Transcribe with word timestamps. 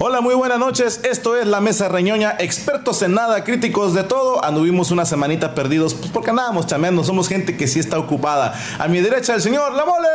Hola, 0.00 0.20
muy 0.20 0.34
buenas 0.34 0.58
noches. 0.60 1.00
Esto 1.02 1.36
es 1.36 1.46
La 1.46 1.60
Mesa 1.60 1.88
Reñoña, 1.88 2.36
expertos 2.38 3.02
en 3.02 3.14
nada, 3.14 3.42
críticos 3.42 3.94
de 3.94 4.04
todo. 4.04 4.44
Anduvimos 4.44 4.90
una 4.92 5.04
semanita 5.04 5.54
perdidos 5.54 5.94
pues 5.94 6.10
porque 6.12 6.30
andábamos 6.30 6.66
chameando. 6.66 7.02
Somos 7.02 7.28
gente 7.28 7.56
que 7.56 7.66
sí 7.66 7.80
está 7.80 7.98
ocupada. 7.98 8.54
A 8.78 8.86
mi 8.86 9.00
derecha, 9.00 9.34
el 9.34 9.42
señor 9.42 9.72
La 9.74 9.84
Mole. 9.84 10.08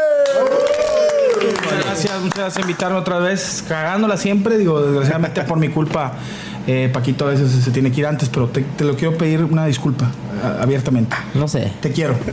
Muchas 1.61 1.85
gracias, 1.85 2.19
muchas 2.21 2.37
gracias 2.39 2.53
por 2.53 2.61
invitarme 2.61 2.97
otra 2.97 3.19
vez. 3.19 3.63
Cagándola 3.67 4.15
siempre, 4.15 4.57
digo, 4.57 4.81
desgraciadamente 4.81 5.41
por 5.43 5.57
mi 5.57 5.67
culpa. 5.69 6.13
Eh, 6.65 6.89
Paquito 6.93 7.25
a 7.25 7.31
veces 7.31 7.51
se 7.61 7.71
tiene 7.71 7.91
que 7.91 7.99
ir 7.99 8.07
antes, 8.07 8.29
pero 8.29 8.47
te, 8.47 8.61
te 8.61 8.85
lo 8.85 8.95
quiero 8.95 9.17
pedir 9.17 9.43
una 9.43 9.65
disculpa 9.65 10.09
a- 10.41 10.63
abiertamente. 10.63 11.13
No 11.33 11.49
sé. 11.49 11.71
Te 11.81 11.91
quiero. 11.91 12.15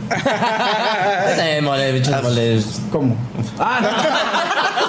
Eh, 1.43 1.59
mole, 1.61 1.91
bichos 1.93 2.21
moles. 2.23 2.81
¿Cómo? 2.91 3.15
Ah, 3.57 3.79
no 3.81 3.89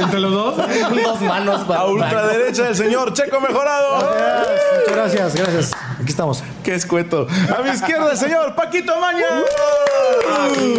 entre 0.00 0.20
los 0.20 0.32
dos. 0.32 0.56
Dos 0.56 1.20
manos 1.22 1.64
para. 1.64 1.80
A 1.80 1.84
ultraderecha, 1.86 2.68
el 2.68 2.76
señor 2.76 3.12
Checo 3.12 3.40
Mejorado. 3.40 3.96
Muchas 3.96 4.94
gracias, 4.94 5.34
gracias. 5.34 5.72
Aquí 6.00 6.10
estamos. 6.10 6.42
Qué 6.62 6.74
escueto. 6.74 7.26
A 7.56 7.62
mi 7.62 7.70
izquierda, 7.70 8.10
el 8.10 8.18
señor 8.18 8.54
Paquito 8.54 8.98
Maña. 9.00 9.26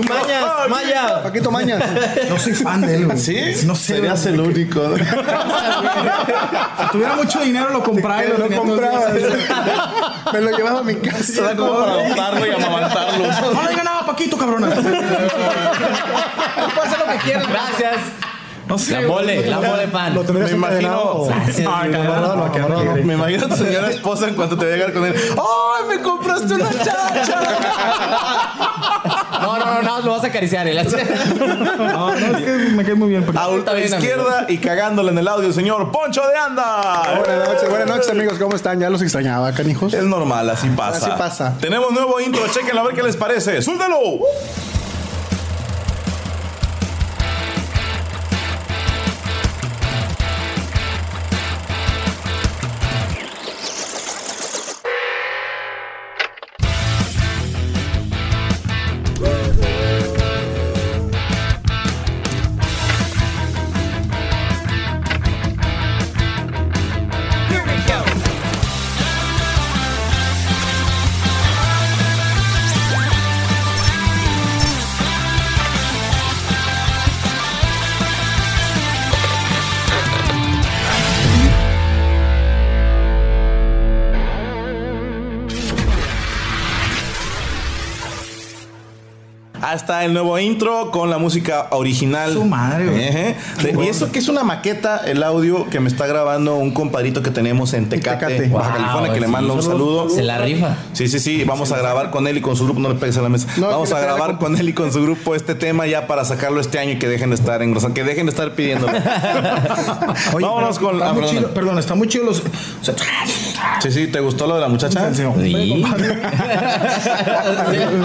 Mañas, 0.07 0.69
Maya. 0.69 1.23
Paquito 1.23 1.51
Mañas. 1.51 1.83
No 2.29 2.39
soy 2.39 2.53
fan 2.53 2.81
de 2.81 2.95
él, 2.95 3.05
güey. 3.05 3.17
¿Sí? 3.17 3.65
No 3.65 3.75
sé. 3.75 3.95
Serías 3.95 4.25
el 4.25 4.39
único. 4.39 4.81
Si 6.77 6.91
tuviera 6.91 7.15
mucho 7.15 7.39
dinero, 7.39 7.69
lo 7.69 7.83
compraba 7.83 8.23
y 8.23 8.27
lo, 8.29 8.37
Lo 8.37 8.49
compraba. 8.55 9.09
Me 10.33 10.41
lo 10.41 10.51
llevaba 10.51 10.79
a 10.79 10.83
mi 10.83 10.95
casa. 10.95 11.23
Se 11.23 11.41
da 11.41 11.55
como 11.55 11.79
para 11.79 11.91
adoptarlo 11.93 12.45
y 12.45 12.51
amamantarlo. 12.51 13.27
No 13.53 13.63
le 13.63 13.69
digan 13.69 13.85
nada 13.85 13.99
a 13.99 14.05
Paquito, 14.05 14.37
cabrona. 14.37 14.67
Puede 14.75 14.87
hacer 16.87 16.99
lo 16.99 17.05
que 17.11 17.17
quiera. 17.23 17.43
Gracias. 17.47 17.99
No 18.67 18.77
sé. 18.79 18.99
La 19.01 19.07
mole, 19.07 19.45
la 19.47 19.59
mole 19.61 19.87
fan. 19.87 20.13
Lo 20.15 20.23
tendrías 20.23 20.51
Me 20.51 20.57
imagino- 20.57 21.27
cabrón. 21.27 21.93
amarrado. 21.93 22.95
Me 23.03 23.13
imagino 23.13 23.45
a 23.45 23.49
tu 23.49 23.55
señora 23.57 23.89
esposa 23.89 24.27
en 24.27 24.35
cuanto 24.35 24.57
te 24.57 24.65
vea 24.65 24.75
llegar 24.75 24.93
con 24.93 25.05
él. 25.05 25.13
¡Ay, 25.15 25.85
me 25.97 26.01
compraste 26.01 26.53
una 26.55 26.69
chacha! 26.71 27.09
No, 29.41 29.57
no, 29.59 29.65
no, 29.65 29.81
no, 29.83 30.01
lo 30.01 30.11
vas 30.13 30.23
a 30.23 30.27
acariciar. 30.27 30.67
¿eh? 30.67 30.73
No, 31.77 32.15
no, 32.15 32.37
es 32.37 32.43
que 32.43 32.51
me 32.75 32.83
cae 32.83 32.95
muy 32.95 33.09
bien. 33.09 33.25
A 33.37 33.49
ultra 33.49 33.73
bien, 33.73 33.93
izquierda 33.93 34.45
y 34.49 34.57
cagándole 34.57 35.11
en 35.11 35.17
el 35.19 35.27
audio, 35.27 35.53
señor 35.53 35.91
Poncho 35.91 36.21
de 36.27 36.35
Anda. 36.35 37.03
Buenas 37.19 37.47
noches, 37.49 37.69
buenas 37.69 37.87
noches, 37.87 38.09
amigos. 38.09 38.39
¿Cómo 38.39 38.55
están? 38.55 38.79
Ya 38.79 38.89
los 38.89 39.01
extrañaba, 39.03 39.51
canijos. 39.53 39.93
Es 39.93 40.03
normal, 40.03 40.49
así 40.49 40.67
pasa. 40.69 40.97
Así 40.97 41.11
pasa. 41.17 41.53
Tenemos 41.61 41.91
nuevo 41.91 42.19
intro, 42.19 42.41
chequenlo 42.51 42.81
a 42.81 42.85
ver 42.85 42.95
qué 42.95 43.03
les 43.03 43.15
parece. 43.15 43.61
¡Súltalo! 43.61 43.97
Está 89.73 90.05
el 90.05 90.13
nuevo 90.13 90.37
intro 90.39 90.91
con 90.91 91.09
la 91.09 91.17
música 91.17 91.67
original. 91.71 92.33
Su 92.33 92.45
madre, 92.45 92.87
güey. 92.87 93.85
Y 93.85 93.89
eso 93.89 94.11
que 94.11 94.19
es 94.19 94.27
una 94.27 94.43
maqueta, 94.43 95.01
el 95.05 95.23
audio 95.23 95.69
que 95.69 95.79
me 95.79 95.87
está 95.87 96.05
grabando 96.05 96.55
un 96.55 96.71
compadrito 96.71 97.21
que 97.21 97.31
tenemos 97.31 97.73
en 97.73 97.89
Tecate, 97.89 98.25
Tecate. 98.25 98.49
Baja 98.49 98.69
Wow, 98.69 98.77
California, 98.77 99.13
que 99.13 99.19
le 99.19 99.27
mando 99.27 99.53
un 99.53 99.63
saludo. 99.63 100.09
Se 100.09 100.23
la 100.23 100.37
rifa. 100.37 100.77
Sí, 100.93 101.07
sí, 101.07 101.19
sí, 101.19 101.43
vamos 101.43 101.71
a 101.71 101.77
grabar 101.77 102.11
con 102.11 102.27
él 102.27 102.37
y 102.37 102.41
con 102.41 102.55
su 102.55 102.65
grupo, 102.65 102.79
no 102.79 102.89
le 102.89 102.95
pegues 102.95 103.17
a 103.17 103.21
la 103.21 103.29
mesa. 103.29 103.47
No, 103.57 103.67
vamos 103.67 103.91
a 103.91 103.99
grabar 103.99 104.33
la 104.33 104.37
con 104.37 104.55
él 104.57 104.69
y 104.69 104.73
con 104.73 104.91
su 104.91 105.01
grupo 105.01 105.35
este 105.35 105.55
tema 105.55 105.87
ya 105.87 106.07
para 106.07 106.25
sacarlo 106.25 106.59
este 106.59 106.79
año 106.79 106.91
y 106.91 106.99
que 106.99 107.07
dejen 107.07 107.29
de 107.29 107.35
estar 107.35 107.61
engrosando, 107.61 107.93
que 107.93 108.03
dejen 108.03 108.25
de 108.25 108.31
estar 108.31 108.51
pidiéndolo. 108.53 108.93
Oye, 110.33 110.45
Vámonos 110.45 110.77
pero 110.79 110.91
con 110.91 110.95
está 110.95 111.47
ah, 111.47 111.51
Perdón, 111.53 111.79
está 111.79 111.95
muy 111.95 112.07
chido 112.07 112.25
los. 112.25 112.39
o 112.39 112.83
sea, 112.83 112.95
Sí, 113.79 113.91
sí, 113.91 114.07
¿te 114.07 114.19
gustó 114.19 114.47
lo 114.47 114.55
de 114.55 114.61
la 114.61 114.67
muchacha? 114.67 115.13
Sí. 115.13 115.23
Sí. 115.23 115.83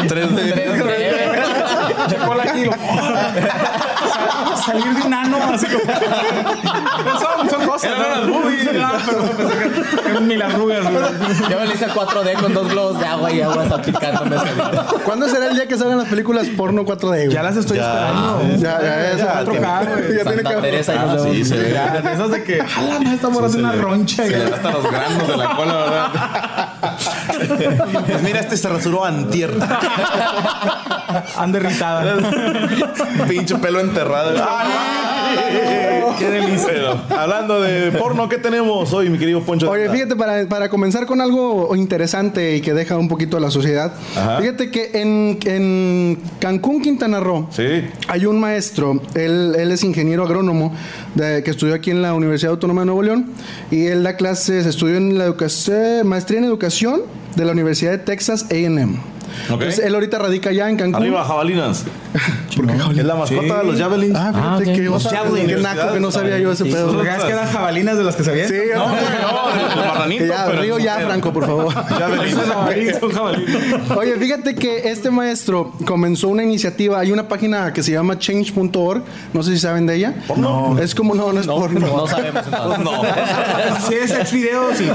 3D. 0.08 0.70
Hola, 2.28 2.42
aquí. 2.44 2.64
lo- 2.64 2.72
Salir 4.56 4.94
de 4.94 5.02
un 5.02 5.14
ano, 5.14 5.38
así 5.52 5.66
como. 5.66 5.80
son, 7.18 7.50
son 7.50 7.59
cosas. 7.80 7.98
Eran 7.98 8.10
las 8.20 8.28
¿no? 8.28 8.40
boobies. 8.40 8.68
Ah, 8.82 8.92
perdón, 9.06 9.30
pensé 9.36 9.54
que 10.02 10.08
eran 10.10 10.28
ni 10.28 10.36
las 10.36 10.54
rugas, 10.54 10.80
güey. 10.90 11.04
Yo 11.50 11.58
me 11.60 11.66
lo 11.66 11.72
hice 11.74 11.86
4D 11.88 12.34
con 12.40 12.54
dos 12.54 12.68
globos 12.70 12.98
de 12.98 13.06
agua 13.06 13.32
y 13.32 13.40
agua 13.40 13.68
salpicándome. 13.68 14.36
¿Cuándo 15.04 15.28
será 15.28 15.46
el 15.48 15.54
día 15.54 15.66
que 15.68 15.76
salgan 15.76 15.98
las 15.98 16.08
películas 16.08 16.46
porno 16.56 16.84
4D? 16.84 17.00
güey? 17.26 17.28
Ya 17.30 17.42
las 17.42 17.56
estoy 17.56 17.78
Ya. 17.78 17.84
esperando. 17.92 18.42
ya, 18.42 18.56
ya, 18.56 18.80
ya, 18.80 18.80
Ya, 18.80 19.16
ya, 19.16 19.16
ya, 19.16 19.42
güey. 19.44 20.16
ya 20.16 20.24
tiene 20.24 20.24
Santa 20.24 20.50
que 20.54 20.60
Teresa 20.60 20.94
y 20.94 20.98
Ah, 20.98 21.06
nos 21.06 21.22
sí, 21.22 21.30
vemos. 21.30 21.48
se 21.48 21.56
ve. 21.56 21.70
Ya, 21.72 22.00
de 22.00 22.12
esas 22.12 22.30
de 22.30 22.42
que. 22.44 22.60
¡Hala, 22.60 22.98
me 23.00 23.14
está 23.14 23.28
morando 23.28 23.58
una 23.58 23.72
roncha! 23.72 24.24
Se 24.24 24.30
le 24.30 24.38
dan 24.38 24.54
hasta 24.54 24.70
los 24.70 24.90
granos 24.90 25.28
de 25.28 25.36
la 25.36 25.56
cola, 25.56 25.74
¿verdad? 25.76 26.08
Pues 28.06 28.22
mira, 28.22 28.40
este 28.40 28.56
se 28.56 28.68
rasuró 28.68 29.04
antier. 29.04 29.52
Anda 31.36 31.58
irritada. 31.58 32.16
Pinche 33.28 33.56
pelo 33.56 33.80
enterrado. 33.80 34.32
¡Qué 36.18 36.28
delicia! 36.30 36.66
Pero, 36.70 37.00
hablando 37.16 37.60
de 37.60 37.69
porno, 37.98 38.28
¿qué 38.28 38.38
tenemos 38.38 38.92
hoy, 38.92 39.08
mi 39.10 39.18
querido 39.18 39.42
Poncho? 39.42 39.70
Oye, 39.70 39.88
fíjate, 39.90 40.16
para, 40.16 40.46
para 40.48 40.68
comenzar 40.68 41.06
con 41.06 41.20
algo 41.20 41.74
interesante 41.76 42.56
y 42.56 42.60
que 42.60 42.72
deja 42.74 42.96
un 42.96 43.08
poquito 43.08 43.36
a 43.36 43.40
la 43.40 43.50
sociedad. 43.50 43.92
Ajá. 44.16 44.38
Fíjate 44.40 44.70
que 44.70 44.90
en, 44.94 45.38
en 45.44 46.18
Cancún, 46.38 46.82
Quintana 46.82 47.20
Roo, 47.20 47.48
Sí. 47.50 47.62
hay 48.08 48.26
un 48.26 48.38
maestro, 48.40 49.00
él, 49.14 49.54
él 49.58 49.72
es 49.72 49.84
ingeniero 49.84 50.24
agrónomo, 50.24 50.74
de- 51.14 51.42
que 51.42 51.50
estudió 51.50 51.74
aquí 51.74 51.90
en 51.90 52.02
la 52.02 52.14
Universidad 52.14 52.52
Autónoma 52.52 52.82
de 52.82 52.86
Nuevo 52.86 53.02
León, 53.02 53.26
y 53.70 53.86
él 53.86 54.02
da 54.02 54.16
clases, 54.16 54.66
estudió 54.66 54.96
en 54.96 55.18
la 55.18 55.24
educación, 55.24 56.06
maestría 56.06 56.38
en 56.38 56.44
educación 56.44 57.02
de 57.36 57.44
la 57.44 57.52
Universidad 57.52 57.92
de 57.92 57.98
Texas 57.98 58.46
A&M. 58.50 58.96
Entonces, 59.48 59.78
él 59.80 59.94
ahorita 59.94 60.18
radica 60.18 60.52
ya 60.52 60.68
en 60.68 60.76
Cancún. 60.76 61.02
Arriba, 61.02 61.24
jabalinas. 61.24 61.84
Es 62.50 63.04
la 63.04 63.14
mascota 63.14 63.58
de 63.60 63.64
los 63.64 63.78
javelins. 63.78 64.16
Ah, 64.18 64.32
fíjate 64.34 64.72
Ah, 64.72 64.74
qué, 64.74 64.82
Los 64.82 65.06
javelins. 65.08 65.48
qué 65.48 65.56
naco 65.62 65.92
que 65.94 66.00
no 66.00 66.10
sabía 66.10 66.38
yo 66.38 66.52
ese 66.52 66.64
pedo. 66.66 66.92
¿Los 66.92 67.02
que 67.02 67.08
eran 67.32 67.46
jabalinas 67.48 67.96
de 67.96 68.04
las 68.04 68.16
que 68.16 68.24
sabían? 68.24 68.48
Sí, 68.48 68.54
No, 68.74 68.88
no, 68.88 68.94
no, 68.94 70.18
que 70.18 70.26
ya, 70.26 70.46
pero 70.46 70.62
río 70.62 70.78
ya. 70.78 70.98
Franco, 71.00 71.32
por 71.32 71.46
favor. 71.46 71.72
Oye, 73.96 74.16
fíjate 74.16 74.54
que 74.54 74.90
este 74.90 75.10
maestro 75.10 75.72
comenzó 75.86 76.28
una 76.28 76.42
iniciativa. 76.42 76.98
Hay 77.00 77.12
una 77.12 77.28
página 77.28 77.72
que 77.72 77.82
se 77.82 77.92
llama 77.92 78.18
change.org. 78.18 79.02
No 79.32 79.42
sé 79.42 79.52
si 79.52 79.58
saben 79.58 79.86
de 79.86 79.96
ella. 79.96 80.14
No. 80.36 80.78
Es 80.78 80.94
como, 80.94 81.14
no, 81.14 81.32
no 81.32 81.40
es 81.40 81.46
porno. 81.46 81.80
No 81.80 82.06
sabemos 82.06 82.42
entonces. 82.44 82.84
No. 82.84 83.02
Si 83.88 83.94
es 83.94 84.10
ex 84.10 84.32
video, 84.32 84.74
sí, 84.74 84.88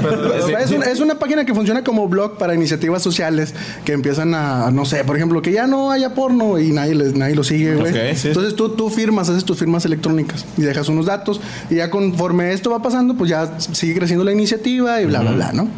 es 0.90 1.00
una 1.00 1.18
página 1.18 1.44
que 1.44 1.54
funciona 1.54 1.82
como 1.82 2.06
blog 2.08 2.38
para 2.38 2.54
iniciativas 2.54 3.02
sociales 3.02 3.54
que 3.84 3.92
empiezan 3.92 4.25
a, 4.34 4.70
no 4.70 4.84
sé, 4.84 5.04
por 5.04 5.16
ejemplo, 5.16 5.42
que 5.42 5.52
ya 5.52 5.66
no 5.66 5.90
haya 5.90 6.14
porno 6.14 6.58
y 6.58 6.70
nadie, 6.72 6.94
les- 6.94 7.14
nadie 7.14 7.34
lo 7.34 7.44
sigue, 7.44 7.74
güey. 7.74 7.92
Sí. 8.16 8.28
Entonces 8.28 8.54
tú, 8.56 8.70
tú 8.70 8.90
firmas, 8.90 9.28
haces 9.28 9.44
tus 9.44 9.58
firmas 9.58 9.84
electrónicas 9.84 10.44
y 10.56 10.62
dejas 10.62 10.88
unos 10.88 11.06
datos 11.06 11.40
y 11.70 11.76
ya 11.76 11.90
conforme 11.90 12.52
esto 12.52 12.70
va 12.70 12.80
pasando, 12.82 13.14
pues 13.14 13.30
ya 13.30 13.58
sigue 13.58 13.94
creciendo 13.94 14.24
la 14.24 14.32
iniciativa 14.32 15.00
y 15.00 15.06
bla, 15.06 15.20
bla, 15.20 15.32
bla, 15.32 15.52
¿no? 15.52 15.68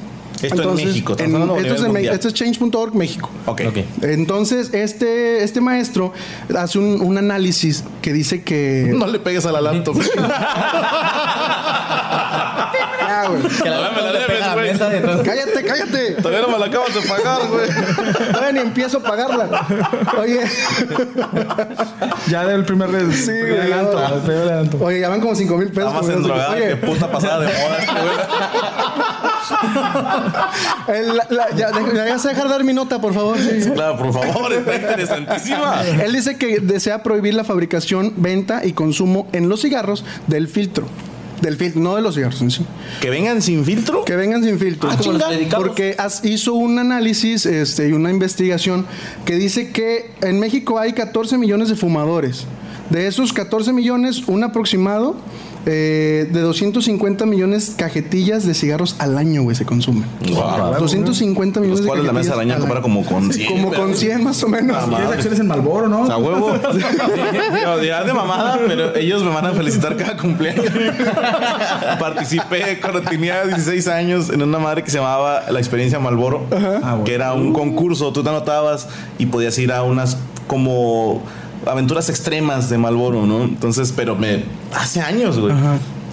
Esto 0.40 0.70
en 0.70 0.76
México, 0.76 1.16
en- 1.18 1.34
esto, 1.34 1.74
es 1.74 1.88
Me- 1.92 2.06
esto 2.06 2.28
es 2.28 2.34
change.org 2.34 2.94
México. 2.94 3.28
Ok. 3.46 3.62
Ok. 3.70 3.78
Entonces, 4.02 4.72
este, 4.72 5.42
este 5.42 5.60
maestro 5.60 6.12
hace 6.56 6.78
un, 6.78 7.00
un 7.00 7.18
análisis 7.18 7.82
que 8.00 8.12
dice 8.12 8.42
que. 8.44 8.92
No 8.96 9.08
le 9.08 9.18
pegues 9.18 9.46
a 9.46 9.52
la 9.52 9.60
laptop. 9.60 9.96
Ya, 13.64 15.22
Cállate, 15.24 15.64
cállate. 15.64 16.10
Todavía 16.22 16.40
no 16.42 16.48
me 16.48 16.58
la 16.58 16.66
acabas 16.66 16.94
de 16.94 17.00
pagar, 17.02 17.40
güey. 17.48 17.68
Todavía 18.32 18.52
ni 18.52 18.60
empiezo 18.60 18.98
a 18.98 19.02
pagarla. 19.02 19.66
Oye, 20.18 20.40
Ya 22.28 22.44
del 22.46 22.64
primer 22.64 22.90
de, 22.90 23.12
Sí, 23.14 23.32
güey, 23.40 23.58
adelanto, 23.60 24.78
oye, 24.84 25.00
ya 25.00 25.08
van 25.08 25.20
como 25.20 25.34
5 25.34 25.56
mil 25.56 25.68
pesos. 25.70 25.92
Con 25.92 26.02
eso. 26.04 26.12
endrogada 26.18 26.50
Oye, 26.54 26.68
que 26.68 26.76
puta 26.76 27.10
pasada 27.10 27.40
de 27.40 27.46
moda 27.46 27.78
este 27.78 27.92
güey. 30.86 30.98
el- 30.98 31.16
la- 31.16 31.26
la- 31.30 31.50
ya, 31.56 31.70
ya 31.72 32.16
dejar 32.28 32.48
dar 32.48 32.64
mi 32.64 32.72
nota, 32.72 33.00
por 33.00 33.14
favor. 33.14 33.38
sí. 33.38 33.70
Claro, 33.74 33.96
por 33.98 34.12
favor, 34.12 34.52
está 34.52 34.74
interesantísima. 34.76 35.82
Él 36.02 36.12
dice 36.12 36.36
que 36.36 36.60
desea 36.60 37.02
prohibir 37.02 37.34
la 37.34 37.44
fabricación, 37.44 38.12
venta 38.16 38.64
y 38.64 38.72
consumo 38.72 39.28
en 39.32 39.48
los 39.48 39.62
cigarros 39.62 40.04
del 40.26 40.48
filtro. 40.48 40.86
Del 41.42 41.56
filtro, 41.56 41.80
no 41.80 41.94
de 41.94 42.02
los 42.02 42.14
cigarros 42.16 42.40
en 42.42 42.50
sí. 42.50 42.64
Que 43.00 43.10
vengan 43.10 43.40
sin 43.42 43.64
filtro. 43.64 44.04
Que 44.04 44.16
vengan 44.16 44.42
sin 44.42 44.58
filtro. 44.58 44.90
Ah. 44.90 44.96
Porque 45.56 45.94
has- 45.98 46.24
hizo 46.24 46.54
un 46.54 46.78
análisis 46.78 47.46
este, 47.46 47.88
y 47.88 47.92
una 47.92 48.10
investigación 48.10 48.86
que 49.24 49.36
dice 49.36 49.70
que 49.70 50.10
en 50.20 50.40
México 50.40 50.78
hay 50.78 50.92
14 50.94 51.38
millones 51.38 51.68
de 51.68 51.76
fumadores. 51.76 52.44
De 52.90 53.06
esos 53.06 53.32
14 53.32 53.72
millones, 53.72 54.22
un 54.26 54.42
aproximado 54.44 55.14
eh, 55.66 56.28
de 56.30 56.40
250 56.40 57.26
millones 57.26 57.74
cajetillas 57.76 58.46
de 58.46 58.54
cigarros 58.54 58.96
al 58.98 59.18
año, 59.18 59.42
güey, 59.42 59.56
se 59.56 59.64
consumen. 59.64 60.04
Wow. 60.30 60.78
250 60.78 61.60
millones 61.60 61.80
de 61.82 61.86
cuales 61.86 62.06
la 62.06 62.12
mesa 62.12 62.30
cajetillas 62.30 62.34
araña 62.34 62.56
al 62.56 62.62
año. 62.62 62.82
como 62.82 63.04
con 63.04 63.32
100. 63.32 63.48
Como 63.48 63.72
con 63.72 63.94
100 63.94 64.24
más 64.24 64.42
o 64.42 64.48
menos. 64.48 64.88
Tienes 64.88 65.10
acciones 65.10 65.40
en 65.40 65.46
Malboro, 65.46 65.88
¿no? 65.88 66.04
A 66.10 66.16
huevo. 66.16 66.52
Digo, 66.52 67.82
ya 67.82 68.04
de 68.04 68.12
mamada, 68.12 68.58
pero 68.66 68.94
ellos 68.94 69.22
me 69.22 69.30
van 69.30 69.46
a 69.46 69.52
felicitar 69.52 69.96
cada 69.96 70.16
cumpleaños. 70.16 70.66
Participé 71.98 72.78
cuando 72.80 73.02
tenía 73.02 73.44
16 73.44 73.88
años 73.88 74.30
en 74.30 74.42
una 74.42 74.58
madre 74.58 74.82
que 74.82 74.90
se 74.90 74.98
llamaba 74.98 75.44
La 75.50 75.58
Experiencia 75.58 75.98
Malboro, 75.98 76.46
que 77.04 77.14
era 77.14 77.34
un 77.34 77.52
concurso. 77.52 78.12
Tú 78.12 78.22
te 78.22 78.28
anotabas 78.28 78.88
y 79.18 79.26
podías 79.26 79.58
ir 79.58 79.72
a 79.72 79.82
unas 79.82 80.16
como 80.46 81.22
aventuras 81.68 82.08
extremas 82.08 82.70
de 82.70 82.78
Malboro, 82.78 83.26
¿no? 83.26 83.44
Entonces, 83.44 83.92
pero 83.94 84.16
me 84.16 84.44
hace 84.74 85.00
años, 85.00 85.38
güey. 85.38 85.54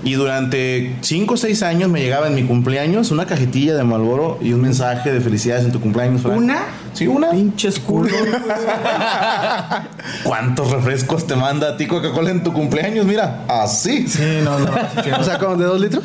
Y 0.04 0.14
durante 0.14 0.98
5 1.02 1.34
o 1.34 1.38
6 1.38 1.64
años 1.64 1.90
me 1.90 2.00
llegaba 2.00 2.28
en 2.28 2.36
mi 2.36 2.44
cumpleaños 2.44 3.10
una 3.10 3.26
cajetilla 3.26 3.76
de 3.76 3.84
Malboro 3.84 4.38
y 4.40 4.54
un 4.54 4.62
mensaje 4.62 5.12
de 5.12 5.20
felicidades 5.20 5.66
en 5.66 5.72
tu 5.72 5.82
cumpleaños. 5.82 6.22
Frank. 6.22 6.38
¿Una? 6.38 6.60
Sí, 6.94 7.08
una. 7.08 7.32
Pinches 7.32 7.80
culos. 7.80 8.14
¿Cuántos 10.24 10.70
refrescos 10.70 11.26
te 11.26 11.36
manda 11.36 11.70
a 11.70 11.78
ti 11.78 11.88
Coca-Cola 11.88 12.30
en 12.30 12.44
tu 12.44 12.54
cumpleaños? 12.54 13.04
Mira, 13.06 13.46
así. 13.48 14.08
Sí, 14.08 14.42
no, 14.44 14.60
no. 14.60 14.70
O 15.20 15.24
sea, 15.24 15.40
como 15.40 15.56
de 15.56 15.66
2 15.66 15.82
litros. 15.82 16.04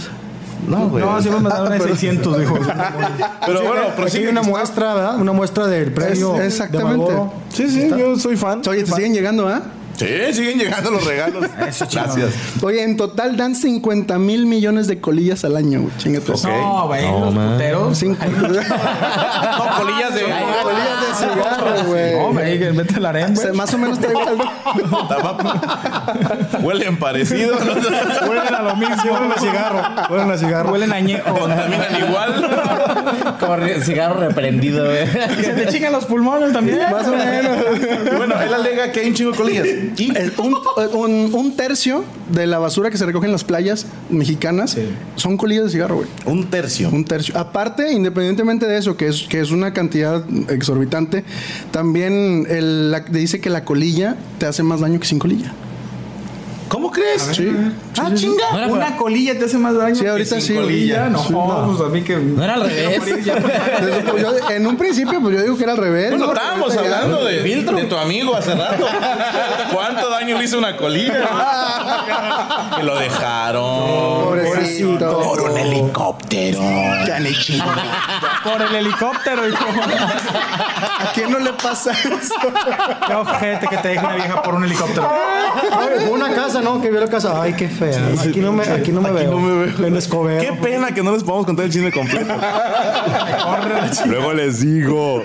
No, 0.69 0.89
güey. 0.89 1.05
No, 1.05 1.21
sí 1.23 1.29
me 1.31 1.71
de 1.71 1.81
600, 1.89 2.39
dijo. 2.39 2.59
pero 3.47 3.63
bueno, 3.63 3.83
prosigue. 3.97 4.25
hay 4.25 4.31
una 4.31 4.43
muestra, 4.43 4.95
¿verdad? 4.95 5.17
Una 5.19 5.33
muestra 5.33 5.67
del 5.67 5.93
premio. 5.93 6.41
Exactamente. 6.41 7.13
Sí, 7.53 7.69
sí, 7.69 7.89
yo 7.89 8.17
soy 8.19 8.37
fan. 8.37 8.63
Oye, 8.69 8.85
te 8.85 8.93
siguen 8.93 9.13
llegando, 9.13 9.49
¿ah? 9.49 9.63
Sí, 10.01 10.33
siguen 10.33 10.59
llegando 10.59 10.91
los 10.91 11.05
regalos. 11.05 11.45
Gracias. 11.59 12.33
Oye, 12.63 12.83
en 12.83 12.97
total 12.97 13.37
dan 13.37 13.55
50 13.55 14.19
mil 14.19 14.47
millones 14.47 14.87
de 14.87 14.99
colillas 15.01 15.45
al 15.45 15.57
año, 15.57 15.83
güey. 15.83 15.93
Chingate. 15.99 16.33
Ok. 16.33 16.45
No, 16.45 16.87
güey, 16.87 17.03
los 17.11 17.35
puteros. 17.35 17.99
Cinco- 17.99 18.25
No, 18.25 19.77
colillas 19.77 20.15
de. 20.15 20.23
colillas 20.23 21.01
de 21.03 21.15
cigarro, 21.19 21.85
güey. 21.87 22.17
No, 22.17 22.33
güey, 22.33 22.59
que 22.59 22.71
vete 22.71 22.95
al 22.97 23.07
harén, 23.07 23.33
O 23.33 23.37
sea, 23.37 23.47
güey. 23.49 23.57
más 23.59 23.75
o 23.75 23.79
menos 23.79 23.99
igual. 23.99 24.39
¿no? 24.91 26.61
Huelen 26.61 26.97
parecido. 26.99 27.57
Huelen 27.59 28.55
a 28.55 28.63
lo 28.63 28.77
mismo. 28.77 28.97
Huelen 29.13 29.33
a 29.33 29.39
cigarro. 29.41 29.83
Huelen 30.11 30.31
a 30.31 30.39
cigarro. 30.39 30.73
Huelen 30.73 30.93
a 30.93 30.97
añejo. 30.97 31.35
Contaminan 31.35 31.97
igual. 32.09 33.37
Como 33.39 33.57
cigarro 33.85 34.21
reprendido, 34.21 34.85
güey. 34.87 35.05
Y 35.41 35.45
se 35.45 35.53
te 35.53 35.67
chingan 35.69 35.93
los 35.93 36.05
pulmones 36.07 36.53
también. 36.53 36.79
Más 36.91 37.07
o 37.07 37.13
menos. 37.17 37.57
Bueno, 38.17 38.41
él 38.41 38.55
alega 38.55 38.93
que 38.93 39.01
hay 39.01 39.09
un 39.09 39.15
chingo 39.15 39.33
de 39.33 39.37
colillas. 39.37 39.67
El- 39.99 40.33
un, 40.39 40.55
un- 40.95 41.35
un 41.35 41.57
tercio 41.57 42.05
de 42.33 42.47
la 42.47 42.59
basura 42.59 42.91
que 42.91 42.99
se 42.99 43.07
recoge 43.07 43.27
en 43.27 43.33
las 43.33 43.45
playas 43.45 43.87
mexicanas 44.09 44.77
son 45.17 45.37
colillas 45.37 45.65
de 45.65 45.71
cigarro, 45.71 45.97
güey. 45.97 46.09
un 46.27 46.45
tercio. 46.49 46.89
Un 46.91 47.05
tercio. 47.05 47.37
Aparte, 47.39 47.93
independientemente 47.93 48.67
de 48.67 48.79
eso, 48.79 48.97
que 48.97 49.09
es, 49.09 49.23
que 49.29 49.41
es 49.41 49.51
una 49.51 49.73
cantidad 49.73 50.25
exorbitante, 50.51 51.25
también 51.71 52.47
el- 52.49 52.91
la- 52.91 53.01
dice 53.01 53.41
que 53.41 53.51
la 53.51 53.65
colilla 53.65 54.17
te 54.39 54.47
hace 54.47 54.63
más 54.63 54.81
daño 54.81 54.99
que 55.01 55.07
sin 55.07 55.19
colilla. 55.19 55.53
¿Cómo 56.71 56.91
crees? 56.93 57.23
Sí. 57.33 57.51
Ah, 58.01 58.11
chinga. 58.15 58.45
No 58.53 58.59
era, 58.59 58.67
Una 58.69 58.97
colilla 58.97 59.37
te 59.37 59.47
hace 59.47 59.59
más 59.59 59.75
daño. 59.77 59.97
Sí, 59.97 60.03
que 60.03 60.09
ahorita 60.09 60.37
sin 60.41 60.41
sí. 60.41 60.55
colilla. 60.55 61.09
No, 61.09 61.19
Sí, 61.19 61.35
pues 61.35 61.81
a 61.81 61.89
mí 61.91 62.03
que. 62.03 62.17
no 62.17 62.45
era 62.45 62.55
al 62.55 62.63
revés. 62.71 63.01
Pues, 64.11 64.23
yo- 64.23 64.51
en 64.51 64.67
un 64.67 64.77
principio, 64.77 65.21
pues 65.21 65.35
yo 65.37 65.43
digo 65.43 65.57
que 65.57 65.65
era 65.65 65.73
al 65.73 65.79
revés. 65.79 66.11
Bueno, 66.11 66.27
¿no? 66.27 66.33
estábamos 66.33 66.71
Ahorita 66.77 66.89
ya- 66.91 66.97
hablando 67.03 67.25
de, 67.25 67.43
de 67.43 67.85
tu 67.85 67.97
amigo 67.97 68.37
hace 68.37 68.55
rato. 68.55 68.87
¿Cuánto 69.75 70.09
daño 70.11 70.39
le 70.39 70.45
hizo 70.45 70.59
una 70.59 70.77
colilla? 70.77 71.29
que 72.77 72.83
lo 72.85 72.99
dejaron. 72.99 74.25
Pobrecito. 74.25 75.21
Por 75.23 75.41
un 75.43 75.59
helicóptero. 75.59 76.61
Por 78.43 78.63
el 78.63 78.75
helicóptero, 78.75 79.49
hijo. 79.49 79.65
¿A 79.65 81.13
quién 81.13 81.31
no 81.31 81.39
le 81.39 81.53
pasa 81.53 81.93
eso? 81.93 82.35
Qué 83.07 83.15
ojete 83.15 83.67
que 83.69 83.77
te 83.79 83.89
deje 83.89 84.05
una 84.05 84.15
vieja 84.15 84.43
por 84.43 84.55
un 84.55 84.65
helicóptero. 84.65 85.11
Ay, 85.73 86.09
una 86.11 86.33
casa, 86.35 86.61
¿no? 86.63 86.81
Que 86.81 86.91
vio 86.91 87.01
la 87.01 87.09
casa. 87.09 87.41
Ay, 87.41 87.55
qué 87.55 87.69
fea. 87.69 88.01
Aquí 88.21 88.41
no 88.41 88.53
me, 88.53 88.65
aquí 88.65 88.93
no 88.93 89.03
me 89.03 89.13
veo. 89.13 89.31
no 89.31 89.39
me 89.39 89.67
veo. 89.67 89.87
En 89.87 89.97
Escobedo. 89.97 90.41
Qué 90.41 90.53
pena 90.53 90.93
que 90.95 91.03
no 91.03 91.13
les 91.13 91.23
podamos 91.23 91.47
contar 91.47 91.67
el 91.67 91.73
chisme 91.73 91.93
completo. 91.93 92.35
Luego 94.07 94.33
les 94.33 94.61
digo. 94.61 95.23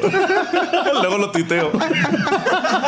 Luego 1.02 1.18
lo 1.18 1.32
tuiteo. 1.32 1.72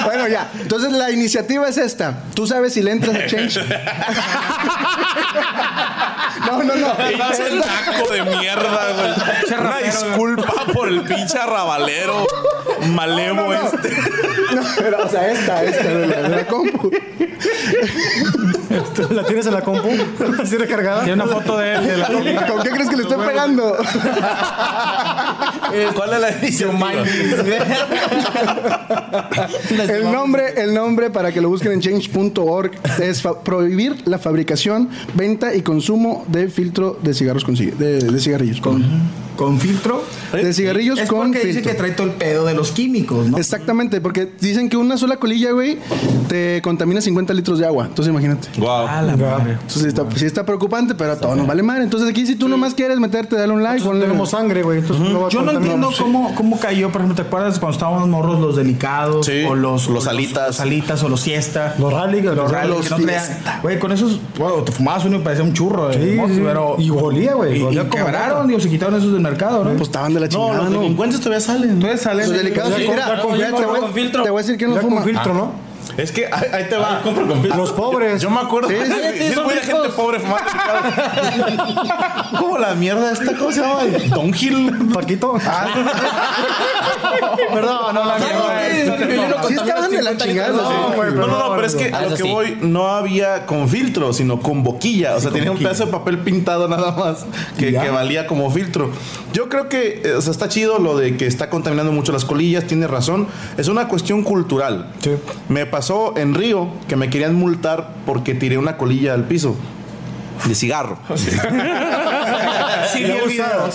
Bueno, 0.03 0.27
ya. 0.27 0.49
Entonces 0.59 0.91
la 0.91 1.11
iniciativa 1.11 1.67
es 1.67 1.77
esta. 1.77 2.23
Tú 2.33 2.47
sabes 2.47 2.73
si 2.73 2.81
le 2.81 2.91
entras 2.91 3.15
a 3.15 3.25
Change. 3.27 3.59
No, 6.47 6.63
no, 6.63 6.75
no. 6.75 6.97
Pinche 6.97 7.55
naco 7.55 8.09
de 8.09 8.23
mierda, 8.23 8.93
güey. 8.93 9.59
Una 9.59 9.77
disculpa 9.77 10.65
por 10.73 10.87
el 10.87 11.01
pinche 11.03 11.37
arrabalero 11.37 12.25
malevo 12.87 13.53
este. 13.53 13.89
No, 14.55 14.61
pero, 14.77 15.05
o 15.05 15.09
sea, 15.09 15.31
esta, 15.31 15.63
esta 15.63 15.83
de 15.83 16.07
la, 16.07 16.21
de 16.21 16.29
la 16.29 16.47
compu. 16.47 16.91
¿La 19.11 19.23
tienes 19.23 19.45
en 19.45 19.53
la 19.53 19.61
compu? 19.61 19.89
¿Así 20.41 20.57
recargada? 20.57 21.03
Tiene 21.03 21.21
una 21.21 21.31
foto 21.31 21.57
de 21.57 21.73
él. 21.73 21.87
De 21.87 21.97
la 21.97 22.07
¿Con 22.47 22.63
qué 22.63 22.69
crees 22.69 22.89
que 22.89 22.95
le 22.95 23.03
estoy 23.03 23.25
pegando? 23.25 23.77
¿Cuál 25.95 26.13
es 26.13 26.21
la 26.21 26.29
edición? 26.29 26.77
El 29.89 30.11
nombre, 30.11 30.61
el 30.61 30.73
nombre 30.73 31.09
para 31.09 31.31
que 31.31 31.41
lo 31.41 31.49
busquen 31.49 31.73
en 31.73 31.81
change.org 31.81 32.71
es 33.01 33.23
prohibir 33.43 34.07
la 34.07 34.17
fabricación, 34.19 34.89
venta 35.13 35.53
y 35.55 35.61
consumo 35.61 36.25
de 36.27 36.49
filtro 36.49 36.97
de 37.01 37.13
cigarros 37.13 37.43
con 37.43 37.55
de 37.55 38.19
cigarrillos. 38.19 38.61
Con, 38.61 38.83
Con 39.37 39.59
filtro. 39.59 40.03
de 40.33 40.53
cigarrillos 40.53 40.99
Es 40.99 41.07
con 41.09 41.19
porque 41.31 41.39
dice 41.39 41.53
filtro. 41.61 41.71
que 41.71 41.77
trae 41.77 41.91
todo 41.91 42.07
el 42.07 42.13
pedo 42.13 42.45
de 42.45 42.53
los 42.53 42.71
químicos, 42.71 43.27
¿no? 43.27 43.37
Exactamente, 43.37 44.01
porque 44.01 44.27
dicen 44.41 44.67
que 44.69 44.75
una 44.77 44.97
sola 44.97 45.17
colilla, 45.17 45.51
güey, 45.51 45.77
te 46.27 46.61
contamina 46.61 46.99
50 47.01 47.33
litros 47.33 47.59
de 47.59 47.65
agua. 47.65 47.85
Entonces 47.85 48.11
imagínate. 48.11 48.47
Wow. 48.59 48.87
A 48.87 49.01
la 49.01 49.15
madre. 49.15 49.53
Entonces 49.53 49.81
sí 49.83 49.87
está, 49.87 50.05
sí 50.15 50.25
está 50.25 50.45
preocupante, 50.45 50.95
pero 50.95 51.13
a 51.13 51.15
todos 51.19 51.37
nos 51.37 51.47
vale 51.47 51.63
madre. 51.63 51.83
Entonces 51.83 52.09
aquí 52.09 52.25
si 52.25 52.35
tú 52.35 52.47
nomás 52.49 52.73
quieres 52.73 52.99
meterte, 52.99 53.35
dale 53.35 53.53
un 53.53 53.63
like. 53.63 53.83
ponle- 53.85 54.01
Tenemos 54.01 54.29
sangre, 54.31 54.63
güey. 54.63 54.79
Entonces 54.79 55.07
no 55.09 55.21
va 55.21 55.27
a 55.27 55.29
Yo 55.29 55.41
no 55.41 55.51
entiendo 55.51 55.89
cómo, 55.97 56.33
cómo 56.35 56.59
cayó, 56.59 56.91
por 56.91 57.01
ejemplo, 57.01 57.15
¿te 57.23 57.27
acuerdas 57.27 57.59
cuando 57.59 57.73
estábamos 57.77 58.07
morros 58.09 58.39
los 58.39 58.55
delicados? 58.55 59.25
Sí, 59.25 59.43
o 59.47 59.55
los, 59.55 59.87
los 59.87 60.07
o 60.07 60.09
alitas. 60.09 60.47
Los 60.47 60.59
alitas 60.59 61.03
o 61.03 61.09
los 61.09 61.21
siesta. 61.21 61.75
Los 61.79 61.93
rally, 61.93 62.21
Los 62.21 62.35
los 62.35 62.51
rally, 62.51 62.69
los 62.69 62.89
que 62.89 63.05
no. 63.05 63.11
Güey, 63.61 63.79
con 63.79 63.91
esos, 63.91 64.19
bueno, 64.37 64.55
te 64.63 64.71
fumabas 64.71 65.05
uno 65.05 65.17
y 65.17 65.19
parecía 65.19 65.43
un 65.43 65.53
churro. 65.53 65.91
Sí, 65.93 65.99
sí. 66.27 66.41
pero, 66.43 66.75
Y 66.79 66.89
olía, 66.89 67.33
güey. 67.35 67.61
Y, 67.61 67.79
y 67.79 67.83
quebraron, 67.85 68.47
digo, 68.47 68.59
se 68.59 68.69
quitaron 68.69 68.95
esos 68.95 69.13
del 69.13 69.21
mercado, 69.29 69.63
¿no? 69.63 69.71
Pues 69.71 69.83
estaban 69.83 70.13
de 70.13 70.19
la 70.19 70.27
No, 70.27 70.31
chingada, 70.31 70.63
los 70.63 70.71
¿no? 70.71 70.81
delincuentes 70.81 71.19
todavía 71.19 71.41
salen. 71.41 71.69
Entonces 71.71 72.01
salen. 72.01 72.31
Los 72.31 72.43
mira, 72.43 72.65
te, 73.15 74.29
voy, 74.29 74.39
a 74.39 74.43
decir 74.43 74.57
quién 74.57 74.71
no 74.71 74.77
fuma. 74.77 74.95
con 74.97 75.05
filtro, 75.05 75.33
¿no? 75.33 75.66
Es 75.97 76.11
que 76.11 76.27
ahí, 76.27 76.47
ahí 76.53 76.69
te 76.69 76.77
va. 76.77 77.01
compro 77.01 77.27
con. 77.27 77.47
Los 77.49 77.71
pobres. 77.73 78.21
Yo 78.21 78.29
me 78.29 78.39
acuerdo. 78.39 78.69
Sí, 78.69 78.75
sí, 78.85 78.91
Sí, 79.17 79.23
es 79.23 79.33
son 79.35 79.45
muy 79.45 79.55
de 79.55 79.61
ricos. 79.61 79.81
gente 79.81 79.95
pobre 79.95 80.19
fumando. 80.19 80.45
¿Cómo 82.39 82.57
la 82.59 82.75
mierda 82.75 83.11
esta? 83.11 83.35
¿Cómo 83.35 83.51
se 83.51 83.61
llama? 83.61 83.83
Don 84.13 84.27
Hill. 84.35 84.89
Paquito. 84.93 85.33
Perdón, 87.53 87.95
no, 87.95 88.05
la 88.05 88.19
Sí 89.47 89.53
estaban 89.53 89.91
de 89.91 90.03
la 90.03 90.17
chingada. 90.17 90.49
No, 90.53 90.93
güey, 90.95 91.11
No, 91.13 91.27
no, 91.27 91.39
no, 91.39 91.55
pero 91.55 91.65
es 91.67 91.75
que 91.75 91.87
Ah, 91.93 91.99
a 91.99 92.01
lo 92.03 92.07
eso 92.15 92.23
que 92.25 92.31
voy 92.31 92.57
no 92.61 92.89
había 92.89 93.45
con 93.45 93.69
filtro, 93.69 94.13
sino 94.13 94.39
con 94.41 94.63
boquilla. 94.63 95.15
O 95.15 95.19
sea, 95.19 95.31
tenía 95.31 95.51
un 95.51 95.57
pedazo 95.57 95.85
de 95.85 95.91
papel 95.91 96.19
pintado 96.19 96.67
nada 96.67 96.91
más 96.91 97.25
que, 97.57 97.71
que 97.71 97.89
valía 97.89 98.27
como 98.27 98.51
filtro. 98.51 98.91
Yo 99.33 99.49
creo 99.49 99.69
que, 99.69 100.01
eh, 100.03 100.13
o 100.13 100.21
sea, 100.21 100.31
está 100.31 100.49
chido 100.49 100.79
lo 100.79 100.97
de 100.97 101.17
que 101.17 101.25
está 101.27 101.49
contaminando 101.49 101.91
mucho 101.91 102.11
las 102.11 102.25
colillas, 102.25 102.65
tiene 102.65 102.87
razón. 102.87 103.27
Es 103.57 103.67
una 103.67 103.87
cuestión 103.87 104.23
cultural. 104.23 104.91
Sí. 105.01 105.11
Me 105.49 105.65
pasó 105.65 105.86
en 106.17 106.33
Río 106.35 106.67
que 106.89 106.95
me 106.97 107.09
querían 107.09 107.33
multar 107.35 107.89
porque 108.05 108.33
tiré 108.33 108.57
una 108.57 108.75
colilla 108.77 109.13
al 109.13 109.23
piso. 109.23 109.55
de 110.45 110.53
cigarro. 110.55 110.97
Sí, 112.93 113.03
vi 113.03 113.11
el 113.11 113.27
video. 113.27 113.69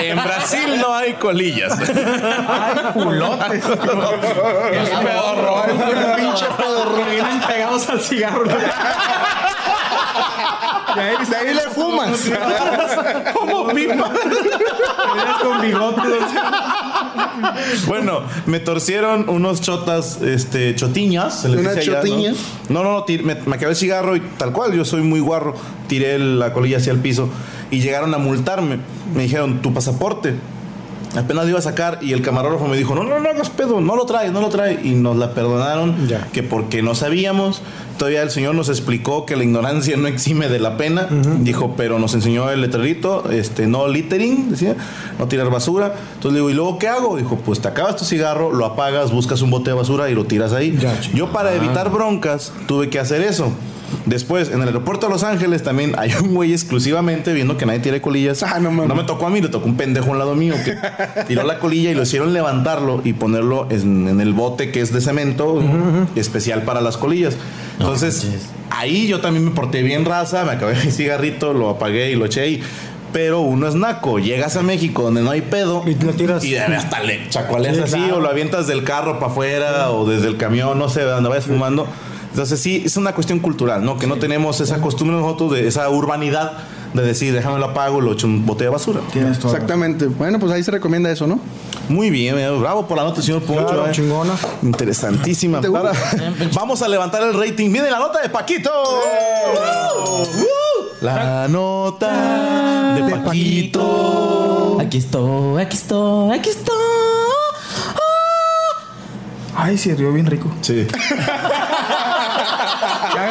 En 0.00 0.16
Brasil 0.16 0.80
no 0.80 0.94
hay 0.94 1.12
colillas. 1.14 1.72
Ay, 1.78 2.92
culotes. 2.92 3.64
El 4.72 4.88
pedorro. 5.06 5.62
Pinche 6.16 6.46
pedorro. 6.56 7.04
Vienen 7.10 7.40
pegados 7.40 7.88
al 7.88 8.00
cigarro. 8.00 8.44
Y 10.96 10.98
ahí, 10.98 11.14
De 11.28 11.36
ahí 11.36 11.54
le 11.54 11.60
fumas. 11.70 12.30
Como 13.32 13.68
pipa. 13.68 14.10
con 15.42 15.60
bigote. 15.60 16.02
Bueno, 17.86 18.20
me 18.46 18.60
torcieron 18.60 19.28
unos 19.28 19.60
chotas, 19.60 20.20
este, 20.22 20.74
chotiñas. 20.74 21.40
se 21.42 21.48
les 21.48 21.60
¿Unas 21.60 21.76
dice 21.76 21.90
allá, 21.90 22.00
¿no? 22.02 22.04
No, 22.68 22.82
no, 22.84 22.92
no, 22.92 23.04
tir- 23.04 23.22
me, 23.22 23.34
me 23.34 23.56
acabé 23.56 23.70
el 23.72 23.76
cigarro 23.76 24.16
y 24.16 24.20
tal 24.20 24.52
cual, 24.52 24.72
yo 24.74 24.84
soy 24.84 25.02
muy 25.02 25.20
guarro. 25.20 25.54
Tiré 25.88 26.18
la 26.18 26.52
colilla 26.52 26.76
hacia 26.78 26.92
el 26.92 26.98
piso 26.98 27.28
y 27.70 27.80
llegaron 27.80 28.14
a 28.14 28.18
multarme. 28.18 28.78
Me 29.14 29.24
dijeron, 29.24 29.60
tu 29.62 29.72
pasaporte. 29.74 30.34
Apenas 31.16 31.44
lo 31.44 31.50
iba 31.50 31.58
a 31.58 31.62
sacar 31.62 31.98
y 32.00 32.12
el 32.12 32.22
camarógrafo 32.22 32.66
me 32.68 32.76
dijo, 32.76 32.94
no, 32.94 33.04
no, 33.04 33.20
no 33.20 33.28
hagas 33.28 33.50
pedo, 33.50 33.80
no 33.80 33.96
lo 33.96 34.06
trae, 34.06 34.30
no 34.30 34.40
lo 34.40 34.48
trae. 34.48 34.80
Y 34.82 34.90
nos 34.94 35.16
la 35.16 35.34
perdonaron, 35.34 36.08
Ya. 36.08 36.26
que 36.32 36.42
porque 36.42 36.82
no 36.82 36.94
sabíamos. 36.94 37.60
Todavía 37.98 38.22
el 38.22 38.30
señor 38.30 38.54
nos 38.54 38.68
explicó 38.70 39.26
que 39.26 39.36
la 39.36 39.44
ignorancia 39.44 39.96
no 39.96 40.08
exime 40.08 40.48
de 40.48 40.58
la 40.58 40.76
pena. 40.78 41.08
Dijo, 41.40 41.74
pero 41.76 41.98
nos 41.98 42.14
enseñó 42.14 42.50
el 42.50 42.62
letrerito, 42.62 43.30
este, 43.30 43.66
no 43.66 43.86
littering, 43.88 44.50
decía, 44.50 44.74
no 45.18 45.28
tirar 45.28 45.50
basura. 45.50 45.94
Entonces 46.14 46.32
le 46.32 46.38
digo, 46.38 46.50
¿y 46.50 46.54
luego 46.54 46.78
qué 46.78 46.88
hago? 46.88 47.16
Dijo, 47.18 47.36
pues 47.44 47.60
te 47.60 47.68
acabas 47.68 47.96
tu 47.96 48.04
cigarro, 48.04 48.50
lo 48.52 48.64
apagas, 48.64 49.12
buscas 49.12 49.42
un 49.42 49.50
bote 49.50 49.70
de 49.70 49.76
basura 49.76 50.08
y 50.08 50.14
lo 50.14 50.24
tiras 50.24 50.52
ahí. 50.52 50.76
Ya, 50.80 50.98
Yo 51.14 51.30
para 51.30 51.54
evitar 51.54 51.90
broncas 51.90 52.52
tuve 52.66 52.88
que 52.88 52.98
hacer 52.98 53.20
eso. 53.20 53.52
Después, 54.06 54.50
en 54.50 54.60
el 54.60 54.68
aeropuerto 54.68 55.06
de 55.06 55.12
Los 55.12 55.22
Ángeles 55.22 55.62
también 55.62 55.94
hay 55.98 56.12
un 56.22 56.34
güey 56.34 56.52
exclusivamente 56.52 57.32
viendo 57.32 57.56
que 57.56 57.66
nadie 57.66 57.80
tiene 57.80 58.00
colillas. 58.00 58.42
Ah, 58.42 58.58
no 58.60 58.70
mames. 58.70 58.96
me 58.96 59.04
tocó 59.04 59.26
a 59.26 59.30
mí, 59.30 59.40
le 59.40 59.48
tocó 59.48 59.66
un 59.66 59.76
pendejo 59.76 60.08
a 60.08 60.10
un 60.12 60.18
lado 60.18 60.34
mío 60.34 60.54
que 60.64 60.76
tiró 61.26 61.42
la 61.44 61.58
colilla 61.58 61.90
y 61.90 61.94
lo 61.94 62.02
hicieron 62.02 62.32
levantarlo 62.32 63.00
y 63.04 63.12
ponerlo 63.12 63.66
en, 63.70 64.08
en 64.08 64.20
el 64.20 64.32
bote 64.32 64.70
que 64.70 64.80
es 64.80 64.92
de 64.92 65.00
cemento 65.00 65.62
especial 66.16 66.62
para 66.62 66.80
las 66.80 66.96
colillas. 66.96 67.36
Entonces, 67.78 68.26
ahí 68.70 69.06
yo 69.06 69.20
también 69.20 69.44
me 69.44 69.50
porté 69.50 69.82
bien 69.82 70.04
raza, 70.04 70.44
me 70.44 70.52
acabé 70.52 70.74
mi 70.84 70.90
cigarrito, 70.90 71.52
lo 71.52 71.70
apagué 71.70 72.10
y 72.10 72.16
lo 72.16 72.26
eché 72.26 72.40
ahí. 72.42 72.62
Pero 73.12 73.40
uno 73.40 73.68
es 73.68 73.74
naco, 73.74 74.18
llegas 74.18 74.56
a 74.56 74.62
México 74.62 75.02
donde 75.02 75.20
no 75.20 75.30
hay 75.30 75.42
pedo 75.42 75.84
Y 75.86 76.02
lo 76.02 76.12
tiras. 76.14 76.42
y 76.44 76.56
hasta 76.56 77.00
le 77.00 77.28
chacualeas 77.28 77.76
Sí, 77.76 77.82
así 77.82 77.96
claro. 77.96 78.16
o 78.16 78.20
lo 78.20 78.30
avientas 78.30 78.66
del 78.66 78.84
carro 78.84 79.18
para 79.18 79.30
afuera 79.30 79.90
o 79.90 80.08
desde 80.08 80.28
el 80.28 80.38
camión, 80.38 80.78
no 80.78 80.88
sé, 80.88 81.00
de 81.00 81.10
donde 81.10 81.28
vayas 81.28 81.44
fumando. 81.44 81.86
Entonces 82.32 82.60
sí, 82.60 82.82
es 82.86 82.96
una 82.96 83.14
cuestión 83.14 83.40
cultural, 83.40 83.84
¿no? 83.84 83.98
Que 83.98 84.06
no 84.06 84.16
tenemos 84.16 84.58
esa 84.62 84.80
costumbre 84.80 85.14
nosotros 85.14 85.52
de 85.52 85.68
esa 85.68 85.90
urbanidad 85.90 86.52
de 86.94 87.02
decir, 87.02 87.34
déjame 87.34 87.58
lo 87.58 87.66
apago 87.66 88.00
lo 88.00 88.12
echo 88.14 88.26
en 88.26 88.32
un 88.32 88.46
bote 88.46 88.64
de 88.64 88.70
basura. 88.70 89.02
Tienes 89.12 89.38
todo. 89.38 89.52
Exactamente. 89.52 90.06
Bueno, 90.06 90.38
pues 90.38 90.50
ahí 90.50 90.62
se 90.62 90.70
recomienda 90.70 91.10
eso, 91.10 91.26
¿no? 91.26 91.38
Muy 91.90 92.08
bien, 92.08 92.38
eh, 92.38 92.50
bravo 92.50 92.86
por 92.86 92.96
la 92.96 93.04
nota, 93.04 93.20
señor 93.20 93.42
Poncho. 93.42 93.66
Claro, 93.66 93.86
eh. 93.86 93.92
chingona. 93.92 94.32
Interesantísima. 94.62 95.60
¿Te 95.60 95.70
Para-? 95.70 95.92
Vamos 96.54 96.80
a 96.80 96.88
levantar 96.88 97.22
el 97.22 97.34
rating. 97.34 97.70
Viene 97.70 97.90
la 97.90 97.98
nota 97.98 98.22
de 98.22 98.30
Paquito. 98.30 98.70
Uh, 98.72 100.24
La 101.04 101.48
nota 101.48 102.94
de 102.94 103.16
Paquito. 103.16 104.78
Aquí 104.80 104.96
estoy, 104.96 105.62
aquí 105.62 105.76
estoy, 105.76 106.38
aquí 106.38 106.48
estoy. 106.48 106.76
Ay, 109.54 109.76
se 109.76 109.94
rió 109.94 110.12
bien 110.12 110.26
rico. 110.26 110.50
Sí. 110.62 110.86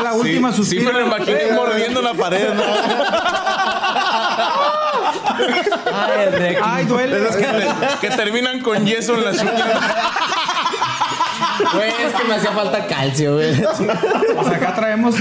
La 0.04 0.14
última 0.14 0.52
Sí, 0.52 0.58
suspiro. 0.58 0.84
me 0.86 0.94
lo 0.94 1.06
imaginé 1.08 1.52
mordiendo 1.54 2.02
la 2.02 2.14
pared, 2.14 2.54
¿no? 2.54 2.64
Ay. 5.94 6.58
Ay, 6.64 6.86
duele. 6.86 7.18
Esas 7.18 7.36
que, 7.36 7.46
que 8.10 8.16
terminan 8.16 8.60
con 8.62 8.86
yeso 8.86 9.16
en 9.16 9.26
las 9.26 9.42
uñas. 9.42 9.68
Güey, 11.74 11.90
es 11.90 12.14
que 12.14 12.24
me 12.28 12.36
hacía 12.36 12.52
falta 12.52 12.86
calcio, 12.88 13.36
güey. 13.36 13.54
Pues 13.62 14.48
acá 14.48 14.74
traemos. 14.76 15.16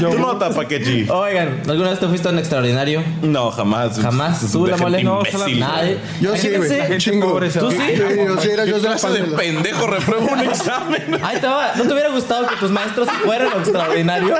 Tu 0.00 0.18
nota, 0.18 0.50
Paquechi. 0.50 1.06
Oigan, 1.10 1.60
¿alguna 1.68 1.90
vez 1.90 2.00
te 2.00 2.06
fuiste 2.08 2.28
a 2.28 2.32
un 2.32 2.38
extraordinario? 2.38 3.02
No, 3.22 3.50
jamás. 3.50 3.98
Jamás. 4.00 4.50
¿Tú, 4.52 4.66
la 4.66 4.76
mole? 4.76 5.02
No, 5.04 5.18
imbécil. 5.20 5.60
nadie. 5.60 5.98
Yo 6.20 6.36
sí, 6.36 6.50
güey. 6.56 6.98
Chingo. 6.98 7.38
¿Tú 7.40 7.70
sí? 7.70 7.76
Sí, 7.78 7.96
yo 8.26 8.40
sí 8.40 8.48
era 8.50 8.64
yo 8.64 8.74
¿Qué 8.76 8.80
de 8.80 8.88
la 8.88 8.96
clase 8.96 9.08
de 9.10 9.22
pendejo 9.36 9.86
reprueba 9.86 10.32
un 10.32 10.40
examen? 10.40 11.18
Ahí 11.22 11.38
te 11.40 11.46
va. 11.46 11.72
¿No 11.76 11.84
te 11.84 11.92
hubiera 11.92 12.08
gustado 12.10 12.46
que 12.46 12.56
tus 12.56 12.70
maestros 12.70 13.08
fueran 13.24 13.48
a 13.52 13.56
extraordinario? 13.58 14.34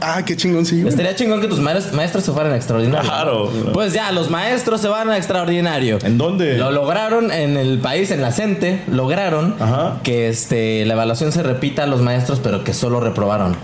Ah, 0.00 0.22
qué 0.24 0.36
chingón, 0.36 0.66
sí. 0.66 0.84
Estaría 0.86 1.14
chingón 1.14 1.40
que 1.40 1.48
tus 1.48 1.60
maes- 1.60 1.92
maestros 1.92 2.24
se 2.24 2.32
fueran 2.32 2.52
a 2.52 2.56
extraordinario. 2.56 3.08
Claro. 3.08 3.50
Pues 3.72 3.92
ya, 3.92 4.12
los 4.12 4.30
maestros 4.30 4.80
se 4.80 4.88
van 4.88 5.10
a 5.10 5.16
extraordinario. 5.16 5.98
¿En 6.02 6.18
dónde? 6.18 6.56
Lo 6.58 6.70
lograron 6.70 7.30
en 7.30 7.56
el 7.56 7.71
país, 7.78 8.10
en 8.10 8.22
la 8.22 8.32
CENTE, 8.32 8.82
lograron 8.88 9.56
Ajá. 9.60 10.00
que 10.02 10.28
este, 10.28 10.84
la 10.84 10.94
evaluación 10.94 11.32
se 11.32 11.42
repita 11.42 11.84
a 11.84 11.86
los 11.86 12.00
maestros, 12.00 12.40
pero 12.42 12.64
que 12.64 12.74
solo 12.74 13.00
reprobaron. 13.00 13.56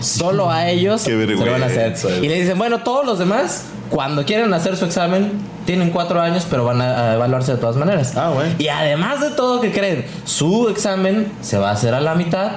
Solo 0.00 0.50
a 0.50 0.68
ellos 0.68 1.02
se 1.02 1.12
lo 1.12 1.50
van 1.50 1.62
a 1.62 1.66
hacer. 1.66 1.94
Y 2.22 2.28
le 2.28 2.40
dicen, 2.40 2.56
bueno, 2.58 2.80
todos 2.80 3.04
los 3.04 3.18
demás, 3.18 3.66
cuando 3.90 4.24
quieren 4.24 4.52
hacer 4.54 4.76
su 4.76 4.86
examen, 4.86 5.32
tienen 5.66 5.90
cuatro 5.90 6.20
años, 6.20 6.46
pero 6.48 6.64
van 6.64 6.80
a, 6.80 7.10
a 7.10 7.14
evaluarse 7.14 7.52
de 7.52 7.58
todas 7.58 7.76
maneras. 7.76 8.16
Ah, 8.16 8.30
bueno. 8.34 8.54
Y 8.58 8.68
además 8.68 9.20
de 9.20 9.30
todo, 9.30 9.60
que 9.60 9.72
creen? 9.72 10.06
Su 10.24 10.68
examen 10.68 11.30
se 11.42 11.58
va 11.58 11.70
a 11.70 11.72
hacer 11.72 11.94
a 11.94 12.00
la 12.00 12.14
mitad 12.14 12.50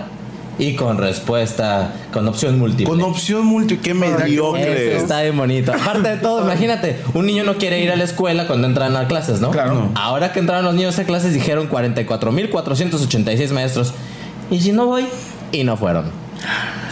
y 0.60 0.76
con 0.76 0.98
respuesta, 0.98 1.94
con 2.12 2.28
opción 2.28 2.60
múltiple. 2.60 2.86
Con 2.86 3.02
opción 3.02 3.46
multi, 3.46 3.78
qué 3.78 3.94
mediocre. 3.94 4.94
Eso 4.94 5.04
está 5.04 5.22
bien 5.22 5.38
bonito. 5.38 5.74
Aparte 5.74 6.10
de 6.10 6.18
todo, 6.18 6.44
imagínate, 6.44 7.00
un 7.14 7.26
niño 7.26 7.44
no 7.44 7.56
quiere 7.56 7.82
ir 7.82 7.92
a 7.92 7.96
la 7.96 8.04
escuela 8.04 8.48
cuando 8.48 8.68
entran 8.68 8.96
a 8.96 9.08
clases, 9.08 9.42
¿no? 9.42 9.52
Claro. 9.52 9.90
Ahora 9.96 10.32
que 10.32 10.40
entraron 10.40 10.66
los 10.66 10.76
niños 10.76 11.00
a 11.00 11.06
clases 11.06 11.34
dijeron 11.34 11.70
44.486 11.70 13.52
maestros. 13.52 13.94
¿Y 14.52 14.60
si 14.62 14.72
no 14.72 14.86
voy? 14.86 15.06
Y 15.52 15.64
no 15.64 15.78
fueron. 15.78 16.12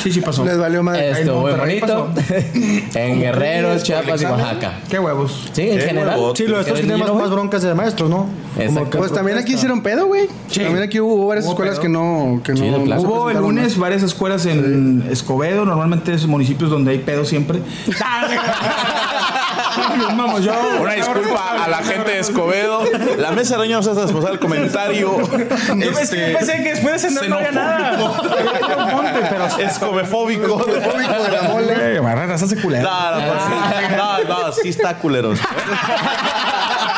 Sí, 0.02 0.12
sí 0.12 0.22
pasó. 0.22 0.44
Les 0.46 0.58
valió 0.58 0.82
madre. 0.84 1.12
Esto 1.12 1.40
muy 1.42 1.52
bonito. 1.52 2.10
en 2.96 3.20
Guerrero, 3.20 3.78
Chiapas 3.80 4.22
y 4.22 4.26
Oaxaca. 4.26 4.80
Qué 4.90 5.00
huevos. 5.00 5.50
Sí, 5.54 5.70
en 5.70 5.80
general. 5.80 6.16
huevos. 6.16 6.38
Sí, 6.38 6.48
los 6.48 6.62
estos 6.62 6.74
que 6.74 6.82
¿El 6.82 6.88
tienen 6.88 7.00
más, 7.08 7.14
más 7.14 7.30
broncas 7.30 7.62
de 7.62 7.74
maestros, 7.74 8.10
¿no? 8.10 8.28
Exacto. 8.58 8.90
que 8.90 8.98
Pues 8.98 9.12
también 9.14 9.38
aquí 9.38 9.54
hicieron 9.54 9.82
pedo, 9.84 10.08
güey. 10.08 10.28
Sí. 10.48 10.62
También 10.62 10.84
aquí 10.84 11.00
hubo 11.00 11.28
varias 11.28 11.46
Hubo 11.46 11.54
escuelas 11.54 11.76
pedo. 11.76 11.82
que 11.84 11.90
no. 11.90 12.42
Que 12.44 12.56
Sí, 12.56 12.70
no 12.70 12.78
Hubo 13.02 13.30
el 13.30 13.38
lunes 13.38 13.78
varias 13.78 14.04
escuelas 14.04 14.46
en 14.46 15.06
Escobedo, 15.10 15.66
normalmente 15.66 16.14
es 16.14 16.26
municipios 16.26 16.70
donde 16.70 16.92
hay 16.92 17.00
pedo 17.00 17.26
siempre. 17.26 17.60
Vamos, 20.18 20.44
yo. 20.44 20.54
Una 20.80 20.94
disculpa 20.94 21.64
a 21.64 21.68
la 21.68 21.78
gente 21.78 22.12
de 22.12 22.20
Escobedo. 22.20 22.84
La 23.18 23.32
mesa 23.32 23.58
de 23.58 23.70
no 23.70 23.84
se 23.84 23.92
hace 23.92 24.02
responsable 24.02 24.38
del 24.38 24.40
comentario. 24.40 25.18
Yo 25.78 25.94
pensé, 25.94 26.36
que 26.64 26.70
después 26.72 27.02
de 27.02 27.10
cenar 27.10 27.30
no 27.30 27.38
había 27.38 27.52
nada. 27.52 27.98
Escobefóbico. 29.60 30.64
de 30.66 31.30
la 31.32 31.42
mole. 31.44 32.00
Hace 32.32 32.62
culero. 32.62 32.90
Pues 34.44 34.56
sí 34.62 34.70
está 34.70 34.98
culero. 34.98 35.34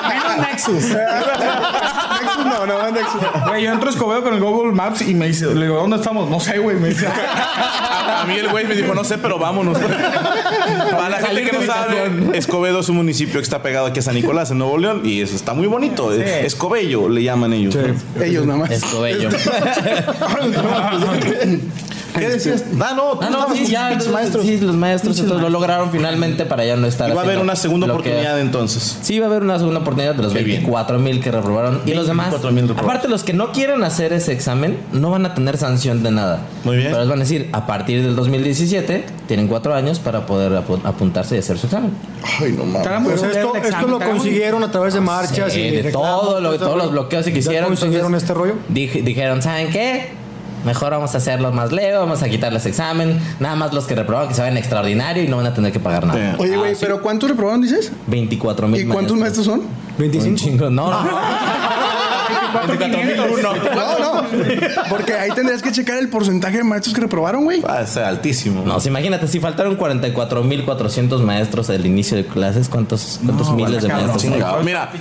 Menos 0.09 0.37
Nexus. 0.37 0.83
Nexus 0.83 2.45
no, 2.45 2.65
no, 2.65 2.91
Nexus. 2.91 3.21
Güey, 3.47 3.63
yo 3.63 3.71
entro 3.73 3.87
a 3.89 3.91
Escobedo 3.91 4.23
con 4.23 4.33
el 4.33 4.39
Google 4.39 4.71
Maps 4.73 5.01
y 5.01 5.13
me 5.13 5.27
dice, 5.27 5.47
le 5.53 5.65
digo, 5.65 5.77
¿dónde 5.77 5.97
estamos? 5.97 6.29
No 6.29 6.39
sé, 6.39 6.57
güey. 6.59 6.77
Me 6.77 6.89
dice, 6.89 7.07
A 7.07 8.25
mí 8.27 8.35
el 8.35 8.49
güey 8.49 8.65
me 8.65 8.75
dijo, 8.75 8.93
no 8.93 9.03
sé, 9.03 9.17
pero 9.17 9.37
vámonos. 9.39 9.77
Para 9.77 11.09
la 11.09 11.17
gente 11.19 11.43
que 11.43 11.51
no 11.57 11.61
sabe, 11.63 12.37
Escobedo 12.37 12.79
es 12.79 12.89
un 12.89 12.95
municipio 12.97 13.35
que 13.35 13.43
está 13.43 13.61
pegado 13.61 13.87
aquí 13.87 13.99
a 13.99 14.01
San 14.01 14.15
Nicolás, 14.15 14.51
en 14.51 14.57
Nuevo 14.59 14.77
León, 14.77 15.01
y 15.03 15.21
eso 15.21 15.35
está 15.35 15.53
muy 15.53 15.67
bonito. 15.67 16.11
Escobello 16.13 17.09
le 17.09 17.23
llaman 17.23 17.53
ellos. 17.53 17.75
Ellos 18.21 18.45
nada 18.45 18.59
más. 18.59 18.71
Escobello. 18.71 19.29
¿Qué 22.17 22.29
decías? 22.29 22.63
Ah, 22.79 22.93
no, 22.95 23.13
tú 23.17 23.19
Ah, 23.23 23.29
no, 23.31 23.55
sí, 23.55 23.65
ya, 23.65 23.97
tus 23.97 24.07
maestros. 24.09 24.45
sí, 24.45 24.59
los 24.59 24.75
maestros 24.75 25.17
entonces 25.19 25.41
lo 25.41 25.49
lograron 25.49 25.89
finalmente 25.91 26.45
para 26.45 26.63
ya 26.63 26.75
no 26.75 26.85
estar 26.85 27.09
Y 27.09 27.13
va 27.13 27.21
a 27.21 27.23
haber 27.23 27.39
una 27.39 27.55
segunda 27.55 27.87
que- 27.87 27.91
oportunidad 27.93 28.39
entonces. 28.39 28.99
Sí, 29.01 29.17
va 29.19 29.25
a 29.25 29.29
haber 29.29 29.41
una 29.41 29.57
segunda 29.57 29.79
oportunidad 29.79 29.92
de 29.95 30.13
los 30.23 30.33
Qué 30.33 30.39
bien. 30.43 30.57
24 30.61 30.99
mil 30.99 31.21
que 31.21 31.31
reprobaron. 31.31 31.81
Y 31.85 31.93
los 31.93 32.07
demás, 32.07 32.27
24,000 32.31 32.67
reprobados. 32.67 32.89
aparte 32.89 33.07
los 33.07 33.23
que 33.23 33.33
no 33.33 33.51
quieren 33.51 33.83
hacer 33.83 34.13
ese 34.13 34.33
examen, 34.33 34.77
no 34.91 35.11
van 35.11 35.25
a 35.25 35.33
tener 35.33 35.57
sanción 35.57 36.03
de 36.03 36.11
nada. 36.11 36.39
Muy 36.63 36.77
bien. 36.77 36.89
Pero 36.89 36.99
les 37.01 37.09
van 37.09 37.19
a 37.19 37.23
decir, 37.23 37.49
a 37.53 37.65
partir 37.67 38.01
del 38.01 38.15
2017, 38.15 39.05
tienen 39.27 39.47
cuatro 39.47 39.73
años 39.73 39.99
para 39.99 40.25
poder 40.25 40.51
apu- 40.53 40.79
apuntarse 40.83 41.35
y 41.35 41.39
hacer 41.39 41.57
su 41.57 41.67
examen. 41.67 41.91
Ay, 42.39 42.51
no 42.53 42.65
mames. 42.65 42.83
"Caramba, 42.87 43.09
Pues 43.11 43.23
esto, 43.23 43.53
lo 43.53 43.61
caramba". 43.61 44.05
consiguieron 44.05 44.63
a 44.63 44.71
través 44.71 44.93
de 44.93 45.01
marchas 45.01 45.53
Sí, 45.53 45.59
y 45.61 45.71
de 45.71 45.81
reclamos, 45.83 46.21
todo 46.21 46.39
lo, 46.39 46.53
este 46.53 46.65
todos 46.65 46.77
los 46.77 46.91
bloqueos 46.91 47.25
que 47.25 47.31
¿Ya 47.31 47.35
quisieron. 47.35 47.69
consiguieron 47.69 48.07
entonces, 48.07 48.29
este 48.29 48.33
rollo? 48.39 48.53
dije- 48.69 49.01
dijeron, 49.01 49.41
¿saben 49.41 49.69
qué? 49.71 50.22
Mejor 50.65 50.91
vamos 50.91 51.13
a 51.13 51.17
hacerlo 51.17 51.51
más 51.51 51.71
leve, 51.71 51.97
vamos 51.97 52.21
a 52.23 52.29
quitarles 52.29 52.65
examen. 52.65 53.19
Nada 53.39 53.55
más 53.55 53.73
los 53.73 53.85
que 53.85 53.95
reprobaron 53.95 54.29
que 54.29 54.35
se 54.35 54.41
vayan 54.41 54.57
extraordinario 54.57 55.23
y 55.23 55.27
no 55.27 55.37
van 55.37 55.47
a 55.47 55.53
tener 55.53 55.71
que 55.71 55.79
pagar 55.79 56.05
nada. 56.05 56.35
Oye, 56.37 56.55
güey, 56.57 56.71
Ah, 56.71 56.75
sí. 56.75 56.79
¿pero 56.81 57.01
cuántos 57.01 57.29
reprobaron, 57.29 57.61
dices? 57.61 57.91
24 58.07 58.67
mil 58.67 58.81
¿Y 58.81 58.85
cuántos 58.85 59.17
maestros 59.17 59.45
son? 59.45 59.61
25. 59.97 60.29
Un 60.29 60.35
chingo. 60.37 60.69
No, 60.69 60.89
no. 63.41 63.53
No, 63.53 63.99
no. 63.99 64.27
Porque 64.89 65.13
ahí 65.13 65.31
tendrías 65.31 65.61
que 65.61 65.71
checar 65.71 65.97
el 65.97 66.09
porcentaje 66.09 66.57
de 66.57 66.63
maestros 66.63 66.93
que 66.93 67.01
reprobaron, 67.01 67.43
güey. 67.43 67.61
Va 67.61 67.79
a 67.79 67.87
ser 67.87 68.03
altísimo. 68.03 68.63
No, 68.65 68.77
imagínate, 68.85 69.27
si 69.27 69.39
faltaron 69.39 69.77
44.400 69.77 71.19
maestros 71.21 71.69
al 71.69 71.85
inicio 71.85 72.17
de 72.17 72.25
clases, 72.25 72.69
¿cuántos, 72.69 73.19
cuántos 73.23 73.51
miles 73.53 73.83
de 73.83 73.89
cabrón, 73.89 74.07
maestros? 74.07 74.33
Chingado. 74.33 74.63
Mira, 74.63 74.91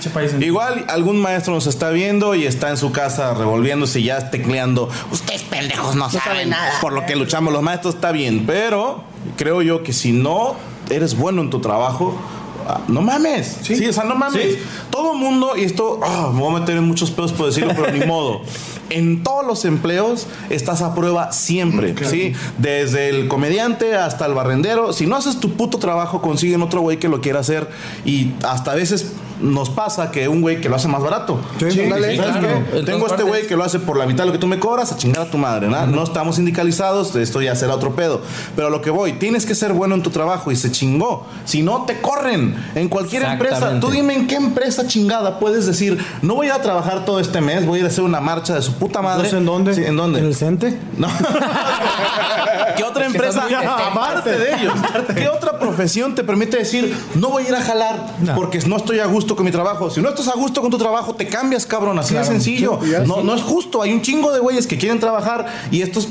igual 0.40 0.84
algún 0.88 1.20
maestro 1.20 1.54
nos 1.54 1.66
está 1.66 1.90
viendo 1.90 2.34
y 2.34 2.46
está 2.46 2.70
en 2.70 2.76
su 2.76 2.92
casa 2.92 3.34
revolviéndose 3.34 4.00
y 4.00 4.04
ya 4.04 4.30
tecleando. 4.30 4.88
Ustedes 5.10 5.42
pendejos 5.42 5.94
no, 5.96 6.10
saben 6.10 6.50
nada. 6.50 6.72
Por 6.80 6.92
lo 6.92 7.06
que 7.06 7.16
luchamos 7.16 7.52
los 7.52 7.62
maestros 7.62 7.94
está 7.94 8.12
bien, 8.12 8.44
pero 8.46 9.04
creo 9.36 9.62
yo 9.62 9.82
que 9.82 9.92
si 9.92 10.12
no 10.12 10.56
eres 10.90 11.16
bueno 11.16 11.42
en 11.42 11.50
tu 11.50 11.60
trabajo, 11.60 12.16
ah, 12.18 12.41
no 12.88 13.02
mames. 13.02 13.58
Sí, 13.62 13.86
o 13.86 13.92
sea, 13.92 14.04
no 14.04 14.14
mames. 14.14 14.58
Todo 14.90 15.14
mundo, 15.14 15.52
y 15.56 15.64
esto, 15.64 16.00
ah, 16.02 16.30
me 16.32 16.40
voy 16.40 16.56
a 16.56 16.60
meter 16.60 16.76
en 16.76 16.84
muchos 16.84 17.10
pedos 17.10 17.32
por 17.32 17.46
decirlo, 17.46 17.72
pero 17.74 17.92
ni 17.92 18.00
modo. 18.06 18.42
En 18.90 19.22
todos 19.22 19.46
los 19.46 19.64
empleos 19.64 20.26
estás 20.50 20.82
a 20.82 20.94
prueba 20.94 21.32
siempre, 21.32 21.94
¿sí? 22.04 22.34
Desde 22.58 23.08
el 23.08 23.28
comediante 23.28 23.94
hasta 23.94 24.26
el 24.26 24.34
barrendero. 24.34 24.92
Si 24.92 25.06
no 25.06 25.16
haces 25.16 25.40
tu 25.40 25.52
puto 25.52 25.78
trabajo, 25.78 26.20
consiguen 26.20 26.60
otro 26.60 26.82
güey 26.82 26.98
que 26.98 27.08
lo 27.08 27.20
quiera 27.20 27.40
hacer. 27.40 27.70
Y 28.04 28.32
hasta 28.42 28.72
a 28.72 28.74
veces 28.74 29.12
nos 29.42 29.70
pasa 29.70 30.10
que 30.10 30.28
un 30.28 30.40
güey 30.40 30.60
que 30.60 30.68
lo 30.68 30.76
hace 30.76 30.88
más 30.88 31.02
barato. 31.02 31.40
Sí, 31.58 31.88
dale. 31.88 32.16
¿Sabes 32.16 32.36
claro. 32.36 32.62
qué? 32.70 32.78
En 32.78 32.84
Tengo 32.84 33.06
este 33.06 33.22
güey 33.22 33.46
que 33.46 33.56
lo 33.56 33.64
hace 33.64 33.78
por 33.78 33.96
la 33.96 34.06
mitad 34.06 34.24
de 34.24 34.26
lo 34.28 34.32
que 34.32 34.38
tú 34.38 34.46
me 34.46 34.58
cobras, 34.58 34.92
a 34.92 34.96
chingar 34.96 35.26
a 35.26 35.30
tu 35.30 35.38
madre, 35.38 35.68
¿no? 35.68 35.86
No 35.86 36.04
estamos 36.04 36.36
sindicalizados, 36.36 37.14
esto 37.16 37.42
ya 37.42 37.54
será 37.54 37.74
otro 37.74 37.94
pedo. 37.94 38.22
Pero 38.54 38.68
a 38.68 38.70
lo 38.70 38.80
que 38.80 38.90
voy, 38.90 39.14
tienes 39.14 39.44
que 39.46 39.54
ser 39.54 39.72
bueno 39.72 39.94
en 39.94 40.02
tu 40.02 40.10
trabajo 40.10 40.50
y 40.52 40.56
se 40.56 40.70
chingó. 40.70 41.26
Si 41.44 41.62
no, 41.62 41.84
te 41.84 42.00
corren. 42.00 42.54
En 42.74 42.88
cualquier 42.88 43.24
empresa, 43.24 43.80
tú 43.80 43.90
dime 43.90 44.14
en 44.14 44.26
qué 44.26 44.36
empresa 44.36 44.86
chingada 44.86 45.38
puedes 45.38 45.66
decir, 45.66 45.98
no 46.22 46.34
voy 46.34 46.48
a 46.48 46.60
trabajar 46.62 47.04
todo 47.04 47.20
este 47.20 47.40
mes, 47.40 47.66
voy 47.66 47.78
a 47.78 47.80
ir 47.80 47.86
a 47.86 47.88
hacer 47.88 48.04
una 48.04 48.20
marcha 48.20 48.54
de 48.54 48.62
su 48.62 48.74
puta 48.74 49.02
madre. 49.02 49.28
Entonces, 49.28 49.38
¿en 49.38 49.46
dónde? 49.46 49.74
Sí, 49.74 49.84
¿En 49.84 49.96
dónde? 49.96 50.20
¿En 50.20 50.26
el 50.26 50.34
CENTE? 50.34 50.78
No. 50.96 51.08
¿Qué 52.76 52.84
otra 52.84 53.06
empresa, 53.06 53.46
aparte 53.88 54.30
de 54.30 54.54
ellos, 54.54 54.74
qué 55.14 55.28
otra 55.28 55.58
profesión 55.58 56.14
te 56.14 56.24
permite 56.24 56.56
decir, 56.56 56.96
no 57.14 57.30
voy 57.30 57.44
a 57.44 57.48
ir 57.48 57.54
a 57.54 57.62
jalar 57.62 58.16
porque 58.34 58.58
no 58.60 58.76
estoy 58.76 59.00
a 59.00 59.06
gusto 59.06 59.36
con 59.36 59.44
mi 59.44 59.50
trabajo? 59.50 59.90
Si 59.90 60.00
no 60.00 60.08
estás 60.08 60.28
a 60.28 60.34
gusto 60.34 60.60
con 60.60 60.70
tu 60.70 60.78
trabajo, 60.78 61.14
te 61.14 61.26
cambias, 61.28 61.66
cabrón. 61.66 61.98
Así 61.98 62.14
de 62.14 62.24
sencillo. 62.24 62.78
No, 63.06 63.22
no 63.22 63.34
es 63.34 63.42
justo. 63.42 63.82
Hay 63.82 63.92
un 63.92 64.02
chingo 64.02 64.32
de 64.32 64.40
güeyes 64.40 64.66
que 64.66 64.78
quieren 64.78 65.00
trabajar 65.00 65.46
y 65.70 65.82
estos. 65.82 66.08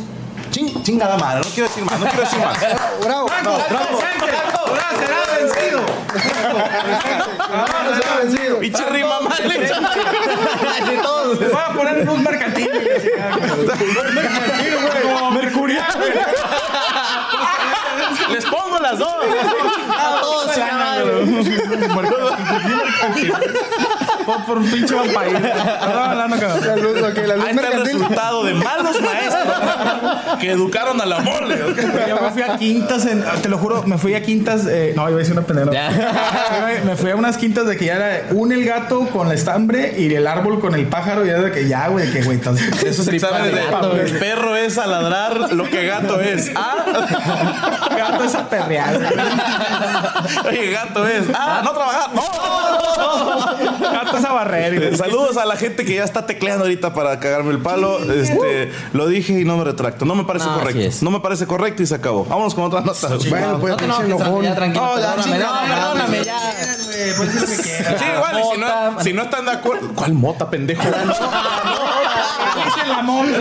Ching, 0.61 0.83
chingada 0.83 1.17
madre, 1.17 1.41
no 1.43 1.49
quiero 1.49 1.67
decir 1.67 1.83
más, 1.83 1.99
no 1.99 2.05
quiero 2.05 2.21
decir 2.21 2.39
más. 2.39 2.59
Bravo, 3.03 3.25
bravo, 3.25 3.63
bravo. 3.67 3.99
será 4.99 5.25
vencido. 5.39 5.81
No 7.85 7.95
se 7.95 8.07
ha 8.07 8.15
vencido. 8.17 8.59
Pinche 8.59 8.85
rima 8.89 9.21
mal 9.21 9.51
hecha. 9.51 9.79
Les 11.39 11.51
voy 11.51 11.61
a 11.65 11.73
poner 11.73 11.97
en 11.97 12.09
un 12.09 12.23
mercantil. 12.23 12.69
Mercurial. 15.33 15.87
Les 18.31 18.45
pongo 18.45 18.79
las 18.81 18.97
dos. 18.99 19.13
Todos 20.21 20.51
Por, 24.25 24.45
por 24.45 24.57
un 24.59 24.65
pinche 24.71 24.93
vampiro. 24.93 25.39
Perdón, 25.41 25.97
hablando, 26.09 26.37
cabrón. 26.39 26.67
La 26.67 26.75
luz, 26.75 26.97
ok, 27.01 27.17
la 27.27 27.35
luz 27.35 27.45
Ahí 27.45 27.49
está 27.49 27.49
el 27.49 27.55
mercantil. 27.55 27.93
resultado 27.99 28.43
de 28.43 28.53
malos 28.53 29.01
maestros 29.01 30.37
que 30.39 30.51
educaron 30.51 31.01
a 31.01 31.05
la 31.05 31.19
mole. 31.19 31.57
Yo 32.07 32.21
me 32.21 32.29
fui 32.31 32.41
a 32.43 32.57
quintas, 32.57 33.05
en- 33.05 33.23
te 33.41 33.49
lo 33.49 33.57
juro, 33.57 33.83
me 33.83 33.97
fui 33.97 34.13
a 34.15 34.21
quintas. 34.21 34.65
eh, 34.67 34.93
no, 34.95 35.07
iba 35.09 35.15
a 35.15 35.19
decir 35.19 35.33
una 35.33 35.41
pendeja. 35.45 35.71
Ya. 35.71 36.81
Me 36.85 36.95
fui 36.95 37.11
a 37.11 37.15
unas 37.15 37.37
quintas 37.37 37.65
de 37.67 37.77
que 37.77 37.85
ya 37.85 37.95
era 37.95 38.27
un 38.31 38.51
el 38.51 38.63
gato 38.65 39.07
con 39.07 39.27
la 39.27 39.33
estambre 39.33 39.95
y 39.97 40.13
el 40.13 40.27
árbol 40.27 40.59
con 40.59 40.75
el 40.75 40.85
pájaro. 40.87 41.25
Y 41.25 41.29
era 41.29 41.41
de 41.41 41.51
que 41.51 41.67
ya, 41.67 41.87
güey, 41.87 42.11
que 42.11 42.21
güey, 42.23 42.37
entonces. 42.37 42.83
Eso 42.83 43.03
sería 43.03 43.19
¿Sabes? 43.21 43.53
de 43.53 43.65
gato, 43.65 43.91
güey. 43.91 44.11
Perro 44.19 44.55
es 44.55 44.77
a 44.77 44.85
ladrar 44.87 45.53
lo 45.53 45.63
que 45.69 45.85
gato 45.87 46.19
es. 46.21 46.51
Ah, 46.55 46.85
es 48.23 48.35
a 48.35 48.47
perrear. 48.49 48.95
oye, 50.47 50.71
gato 50.71 51.07
es. 51.07 51.23
Ah, 51.33 51.61
no 51.63 51.71
trabajar. 51.71 52.09
No. 52.13 52.21
Gato 53.91 54.17
es 54.17 54.25
a 54.25 54.31
barrer. 54.33 54.77
güey. 54.79 54.95
Saludos 54.95 55.37
a 55.37 55.45
la 55.45 55.55
gente 55.55 55.85
que 55.85 55.95
ya 55.95 56.03
está 56.03 56.25
tecleando 56.25 56.63
ahorita 56.65 56.93
para 56.93 57.19
cagarme 57.19 57.51
el 57.51 57.59
palo. 57.59 57.99
Este, 58.11 58.71
lo 58.93 59.07
dije 59.07 59.39
y 59.39 59.45
no 59.45 59.57
me 59.57 59.63
retracto. 59.63 60.05
No 60.05 60.15
me 60.15 60.23
parece 60.23 60.45
No, 60.45 60.59
correcto. 60.59 60.79
es. 60.81 61.03
No 61.03 61.11
me 61.11 61.19
parece 61.19 61.45
correcto 61.47 61.83
y 61.83 61.87
se 61.87 61.95
acabó. 61.95 62.25
Vámonos 62.25 62.53
con 62.55 62.63
otras 62.65 62.83
notas. 62.85 63.29
Bueno, 63.29 63.59
pues 63.59 63.75
no 63.77 63.83
enojes, 63.85 64.05
enojón. 64.05 64.43
ya 64.43 64.55
tranquilo. 64.55 64.83
No, 64.85 64.99
ya, 64.99 65.15
perdóname, 65.15 65.39
no, 65.39 65.75
perdóname, 65.75 66.23
ya. 66.23 66.39
Güey, 66.85 67.13
puedes 67.15 67.33
decir 67.41 67.57
lo 67.57 67.63
que 67.63 67.69
quieras. 67.69 67.95
Sí, 68.01 68.05
igual, 68.15 68.39
y 68.39 68.43
si 68.53 68.59
no, 68.61 69.03
si 69.03 69.13
no 69.13 69.21
están 69.23 69.45
de 69.45 69.51
acuerdo. 69.51 69.91
¿Cuál 69.95 70.13
mota, 70.13 70.49
pendejo? 70.49 70.83
Dice 70.83 72.81
el 72.85 72.91
amor. 72.91 73.25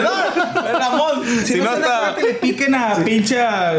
Si 1.44 1.56
no 1.60 1.72
está. 1.74 2.14
Que 2.16 2.22
le 2.22 2.34
piquen 2.34 2.74
a 2.74 2.94
pinche 2.96 3.38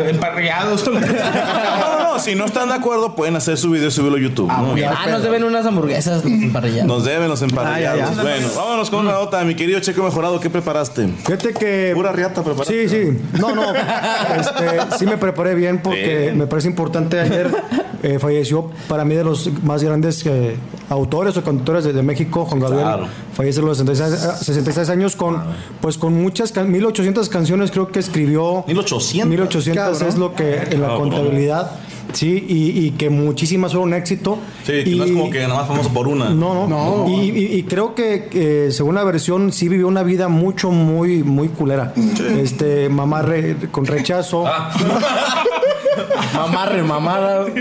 emparrillados. 0.10 0.84
No, 1.00 2.00
no, 2.00 2.14
no. 2.14 2.20
Si 2.20 2.36
no 2.36 2.46
están 2.46 2.70
de 2.70 2.76
acuerdo, 2.76 3.16
pueden 3.16 3.36
hacer 3.36 3.58
su 3.58 3.72
video 3.72 3.88
y 3.88 3.92
subirlo 3.92 4.18
a 4.18 4.22
YouTube. 4.22 4.48
¿no? 4.48 4.76
Ah, 4.88 5.08
nos 5.10 5.24
deben 5.24 5.44
unas 5.44 5.66
hamburguesas 5.66 6.24
parrilladas. 6.54 6.86
Nos 6.86 7.06
deben 7.06 7.28
los 7.30 7.42
emparrillados. 7.42 8.16
Bueno, 8.22 8.48
vámonos 8.56 8.90
con 8.90 9.00
una 9.00 9.14
nota. 9.14 9.44
Mi 9.44 9.56
querido 9.56 9.80
Checo 9.80 10.04
Mejorado, 10.04 10.40
¿qué 10.40 10.50
preparaste? 10.50 11.08
Fíjate 11.08 11.54
que. 11.54 11.92
Pura 11.96 12.12
riata 12.12 12.44
preparaste. 12.44 12.88
Sí, 12.88 13.12
sí. 13.14 13.20
No, 13.40 13.56
no. 13.56 13.74
Este, 13.74 14.98
sí 15.00 15.06
me 15.06 15.18
preparé 15.18 15.56
bien 15.56 15.82
porque 15.82 16.18
Bien. 16.24 16.38
me 16.38 16.48
parece 16.48 16.68
importante. 16.68 17.20
Ayer 17.20 17.50
eh, 18.04 18.20
falleció 18.20 18.72
para 18.88 19.06
mí 19.06 19.16
de 19.16 19.24
los 19.24 19.50
más 19.64 19.84
grandes 19.84 20.26
eh, 20.26 20.56
autores 20.90 21.36
o 21.38 21.44
cantores 21.44 21.84
de, 21.84 21.94
de 21.94 22.04
México, 22.04 22.46
Juan 22.46 22.60
Gabriel. 22.60 22.84
Claro. 22.84 23.08
Fallece 23.42 23.60
a 23.60 23.64
los 23.64 23.78
66, 23.80 24.24
a- 24.24 24.38
66 24.38 24.90
años 24.90 25.16
con, 25.16 25.42
pues, 25.82 25.98
con 25.98 26.14
muchas, 26.14 26.52
can- 26.52 26.72
1800 26.72 27.28
canciones 27.28 27.72
creo 27.72 27.92
que 27.92 27.98
escribió. 28.00 28.64
1800. 28.68 29.28
1800 29.30 29.84
Cabrón. 29.94 30.08
es 30.10 30.18
lo 30.20 30.36
que 30.36 30.58
en 30.58 30.80
la 30.82 30.90
Cabrón. 30.90 31.10
contabilidad. 31.10 31.72
Sí, 32.14 32.46
y, 32.48 32.86
y 32.86 32.92
que 32.92 33.10
muchísimas 33.10 33.72
fueron 33.72 33.94
éxito. 33.96 34.38
Sí, 34.64 34.84
que 34.84 34.90
y, 34.92 34.96
no 34.98 35.06
es 35.06 35.12
como 35.12 35.30
que 35.32 35.40
nada 35.42 35.56
más 35.56 35.68
famoso 35.68 35.90
por 35.90 36.08
una. 36.08 36.30
no, 36.30 36.54
no. 36.54 36.68
No. 36.68 37.10
Y, 37.10 37.32
y- 37.32 37.56
y 37.56 37.64
creo 37.64 37.96
que, 37.96 38.30
eh, 38.34 38.68
según 38.72 38.94
la 38.96 39.04
versión, 39.04 39.52
sí 39.52 39.68
vivió 39.70 39.88
una 39.88 40.04
vida 40.04 40.28
mucho, 40.28 40.70
muy, 40.72 41.24
muy 41.24 41.48
culera. 41.48 41.94
Este, 42.38 42.90
mamá 42.90 43.24
re- 43.24 43.56
con 43.72 43.86
rechazo. 43.88 44.44
Mamarre, 46.36 46.84
mamada. 46.84 47.46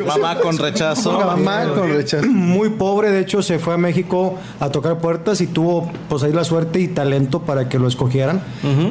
Mamá 0.06 0.38
con 0.40 0.58
rechazo. 0.58 1.12
Mamá 1.18 1.72
con 1.74 1.88
rechazo. 1.90 2.26
Muy 2.26 2.70
pobre, 2.70 3.10
de 3.10 3.20
hecho, 3.20 3.42
se 3.42 3.58
fue 3.58 3.74
a 3.74 3.76
México 3.78 4.36
a 4.60 4.70
tocar 4.70 4.98
puertas 4.98 5.40
y 5.40 5.46
tuvo, 5.46 5.90
pues 6.08 6.22
ahí 6.22 6.32
la 6.32 6.44
suerte 6.44 6.80
y 6.80 6.88
talento 6.88 7.40
para 7.42 7.68
que 7.68 7.78
lo 7.78 7.88
escogieran. 7.88 8.42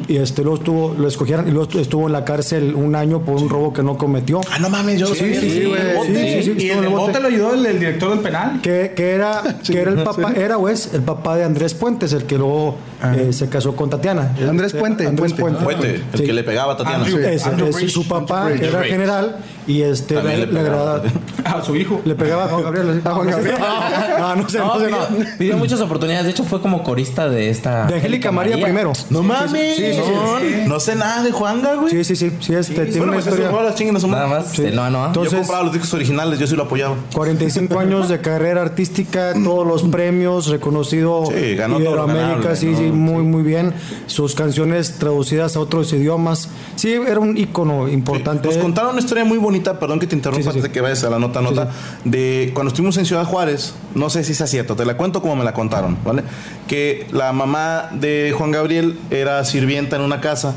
Y 0.08 0.18
este, 0.18 0.42
luego 0.44 0.58
estuvo, 0.58 0.96
lo 0.98 1.08
escogieron 1.08 1.48
y 1.48 1.52
luego 1.52 1.80
estuvo 1.80 2.08
en 2.08 2.14
la 2.14 2.26
cárcel 2.26 2.76
un 2.76 2.96
año 2.96 3.22
por 3.22 3.36
un 3.42 3.50
robo 3.50 3.74
que 3.74 3.84
no 3.84 3.98
cometió. 3.98 4.42
Ah, 4.52 4.60
no 4.60 4.70
mames, 4.70 5.00
yo 5.00 5.08
Sí, 5.08 5.34
sí, 5.36 5.50
sí, 5.50 5.66
güey. 5.66 5.82
sí, 6.08 6.44
sí, 6.44 6.54
sí, 6.60 6.66
Y 6.66 6.70
el 6.70 6.80
en 6.80 6.84
el 6.86 6.90
bote. 6.90 7.20
lo 7.20 7.28
ayudó 7.28 7.54
el, 7.54 7.66
el 7.66 7.80
director 7.80 8.10
del 8.12 8.20
penal. 8.20 8.60
Que, 8.62 8.94
que 8.96 9.12
era, 9.12 9.42
que 9.66 9.80
era 9.80 9.92
el 9.92 10.04
papá, 10.04 10.34
era 10.36 10.58
o 10.58 10.68
es 10.70 10.94
el 10.94 11.02
papá 11.02 11.36
de 11.38 11.44
Andrés 11.44 11.74
Puentes, 11.74 12.14
el 12.14 12.24
que 12.26 12.38
luego 12.38 12.76
eh, 13.16 13.34
se 13.34 13.50
casó 13.50 13.76
con 13.76 13.90
Tatiana. 13.90 14.34
Andrés 14.48 14.74
Puente, 14.74 15.06
Andrés 15.08 15.34
Puente. 15.34 15.96
El 16.14 16.20
Sí. 16.20 16.24
que 16.26 16.34
le 16.34 16.44
pegaba 16.44 16.74
a 16.74 16.78
Tatiana. 16.78 17.04
Andrew. 17.04 17.20
Ese, 17.20 17.50
Andrew 17.50 17.68
ese, 17.68 17.80
Rich. 17.80 17.92
su 17.92 18.08
papá 18.08 18.48
Andrew 18.48 18.70
era 18.70 18.80
Rich. 18.82 18.92
general 18.92 19.36
y 19.68 19.82
este 19.82 20.22
le, 20.22 20.38
le 20.38 20.48
pegaba. 20.48 20.96
agradaba. 20.96 21.04
A 21.44 21.62
su 21.62 21.76
hijo. 21.76 22.02
Le 22.06 22.16
pegaba 22.16 22.46
a 22.46 22.48
Juan 22.48 22.64
Gabriel. 22.64 23.02
A 23.04 23.12
Juan 23.12 23.28
Gabriel. 23.30 23.56
No, 24.24 24.36
no 24.36 24.50
sé, 24.50 24.58
no, 24.60 24.66
No, 24.76 24.80
sé, 24.80 24.86
pidió, 24.86 24.98
no. 24.98 25.38
pidió 25.38 25.58
muchas 25.58 25.82
oportunidades. 25.82 26.26
De 26.26 26.32
hecho, 26.32 26.44
fue 26.46 26.62
como 26.62 26.84
corista 26.84 27.28
de 27.30 27.50
esta. 27.50 27.86
De 27.88 27.96
Angélica 27.96 28.32
María, 28.32 28.56
primero. 28.62 28.94
No 29.10 29.22
mames. 29.24 29.76
Sí, 29.76 29.84
sí, 29.94 30.02
sí. 30.02 30.64
No, 30.68 30.80
sé 30.80 30.96
nada 30.96 31.22
de 31.24 31.32
Juanga, 31.32 31.76
güey. 31.76 31.90
Sí, 31.92 32.04
sí, 32.04 32.16
sí, 32.16 32.32
sí, 32.40 32.54
este, 32.56 32.74
tiene 32.86 32.90
Bueno, 32.92 33.04
una 33.06 33.14
pues 33.16 33.28
historia. 33.28 33.52
rolas 33.52 33.76
chinguen 33.76 33.96
a 33.98 34.00
su 34.00 34.08
Nada 34.08 34.28
más. 34.28 34.48
Sí, 34.52 34.64
No, 34.74 34.90
no. 34.90 35.00
Yo 35.02 35.08
Entonces- 35.08 35.34
compraba 35.40 35.64
los 35.64 35.74
discos 35.74 35.94
originales, 35.94 36.40
yo 36.40 36.48
sí 36.48 36.56
lo 36.56 36.64
apoyaba. 36.64 36.96
45 37.14 37.78
años 37.80 38.08
de 38.10 38.22
carrera 38.22 38.62
artística, 38.62 39.34
todos 39.44 39.68
los 39.68 39.84
premios, 39.84 40.48
reconocido 40.48 41.26
Sí, 41.28 41.56
ganó 41.56 41.76
todo 41.78 41.88
Iberoamérica, 41.90 42.28
ganable, 42.30 42.56
sí, 42.56 42.68
¿no? 42.68 42.78
sí, 42.78 42.92
muy, 42.94 43.24
muy 43.24 43.44
bien. 43.44 43.74
Sus 44.08 44.36
canciones 44.36 44.98
traducidas 45.00 45.56
a 45.56 45.60
otros 45.60 45.92
idiomas. 45.94 46.50
Sí, 46.76 46.92
era 46.94 47.20
un 47.20 47.38
ícono 47.38 47.88
importante. 47.88 48.48
Nos 48.48 48.58
contaron 48.58 48.92
una 48.92 49.00
historia 49.00 49.26
muy 49.26 49.38
bonita, 49.38 49.80
perdón 49.80 50.00
que 50.00 50.08
te 50.08 50.16
interrumpa 50.16 50.42
Sí, 50.42 50.44
sí, 50.44 50.52
sí. 50.52 50.58
antes 50.60 50.64
de 50.64 50.74
que 50.74 50.82
vayas 50.82 51.04
a 51.04 51.10
la 51.10 51.20
nota 51.20 51.42
nota, 51.42 51.72
de 52.04 52.52
cuando 52.54 52.70
estuvimos 52.70 52.98
en 52.98 53.06
Ciudad 53.06 53.26
Juárez, 53.26 53.74
no 53.96 54.10
sé 54.10 54.24
si 54.24 54.34
sea 54.34 54.48
cierto, 54.48 54.76
te 54.76 54.86
la 54.86 54.98
cuento 54.98 55.22
como 55.22 55.36
me 55.36 55.44
la 55.44 55.54
contaron, 55.54 55.98
¿vale? 56.04 56.24
Que 56.68 57.08
la 57.12 57.34
mamá 57.34 57.90
de 57.94 58.34
Juan 58.38 58.52
Gabriel 58.52 59.00
era 59.10 59.44
sirvienta 59.46 59.96
en 59.96 60.02
una 60.02 60.22
casa 60.22 60.56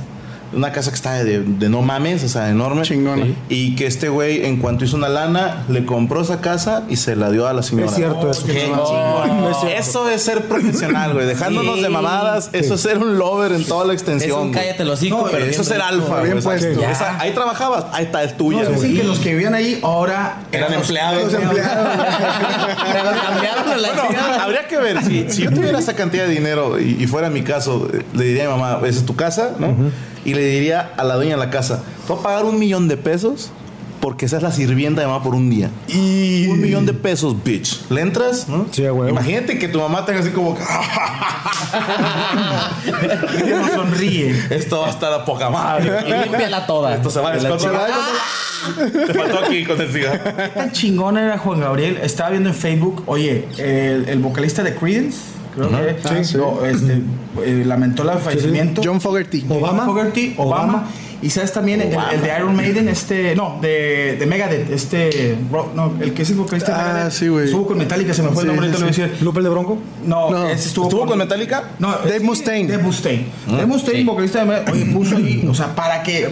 Una 0.53 0.73
casa 0.73 0.91
que 0.91 0.97
está 0.97 1.15
de, 1.25 1.41
de 1.41 1.69
no 1.69 1.83
mames, 1.83 2.23
o 2.25 2.29
sea, 2.29 2.49
enorme. 2.51 2.83
Chingona. 2.83 3.27
Y 3.49 3.75
que 3.75 3.87
este 3.87 4.09
güey, 4.09 4.45
en 4.47 4.59
cuanto 4.59 4.85
hizo 4.85 4.97
una 4.97 5.09
lana, 5.09 5.65
le 5.69 5.85
compró 5.85 6.23
esa 6.23 6.41
casa 6.41 6.85
y 6.89 6.97
se 6.97 7.17
la 7.17 7.31
dio 7.31 7.47
a 7.47 7.53
la 7.53 7.63
señora. 7.63 7.89
Es 7.89 7.95
cierto 7.97 8.31
eso. 8.31 8.47
Qué 8.47 8.69
No 8.69 8.85
chingón. 8.87 9.51
es 9.51 9.57
cierto. 9.61 9.79
Eso 9.79 10.09
es 10.09 10.23
ser 10.23 10.45
profesional, 10.45 11.13
güey. 11.15 11.27
Dejándonos 11.27 11.77
Sí. 11.77 11.83
de 11.83 11.89
mamadas, 11.89 12.51
eso 12.53 12.75
es 12.75 12.81
ser 12.81 12.99
un 12.99 13.19
lover 13.19 13.53
en 13.53 13.65
toda 13.65 13.85
la 13.87 13.93
Es 13.93 14.01
extensión. 14.03 14.41
un 14.41 14.53
cállate 14.53 14.85
los 14.85 15.03
hijos, 15.03 15.25
No, 15.25 15.29
pero 15.31 15.45
eso 15.45 15.63
es 15.63 15.69
ser 15.69 15.81
alfa, 15.83 16.23
bien 16.23 16.41
güey. 16.41 16.59
Esa- 16.85 17.19
ahí 17.21 17.33
trabajabas, 17.33 17.87
ahí 17.93 18.05
está, 18.05 18.23
es 18.25 18.37
tuya, 18.37 18.63
No, 18.65 18.71
güey. 18.77 18.95
que 18.95 19.05
los 19.05 19.19
que 19.19 19.33
vivían 19.33 19.55
ahí 19.55 19.81
ahora 19.83 20.43
Eran 20.53 20.73
los- 20.73 20.83
empleados. 20.83 21.33
los 21.33 21.35
empleados. 21.43 21.89
Pero 22.93 23.11
cambiaron 23.23 23.69
a 23.71 23.77
la 23.77 23.89
Bueno, 23.93 24.23
habría 24.41 24.67
que 24.69 24.77
ver, 24.79 25.03
si, 25.05 25.29
si 25.31 25.43
yo 25.43 25.51
tuviera 25.53 25.79
esa 25.79 25.95
cantidad 25.95 26.25
de 26.27 26.31
dinero 26.35 26.79
y, 26.81 26.97
y 27.03 27.07
fuera 27.07 27.31
mi 27.31 27.43
caso, 27.43 27.89
eh, 27.93 28.03
le 28.15 28.25
diría 28.25 28.45
a 28.51 28.55
mi 28.55 28.61
mamá, 28.61 28.79
esa 28.87 29.01
es 29.01 29.07
tu 29.07 29.17
casa, 29.17 29.51
¿no? 29.59 29.75
Y 30.27 30.35
le 30.35 30.45
diría 30.45 30.93
a 30.97 31.05
la 31.05 31.15
dueña 31.15 31.37
de 31.37 31.39
la 31.39 31.51
casa, 31.51 31.85
te 32.05 32.13
voy 32.13 32.19
a 32.19 32.23
pagar 32.25 32.45
un 32.45 32.59
millón 32.59 32.89
de 32.89 32.97
pesos 32.97 33.53
porque 34.01 34.27
seas 34.27 34.43
la 34.43 34.51
sirvienta 34.51 35.01
de 35.01 35.07
mamá 35.07 35.23
por 35.23 35.37
un 35.37 35.49
día. 35.49 35.71
Y 35.87 36.49
un 36.49 36.61
millón 36.61 36.85
de 36.85 36.95
pesos, 36.95 37.37
bitch. 37.45 37.89
¿Le 37.91 38.01
entras? 38.01 38.49
¿no? 38.49 38.67
Sí, 38.73 38.83
huevo. 38.83 39.09
Imagínate 39.09 39.57
que 39.57 39.69
tu 39.69 39.79
mamá 39.79 40.05
tenga 40.05 40.19
así 40.21 40.31
como... 40.31 40.59
Y 43.47 43.53
uno 43.53 43.69
sonríe. 43.69 44.35
Esto 44.51 44.81
va 44.81 44.89
a 44.89 44.91
estar 44.91 45.13
a 45.13 45.25
poca 45.25 45.49
madre. 45.49 45.93
Y 46.07 46.13
límpiala 46.25 46.67
toda. 46.67 46.97
Esto 46.97 47.09
se 47.09 47.21
va 47.21 47.31
a 47.31 47.37
De 47.37 47.43
la 47.43 47.49
descontrolar. 47.51 47.91
Te 49.07 49.15
faltó 49.15 49.39
aquí 49.45 49.65
con 49.65 49.81
el 49.81 49.93
cigarro. 49.93 50.25
¿Qué 50.25 50.49
tan 50.49 50.73
chingón 50.73 51.19
era 51.19 51.39
Juan 51.39 51.61
Gabriel? 51.61 52.01
Estaba 52.03 52.31
viendo 52.31 52.49
en 52.49 52.55
Facebook, 52.55 53.05
oye, 53.07 53.47
el, 53.59 54.09
el 54.09 54.19
vocalista 54.19 54.65
de 54.65 54.75
Creedence, 54.75 55.36
creo 55.57 55.69
que 55.71 56.09
Ah, 56.09 56.25
sí. 56.25 56.37
no, 56.37 56.65
este, 56.65 57.03
eh, 57.45 57.65
lamentó 57.67 58.03
el 58.11 58.19
fallecimiento. 58.19 58.83
John 58.85 59.01
Fogerty. 59.01 59.45
Obama. 59.49 59.85
Fogerty, 59.87 60.35
Obama. 60.37 60.63
Obama. 60.65 60.89
Y 61.23 61.31
sabes 61.31 61.53
también 61.53 61.81
el, 61.81 61.89
el 62.13 62.21
de 62.23 62.31
Iron 62.37 62.55
Maiden, 62.55 62.89
este, 62.89 63.35
no, 63.35 63.59
de, 63.61 64.17
de 64.19 64.27
Megadeth, 64.27 64.71
este, 64.71 65.37
no, 65.75 65.93
el 66.01 66.13
que 66.15 66.23
es 66.23 66.31
el 66.31 66.37
vocalista 66.37 66.73
de 66.75 66.81
Ah, 66.81 66.93
Megadeth. 66.93 67.13
sí, 67.13 67.29
güey. 67.29 67.45
Estuvo 67.47 67.67
con 67.67 67.79
Metallica, 67.79 68.13
se 68.15 68.23
me 68.23 68.29
fue 68.31 68.43
Sí, 68.45 68.49
el 68.49 68.55
nombre, 68.57 68.67
sí, 68.69 68.73
te 68.75 68.79
lo 68.81 68.87
voy 68.87 68.95
a 68.95 69.07
decir. 69.09 69.23
¿Lupe 69.25 69.41
de 69.43 69.49
Bronco? 69.49 69.79
No, 70.05 70.31
No. 70.31 70.49
ese 70.49 70.69
estuvo, 70.69 70.87
¿Estuvo 70.87 71.07
con 71.07 71.19
Metallica? 71.19 71.65
No, 71.79 71.89
Dave 72.05 72.21
Mustaine. 72.21 72.69
Dave 72.71 72.83
Mustaine. 72.83 73.27
Dave 73.47 73.67
Mustaine, 73.67 74.05
vocalista 74.05 74.41
de 74.41 74.45
Megadeth, 74.47 74.69
oye, 74.75 74.85
puso 74.87 75.17
ahí, 75.17 75.47
o 75.51 75.55
sea, 75.55 75.75
para 75.75 76.03
que 76.03 76.29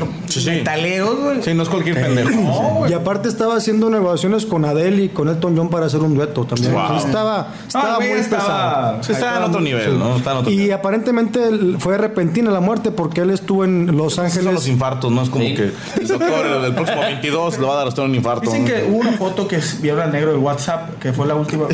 metaleros, 0.47 1.19
güey. 1.21 1.43
Sí, 1.43 1.55
no 1.55 1.63
es 1.63 1.69
cualquier 1.69 2.01
pendejo. 2.01 2.31
No, 2.45 2.75
güey. 2.79 2.91
Y 2.91 2.95
aparte 2.95 3.29
estaba 3.29 3.57
haciendo 3.57 3.89
negociaciones 3.91 4.45
con 4.47 4.65
Adele 4.65 5.05
y 5.05 5.09
con 5.09 5.29
Elton 5.29 5.57
John 5.57 5.71
para 5.71 5.87
hacer 5.87 6.01
un 6.01 6.15
dueto 6.15 6.45
también. 6.45 6.73
Wow. 6.73 6.83
Entonces 6.83 7.07
estaba 7.09 7.49
estaba 7.67 7.93
Ah, 7.95 7.97
güey, 7.97 8.11
muy 8.11 8.19
estaba- 8.21 8.97
pesado. 8.99 9.15
Está 9.15 9.37
en 9.39 9.43
otro 9.45 9.61
nivel, 9.61 9.99
¿no? 9.99 10.17
Está 10.17 10.33
en 10.33 10.37
otro 10.39 10.53
Y 10.53 10.71
aparentemente 10.71 11.41
fue 11.79 11.97
repentina 11.99 12.51
la 12.51 12.61
muerte 12.61 12.91
porque 12.91 13.23
él 13.23 13.31
estuvo 13.31 13.65
en 13.65 13.97
los 13.97 14.19
Ángeles. 14.19 14.69
Infartos, 14.75 15.11
¿no? 15.11 15.23
Es 15.23 15.31
como 15.31 15.45
Sí. 15.45 15.55
que 15.55 15.73
el 16.01 16.09
doctor 16.09 16.47
el, 16.47 16.65
el 16.67 16.75
próximo 16.75 17.01
22 17.01 17.59
le 17.59 17.67
va 17.67 17.73
a 17.73 17.77
dar 17.77 17.87
a 17.87 17.89
usted 17.89 18.03
un 18.03 18.15
infarto. 18.15 18.43
Dicen 18.51 18.63
¿no? 18.65 18.69
que 18.71 18.83
hubo 18.91 18.99
una 18.99 19.13
foto 19.19 19.49
que 19.49 19.61
vieron 19.81 20.03
al 20.03 20.13
negro 20.13 20.33
del 20.33 20.41
WhatsApp, 20.41 20.99
que 21.01 21.13
fue 21.13 21.27
la 21.27 21.35
última. 21.35 21.67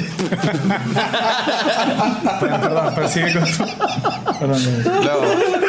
perdón, 2.41 2.61
perdón, 2.61 2.93
pero 2.95 3.09
sigue 3.09 3.33
con 3.33 3.45
tu- 3.45 4.39
Perdón, 4.39 4.65
negro. 4.65 4.93
Luego, 5.03 5.23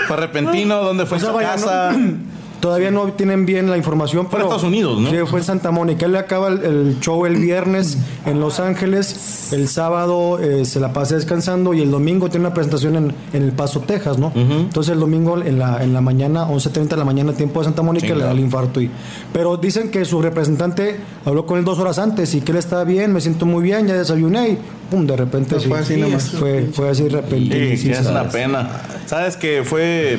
fue 0.07 0.17
repentino, 0.17 0.83
¿dónde 0.83 1.05
fue 1.05 1.17
O 1.17 1.19
sea, 1.19 1.29
su 1.29 1.35
vaya, 1.35 1.51
casa? 1.51 1.91
no- 1.93 2.17
todavía 2.61 2.91
no 2.91 3.11
tienen 3.13 3.45
bien 3.45 3.69
la 3.69 3.75
información. 3.77 4.27
Fue 4.27 4.39
en 4.39 4.43
pero 4.43 4.55
Estados 4.55 4.63
Unidos, 4.63 4.99
¿no? 4.99 5.09
Sí, 5.09 5.17
fue 5.25 5.39
en 5.39 5.45
Santa 5.45 5.71
Mónica. 5.71 6.05
Él 6.05 6.15
acaba 6.15 6.47
el, 6.47 6.63
el 6.63 6.99
show 7.01 7.25
el 7.25 7.35
viernes 7.35 7.97
en 8.25 8.39
Los 8.39 8.59
Ángeles. 8.59 9.51
El 9.51 9.67
sábado 9.67 10.39
eh, 10.39 10.63
se 10.63 10.79
la 10.79 10.93
pasa 10.93 11.15
descansando 11.15 11.73
y 11.73 11.81
el 11.81 11.91
domingo 11.91 12.29
tiene 12.29 12.45
una 12.45 12.53
presentación 12.53 12.95
en, 12.95 13.13
en 13.33 13.43
El 13.43 13.51
Paso, 13.51 13.81
Texas, 13.81 14.17
¿no? 14.17 14.31
Entonces 14.35 14.93
el 14.93 14.99
domingo 14.99 15.41
en 15.41 15.59
la, 15.59 15.83
en 15.83 15.91
la 15.93 16.01
mañana, 16.01 16.47
11.30 16.47 16.87
de 16.87 16.97
la 16.97 17.05
mañana, 17.05 17.33
tiempo 17.33 17.59
de 17.59 17.65
Santa 17.65 17.81
Mónica, 17.81 18.15
le 18.15 18.23
da 18.23 18.31
el 18.31 18.39
infarto. 18.39 18.79
Y, 18.79 18.89
pero 19.33 19.57
dicen 19.57 19.91
que 19.91 20.05
su 20.05 20.21
representante 20.21 20.97
habló 21.25 21.45
con 21.45 21.59
él 21.59 21.65
dos 21.65 21.79
horas 21.79 21.99
antes 21.99 22.33
y 22.35 22.41
que 22.41 22.51
él 22.51 22.57
estaba 22.57 22.83
bien, 22.83 23.11
me 23.11 23.19
siento 23.21 23.45
muy 23.45 23.63
bien, 23.63 23.87
ya 23.87 23.95
desayuné 23.95 24.49
y 24.49 24.57
pum, 24.89 25.07
de 25.07 25.17
repente 25.17 25.55
Pues 25.55 25.63
sí, 25.63 25.69
fue 25.69 25.79
así 25.79 25.97
nomás. 25.97 26.29
Fue, 26.29 26.69
fue 26.71 26.89
así 26.89 27.07
repentino. 27.07 27.55
Sí, 27.55 27.77
sí, 27.77 27.87
que 27.89 27.93
es 27.93 28.05
una 28.05 28.29
pena. 28.29 28.69
Sabes 29.07 29.35
que 29.37 29.63
fue. 29.63 30.17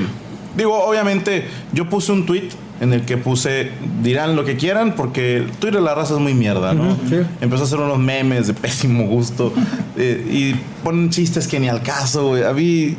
Digo, 0.56 0.84
obviamente, 0.84 1.44
yo 1.72 1.88
puse 1.88 2.12
un 2.12 2.26
tweet 2.26 2.48
en 2.80 2.92
el 2.92 3.04
que 3.04 3.16
puse, 3.16 3.70
dirán 4.02 4.34
lo 4.34 4.44
que 4.44 4.56
quieran, 4.56 4.94
porque 4.96 5.46
Twitter 5.60 5.80
la 5.80 5.94
raza 5.94 6.14
es 6.14 6.20
muy 6.20 6.34
mierda, 6.34 6.74
¿no? 6.74 6.96
sí. 7.08 7.16
Empezó 7.40 7.62
a 7.62 7.66
hacer 7.66 7.78
unos 7.78 7.98
memes 7.98 8.48
de 8.48 8.54
pésimo 8.54 9.06
gusto 9.06 9.52
eh, 9.96 10.26
y 10.30 10.54
ponen 10.82 11.10
chistes 11.10 11.46
que 11.46 11.60
ni 11.60 11.68
al 11.68 11.82
caso, 11.82 12.28
güey. 12.28 12.42
A 12.42 12.52
mí 12.52 12.96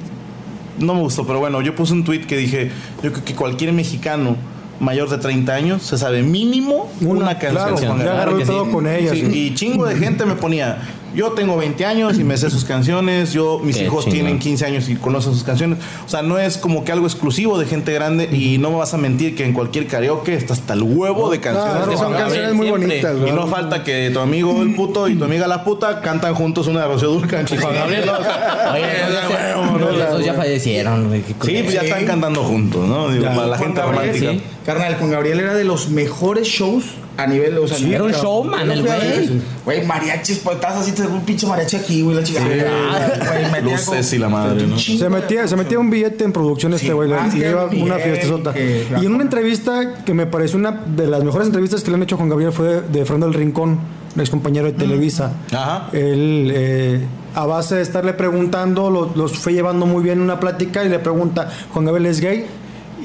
no 0.80 0.96
me 0.96 1.02
gustó, 1.02 1.28
pero 1.28 1.40
bueno, 1.40 1.62
yo 1.62 1.76
puse 1.76 1.94
un 1.94 2.04
tweet 2.04 2.22
que 2.22 2.38
dije, 2.38 2.72
yo 3.04 3.12
creo 3.12 3.26
que 3.26 3.36
cualquier 3.36 3.74
mexicano 3.74 4.38
mayor 4.80 5.10
de 5.10 5.18
30 5.18 5.54
años 5.54 5.84
se 5.84 5.98
sabe 5.98 6.24
mínimo 6.24 6.92
una, 7.02 7.22
Una, 7.22 7.38
canción. 7.40 8.00
claro, 8.00 8.38
que 8.38 8.46
sí. 8.46 8.54
con 8.72 8.88
ella. 8.88 9.12
Sí, 9.12 9.28
sí. 9.30 9.40
Y 9.40 9.54
chingo 9.54 9.86
de 9.86 9.96
gente 9.96 10.26
me 10.26 10.36
ponía, 10.36 10.80
yo 11.16 11.32
tengo 11.34 11.58
20 11.58 11.86
años 11.86 12.18
y 12.20 12.24
me 12.24 12.38
sé 12.38 12.50
sus 12.50 12.66
canciones, 12.66 13.34
yo 13.34 13.60
mis 13.60 13.78
Qué 13.78 13.84
hijos 13.86 14.06
tienen 14.06 14.40
15 14.40 14.66
años 14.66 14.90
y 14.90 14.96
conocen 14.96 15.34
sus 15.34 15.44
canciones. 15.44 15.78
O 16.06 16.10
sea, 16.10 16.22
no 16.22 16.40
es 16.40 16.58
como 16.58 16.84
que 16.84 16.92
algo 16.92 17.06
exclusivo 17.06 17.58
de 17.60 17.66
gente 17.66 17.94
grande 17.94 18.30
y 18.32 18.58
no 18.58 18.72
me 18.72 18.78
vas 18.78 18.94
a 18.94 18.98
mentir 18.98 19.36
que 19.36 19.46
en 19.46 19.54
cualquier 19.54 19.88
karaoke 19.88 20.34
está 20.36 20.54
hasta 20.54 20.74
el 20.74 20.84
huevo 20.84 21.30
de 21.30 21.40
canciones. 21.40 21.74
Claro, 21.84 21.98
son 21.98 22.14
canciones 22.14 22.54
muy 22.54 22.68
siempre. 22.68 22.88
bonitas, 23.04 23.16
Y 23.28 23.32
no 23.32 23.48
falta 23.48 23.84
que 23.84 24.10
tu 24.14 24.20
amigo 24.20 24.62
el 24.62 24.74
puto 24.76 25.08
y 25.08 25.16
tu 25.16 25.24
amiga 25.26 25.48
la 25.48 25.64
puta 25.64 26.02
cantan 26.02 26.34
juntos 26.36 26.68
una 26.68 26.82
de 26.82 26.88
Rocío 26.88 27.10
Durcan. 27.12 27.46
Y 27.52 27.58
Juan 27.58 27.74
Gabriel. 27.76 28.10
Oye, 28.74 28.84
esos 29.02 29.14
ya, 29.14 29.28
se- 29.28 30.04
esos 30.10 30.26
ya 30.26 30.34
fallecieron, 30.34 31.12
Sí, 31.44 31.60
pues 31.64 31.74
ya 31.74 31.82
están 31.82 32.06
cantando 32.06 32.44
juntos, 32.44 32.88
¿no? 32.88 33.10
Digo, 33.10 33.26
para 33.26 33.48
la 33.48 33.58
gente 33.58 33.80
Gabriel, 33.82 34.06
romántica. 34.20 34.32
sí. 34.32 34.42
Carnal, 34.66 34.96
Juan 34.98 35.12
Gabriel 35.12 35.40
era 35.40 35.54
de 35.54 35.64
los 35.64 35.90
mejores 35.90 36.48
shows 36.48 36.86
a 37.16 37.28
nivel, 37.28 37.58
o 37.60 37.68
sea, 37.68 37.78
Sí, 37.78 37.94
era 37.94 38.04
un 38.04 38.12
showman, 38.12 38.72
el 38.72 38.82
güey. 38.84 39.42
Güey, 39.66 39.86
mariachis, 39.86 40.40
pues 40.40 40.56
estás 40.56 40.76
así, 40.78 40.92
te 40.94 41.04
un 41.06 41.22
pinche 41.22 41.46
mariachi 41.46 41.76
aquí, 41.78 42.02
güey, 42.02 42.16
la 42.18 42.24
chica. 42.24 42.42
Metía 42.42 43.62
Luces 43.62 44.14
y 44.14 44.18
la 44.18 44.30
madre, 44.30 44.66
¿no? 44.68 44.78
Se 44.78 45.10
metía, 45.10 45.48
se 45.48 45.56
metía 45.56 45.80
un 45.80 45.90
billete 45.90 46.24
en 46.24 46.32
producción 46.32 46.74
este 46.74 46.88
Sí, 46.88 46.94
güey. 46.94 47.10
y 47.10 47.34
Miguel, 47.36 47.56
una 47.84 47.96
fiestezota. 47.98 48.54
que- 48.54 48.86
Y 49.02 49.06
en 49.06 49.14
una 49.14 49.24
entrevista 49.24 50.04
que 50.06 50.14
me 50.14 50.26
pareció 50.26 50.58
una 50.60 50.72
de 50.72 51.08
las 51.08 51.24
mejores 51.24 51.48
entrevistas 51.48 51.84
que 51.84 51.92
le 51.92 51.98
han 51.98 52.04
hecho 52.04 52.16
a 52.16 52.18
Juan 52.18 52.30
Gabriel 52.30 52.52
fue 52.52 52.68
de, 52.68 52.82
de 52.82 53.06
Fernando 53.06 53.28
del 53.28 53.36
Rincón, 53.36 53.80
ex 54.18 54.30
compañero 54.30 54.66
de 54.68 54.74
Televisa. 54.74 55.34
Ajá. 55.52 55.90
Él, 55.94 56.52
eh, 56.54 57.02
a 57.36 57.46
base 57.46 57.76
de 57.76 57.82
estarle 57.82 58.14
preguntando, 58.14 58.90
lo- 58.90 59.12
los 59.16 59.38
fue 59.38 59.54
llevando 59.54 59.86
muy 59.86 60.04
bien 60.04 60.18
en 60.20 60.24
una 60.24 60.40
plática 60.40 60.84
y 60.84 60.90
le 60.90 61.00
pregunta, 61.00 61.50
¿Juan 61.72 61.86
Gabriel 61.86 62.08
es 62.08 62.20
gay? 62.22 62.46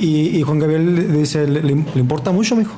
Y, 0.01 0.39
y 0.39 0.43
Juan 0.43 0.59
Gabriel 0.61 0.95
le 1.13 1.19
dice, 1.19 1.47
¿le, 1.47 1.63
le- 1.63 1.75
le 1.75 2.01
importa 2.01 2.31
mucho, 2.31 2.55
mijo? 2.57 2.73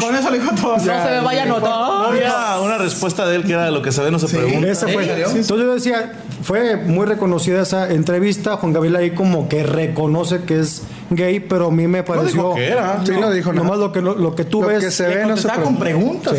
Con 0.00 0.14
eso 0.14 0.30
le 0.30 0.38
dijo 0.38 0.54
todo. 0.54 0.76
No 0.76 0.82
se 0.82 0.90
me 0.90 1.20
vaya 1.20 1.42
a 1.42 1.46
No 1.46 1.58
notar. 1.60 2.08
había 2.08 2.60
una 2.62 2.78
respuesta 2.78 3.26
de 3.26 3.36
él 3.36 3.44
que 3.44 3.52
era 3.52 3.64
de 3.64 3.70
lo 3.70 3.82
que 3.82 3.92
se 3.92 4.02
ve 4.02 4.10
no 4.10 4.18
se 4.18 4.28
pregunta. 4.28 4.68
Esa 4.68 4.88
fue. 4.88 5.04
Entonces 5.04 5.46
yo 5.48 5.74
decía, 5.74 6.12
fue 6.42 6.76
muy 6.76 7.06
reconocida 7.06 7.62
esa 7.62 7.90
entrevista. 7.90 8.56
Juan 8.56 8.72
Gabriel 8.72 8.96
ahí 8.96 9.10
como 9.12 9.48
que 9.48 9.62
reconoce 9.62 10.42
que 10.44 10.60
es 10.60 10.82
gay, 11.10 11.40
pero 11.40 11.68
a 11.68 11.70
mí 11.70 11.86
me 11.86 11.98
No 11.98 12.04
pareció. 12.04 12.28
dijo 12.32 12.54
que 12.54 12.68
era. 12.68 13.00
Sí, 13.04 13.12
no 13.18 13.30
dijo 13.30 13.52
nada. 13.52 13.64
Nomás 13.64 13.78
lo 13.80 13.92
que, 13.92 14.00
lo, 14.00 14.14
lo 14.14 14.34
que 14.34 14.44
tú 14.44 14.62
Lo 14.62 14.68
ves. 14.68 14.80
que 14.84 14.90
se 14.90 15.06
ve 15.08 15.26
no 15.26 15.36
se 15.36 15.48
con 15.48 15.76
pregunta. 15.78 16.30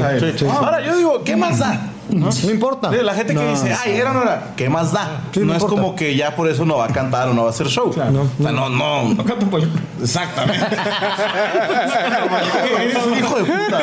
Ahora 0.51 0.85
yo 0.85 0.95
digo, 0.97 1.23
¿qué 1.23 1.35
más 1.35 1.59
da? 1.59 1.79
No 2.09 2.29
importa. 2.51 2.91
Sí, 2.91 2.97
La 3.03 3.13
gente 3.13 3.33
que 3.33 3.39
No. 3.39 3.49
dice, 3.51 3.75
ay, 3.83 3.93
era 3.97 4.11
o 4.11 4.13
no 4.13 4.21
era, 4.23 4.53
¿qué 4.55 4.69
más 4.69 4.91
da? 4.91 5.21
Sí, 5.31 5.39
no 5.41 5.47
no 5.47 5.53
es 5.53 5.61
importa. 5.61 5.81
como 5.81 5.95
que 5.95 6.15
ya 6.15 6.35
por 6.35 6.47
eso 6.49 6.65
no 6.65 6.77
va 6.77 6.85
a 6.85 6.89
cantar 6.89 7.29
o 7.29 7.33
no 7.33 7.43
va 7.43 7.47
a 7.47 7.51
hacer 7.51 7.67
show. 7.67 7.91
No, 7.95 8.21
o 8.21 8.43
sea, 8.43 8.51
no, 8.51 8.69
no. 8.69 9.15
pues, 9.49 9.65
Exactamente. 10.01 10.65
es 12.89 13.05
un 13.05 13.17
hijo 13.17 13.35
de 13.37 13.43
puta. 13.43 13.81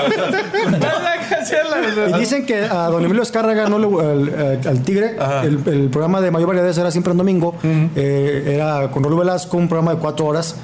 Y 2.17 2.21
dicen 2.21 2.47
que 2.47 2.65
a 2.65 2.89
don 2.89 3.05
Emilio 3.05 3.23
Escárraga, 3.23 3.69
no 3.69 3.79
le, 3.79 3.87
al, 3.87 4.35
al- 4.35 4.61
al 4.69 4.81
Tigre, 4.83 5.17
el, 5.45 5.61
el 5.67 5.89
programa 5.91 6.21
de 6.21 6.31
mayor 6.31 6.49
variedad 6.49 6.77
era 6.79 6.91
siempre 6.91 7.13
en 7.13 7.19
domingo. 7.19 7.55
eh, 7.63 8.55
era 8.57 8.91
con 8.91 9.03
Raúl 9.05 9.19
Velasco, 9.19 9.57
un 9.57 9.69
programa 9.69 9.93
de 9.95 9.99
cuatro 9.99 10.27
horas. 10.27 10.57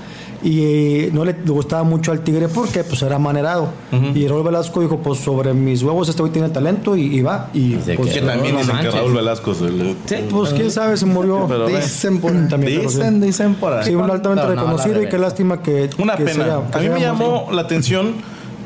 Y 0.45 1.09
no 1.13 1.25
le 1.25 1.35
gustaba 1.47 1.85
mucho 1.85 2.11
al 2.11 2.21
Tigre 2.21 2.49
porque 2.49 2.83
pues 2.85 3.01
era 3.03 3.19
manerado. 3.19 3.69
Y 4.15 4.27
Raúl 4.27 4.43
Velasco 4.43 4.81
dijo, 4.81 4.99
pues 4.99 5.21
sobre 5.21 5.55
mis 5.55 5.83
huevos 5.83 6.09
este 6.09 6.21
güey 6.23 6.33
tiene 6.33 6.49
talento 6.49 6.97
y, 6.97 7.03
y 7.17 7.23
va. 7.23 7.49
Y 7.55 7.77
se 7.85 7.95
pues, 7.95 8.13
Que 8.13 8.21
también 8.23 8.55
No 8.55 8.61
dicen 8.61 8.77
que. 8.81 8.91
Raúl 8.91 9.13
Velasco 9.15 9.55
se 9.55 9.71
le- 9.71 9.95
pues 10.31 10.53
quién 10.53 10.71
sabe, 10.71 10.97
se 10.97 11.07
murió. 11.07 11.47
Pero 11.49 11.69
Dicen 11.69 12.21
por 12.21 12.33
También, 12.49 12.79
pero 12.79 12.91
sí. 12.91 12.97
Dicen, 12.97 13.21
dicen 13.21 13.55
por 13.55 13.73
ahí. 13.73 13.85
Sí, 13.85 13.95
un 13.95 14.11
altamente 14.11 14.43
No, 14.45 14.49
no, 14.49 14.55
reconocido 14.55 15.03
y 15.03 15.09
qué 15.09 15.19
lástima 15.19 15.63
que. 15.63 15.91
Una 15.99 16.17
que 16.17 16.25
pena. 16.25 16.45
sea- 16.45 16.61
que 16.73 16.79
a 16.79 16.81
mí 16.81 16.89
me 16.89 17.01
llamó 17.01 17.49
la 17.53 17.63
atención 17.63 18.15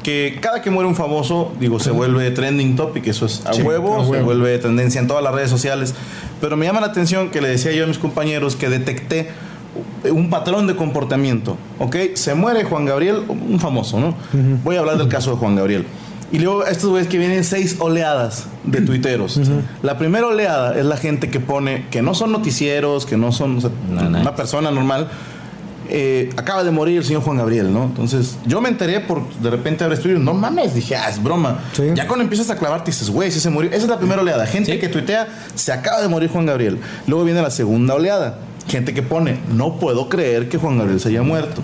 que 0.03 0.39
cada 0.41 0.63
que 0.63 0.71
muere 0.71 0.89
un 0.89 0.95
famoso, 0.95 1.51
digo, 1.59 1.81
se 1.81 1.91
vuelve 1.91 2.31
trending 2.31 2.77
topic, 2.77 3.09
eso 3.09 3.27
es 3.27 3.45
a 3.45 3.53
huevo, 3.57 4.05
se 4.15 4.23
vuelve 4.23 4.57
tendencia 4.59 5.01
en 5.01 5.09
todas 5.09 5.23
las 5.23 5.35
redes 5.35 5.51
sociales. 5.51 5.95
Pero 6.41 6.57
me 6.57 6.65
llama 6.65 6.81
la 6.81 6.87
atención 6.87 7.31
que 7.31 7.41
le 7.41 7.49
decía 7.49 7.73
yo 7.73 7.85
a 7.85 7.87
mis 7.89 7.99
compañeros 7.99 8.55
que 8.55 8.69
detecté 8.69 9.31
un 10.11 10.31
patrón 10.31 10.67
de 10.67 10.77
comportamiento, 10.77 11.57
¿ok? 11.79 11.97
Se 12.15 12.35
muere 12.35 12.65
Juan 12.65 12.85
Gabriel, 12.85 13.23
un 13.29 13.59
famoso, 13.61 13.99
¿no? 13.99 14.15
Voy 14.65 14.77
a 14.77 14.81
hablar 14.81 14.99
del 14.99 15.09
caso 15.09 15.31
de 15.33 15.37
Juan 15.37 15.57
Gabriel. 15.57 15.87
Y 16.33 16.41
luego 16.41 16.67
estos 16.67 16.91
güeyes 16.91 17.09
que 17.09 17.19
vienen 17.19 17.45
seis 17.45 17.77
oleadas 17.79 18.47
de 18.65 18.81
tuiteros. 18.81 19.41
La 19.83 19.97
primera 19.97 20.27
oleada 20.27 20.77
es 20.77 20.85
la 20.85 20.97
gente 20.97 21.31
que 21.31 21.39
pone, 21.39 21.87
que 21.91 22.03
no 22.03 22.15
son 22.15 22.33
noticieros, 22.33 23.07
que 23.07 23.17
no 23.17 23.31
son 23.31 23.59
o 23.59 23.61
sea, 23.61 23.71
No, 23.91 24.03
no. 24.11 24.21
una 24.21 24.35
persona 24.35 24.73
normal, 24.73 25.09
eh, 25.89 26.31
acaba 26.37 26.65
de 26.65 26.73
morir 26.73 26.99
el 26.99 27.05
señor 27.05 27.23
Juan 27.23 27.37
Gabriel, 27.37 27.73
¿no? 27.73 27.85
Entonces, 27.85 28.39
yo 28.45 28.61
me 28.61 28.69
enteré 28.69 28.99
por 28.99 29.23
de 29.39 29.51
repente 29.51 29.85
haber 29.85 29.97
estudiado, 29.99 30.21
no 30.21 30.35
mames, 30.35 30.75
dije, 30.75 30.97
ah, 30.97 31.09
es 31.09 31.23
broma. 31.23 31.61
Sí. 31.75 31.85
Ya 31.95 32.09
cuando 32.09 32.25
empiezas 32.25 32.51
a 32.51 32.57
clavarte 32.57 32.91
dices, 32.91 33.09
güey, 33.09 33.31
sí 33.31 33.39
se 33.39 33.51
murió. 33.51 33.71
Esa 33.71 33.85
es 33.85 33.89
la 33.89 33.99
primera 33.99 34.21
oleada. 34.21 34.47
Gente 34.47 34.81
que 34.81 34.89
tuitea, 34.89 35.29
se 35.55 35.71
acaba 35.73 36.03
de 36.03 36.09
morir 36.09 36.29
Juan 36.29 36.47
Gabriel. 36.47 36.79
Luego 37.07 37.23
viene 37.25 37.41
la 37.41 37.51
segunda 37.51 37.95
oleada. 37.95 38.37
Gente 38.69 38.95
que 38.95 39.03
pone, 39.03 39.39
no 39.55 39.79
puedo 39.79 40.09
creer 40.09 40.49
que 40.49 40.59
Juan 40.59 40.79
Gabriel 40.79 41.01
se 41.01 41.09
haya 41.09 41.23
muerto. 41.23 41.63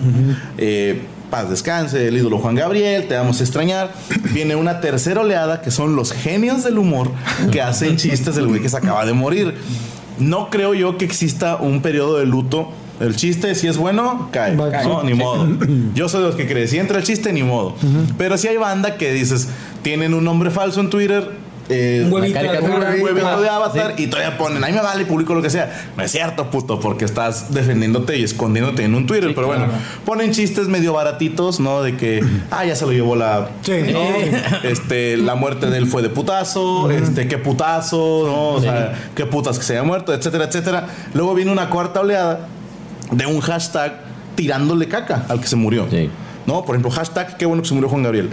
Eh, 0.57 1.01
paz 1.29 1.49
descanse, 1.49 2.07
el 2.07 2.15
ídolo 2.15 2.37
Juan 2.37 2.55
Gabriel, 2.55 3.07
te 3.07 3.15
vamos 3.15 3.39
a 3.39 3.43
extrañar. 3.43 3.93
Viene 4.33 4.55
una 4.55 4.79
tercera 4.79 5.21
oleada 5.21 5.61
que 5.61 5.71
son 5.71 5.95
los 5.95 6.13
genios 6.13 6.63
del 6.63 6.77
humor 6.77 7.11
que 7.51 7.61
hacen 7.61 7.97
chistes 7.97 8.35
del 8.35 8.47
güey 8.47 8.61
que 8.61 8.69
se 8.69 8.77
acaba 8.77 9.05
de 9.05 9.13
morir. 9.13 9.55
No 10.19 10.49
creo 10.49 10.73
yo 10.73 10.97
que 10.97 11.05
exista 11.05 11.55
un 11.57 11.81
periodo 11.81 12.19
de 12.19 12.25
luto. 12.25 12.69
El 12.99 13.15
chiste, 13.15 13.55
si 13.55 13.67
es 13.67 13.77
bueno, 13.77 14.29
cae. 14.31 14.55
No, 14.55 15.03
ni 15.03 15.13
modo. 15.15 15.47
Yo 15.95 16.07
soy 16.07 16.21
de 16.21 16.27
los 16.27 16.35
que 16.35 16.47
cree. 16.47 16.67
Si 16.67 16.77
entra 16.77 16.99
el 16.99 17.03
chiste, 17.03 17.33
ni 17.33 17.41
modo. 17.41 17.75
Pero 18.17 18.37
si 18.37 18.47
hay 18.47 18.55
banda 18.55 18.97
que 18.97 19.11
dices, 19.11 19.49
tienen 19.81 20.13
un 20.13 20.23
nombre 20.23 20.51
falso 20.51 20.79
en 20.79 20.89
Twitter. 20.91 21.31
Eh, 21.69 22.03
Un 22.05 22.13
huevito 22.13 22.39
de 22.39 22.45
caricatura. 22.45 22.93
un 22.95 23.01
huevito 23.01 23.41
de 23.41 23.49
avatar 23.49 23.93
y 23.97 24.07
todavía 24.07 24.37
ponen, 24.37 24.63
ahí 24.63 24.73
me 24.73 24.81
vale, 24.81 25.05
publico 25.05 25.33
lo 25.33 25.41
que 25.41 25.49
sea. 25.49 25.87
No 25.95 26.03
es 26.03 26.11
cierto, 26.11 26.49
puto, 26.49 26.79
porque 26.79 27.05
estás 27.05 27.53
defendiéndote 27.53 28.17
y 28.17 28.23
escondiéndote 28.23 28.83
en 28.83 28.95
un 28.95 29.07
Twitter. 29.07 29.33
pero 29.33 29.47
bueno, 29.47 29.67
ponen 30.05 30.31
chistes 30.31 30.67
medio 30.67 30.93
baratitos, 30.93 31.59
¿no? 31.59 31.81
De 31.81 31.95
que, 31.97 32.23
ah, 32.51 32.65
ya 32.65 32.75
se 32.75 32.85
lo 32.85 32.91
llevó 32.91 33.15
la. 33.15 33.49
Sí. 33.61 33.73
¿no? 33.91 34.03
Este, 34.63 35.17
la 35.17 35.35
muerte 35.35 35.67
de 35.67 35.77
él 35.77 35.87
fue 35.87 36.01
de 36.01 36.09
putazo, 36.09 36.89
este, 36.91 37.27
qué 37.27 37.37
putazo, 37.37 38.23
¿no? 38.25 38.49
O 38.49 38.61
sea, 38.61 38.93
qué 39.15 39.25
putas 39.25 39.57
que 39.57 39.65
se 39.65 39.73
haya 39.73 39.83
muerto, 39.83 40.13
etcétera, 40.13 40.45
etcétera. 40.45 40.87
Luego 41.13 41.33
viene 41.35 41.51
una 41.51 41.69
cuarta 41.69 42.01
oleada 42.01 42.47
de 43.11 43.25
un 43.25 43.39
hashtag 43.39 44.01
tirándole 44.35 44.87
caca 44.87 45.25
al 45.29 45.39
que 45.39 45.47
se 45.47 45.55
murió. 45.55 45.87
Sí. 45.89 46.09
¿No? 46.45 46.65
Por 46.65 46.75
ejemplo, 46.75 46.91
hashtag 46.91 47.37
qué 47.37 47.45
bueno 47.45 47.61
que 47.61 47.69
se 47.69 47.73
murió 47.73 47.89
Juan 47.89 48.03
Gabriel. 48.03 48.29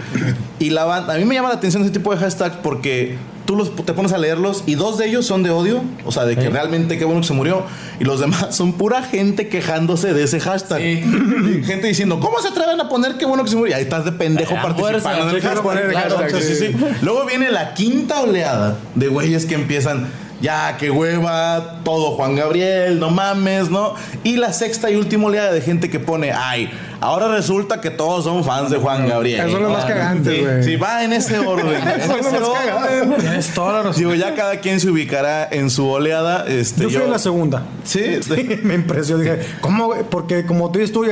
Y 0.59 0.69
la 0.71 0.85
banda, 0.85 1.13
a 1.13 1.17
mí 1.17 1.25
me 1.25 1.35
llama 1.35 1.49
la 1.49 1.55
atención 1.55 1.83
ese 1.83 1.91
tipo 1.91 2.11
de 2.11 2.17
hashtags 2.17 2.57
porque 2.57 3.17
tú 3.45 3.55
los, 3.55 3.75
te 3.75 3.93
pones 3.93 4.13
a 4.13 4.17
leerlos 4.17 4.63
y 4.65 4.75
dos 4.75 4.97
de 4.97 5.07
ellos 5.07 5.25
son 5.25 5.43
de 5.43 5.49
odio, 5.49 5.81
o 6.05 6.11
sea, 6.11 6.25
de 6.25 6.35
que 6.35 6.49
realmente 6.49 6.97
qué 6.97 7.05
bueno 7.05 7.21
que 7.21 7.27
se 7.27 7.33
murió. 7.33 7.63
Y 7.99 8.03
los 8.03 8.19
demás 8.19 8.47
son 8.55 8.73
pura 8.73 9.03
gente 9.03 9.47
quejándose 9.47 10.13
de 10.13 10.23
ese 10.23 10.39
hashtag. 10.39 10.81
Y 10.81 11.63
gente 11.63 11.87
diciendo, 11.87 12.19
¿cómo 12.19 12.39
se 12.41 12.49
atreven 12.49 12.79
a 12.79 12.89
poner 12.89 13.17
qué 13.17 13.25
bueno 13.25 13.43
que 13.43 13.49
se 13.49 13.55
murió? 13.55 13.71
Y 13.71 13.77
ahí 13.77 13.83
estás 13.83 14.05
de 14.05 14.11
pendejo 14.11 14.55
A 14.55 14.61
participando 14.61 14.99
fuerza, 15.01 15.21
en 15.21 15.29
el 15.29 15.41
sí, 15.41 15.47
hashtag. 15.47 15.63
poner 15.63 15.85
el 15.85 15.95
hashtag, 15.95 16.31
sí, 16.31 16.41
sí, 16.41 16.55
sí. 16.55 16.75
Luego 17.01 17.25
viene 17.25 17.51
la 17.51 17.73
quinta 17.73 18.21
oleada 18.21 18.77
de 18.95 19.07
güeyes 19.07 19.45
que 19.45 19.55
empiezan, 19.55 20.07
ya, 20.41 20.75
qué 20.77 20.89
hueva, 20.89 21.79
todo 21.83 22.11
Juan 22.15 22.35
Gabriel, 22.35 22.99
no 22.99 23.09
mames, 23.09 23.69
¿no? 23.69 23.93
Y 24.23 24.37
la 24.37 24.53
sexta 24.53 24.89
y 24.89 24.95
última 24.95 25.27
oleada 25.27 25.51
de 25.51 25.61
gente 25.61 25.89
que 25.89 25.99
pone, 25.99 26.31
ay, 26.31 26.69
ahora 26.99 27.27
resulta 27.27 27.79
que 27.81 27.89
todos 27.91 28.23
son 28.23 28.43
fans 28.43 28.69
de 28.71 28.77
Juan 28.77 29.07
Gabriel. 29.07 29.41
Esos 29.41 29.51
son 29.53 29.63
los 29.63 29.71
más 29.71 29.85
cagantes, 29.85 30.33
Sí, 30.35 30.41
güey. 30.41 30.63
sí, 30.63 30.75
va 30.77 31.03
en 31.03 31.13
ese 31.13 31.39
orden. 31.39 31.77
son 32.05 32.41
los 32.41 32.53
más. 33.09 33.17
Tienes 33.19 33.53
toda 33.53 33.73
la 33.73 33.83
razón. 33.83 33.97
Digo, 33.99 34.15
ya 34.15 34.33
cada 34.35 34.59
quien 34.59 34.79
se 34.79 34.89
ubicará 34.89 35.47
en 35.51 35.69
su 35.69 35.87
oleada. 35.87 36.45
Este, 36.47 36.83
Yo 36.83 36.89
fui 36.89 37.01
en 37.03 37.11
la 37.11 37.19
segunda. 37.19 37.63
Sí, 37.83 38.01
sí. 38.21 38.59
me 38.63 38.75
impresionó. 38.75 39.21
Dije, 39.23 39.39
¿cómo? 39.61 39.85
güey? 39.87 40.03
Porque 40.09 40.45
como 40.45 40.71
tú 40.71 40.79
dices, 40.79 40.93
tú, 40.93 41.05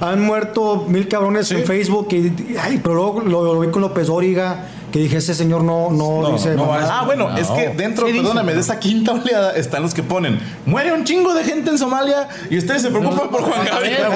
han 0.00 0.22
muerto 0.24 0.84
mil 0.88 1.06
cabrones 1.08 1.50
en 1.52 1.64
Facebook. 1.64 2.08
Y, 2.12 2.56
ay, 2.60 2.80
pero 2.82 2.94
luego 2.94 3.20
lo, 3.20 3.54
lo 3.54 3.60
vi 3.60 3.68
con 3.68 3.82
López 3.82 4.06
Dóriga, 4.06 4.66
que 4.90 4.98
dije, 4.98 5.16
ese 5.18 5.34
señor 5.34 5.62
no, 5.64 5.90
no, 5.90 6.22
No, 6.22 6.32
dice. 6.32 6.54
no, 6.54 6.66
mamás". 6.66 6.88
ah, 6.90 7.02
bueno, 7.04 7.36
es 7.36 7.48
que 7.48 7.68
dentro, 7.76 8.06
perdóname, 8.06 8.54
de 8.54 8.60
esa 8.60 8.78
quinta 8.78 9.12
oleada 9.12 9.52
están 9.52 9.82
los 9.82 9.94
que 9.94 10.02
ponen, 10.02 10.38
muere 10.66 10.92
un 10.92 11.04
chingo 11.04 11.32
de 11.34 11.44
gente 11.44 11.70
en 11.70 11.78
Somalia 11.78 12.28
y 12.50 12.58
ustedes 12.58 12.82
se 12.82 12.90
preocupan 12.90 13.28
por 13.30 13.42
Juan 13.42 13.64
Gabriel. 13.64 14.02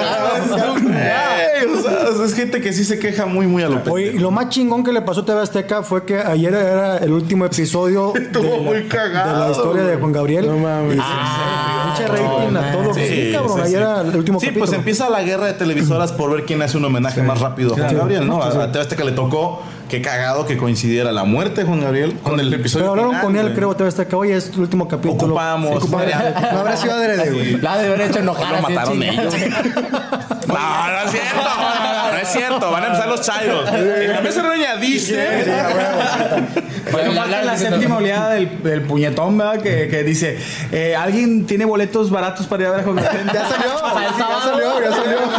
O 1.65 1.81
sea, 1.81 2.25
es 2.25 2.33
gente 2.33 2.61
que 2.61 2.73
sí 2.73 2.83
se 2.83 2.99
queja 2.99 3.25
muy, 3.25 3.47
muy 3.47 3.63
a 3.63 3.69
lo 3.69 3.81
Oye, 3.91 4.13
y 4.15 4.19
lo 4.19 4.31
más 4.31 4.49
chingón 4.49 4.83
que 4.83 4.91
le 4.91 5.01
pasó 5.01 5.21
a 5.21 5.25
TV 5.25 5.41
Azteca 5.41 5.83
fue 5.83 6.05
que 6.05 6.17
ayer 6.17 6.53
era 6.53 6.97
el 6.97 7.11
último 7.11 7.45
episodio 7.45 8.13
de 8.31 8.59
muy 8.59 8.83
cagado, 8.87 9.33
de 9.33 9.45
la 9.47 9.51
historia 9.51 9.83
de. 9.83 9.95
Juan 9.97 10.11
Gabriel. 10.11 10.45
No 10.47 10.57
mames. 10.57 10.99
Pinche 10.99 12.07
rating 12.07 12.55
a 12.57 12.71
todo 12.71 12.83
lo 12.83 12.93
que 12.93 13.07
sí, 13.07 13.31
cabrón. 13.33 13.61
ayer 13.61 13.81
era 13.81 14.01
el 14.01 14.15
último 14.15 14.39
Sí, 14.39 14.49
pues 14.57 14.73
empieza 14.73 15.09
la 15.09 15.21
guerra 15.23 15.47
de 15.47 15.53
televisoras 15.53 16.11
por 16.11 16.31
ver 16.31 16.45
quién 16.45 16.61
hace 16.61 16.77
un 16.77 16.85
homenaje 16.85 17.21
más 17.23 17.39
rápido 17.39 17.73
a 17.73 17.77
Juan. 17.77 17.95
Gabriel, 17.95 18.27
¿no? 18.27 18.41
A, 18.43 18.47
a 18.47 18.71
TV 18.71 18.81
Azteca 18.81 19.03
le 19.03 19.11
tocó, 19.13 19.61
qué 19.89 20.01
cagado 20.01 20.45
que 20.45 20.57
coincidiera 20.57 21.11
la 21.11 21.23
muerte 21.23 21.61
de 21.61 21.67
Juan 21.67 21.81
Gabriel 21.81 22.17
con 22.23 22.39
el 22.39 22.53
episodio 22.53 22.85
Pero 22.85 22.91
hablaron 22.91 23.11
final, 23.11 23.25
con 23.25 23.35
él, 23.35 23.43
güey. 23.43 23.55
creo, 23.55 23.75
TV 23.75 23.89
Azteca. 23.89 24.17
Oye, 24.17 24.35
es 24.35 24.51
tu 24.51 24.61
último 24.61 24.87
capítulo. 24.87 25.33
Ocupamos. 25.33 25.89
No 25.89 25.97
habrá 26.59 26.77
sido 26.77 26.93
adrede, 26.93 27.31
güey. 27.31 27.57
La 27.61 27.77
de 27.77 27.87
haber 27.87 28.01
hecho 28.01 28.19
enojar. 28.19 28.55
Lo 28.55 28.61
mataron 28.69 29.01
ellos. 29.03 29.33
No, 30.45 30.53
no 30.55 30.99
es 31.05 31.11
cierto. 31.11 31.41
No 32.11 32.17
es 32.17 32.27
cierto. 32.29 32.71
Van 32.71 32.83
a 32.83 32.87
empezar 32.87 33.07
los 33.09 33.21
chairos. 33.21 33.67
En 33.73 34.11
la 34.13 34.21
mesa 34.21 34.43
reña 34.43 34.75
dice. 34.77 35.27
Bueno, 36.91 37.13
falta 37.13 37.41
la 37.43 37.57
séptima 37.57 37.97
oleada 37.97 38.29
del, 38.31 38.61
del 38.63 38.81
puñetón, 38.83 39.37
¿verdad? 39.37 39.61
Que, 39.61 39.87
que 39.87 40.03
dice, 40.03 40.37
eh, 40.71 40.95
¿alguien 40.95 41.45
tiene 41.47 41.65
boletos 41.65 42.11
baratos 42.11 42.45
para 42.45 42.63
ir 42.63 42.67
a 42.67 42.71
ver 42.71 42.79
a 42.81 42.83
Juan 42.83 42.95
Gabriel? 42.97 43.25
Ya 43.33 43.49
salió, 43.49 43.67
ya 44.19 44.41
salió, 44.43 44.81
ya 44.81 44.91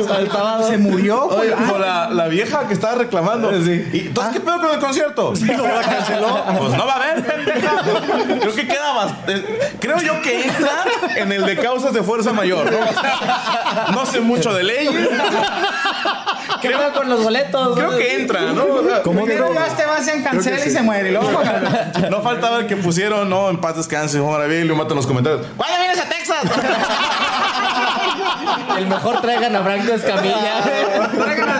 salió. 0.06 0.66
Se 0.68 0.76
murió. 0.78 1.26
Oye, 1.26 1.52
como 1.52 1.78
la, 1.78 2.10
la 2.10 2.26
vieja 2.28 2.66
que 2.66 2.74
estaba 2.74 2.96
reclamando. 2.96 3.52
Sí. 3.62 3.88
¿Y 3.92 4.00
entonces 4.08 4.35
qué 4.36 4.40
pedo 4.40 4.60
con 4.60 4.70
el 4.72 4.78
concierto? 4.80 5.32
canceló. 5.32 6.44
Pues 6.58 6.72
no 6.76 6.86
va 6.86 6.92
a 6.92 6.96
haber, 6.96 7.24
pendeja. 7.24 7.70
Creo 8.40 8.54
que 8.54 8.66
queda 8.68 8.92
bastante. 8.92 9.58
Creo 9.80 9.98
yo 9.98 10.20
que 10.22 10.44
entra 10.46 10.84
en 11.16 11.32
el 11.32 11.44
de 11.46 11.56
causas 11.56 11.92
de 11.92 12.02
fuerza 12.02 12.32
mayor. 12.32 12.70
No, 12.70 12.78
O 12.78 12.92
sea, 12.92 13.86
no 13.92 14.06
sé 14.06 14.20
mucho 14.20 14.52
de 14.52 14.62
ley. 14.64 14.88
¿Qué 16.60 16.68
pedo 16.70 16.92
con 16.92 17.08
los 17.08 17.22
boletos? 17.22 17.76
Creo 17.76 17.96
que 17.96 18.20
entra, 18.20 18.40
¿no? 18.52 18.64
O 18.64 18.84
sea, 18.88 19.02
¿Cómo 19.02 19.24
Primero 19.24 19.48
que- 19.48 19.54
ya 19.54 19.76
Sebastián 19.76 20.22
cancela 20.22 20.64
y 20.64 20.70
se 20.70 20.82
muere. 20.82 21.10
Luego. 21.12 21.30
No 22.10 22.20
faltaba 22.22 22.58
el 22.60 22.66
que 22.66 22.76
pusieron, 22.76 23.28
no, 23.28 23.48
en 23.50 23.60
paz 23.60 23.76
descanse, 23.76 24.18
Juan 24.20 24.40
Gabriel, 24.40 24.64
y 24.64 24.68
lo 24.68 24.74
matan 24.76 24.92
en 24.92 24.96
los 24.96 25.06
comentarios. 25.06 25.46
¿Cuándo 25.56 25.78
vienes 25.78 25.98
a 26.00 26.08
Texas? 26.08 26.36
El 28.78 28.86
mejor 28.86 29.20
traigan 29.20 29.54
a 29.56 29.62
Franco 29.62 29.92
Escamilla. 29.92 30.62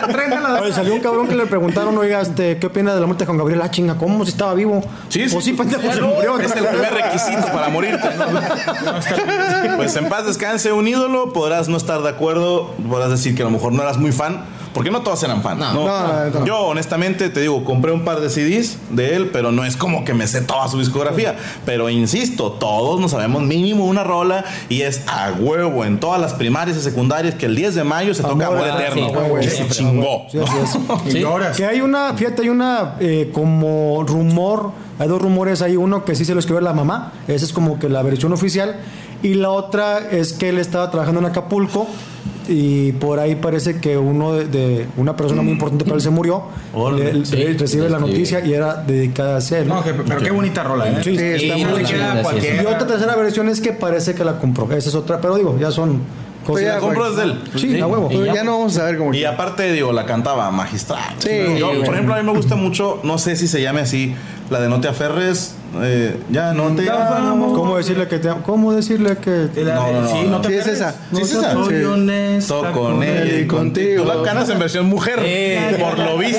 Tráiganla- 0.09 0.61
Oye, 0.63 0.73
salió 0.73 0.95
un 0.95 1.01
cabrón 1.01 1.29
que 1.29 1.35
le 1.35 1.47
preguntaron, 1.47 1.97
oiga, 1.99 2.21
este, 2.21 2.59
¿qué 2.59 2.67
opina 2.67 2.95
de 2.95 3.01
la 3.01 3.07
muerte 3.07 3.23
de 3.25 3.27
Juan 3.27 3.39
Gabriel? 3.39 3.61
Ah, 3.63 3.71
chinga, 3.71 3.97
¿cómo? 3.97 4.25
Si 4.25 4.31
estaba 4.31 4.55
vivo. 4.55 4.83
Sí, 5.09 5.21
Pues 5.31 5.45
sí. 5.45 5.51
sí, 5.51 5.57
pendejo, 5.57 5.83
se 5.93 6.01
murió. 6.03 6.39
Es 6.39 6.55
el 6.55 6.65
primer 6.67 6.95
requisito 6.95 7.47
para 7.53 7.69
morirte. 7.69 8.09
¿no? 8.17 8.27
Pues 9.77 9.95
en 9.97 10.09
paz 10.09 10.27
descanse 10.27 10.73
un 10.73 10.87
ídolo, 10.89 11.33
podrás 11.33 11.69
no 11.69 11.77
estar 11.77 12.01
de 12.03 12.09
acuerdo, 12.09 12.75
podrás 12.89 13.11
decir 13.11 13.35
que 13.35 13.43
a 13.43 13.45
lo 13.45 13.51
mejor 13.51 13.73
no 13.73 13.83
eras 13.83 13.99
muy 13.99 14.13
fan, 14.13 14.45
porque 14.77 14.91
no 14.91 15.01
todos 15.01 15.23
eran 15.23 15.43
fan. 15.43 15.59
No. 15.59 15.73
¿no? 15.73 15.87
No, 15.87 16.09
no, 16.09 16.41
no. 16.41 16.45
Yo 16.45 16.59
honestamente 16.67 17.31
te 17.31 17.41
digo, 17.41 17.65
compré 17.65 17.93
un 17.93 18.05
par 18.05 18.21
de 18.21 18.29
CDs 18.29 18.77
de 18.91 19.17
él, 19.17 19.31
pero 19.33 19.51
no 19.51 19.65
es 19.65 19.75
como 19.75 20.05
que 20.05 20.13
me 20.13 20.27
sé 20.27 20.43
toda 20.43 20.69
su 20.69 20.79
discografía. 20.79 21.35
Pero 21.65 21.89
insisto, 21.89 22.53
todos 22.53 23.01
nos 23.01 23.13
sabemos 23.13 23.43
mínimo 23.43 23.87
una 23.87 24.05
rola 24.05 24.45
y 24.69 24.83
es 24.83 25.01
a 25.07 25.33
huevo 25.33 25.87
en 25.87 25.99
todas 25.99 26.21
las 26.21 26.35
primarias 26.35 26.77
y 26.77 26.83
secundarias 26.83 27.37
que 27.37 27.47
el 27.47 27.57
10 27.57 27.75
de 27.75 27.85
mayo 27.85 28.13
se 28.13 28.23
toca 28.23 28.49
Amor, 28.49 28.69
Eterno. 28.69 29.09
sí, 29.41 29.47
y 29.47 29.49
se 29.49 29.69
chingó. 29.71 30.27
Sí. 30.31 30.41
Y 31.17 31.21
lloras. 31.21 31.57
Que 31.57 31.65
hay 31.65 31.81
una, 31.81 32.13
fíjate, 32.13 32.43
hay 32.43 32.51
una 32.51 32.97
eh, 33.01 33.31
como 33.33 34.05
rumor, 34.07 34.73
hay 34.99 35.09
dos 35.09 35.23
rumores, 35.23 35.63
hay 35.63 35.77
uno 35.77 36.05
que 36.05 36.15
sí 36.15 36.27
se 36.27 36.35
lo 36.35 36.41
escribió 36.41 36.61
la 36.61 36.75
mamá, 36.75 37.15
esa 37.29 37.47
es 37.47 37.53
como 37.55 37.79
que 37.79 37.89
la 37.89 38.03
versión 38.03 38.35
oficial, 38.35 38.77
y 39.23 39.35
la 39.35 39.49
otra 39.49 40.01
es 40.11 40.35
que 40.35 40.51
él 40.51 40.59
estaba 40.59 40.91
trabajando 40.91 41.21
en 41.21 41.27
Acapulco 41.27 41.87
y 42.49 42.93
por 42.93 43.19
ahí 43.19 43.35
parece 43.37 43.81
que 43.81 43.97
uno 43.97 44.35
de, 44.35 44.47
de- 44.47 44.87
una 44.97 45.17
persona 45.17 45.43
muy 45.43 45.53
importante 45.53 45.85
para 45.85 45.97
él 45.97 46.01
se 46.03 46.11
murió, 46.11 46.43
Órale. 46.73 47.25
Sí, 47.25 47.37
recibe 47.55 47.89
la 47.89 47.99
sí. 47.99 48.05
noticia 48.05 48.45
y 48.45 48.53
era 48.55 48.75
dedicada 48.77 49.39
a 49.39 49.59
él. 49.59 49.69
No, 49.69 49.83
que- 49.83 49.93
pero 49.95 50.21
qué 50.21 50.31
bonita 50.31 50.63
rola, 50.63 50.89
¿eh? 50.89 51.01
Sí, 51.03 51.17
Sí, 51.17 51.25
está 51.25 51.59
Y 51.59 51.65
muy 51.65 51.83
no. 51.83 52.63
Y 52.63 52.67
otra 52.67 52.87
tercera 52.87 53.17
versión 53.17 53.49
es 53.49 53.61
que 53.61 53.73
parece 53.73 54.15
que 54.15 54.25
la 54.25 54.39
compró, 54.39 54.65
esa 54.73 54.89
es 54.89 54.95
otra, 54.95 55.21
pero 55.21 55.37
digo, 55.37 55.57
ya 55.59 55.71
son 55.71 56.01
La 56.55 56.79
compro 56.79 57.11
desde 57.11 57.23
él. 57.25 57.41
Sí, 57.57 57.81
a 57.81 57.87
huevo. 57.87 58.09
Y 58.11 58.17
Pues 58.17 58.27
ya. 58.29 58.35
ya 58.35 58.45
no 58.45 58.59
vamos 58.59 58.77
a 58.79 58.85
ver 58.85 58.99
cómo. 58.99 59.15
Y 59.15 59.25
aparte, 59.25 59.73
digo, 59.73 59.93
la 59.93 60.07
cantaba 60.07 60.51
magistral. 60.51 61.15
Sí, 61.19 61.31
Yo, 61.59 61.69
güey. 61.69 61.85
por 61.85 61.95
ejemplo, 61.95 62.15
a 62.15 62.19
mí 62.19 62.25
me 62.25 62.33
gusta 62.37 62.57
mucho, 62.57 63.01
no 63.03 63.19
sé 63.19 63.37
si 63.37 63.49
se 63.49 63.61
llame 63.63 63.81
así, 63.81 64.15
la 64.51 64.61
de 64.61 64.69
No 64.69 64.81
te 64.81 64.89
aferres. 64.89 65.55
eh, 65.83 66.19
ya 66.31 66.55
no 66.55 66.69
te 66.75 66.89
amo. 66.91 67.53
¿Cómo 67.53 67.77
decirle 67.77 68.07
que 68.09 68.19
te 68.19 68.31
¿Cómo 68.47 68.73
decirle 68.73 69.17
que 69.19 69.49
La- 69.63 69.75
No, 69.75 69.93
no, 69.93 70.01
no, 70.03 70.09
sí, 70.09 70.19
no. 70.25 70.31
no 70.31 70.41
te 70.41 70.49
Sí, 70.49 70.55
es 70.55 70.67
esa. 70.69 70.95
Sí, 71.13 71.21
es 71.21 71.33
esa. 71.33 71.53
Soy 71.53 71.75
Sí. 71.81 71.85
honesta 71.85 72.73
con 72.73 73.03
ella 73.03 73.39
y 73.41 73.47
contigo. 73.47 74.05
Tú 74.05 74.09
la 74.09 74.23
cantas 74.23 74.49
en 74.49 74.59
versión 74.59 74.87
mujer, 74.87 75.19
Eh, 75.23 75.77
por 75.79 75.99
lo 75.99 76.17
visto. 76.17 76.39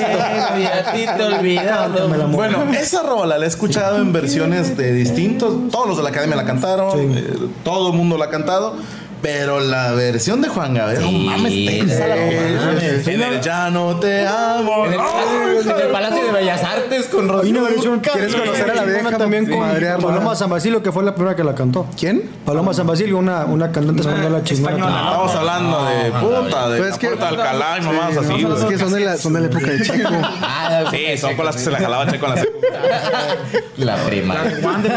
Y 0.57 0.63
a 0.63 0.91
ti 0.93 1.05
te 1.17 1.23
olvidado. 1.23 2.27
Bueno, 2.29 2.63
esa 2.73 3.03
rola 3.03 3.37
la 3.37 3.45
he 3.45 3.47
escuchado 3.47 3.97
en 3.97 4.11
versiones 4.13 4.75
de 4.77 4.93
distintos. 4.93 5.69
Todos 5.71 5.87
los 5.87 5.97
de 5.97 6.03
la 6.03 6.09
academia 6.09 6.35
la 6.35 6.45
cantaron, 6.45 6.91
Sí. 6.93 7.19
eh, 7.19 7.37
todo 7.63 7.91
el 7.91 7.97
mundo 7.97 8.17
la 8.17 8.25
ha 8.25 8.29
cantado. 8.29 8.75
Pero 9.21 9.59
la 9.59 9.91
versión 9.93 10.41
de 10.41 10.47
Juan 10.49 10.73
Gabriel, 10.75 11.01
no 11.03 11.09
Sí, 11.09 11.25
mames, 11.25 11.53
la 11.97 12.15
no 12.15 12.65
mames. 12.65 13.07
En 13.07 13.21
el 13.21 13.41
ya 13.41 13.69
no 13.71 13.95
te 13.99 14.27
amo. 14.27 14.85
En 14.85 14.93
el, 14.93 14.99
en 14.99 15.69
el 15.81 15.87
Palacio 15.91 16.25
de 16.25 16.31
Bellas 16.31 16.63
Artes 16.63 17.07
con 17.07 17.27
Rocío. 17.27 17.65
¿Quieres 18.01 18.35
conocer 18.35 18.69
a 18.71 18.75
la 18.75 18.83
vieja? 18.83 19.17
también 19.17 19.47
con 19.49 19.59
Paloma. 20.01 20.35
San 20.35 20.49
Basilio, 20.51 20.83
que 20.83 20.91
fue 20.91 21.03
la 21.03 21.15
primera 21.15 21.35
que 21.35 21.43
la 21.43 21.55
cantó. 21.55 21.87
¿Quién? 21.97 22.29
Paloma 22.45 22.73
San 22.73 22.85
Basilio, 22.85 23.17
una, 23.17 23.45
una 23.45 23.71
cantante 23.71 24.01
española 24.01 24.43
chingona. 24.43 24.75
española. 24.75 25.01
Estamos 25.07 25.35
hablando 25.35 25.85
de 25.85 26.11
puta, 26.11 26.69
de 26.69 26.77
Pues 26.77 26.89
la 26.89 26.93
es 26.95 26.99
que- 26.99 27.07
puerta 27.07 27.25
de 27.25 27.31
Alcalá 27.37 27.77
y 27.77 27.81
mamás 27.81 28.11
Sí, 28.13 28.17
así, 28.19 28.45
es 28.45 28.63
que 28.65 28.77
son 28.77 28.93
de 28.93 28.99
la, 28.99 29.17
son 29.17 29.33
de 29.33 29.39
la 29.41 29.45
época 29.47 29.65
de 29.65 29.81
Checo. 29.81 30.09
Ah, 30.41 30.83
Sí, 30.91 31.17
son 31.17 31.35
con 31.35 31.45
las 31.45 31.55
que 31.55 31.61
se 31.63 31.71
la 31.71 31.79
jalaba 31.79 32.05
Checo 32.11 32.27
en 32.27 32.35
la. 32.35 32.45
La 33.77 33.95
prima. 33.95 34.35
Juan 34.61 34.81
de 34.83 34.89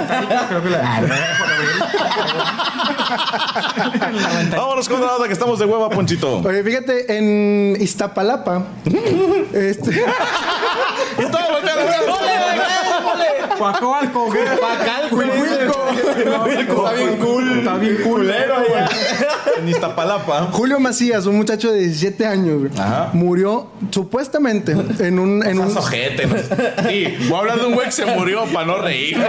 creo 0.48 0.62
que 0.62 0.70
la. 0.70 1.02
Vámonos 4.56 4.88
con 4.88 4.98
otra 5.02 5.12
nota 5.12 5.26
que 5.26 5.32
estamos 5.32 5.58
de 5.58 5.64
hueva, 5.64 5.90
Ponchito. 5.90 6.38
Oye, 6.38 6.62
fíjate, 6.62 7.16
en 7.16 7.76
Iztapalapa. 7.80 8.64
este, 9.52 10.04
Estaba 11.18 11.50
volteando, 11.50 11.82
Coacoalco. 13.58 14.28
Pacalco. 14.60 15.22
Está 15.22 16.44
bien 16.44 17.16
cool. 17.18 17.58
Está 17.58 17.74
bien 17.76 17.96
culero, 18.02 18.54
güey. 18.68 18.82
En 19.58 19.68
Iztapalapa. 19.68 20.48
Julio 20.52 20.80
Macías, 20.80 21.26
un 21.26 21.36
muchacho 21.36 21.70
de 21.72 21.80
17 21.80 22.26
años, 22.26 22.60
güey, 22.60 22.70
Ajá. 22.78 23.10
murió 23.12 23.68
supuestamente 23.90 24.72
en 25.00 25.18
un. 25.18 25.44
En 25.46 25.58
un 25.58 25.68
Estás 25.68 25.84
ojete, 25.84 26.26
¿no? 26.26 26.36
Sí, 26.88 27.16
voy 27.28 27.34
a 27.36 27.38
hablar 27.40 27.60
de 27.60 27.66
un 27.66 27.74
güey 27.74 27.86
que 27.86 27.92
se 27.92 28.06
murió 28.06 28.44
para 28.52 28.66
no 28.66 28.82
pendejo. 28.82 29.20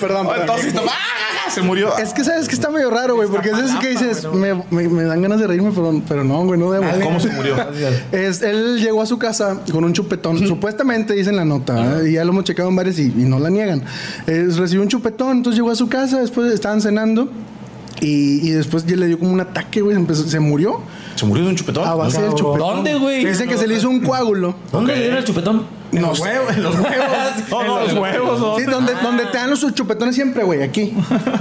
perdón, 0.00 0.26
Oh, 0.26 0.30
perdón. 0.30 0.40
Entonces, 0.40 0.74
¡ah! 0.88 1.50
se 1.50 1.62
murió. 1.62 1.96
Es 1.98 2.12
que 2.14 2.22
sabes 2.24 2.48
que 2.48 2.54
está 2.54 2.70
medio 2.70 2.90
raro, 2.90 3.16
güey, 3.16 3.28
porque 3.28 3.50
es 3.50 3.58
eso 3.58 3.78
que 3.80 3.88
dices, 3.88 4.24
me, 4.32 4.54
me- 4.70 4.88
me 4.88 5.02
dan 5.04 5.20
ganas 5.20 5.40
de 5.40 5.46
reírme, 5.46 5.70
pero, 5.74 6.00
pero 6.08 6.24
no, 6.24 6.44
güey, 6.44 6.58
no 6.58 6.70
debo. 6.70 6.86
¿Cómo 7.02 7.18
se 7.20 7.28
murió? 7.30 7.56
Es, 8.12 8.42
él 8.42 8.78
llegó 8.80 9.02
a 9.02 9.06
su 9.06 9.18
casa 9.18 9.60
con 9.72 9.84
un 9.84 9.92
chupetón, 9.92 10.38
supuestamente 10.46 11.14
dicen 11.14 11.36
la 11.36 11.44
nota, 11.44 12.00
¿eh? 12.02 12.10
y 12.10 12.12
ya 12.14 12.24
lo 12.24 12.30
hemos 12.32 12.44
checado 12.44 12.68
en 12.68 12.76
bares 12.80 12.98
y, 12.98 13.04
y 13.04 13.24
no 13.24 13.38
la 13.38 13.50
niegan. 13.50 13.82
Es, 14.26 14.56
recibió 14.56 14.82
un 14.82 14.88
chupetón, 14.88 15.38
entonces 15.38 15.56
llegó 15.58 15.70
a 15.70 15.76
su 15.76 15.88
casa, 15.88 16.20
después 16.20 16.52
estaban 16.52 16.80
cenando 16.80 17.30
y, 18.00 18.46
y 18.48 18.50
después 18.50 18.86
ya 18.86 18.96
le 18.96 19.06
dio 19.06 19.18
como 19.18 19.32
un 19.32 19.40
ataque, 19.40 19.80
güey, 19.82 19.96
empezó- 19.96 20.26
se 20.26 20.40
murió 20.40 20.80
¿Se 21.16 21.26
murió 21.26 21.44
de 21.44 21.50
un 21.50 21.56
chupetón? 21.56 21.86
a 21.86 21.94
base 21.94 22.22
del 22.22 22.34
chupetón. 22.34 22.58
¿Dónde, 22.76 22.94
güey? 22.94 23.24
Dicen 23.24 23.48
que 23.48 23.58
se 23.58 23.66
le 23.66 23.76
hizo 23.76 23.90
un 23.90 24.00
coágulo. 24.00 24.54
¿Dónde 24.72 24.94
le 24.94 25.00
dieron 25.00 25.18
el 25.18 25.24
chupetón? 25.24 25.79
En 25.92 26.02
los 26.02 26.20
huevos, 26.20 26.52
en 26.56 26.62
los 26.62 26.74
huevos. 26.76 27.08
No, 27.50 27.62
no, 27.64 27.80
los 27.80 27.92
huevos. 27.94 28.56
Sí, 28.58 28.64
donde, 28.64 28.94
donde 28.94 29.26
te 29.26 29.38
dan 29.38 29.50
los 29.50 29.74
chupetones 29.74 30.14
siempre, 30.14 30.44
güey, 30.44 30.62
aquí. 30.62 30.94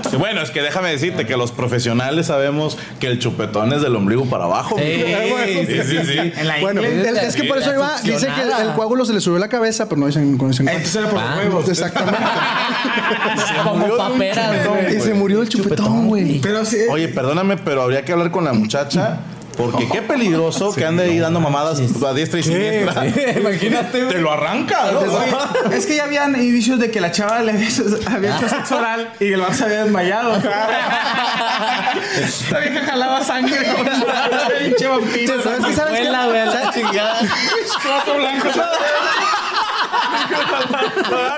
Sí, 0.10 0.16
Bueno, 0.18 0.42
es 0.42 0.50
que 0.52 0.62
déjame 0.62 0.90
decirte 0.90 1.26
que 1.26 1.38
los 1.38 1.52
profesionales 1.52 2.28
sabemos 2.28 2.78
que 3.00 3.08
el 3.08 3.20
chupetón 3.20 3.72
es 3.74 3.82
del 3.82 3.96
ombligo 3.96 4.26
para 4.26 4.46
abajo. 4.46 4.76
Sí, 4.78 4.84
sí, 5.68 5.82
sí, 5.84 5.98
sí. 6.06 6.34
En 6.36 6.48
la 6.48 6.60
Bueno, 6.62 6.82
el- 6.82 7.06
es 7.18 7.36
que 7.36 7.44
por 7.44 7.58
eso 7.60 7.74
iba, 7.74 8.00
dice 8.02 8.28
que 8.28 8.42
el, 8.42 8.68
el 8.70 8.74
coágulo 8.76 9.06
se 9.06 9.14
le 9.14 9.22
subió 9.22 9.38
la 9.40 9.50
cabeza, 9.50 9.88
pero 9.88 10.02
no 10.02 10.08
dicen 10.08 10.38
con 10.38 10.50
ese 10.52 10.64
Entonces 10.64 10.96
era 10.96 11.10
por 11.10 11.20
los 11.20 11.30
Ah. 11.30 11.36
huevos. 11.38 11.70
Exactamente. 11.70 12.20
Como 13.64 13.98
papera, 13.98 14.52
güey. 14.68 14.98
Y 14.98 15.00
se 15.02 15.14
murió 15.14 15.42
el 15.42 15.50
chupetón, 15.50 16.08
güey. 16.08 16.40
Pero 16.42 16.66
sí. 16.66 16.78
Oye, 16.90 17.08
perdóname, 17.10 17.58
pero 17.58 17.82
habría 17.84 18.04
que 18.04 18.12
hablar 18.14 18.32
con 18.32 18.46
la 18.46 18.54
muchacha. 18.54 19.20
Porque 19.60 19.90
qué 19.90 20.02
peligroso 20.02 20.74
que 20.74 20.86
ande 20.86 21.04
ahí 21.04 21.20
dando 21.20 21.42
mamadas 21.42 21.82
a 21.82 22.14
diestra 22.14 22.40
y 22.40 22.44
siniestra. 22.44 23.06
Imagínate, 23.38 24.06
Te 24.06 24.18
lo 24.20 24.32
arranca, 24.32 24.90
¿no? 24.94 25.00
Oye, 25.00 25.36
es 25.78 25.86
que 25.86 25.98
ya 25.98 26.06
habían 26.06 26.34
indicios 26.34 26.80
de 26.80 26.90
que 26.90 27.02
la 27.02 27.12
chava 27.12 27.42
le 27.42 27.52
había 27.52 27.68
hecho 28.38 28.48
sexo 28.48 28.78
oral 28.78 29.12
y 29.16 29.26
que 29.28 29.34
el 29.34 29.42
vato 29.42 29.54
se 29.56 29.66
había 29.66 29.84
desmayado. 29.84 30.38
Esta 32.24 32.60
vieja 32.60 32.86
jalaba 32.86 33.22
sangre 33.22 33.58
pinche 34.64 34.88
vampiro. 34.88 35.44
¿Sabes 35.44 35.66
qué? 35.66 35.74
¿Sabes 35.74 36.00
qué? 36.00 36.10
La 36.10 36.72
chingada. 36.74 37.20
Blanco. 38.16 38.48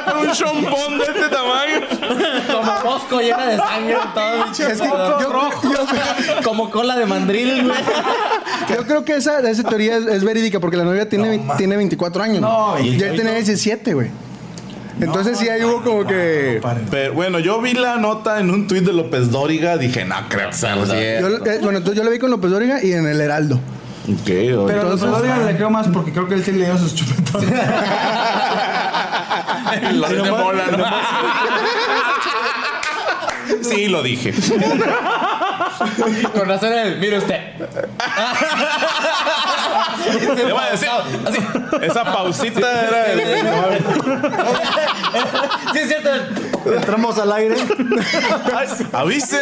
Con 0.06 0.18
un 0.28 0.32
chompón 0.34 0.98
de 0.98 1.04
este 1.06 1.30
tamaño. 1.30 1.80
Como 2.48 2.92
mosco 2.94 3.20
llena 3.22 3.46
de 3.48 3.58
sangre 3.58 3.96
todo. 4.14 4.52
Es 4.52 4.58
que 4.82 4.88
todo 4.88 5.22
yo- 5.22 5.30
rojo. 5.30 5.62
Como 6.44 6.70
cola 6.70 6.96
de 6.98 7.06
mandril, 7.06 7.64
güey. 7.68 7.80
Yo 8.76 8.86
creo 8.86 9.06
que 9.06 9.16
esa, 9.16 9.40
esa 9.50 9.64
teoría 9.64 9.98
es, 9.98 10.06
es 10.06 10.24
verídica 10.24 10.60
porque 10.60 10.78
la 10.78 10.84
novia 10.84 11.08
tiene, 11.10 11.42
tiene 11.58 11.78
24 11.78 12.24
años. 12.24 12.42
No, 12.42 12.80
y- 12.80 13.02
él 13.02 13.16
tenía 13.16 13.34
17, 13.34 13.94
güey. 13.94 14.10
Entonces 15.00 15.40
sí 15.40 15.50
ahí 15.50 15.64
hubo 15.64 15.82
como 15.82 16.06
que... 16.06 16.62
Pero 16.92 17.14
bueno, 17.14 17.40
yo 17.40 17.60
vi 17.60 17.74
la 17.74 17.98
nota 17.98 18.40
en 18.40 18.52
un 18.52 18.68
tuit 18.68 18.84
de 18.84 18.94
López 18.94 19.32
Dóriga. 19.32 19.78
Dije, 19.78 20.06
no 20.06 20.16
creo 20.30 20.50
que 20.50 20.56
sea 20.56 20.76
Yo, 20.76 20.84
eh, 20.96 21.60
bueno, 21.64 21.80
entonces 21.80 21.96
yo 21.96 22.04
la 22.04 22.12
vi 22.12 22.20
con 22.20 22.30
López 22.30 22.52
Dóriga 22.52 22.84
y 22.84 22.94
en 22.94 23.08
el 23.08 23.20
Heraldo. 23.20 23.60
Ok, 24.04 24.28
oye. 24.28 24.64
Pero 24.68 24.84
los 24.90 25.02
Rodríguez 25.02 25.46
le 25.46 25.56
creo 25.56 25.70
más 25.70 25.88
porque 25.90 26.12
creo 26.12 26.28
que 26.28 26.34
él 26.36 26.44
sí 26.44 26.52
le 26.54 26.66
dio 26.66 26.78
sus 26.78 26.96
chupetones. 26.96 27.52
Los 29.94 30.10
de 30.10 30.32
bola, 30.32 30.66
¿no? 30.78 30.86
Sí, 33.62 33.88
lo 33.88 34.04
dije. 34.04 34.34
Con 36.34 36.48
razón, 36.48 36.72
el, 36.74 37.00
mire 37.00 37.18
usted. 37.18 37.40
Le 40.36 40.52
voy 40.54 40.62
a 40.62 40.72
decir. 40.72 40.90
Esa 41.82 42.04
pausita 42.04 42.88
era 42.88 43.12
el. 43.14 43.20
Sí, 45.74 45.80
es 45.80 45.88
cierto. 45.88 46.10
Entramos 46.74 47.18
al 47.18 47.32
aire. 47.34 47.56
Avisen. 48.92 49.40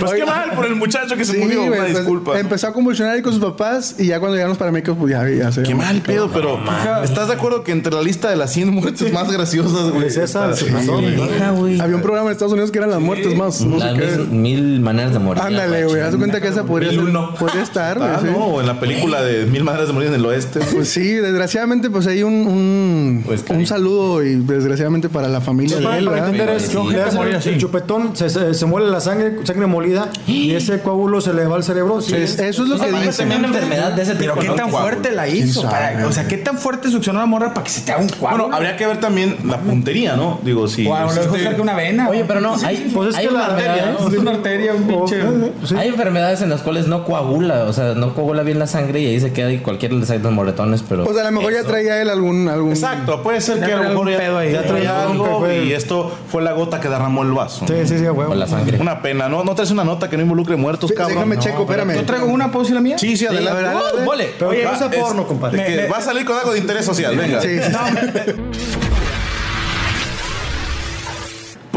Pues 0.00 0.12
qué 0.12 0.24
mal 0.26 0.52
por 0.52 0.66
el 0.66 0.74
muchacho 0.74 1.16
que 1.16 1.24
se 1.24 1.32
Sí, 1.32 1.38
murió. 1.38 1.62
Una 1.64 1.76
pues, 1.76 1.96
disculpa. 1.96 2.38
empezó 2.38 2.68
a 2.68 2.72
convulsionar 2.72 3.14
ahí 3.14 3.22
con 3.22 3.32
sus 3.32 3.42
papás 3.42 3.94
y 3.98 4.06
ya 4.06 4.18
cuando 4.20 4.34
llegaron 4.34 4.50
los 4.50 4.58
paramédicos, 4.58 4.96
pues 4.98 5.12
ya, 5.12 5.28
ya 5.28 5.52
se 5.52 5.62
Qué 5.62 5.74
mal 5.74 6.00
pedo, 6.02 6.28
pero 6.30 6.60
¿estás 7.02 7.28
de 7.28 7.34
acuerdo 7.34 7.64
que 7.64 7.72
entre 7.72 7.92
la 7.94 8.02
lista 8.02 8.28
de 8.30 8.36
las 8.36 8.52
100 8.52 8.70
muertes 8.70 9.12
más 9.12 9.30
graciosas, 9.30 9.90
güey? 9.90 10.02
Pues 10.02 10.16
esa 10.16 10.54
Sí, 10.54 10.66
güey. 10.66 11.80
Había 11.80 11.96
un 11.96 12.02
programa 12.02 12.28
en 12.28 12.32
Estados 12.32 12.52
Unidos 12.52 12.70
que 12.70 12.78
eran 12.78 12.90
las 12.90 13.00
muertes 13.00 13.34
más. 13.36 13.60
No 13.68 13.80
sé 13.80 13.86
Las 13.92 13.98
qué. 13.98 14.16
mil, 14.30 14.80
maneras 14.80 15.12
de 15.12 15.18
morir. 15.18 15.42
Ándale, 15.42 15.84
güey. 15.84 16.00
Haz 16.00 16.16
cuenta 16.16 16.40
que 16.40 16.48
esa 16.48 16.64
podría, 16.64 16.90
ser- 16.90 17.60
estar, 17.62 17.98
güey. 17.98 18.10
Ah, 18.10 18.18
sí. 18.22 18.28
no, 18.30 18.38
o 18.46 18.60
en 18.60 18.66
la 18.66 18.78
película 18.80 19.22
de 19.22 19.46
Mil 19.46 19.64
Maneras 19.64 19.88
de 19.88 19.92
Morir 19.92 20.08
en 20.08 20.14
el 20.14 20.24
Oeste. 20.26 20.60
Pues 20.72 20.88
sí, 20.88 21.12
desgraciadamente, 21.14 21.90
pues 21.90 22.06
hay 22.06 22.22
un, 22.22 22.32
un, 22.46 23.22
Pues, 23.26 23.44
un 23.48 23.66
saludo 23.66 24.22
y 24.22 24.36
desgraciadamente 24.36 25.08
para 25.08 25.28
la 25.28 25.40
familia 25.40 25.76
Para, 25.78 25.90
de 25.92 25.98
él, 25.98 26.04
para 26.06 26.14
¿verdad? 26.16 26.30
entender 26.34 26.56
es, 26.56 26.64
hacen 26.64 27.16
morir 27.16 27.38
el, 27.44 27.58
chupetón, 27.58 28.16
se, 28.16 28.28
se, 28.30 28.54
se 28.54 28.66
muele 28.66 28.90
la 28.90 29.00
sangre, 29.00 29.38
sangre 29.44 29.66
molida, 29.66 30.08
y 30.26 30.52
ese 30.52 30.80
coágulo 30.80 31.20
se 31.20 31.32
le 31.34 31.44
va 31.46 31.56
al 31.56 31.64
cerebro. 31.64 32.00
Sí, 32.00 32.14
Es- 32.14 32.38
eso 32.38 32.62
es 32.62 32.68
lo 32.68 32.78
que 32.78 32.88
Esa 32.88 33.00
dice. 33.00 33.24
una 33.24 33.48
enfermedad 33.48 33.92
de 33.92 34.02
ese 34.02 34.14
tipo. 34.14 34.34
Pero 34.38 34.52
qué 34.54 34.58
tan 34.60 34.70
fuerte 34.70 35.12
la 35.12 35.28
hizo. 35.28 35.60
¿Quién 35.60 35.70
sabe, 35.72 35.94
para- 35.96 36.06
o 36.06 36.12
sea, 36.12 36.26
qué 36.28 36.36
tan 36.38 36.58
fuerte 36.58 36.90
succionó 36.90 37.18
la 37.20 37.26
morra 37.26 37.52
para 37.54 37.64
que 37.64 37.70
se 37.70 37.80
te 37.82 37.92
haga 37.92 38.02
un 38.02 38.08
cuadro. 38.08 38.44
Bueno, 38.44 38.56
habría 38.56 38.76
que 38.76 38.86
ver 38.86 39.00
también 39.00 39.36
la 39.44 39.58
puntería, 39.58 40.16
¿no? 40.16 40.40
Digo, 40.44 40.68
si. 40.68 40.86
o 40.86 40.94
a 40.94 41.00
lo 41.02 41.06
mejor 41.08 41.22
existe- 41.24 41.42
cerca 41.48 41.62
una 41.62 41.74
vena. 41.74 42.08
Oye, 42.08 42.24
pero 42.26 42.40
no, 42.40 42.54
hay, 42.64 42.90
Pues 42.94 43.10
es 43.10 43.16
hay 43.16 43.26
que 43.26 43.32
la- 43.34 43.48
Es 43.58 44.16
una 44.18 44.30
arteria, 44.32 44.74
un 44.74 44.84
pinche. 44.86 45.20
Sí. 45.64 45.74
Hay 45.76 45.88
enfermedades 45.88 46.42
en 46.42 46.50
las 46.50 46.62
cuales 46.62 46.86
no 46.86 47.04
coagula, 47.04 47.64
o 47.64 47.72
sea, 47.72 47.94
no 47.94 48.14
coagula 48.14 48.42
bien 48.42 48.58
la 48.58 48.66
sangre 48.66 49.00
y 49.00 49.06
ahí 49.06 49.20
se 49.20 49.32
queda 49.32 49.52
y 49.52 49.58
cualquiera 49.58 49.94
le 49.94 50.06
sale 50.06 50.20
los 50.20 50.32
moretones, 50.32 50.82
pero. 50.88 51.04
O 51.04 51.12
sea, 51.12 51.22
a 51.22 51.30
lo 51.30 51.38
mejor 51.38 51.52
ya 51.52 51.64
traía 51.64 52.00
él 52.00 52.10
algún... 52.10 52.48
algún 52.48 52.70
Exacto, 52.70 53.22
puede 53.22 53.40
ser 53.40 53.60
Ya 53.60 53.66
que 53.66 53.72
a 53.72 53.76
lo 53.76 53.82
mejor 53.82 53.96
algún 53.98 54.12
ya, 54.12 54.18
pedo 54.18 54.38
ahí. 54.38 54.52
ya 54.52 54.62
traía 54.62 55.02
algo 55.02 55.46
y 55.50 55.72
esto 55.72 56.12
fue 56.30 56.42
la 56.42 56.52
gota 56.52 56.80
que 56.80 56.88
derramó 56.88 57.22
el 57.22 57.32
vaso. 57.32 57.66
Sí, 57.66 57.74
sí, 57.84 57.98
sí, 57.98 58.06
a 58.06 58.12
huevo. 58.12 58.34
la 58.34 58.46
sangre. 58.46 58.78
Una 58.80 59.02
pena, 59.02 59.28
¿no? 59.28 59.44
¿No 59.44 59.54
traes 59.54 59.70
una 59.70 59.84
nota 59.84 60.08
que 60.08 60.16
no 60.16 60.22
involucre 60.22 60.56
muertos, 60.56 60.90
Sí, 60.90 60.96
cabrón? 60.96 61.16
Déjame 61.16 61.36
No. 61.36 61.42
checo, 61.42 61.62
espérame. 61.62 61.94
Yo 61.94 62.04
traigo 62.04 62.26
una, 62.26 62.46
¿puedo 62.50 62.62
decir 62.64 62.74
la 62.74 62.80
mía? 62.80 62.98
Sí, 62.98 63.10
sí, 63.10 63.16
Sí, 63.18 63.26
adelante. 63.26 63.62
ver, 63.62 63.74
¡Uh, 63.74 64.04
mole! 64.04 64.30
Pero 64.38 64.50
Oye, 64.50 64.62
sea 64.62 64.88
Es- 64.90 64.96
porno, 64.96 65.26
compadre. 65.26 65.88
va 65.92 65.98
a 65.98 66.00
salir 66.00 66.24
con 66.24 66.36
algo 66.38 66.52
de 66.52 66.58
interés 66.58 66.84
social, 66.84 67.16
venga. 67.16 67.40
Sí, 67.40 67.58
sí. 67.60 67.72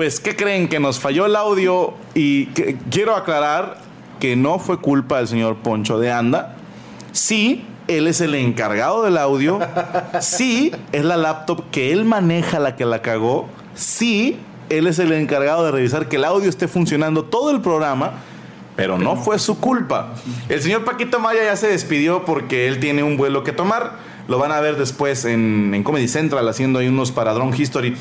Pues, 0.01 0.19
¿qué 0.19 0.35
creen? 0.35 0.67
Que 0.67 0.79
nos 0.79 0.99
falló 0.99 1.27
el 1.27 1.35
audio 1.35 1.93
y 2.15 2.47
quiero 2.89 3.15
aclarar 3.15 3.77
que 4.19 4.35
no 4.35 4.57
fue 4.57 4.79
culpa 4.79 5.17
del 5.17 5.27
señor 5.27 5.57
Poncho 5.57 5.99
de 5.99 6.11
Anda. 6.11 6.55
Sí, 7.11 7.63
él 7.87 8.07
es 8.07 8.19
el 8.19 8.33
encargado 8.33 9.03
del 9.03 9.15
audio. 9.19 9.59
Sí, 10.19 10.71
es 10.91 11.05
la 11.05 11.17
laptop 11.17 11.69
que 11.69 11.91
él 11.91 12.03
maneja 12.03 12.57
la 12.57 12.75
que 12.75 12.83
la 12.83 13.03
cagó. 13.03 13.47
Sí, 13.75 14.39
él 14.69 14.87
es 14.87 14.97
el 14.97 15.11
encargado 15.11 15.65
de 15.65 15.71
revisar 15.71 16.07
que 16.07 16.15
el 16.15 16.25
audio 16.25 16.49
esté 16.49 16.67
funcionando 16.67 17.25
todo 17.25 17.51
el 17.51 17.61
programa. 17.61 18.13
Pero 18.75 18.97
no 18.97 19.17
fue 19.17 19.37
su 19.37 19.59
culpa. 19.59 20.15
El 20.49 20.63
señor 20.63 20.83
Paquito 20.83 21.19
Maya 21.19 21.43
ya 21.43 21.55
se 21.55 21.67
despidió 21.67 22.25
porque 22.25 22.67
él 22.67 22.79
tiene 22.79 23.03
un 23.03 23.17
vuelo 23.17 23.43
que 23.43 23.51
tomar. 23.51 23.97
Lo 24.27 24.39
van 24.39 24.51
a 24.51 24.61
ver 24.61 24.77
después 24.77 25.25
en, 25.25 25.75
en 25.75 25.83
Comedy 25.83 26.07
Central 26.07 26.49
haciendo 26.49 26.79
ahí 26.79 26.87
unos 26.87 27.11
para 27.11 27.33
Drone 27.33 27.55
History. 27.55 27.95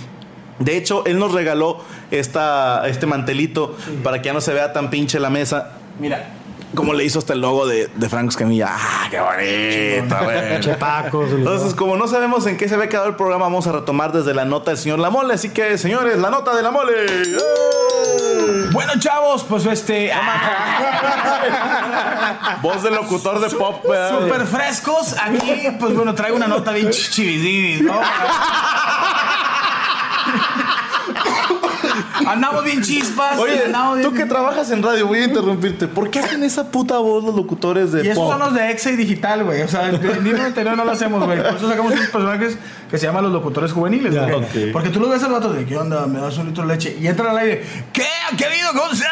De 0.60 0.76
hecho, 0.76 1.04
él 1.06 1.18
nos 1.18 1.32
regaló 1.32 1.78
esta, 2.10 2.86
este 2.86 3.06
mantelito 3.06 3.76
para 4.04 4.20
que 4.20 4.26
ya 4.26 4.32
no 4.32 4.40
se 4.40 4.52
vea 4.52 4.72
tan 4.72 4.90
pinche 4.90 5.18
la 5.18 5.30
mesa. 5.30 5.72
Mira, 5.98 6.34
como 6.74 6.92
le 6.92 7.04
hizo 7.04 7.18
hasta 7.18 7.32
el 7.32 7.40
logo 7.40 7.66
de, 7.66 7.88
de 7.88 8.08
Franco 8.08 8.30
Escamilla. 8.30 8.68
¡Ah, 8.70 9.08
qué 9.10 9.18
bonito! 9.18 10.16
Chepacos. 10.60 11.32
Entonces, 11.32 11.74
como 11.74 11.96
no 11.96 12.06
sabemos 12.06 12.46
en 12.46 12.56
qué 12.56 12.68
se 12.68 12.76
había 12.76 12.88
quedado 12.88 13.08
el 13.08 13.16
programa, 13.16 13.46
vamos 13.46 13.66
a 13.66 13.72
retomar 13.72 14.12
desde 14.12 14.34
la 14.34 14.44
nota 14.44 14.70
del 14.70 14.78
señor 14.78 15.00
La 15.00 15.10
Mole. 15.10 15.34
Así 15.34 15.48
que, 15.50 15.76
señores, 15.78 16.18
la 16.18 16.30
nota 16.30 16.54
de 16.54 16.62
La 16.62 16.70
Mole. 16.70 16.94
Bueno, 18.72 18.92
chavos, 18.98 19.44
pues 19.44 19.66
este. 19.66 20.12
Voz 22.62 22.82
de 22.82 22.90
locutor 22.90 23.40
de 23.40 23.50
pop. 23.56 23.82
Súper 23.82 24.46
frescos. 24.46 25.16
Aquí, 25.20 25.68
pues 25.78 25.94
bueno, 25.94 26.14
traigo 26.14 26.36
una 26.36 26.46
nota 26.46 26.70
bien 26.72 26.90
chivididis, 26.90 27.82
¿no? 27.82 28.00
Andamos 32.26 32.64
bien 32.64 32.82
chispas. 32.82 33.38
Oye, 33.38 33.64
andamos 33.66 33.98
bien- 33.98 34.08
tú 34.10 34.14
que 34.16 34.26
trabajas 34.26 34.70
en 34.70 34.82
radio, 34.82 35.06
voy 35.06 35.20
a 35.20 35.24
interrumpirte. 35.24 35.86
¿Por 35.88 36.10
qué 36.10 36.20
hacen 36.20 36.42
esa 36.42 36.70
puta 36.70 36.98
voz 36.98 37.24
los 37.24 37.34
locutores 37.34 37.92
de 37.92 38.04
Y 38.04 38.08
esos 38.08 38.22
pop? 38.22 38.30
son 38.32 38.40
los 38.40 38.54
de 38.54 38.70
Exa 38.70 38.90
y 38.90 38.96
Digital, 38.96 39.44
güey. 39.44 39.62
O 39.62 39.68
sea, 39.68 39.88
en 39.88 39.94
el 39.96 40.26
interior 40.46 40.76
no 40.76 40.84
lo 40.84 40.92
hacemos, 40.92 41.24
güey. 41.24 41.42
Por 41.42 41.54
eso 41.56 41.68
sacamos 41.68 41.92
unos 41.92 42.06
personajes 42.08 42.58
que 42.90 42.98
se 42.98 43.06
llaman 43.06 43.24
los 43.24 43.32
locutores 43.32 43.72
juveniles, 43.72 44.14
güey. 44.14 44.32
ok. 44.32 44.72
Porque 44.72 44.90
tú 44.90 45.00
lo 45.00 45.08
ves 45.08 45.22
al 45.22 45.32
vato 45.32 45.52
de, 45.52 45.64
¿qué 45.64 45.76
onda? 45.76 46.06
Me 46.06 46.20
das 46.20 46.36
un 46.38 46.46
litro 46.48 46.66
de 46.66 46.74
leche. 46.74 46.96
Y 47.00 47.06
entra 47.06 47.30
al 47.30 47.38
aire, 47.38 47.64
¿qué? 47.92 48.04
¿Qué 48.36 48.44
ha 48.44 48.48
habido? 48.48 48.68
¿Cómo 48.72 48.94
se 48.94 49.04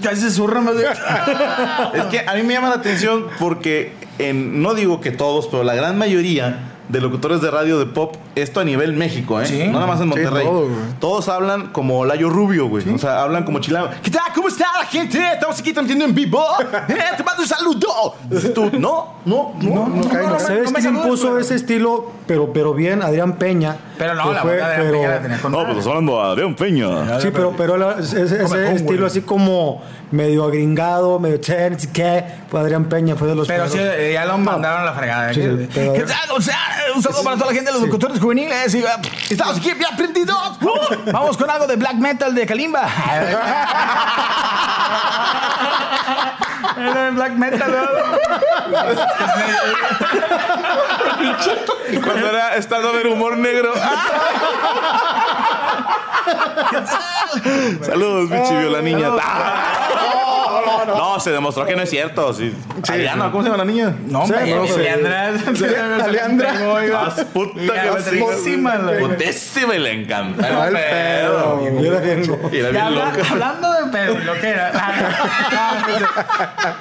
Ya 0.00 0.14
se 0.14 0.30
zurra 0.30 0.60
más 0.60 0.76
de... 0.76 0.84
Es 1.94 2.04
que 2.06 2.20
a 2.26 2.34
mí 2.34 2.42
me 2.42 2.54
llama 2.54 2.68
la 2.68 2.76
atención 2.76 3.26
porque 3.38 3.92
en, 4.18 4.62
no 4.62 4.74
digo 4.74 5.00
que 5.00 5.10
todos, 5.10 5.46
pero 5.48 5.62
la 5.64 5.74
gran 5.74 5.98
mayoría 5.98 6.72
de 6.88 7.00
locutores 7.00 7.40
de 7.40 7.50
radio 7.50 7.78
de 7.78 7.86
pop, 7.86 8.16
esto 8.34 8.60
a 8.60 8.64
nivel 8.64 8.92
México, 8.92 9.40
¿eh? 9.40 9.46
Sí. 9.46 9.64
No 9.66 9.72
nada 9.74 9.86
más 9.86 10.00
en 10.00 10.08
Monterrey. 10.08 10.44
todo. 10.44 10.68
Todos 11.00 11.28
hablan 11.28 11.68
como 11.68 12.04
Layo 12.04 12.30
Rubio, 12.30 12.68
güey. 12.68 12.88
O 12.88 12.98
sea, 12.98 13.22
hablan 13.22 13.44
como 13.44 13.58
chileno. 13.58 13.88
¿Qué 14.02 14.10
¿Cómo 14.34 14.48
está 14.48 14.66
la 14.78 14.84
gente? 14.86 15.18
Estamos 15.32 15.58
aquí 15.58 15.72
transmitiendo 15.72 16.04
en 16.04 16.14
vivo. 16.14 16.44
Eh, 16.88 16.94
te 17.16 17.22
mando 17.24 17.42
un 17.42 17.48
saludo. 17.48 18.14
Dices 18.24 18.52
tú, 18.52 18.70
no, 18.78 19.14
no, 19.24 19.54
no. 19.60 19.86
no, 19.86 19.86
no, 19.88 20.28
no, 20.30 20.38
¿Sabes 20.40 20.72
quién 20.72 20.96
impuso 20.96 21.38
ese 21.38 21.54
estilo? 21.54 22.12
Pero, 22.26 22.52
pero 22.52 22.74
bien, 22.74 23.02
Adrián 23.02 23.34
Peña. 23.36 23.76
Pero 23.98 24.14
no, 24.14 24.28
que 24.28 24.34
la 24.34 24.42
fue- 24.42 24.56
de 24.56 24.62
pero- 24.76 24.92
Peña 24.92 25.08
la 25.08 25.22
tenía 25.22 25.38
con 25.40 25.52
No, 25.52 25.58
pues 25.64 25.70
estás 25.78 25.86
hablando 25.88 26.20
a 26.20 26.32
Adrián 26.32 26.54
Peña. 26.54 27.20
Sí, 27.20 27.28
pero, 27.32 27.54
pero 27.56 27.76
la- 27.76 27.96
ese, 28.00 28.74
estilo 28.74 29.06
así 29.06 29.22
como 29.22 29.82
medio 30.10 30.44
agringado, 30.44 31.18
medio 31.18 31.38
chen, 31.38 31.76
¿qué? 31.92 32.24
Fue 32.50 32.60
Adrián 32.60 32.84
Peña, 32.86 33.16
fue 33.16 33.28
de 33.28 33.34
los 33.36 33.46
Pero 33.48 33.68
sí, 33.68 33.78
eh, 33.80 34.10
ya 34.14 34.24
lo 34.24 34.38
mandaron 34.38 34.82
a 34.82 34.84
la 34.84 34.92
fregada. 34.92 35.32
Sí, 35.32 35.40
¿Qué- 35.40 35.56
sí, 35.56 35.68
pero- 35.74 35.92
¿Qué 35.94 36.02
tal? 36.02 36.30
O 36.36 36.40
sea, 36.40 36.58
un 36.94 37.02
saludo 37.02 37.22
para 37.24 37.36
toda 37.36 37.50
la 37.50 37.54
gente 37.54 37.70
de 37.72 37.78
los 37.78 37.86
locutores 37.86 38.18
juveniles. 38.20 38.74
Y, 38.74 38.84
ah, 38.84 39.00
estamos 39.30 39.56
aquí 39.58 39.72
bien 39.72 39.96
prendidos. 39.96 40.36
Vamos 41.12 41.36
con 41.36 41.48
algo 41.48 41.66
de 41.66 41.76
black 41.76 41.94
metal 41.94 42.34
de 42.34 42.44
Kalimba. 42.46 42.86
Era 46.76 47.04
de 47.04 47.10
black 47.12 47.32
metal, 47.32 47.70
¿no? 47.70 47.88
Y 51.90 51.96
cuando 51.98 52.28
era 52.28 52.56
estando 52.56 52.92
ver 52.92 53.06
humor 53.06 53.36
negro. 53.38 53.72
Saludos, 57.82 58.30
bichi, 58.30 58.56
vio 58.56 58.70
la 58.70 58.82
niña. 58.82 59.10
Ah, 60.66 60.84
No, 60.86 61.20
se 61.20 61.30
demostró 61.30 61.66
que 61.66 61.74
no 61.76 61.82
es 61.82 61.90
cierto. 61.90 62.32
Sí. 62.34 62.52
Ariana, 62.88 63.30
¿cómo 63.30 63.42
se 63.42 63.50
llama 63.50 63.64
la 63.64 63.70
niña? 63.70 63.94
No, 64.06 64.22
hombre, 64.22 64.54
no. 64.54 64.76
Leandra. 64.76 65.30
Leandra. 66.10 66.52
Más 66.92 67.24
puta 67.26 67.54
que 67.60 67.66
la 67.66 67.96
Putísima, 67.96 68.80
Putísima 69.00 69.74
y 69.74 69.78
le 69.78 69.92
encanta. 70.02 70.64
Al 70.64 70.72
pedo. 70.72 71.58
Bien- 71.58 71.80
Y 71.80 71.86
era 71.86 72.02
Y 72.04 72.70
bien 72.72 72.76
habla- 72.78 73.04
loca. 73.06 73.22
hablando 73.30 73.72
de 73.72 73.90
pedo, 73.90 74.18
lo 74.24 74.32
que 74.40 74.48
era. 74.48 74.72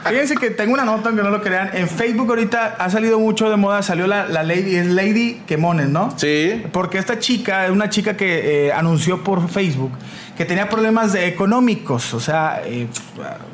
Fíjense 0.08 0.36
que 0.36 0.50
tengo 0.52 0.74
una 0.74 0.86
nota, 0.86 1.10
aunque 1.10 1.24
no 1.24 1.30
lo 1.30 1.42
crean. 1.42 1.72
En 1.74 1.88
Facebook 1.88 2.30
ahorita 2.30 2.76
ha 2.78 2.90
salido 2.90 3.20
mucho 3.20 3.50
de 3.50 3.56
moda, 3.58 3.82
salió 3.82 4.08
la, 4.08 4.26
la 4.28 4.44
Lady, 4.44 4.76
es 4.76 4.88
Lady 4.88 5.42
Quemones, 5.48 5.90
¿no? 5.90 6.14
Sí. 6.18 6.64
Porque 6.72 6.98
esta 6.98 7.20
chica 7.20 7.66
es 7.66 7.72
una 7.72 7.90
chica 7.90 8.16
que 8.18 8.68
eh, 8.68 8.74
anunció 8.74 9.24
por 9.24 9.48
Facebook 9.50 9.92
que 10.38 10.46
tenía 10.46 10.68
problemas 10.70 11.14
de 11.14 11.28
económicos, 11.28 12.14
o 12.14 12.20
sea, 12.20 12.62
eh, 12.66 12.88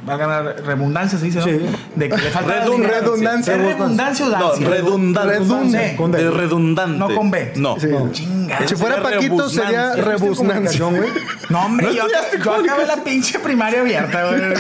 valga 0.06 0.28
la 0.28 0.42
redundancia, 0.54 1.20
se 1.20 1.26
dice, 1.26 1.40
¿no? 1.40 1.46
Sí. 1.46 1.60
De 1.96 2.10
que 2.10 2.18
le 2.18 2.30
falta 2.32 2.66
Redun- 2.66 2.76
dinero. 2.78 2.94
redundancia. 3.02 3.56
¿Es 3.56 3.62
redundancia 3.62 4.26
o 4.26 4.30
No, 4.30 4.48
dancia? 4.50 4.68
redundante. 4.70 5.96
Con 5.96 6.12
D. 6.12 6.24
De 6.24 6.32
redundante. 6.32 6.98
No 6.98 7.14
con 7.16 7.30
B. 7.32 7.54
No. 7.56 7.80
Sí. 7.80 7.88
Chinga. 8.12 8.68
Si 8.68 8.76
fuera 8.76 9.02
Paquito, 9.02 9.48
sería 9.50 9.94
rebusnancia. 9.96 10.86
güey. 10.86 11.10
No, 11.50 11.66
hombre, 11.66 11.88
¿No 11.88 11.94
yo, 11.94 12.04
yo 12.44 12.54
acabé 12.54 12.86
la 12.86 12.98
pinche 13.04 13.38
primaria 13.40 13.82
abierta, 13.82 14.26
güey. 14.28 14.42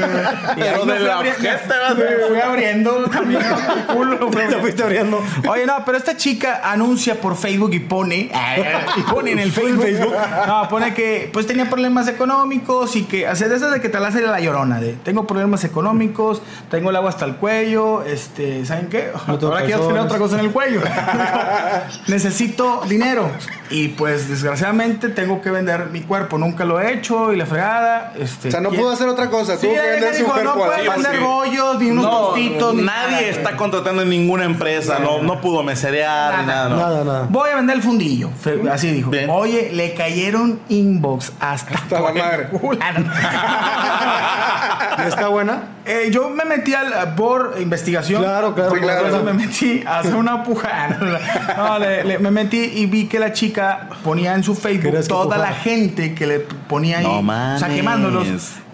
Y 0.57 0.61
ahí 0.61 0.69
Pero 0.73 0.85
me 0.85 0.93
de 0.93 0.99
fui 0.99 1.07
la 1.07 1.19
abri- 1.19 1.29
ojete, 1.31 1.73
me- 1.97 2.17
me 2.17 2.27
fui 2.27 2.39
abriendo 2.41 3.03
camino 3.09 3.39
el 3.39 3.95
culo, 3.95 4.29
güey. 4.31 4.47
Te 4.47 4.55
fuiste 4.57 4.83
abriendo. 4.83 5.23
Oye, 5.49 5.65
no, 5.65 5.83
pero 5.85 5.97
esta 5.97 6.15
chica 6.17 6.61
anuncia 6.63 7.19
por 7.19 7.35
Facebook 7.37 7.73
y 7.73 7.79
pone, 7.79 8.29
y 8.97 9.01
pone 9.03 9.31
en 9.31 9.39
el 9.39 9.51
Facebook, 9.51 10.13
no, 10.47 10.67
pone 10.69 10.93
que 10.93 11.29
pues 11.31 11.47
tenía 11.47 11.69
problemas 11.69 12.05
económicos 12.11 12.95
y 12.95 13.03
que, 13.03 13.27
hace 13.27 13.49
de 13.49 13.55
esas 13.55 13.71
de 13.71 13.81
que 13.81 13.89
te 13.89 13.99
la 13.99 14.09
hace 14.09 14.21
la 14.21 14.39
llorona, 14.39 14.79
de 14.79 14.93
tengo 14.93 15.25
problemas 15.27 15.63
económicos, 15.63 16.41
tengo 16.69 16.89
el 16.91 16.95
agua 16.95 17.09
hasta 17.09 17.25
el 17.25 17.35
cuello, 17.37 18.03
este, 18.03 18.65
¿saben 18.65 18.87
qué? 18.87 19.11
Ahora 19.27 19.65
quiero 19.65 19.87
tener 19.87 20.01
otra 20.01 20.17
cosa 20.17 20.37
en 20.39 20.45
el 20.45 20.51
cuello. 20.51 20.81
Necesito 22.07 22.81
dinero 22.87 23.29
y 23.69 23.89
pues 23.89 24.27
desgraciadamente 24.29 25.09
tengo 25.09 25.41
que 25.41 25.49
vender 25.49 25.87
mi 25.91 26.01
cuerpo, 26.01 26.37
nunca 26.37 26.65
lo 26.65 26.79
he 26.79 26.93
hecho 26.93 27.31
y 27.33 27.37
la 27.37 27.45
fregada, 27.45 28.13
este. 28.19 28.49
O 28.49 28.51
sea, 28.51 28.61
no 28.61 28.73
y- 28.73 28.77
pudo 28.77 28.91
hacer 28.91 29.07
otra 29.07 29.29
cosa. 29.29 29.55
Sí, 29.57 29.67
Tuvo 29.67 29.73
que 29.73 29.79
ella 29.81 29.91
vender 29.91 30.15
su 30.15 30.23
dijo, 30.25 30.43
no 30.43 30.53
puede 30.55 30.75
así. 30.89 31.01
vender 31.01 31.19
rollos 31.21 31.79
ni 31.79 31.91
unos 31.91 32.03
No, 32.05 32.11
tostitos 32.27 32.75
ni 32.75 32.81
nada, 32.83 33.11
nadie 33.11 33.29
está 33.29 33.55
contratando 33.55 34.01
en 34.01 34.09
ninguna 34.09 34.45
empresa. 34.45 34.99
No, 34.99 35.21
no 35.21 35.39
pudo 35.41 35.63
meserear 35.63 36.39
ni 36.41 36.45
nada. 36.47 36.51
Nada. 36.51 36.69
no. 36.69 36.75
Nada, 36.75 37.03
nada. 37.03 37.27
Voy 37.29 37.49
a 37.49 37.55
vender 37.55 37.77
el 37.77 37.81
fundillo. 37.81 38.29
Así 38.71 38.91
dijo. 38.91 39.09
Bien. 39.09 39.29
Oye, 39.29 39.71
le 39.73 39.93
cayeron 39.93 40.59
inbox 40.69 41.31
hasta, 41.39 41.75
Hasta 41.75 42.00
el 42.09 42.15
madre. 42.15 42.49
¿Y 45.03 45.07
está 45.07 45.27
buena? 45.29 45.63
Eh, 45.85 46.09
yo 46.11 46.29
me 46.29 46.45
metí 46.45 46.73
al, 46.73 47.15
por 47.15 47.55
investigación. 47.59 48.21
Claro, 48.21 48.53
claro, 48.53 48.71
claro. 48.73 49.23
me 49.23 49.33
metí 49.33 49.83
a 49.85 49.99
hacer 49.99 50.15
una 50.15 50.43
puja. 50.43 50.97
No, 51.57 51.79
le- 51.79 52.03
le- 52.03 52.19
me 52.19 52.31
metí 52.31 52.57
y 52.59 52.85
vi 52.85 53.07
que 53.07 53.19
la 53.19 53.33
chica 53.33 53.89
ponía 54.03 54.33
en 54.35 54.43
su 54.43 54.55
Facebook 54.55 54.83
¿Querías 54.85 55.05
que 55.07 55.13
toda 55.13 55.37
la 55.37 55.53
gente 55.53 56.13
que 56.13 56.27
le 56.27 56.39
ponía 56.39 56.99
ahí. 56.99 57.03
No 57.03 57.11
O 57.11 57.15
sea, 57.15 57.21
mames. 57.23 57.63
quemándolos. 57.63 58.27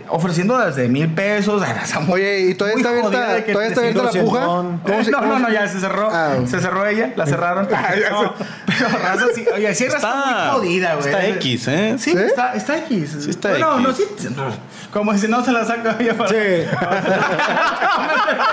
Ofreciendo 0.09 0.57
desde 0.57 0.87
mil 0.87 1.13
pesos. 1.13 1.61
Oye, 2.09 2.39
¿y 2.49 2.53
todavía 2.55 2.77
está 2.77 2.89
abierta, 2.89 3.51
todavía 3.51 3.67
está 3.67 3.79
abierta 3.81 4.03
la 4.03 4.09
300, 4.11 4.21
puja? 4.23 4.39
no. 4.45 4.79
¿Cómo 4.83 5.03
se- 5.03 5.11
no, 5.11 5.19
cómo 5.19 5.33
no, 5.33 5.39
no, 5.39 5.49
ya 5.49 5.67
se 5.67 5.79
cerró. 5.79 6.09
Ah, 6.11 6.35
se 6.45 6.59
cerró 6.59 6.85
ella, 6.85 7.13
la 7.15 7.25
cerraron. 7.25 7.67
ya 7.69 8.09
No, 8.09 8.33
pero 8.65 8.89
raza 9.03 9.25
sí, 9.35 9.45
oye, 9.53 9.75
sí, 9.75 9.87
raza 9.87 10.13
muy 10.25 10.59
jodida, 10.59 10.95
güey. 10.95 11.05
Está 11.07 11.25
X, 11.27 11.67
¿eh? 11.67 11.95
Sí, 11.99 12.11
¿Sí? 12.11 12.17
Está, 12.17 12.53
está 12.53 12.77
X. 12.79 13.17
Sí 13.21 13.29
está 13.29 13.57
no, 13.57 13.79
no, 13.79 13.89
X. 13.91 14.05
sí. 14.17 14.27
Como 14.97 15.15
si 15.15 15.27
no 15.27 15.45
se 15.45 15.51
la 15.51 15.63
saca 15.63 15.95
ella 15.99 16.17
para. 16.17 16.29
Sí. 16.29 16.35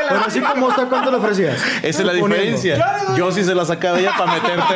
Pero 0.08 0.20
así 0.26 0.40
como 0.42 0.68
está, 0.68 0.84
¿cuánto 0.84 1.10
le 1.10 1.16
ofrecías? 1.16 1.58
Esa 1.82 2.00
es 2.00 2.06
la 2.06 2.12
diferencia. 2.12 2.94
Yo 3.16 3.32
sí 3.32 3.42
se 3.42 3.54
la 3.54 3.64
sacaba 3.64 3.98
ella 3.98 4.12
para 4.18 4.32
meterte. 4.34 4.74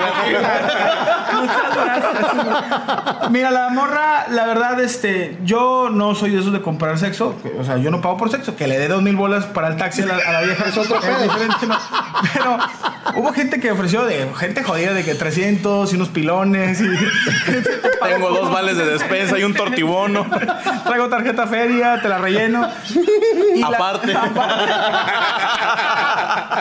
Mira, 3.31 3.51
la 3.51 3.69
morra, 3.69 4.29
la 4.31 4.47
verdad, 4.47 4.81
este, 4.81 5.37
yo 5.45 5.91
no 5.91 6.15
soy 6.15 6.31
de 6.31 6.41
esos 6.41 6.55
de 6.55 6.63
comprar 6.63 6.99
sexo. 6.99 7.37
O 7.59 7.65
sea, 7.65 7.77
yo 7.77 7.91
no 7.91 8.01
pago 8.01 8.17
por 8.17 8.31
sexo. 8.31 8.57
Que 8.57 8.67
le 8.67 8.79
dé 8.79 8.89
dos 8.89 9.03
mil 9.03 9.17
bolas 9.17 9.45
para 9.45 9.69
el 9.69 9.77
taxi 9.77 10.01
a 10.03 10.07
la, 10.07 10.15
a 10.15 10.33
la 10.33 10.41
vieja 10.41 10.65
es 10.69 10.79
otro 10.79 10.99
pedo. 11.03 11.23
diferente, 11.23 11.67
¿no? 11.67 11.77
Pero 12.33 12.57
hubo 13.17 13.31
gente 13.35 13.61
que 13.61 13.71
ofreció 13.71 14.07
de 14.07 14.27
gente 14.39 14.63
jodida 14.63 14.95
de 14.95 15.05
que 15.05 15.15
300 15.15 15.93
y 15.93 15.97
unos 15.97 16.09
pilones. 16.09 16.81
Y, 16.81 16.89
Tengo 18.03 18.31
dos 18.31 18.51
vales 18.51 18.79
de 18.79 18.87
despensa 18.87 19.39
y 19.39 19.45
un 19.45 19.53
tortibono. 19.53 20.27
Traigo 20.87 21.11
tarjeta 21.11 21.47
feria, 21.59 22.01
te 22.03 22.09
la 22.09 22.19
relleno. 22.19 22.69
Y 23.55 23.61
la- 23.61 23.69
Aparte. 23.69 24.13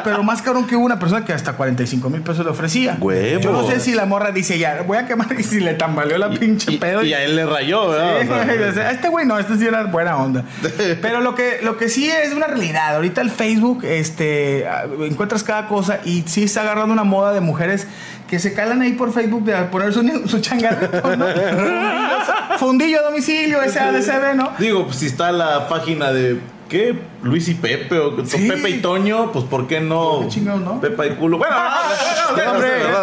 Pero 0.04 0.24
más 0.24 0.42
cabrón 0.42 0.66
que 0.68 0.76
hubo 0.76 0.86
una 0.86 1.00
persona 1.00 1.26
que 1.26 1.34
hasta 1.34 1.54
45 1.54 2.10
mil 2.10 2.22
pesos 2.22 2.46
le 2.46 2.52
ofrecía. 2.52 2.98
Huevos. 3.00 3.44
Yo 3.44 3.52
no 3.52 3.68
sé 3.68 3.80
si 3.80 3.94
la 3.94 4.06
morra 4.06 4.32
dice 4.32 4.58
ya, 4.58 4.84
voy 4.86 4.98
a 4.98 5.06
quemar 5.08 5.28
y 5.38 5.44
si 5.44 5.60
le 5.60 5.74
tambaleó 5.74 6.18
la 6.18 6.30
pinche 6.30 6.72
Y, 6.74 6.78
pedo. 6.78 7.04
y 7.04 7.14
a 7.14 7.24
él 7.24 7.36
le 7.36 7.46
rayó, 7.46 7.90
¿verdad? 7.90 8.22
Sí, 8.22 8.30
O 8.30 8.58
sea, 8.58 8.74
sea, 8.74 8.92
este 8.92 9.10
güey 9.10 9.26
no, 9.26 9.38
este 9.40 9.58
sí 9.58 9.66
era 9.66 9.84
buena 9.86 10.18
onda. 10.18 10.44
Pero 11.02 11.22
lo 11.22 11.36
que, 11.36 11.60
lo 11.62 11.78
que 11.78 11.90
sí 11.90 12.10
es 12.10 12.34
una 12.34 12.48
realidad. 12.48 12.96
Ahorita 12.96 13.22
el 13.22 13.32
Facebook, 13.32 13.84
este, 13.84 14.68
ah, 14.68 14.84
encuentras 15.02 15.44
cada 15.44 15.68
cosa 15.68 16.00
y 16.06 16.24
sí 16.28 16.44
está 16.44 16.62
agarrando 16.62 16.94
una 16.94 17.04
moda 17.04 17.34
de 17.34 17.42
mujeres 17.42 17.88
que 18.28 18.40
se 18.40 18.54
calan 18.54 18.82
ahí 18.82 18.94
por 18.94 19.14
Facebook 19.14 19.44
de 19.46 19.54
poner 19.66 19.94
su, 19.94 20.02
su 20.28 20.40
changarrito, 20.42 21.16
¿no? 21.16 21.26
Fundillo 22.58 23.00
a 23.00 23.04
domicilio, 23.04 23.60
SADCB, 23.70 24.36
¿no? 24.36 24.52
Digo, 24.60 24.86
pues 24.86 24.98
si 24.98 25.06
está 25.08 25.32
la 25.32 25.68
página 25.68 26.12
de. 26.12 26.40
¿Qué? 26.68 26.94
Luis 27.24 27.48
y 27.48 27.54
Pepe 27.54 27.98
o 27.98 28.26
Sí. 28.26 28.46
Pepe 28.46 28.70
y 28.72 28.82
Toño, 28.82 29.32
pues 29.32 29.46
¿por 29.46 29.68
qué 29.68 29.80
no? 29.80 30.20
Qué 30.24 30.28
chingón, 30.28 30.66
¿no? 30.66 30.82
Pepa 30.82 31.06
y 31.06 31.12
culo. 31.12 31.38
Bueno. 31.38 31.56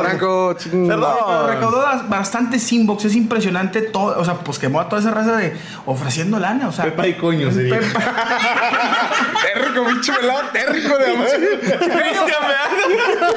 Franco, 0.02 0.54
Perdón. 0.70 1.48
recaudó 1.48 1.82
bas- 1.82 2.06
bastantes 2.08 2.70
inbox, 2.72 3.06
es 3.06 3.14
impresionante 3.16 3.80
todo, 3.80 4.18
o 4.20 4.24
sea, 4.24 4.34
pues 4.34 4.58
quemó 4.58 4.80
a 4.80 4.88
toda 4.90 5.00
esa 5.00 5.12
raza 5.12 5.36
de 5.36 5.56
ofreciendo 5.86 6.38
lana, 6.38 6.68
o 6.68 6.72
sea. 6.72 6.84
Pepa 6.84 7.06
y 7.06 7.14
coño 7.14 7.50
sería. 7.50 7.80
Térrico, 9.54 9.84
bicho 9.86 10.12
pelado, 10.14 10.40
térrico 10.52 10.98
de 10.98 11.10
amor. 11.12 11.26
Cristian, 11.30 12.42
¿verdad? 12.42 12.68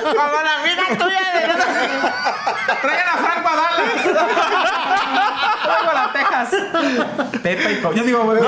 Como 0.04 0.42
la 0.44 0.60
amiga 0.62 0.84
tuya 1.06 1.37
de 1.37 1.37
Traigan 2.82 3.08
a 3.08 3.18
Franco 3.18 3.50
a 3.50 3.56
Dallas. 3.56 4.04
Traigo 5.64 5.94
la 5.94 6.12
Texas. 6.14 7.42
Pepe 7.44 7.74
y 7.74 7.76
Co- 7.82 7.94
Yo 7.94 8.04
digo, 8.04 8.24
bueno, 8.24 8.42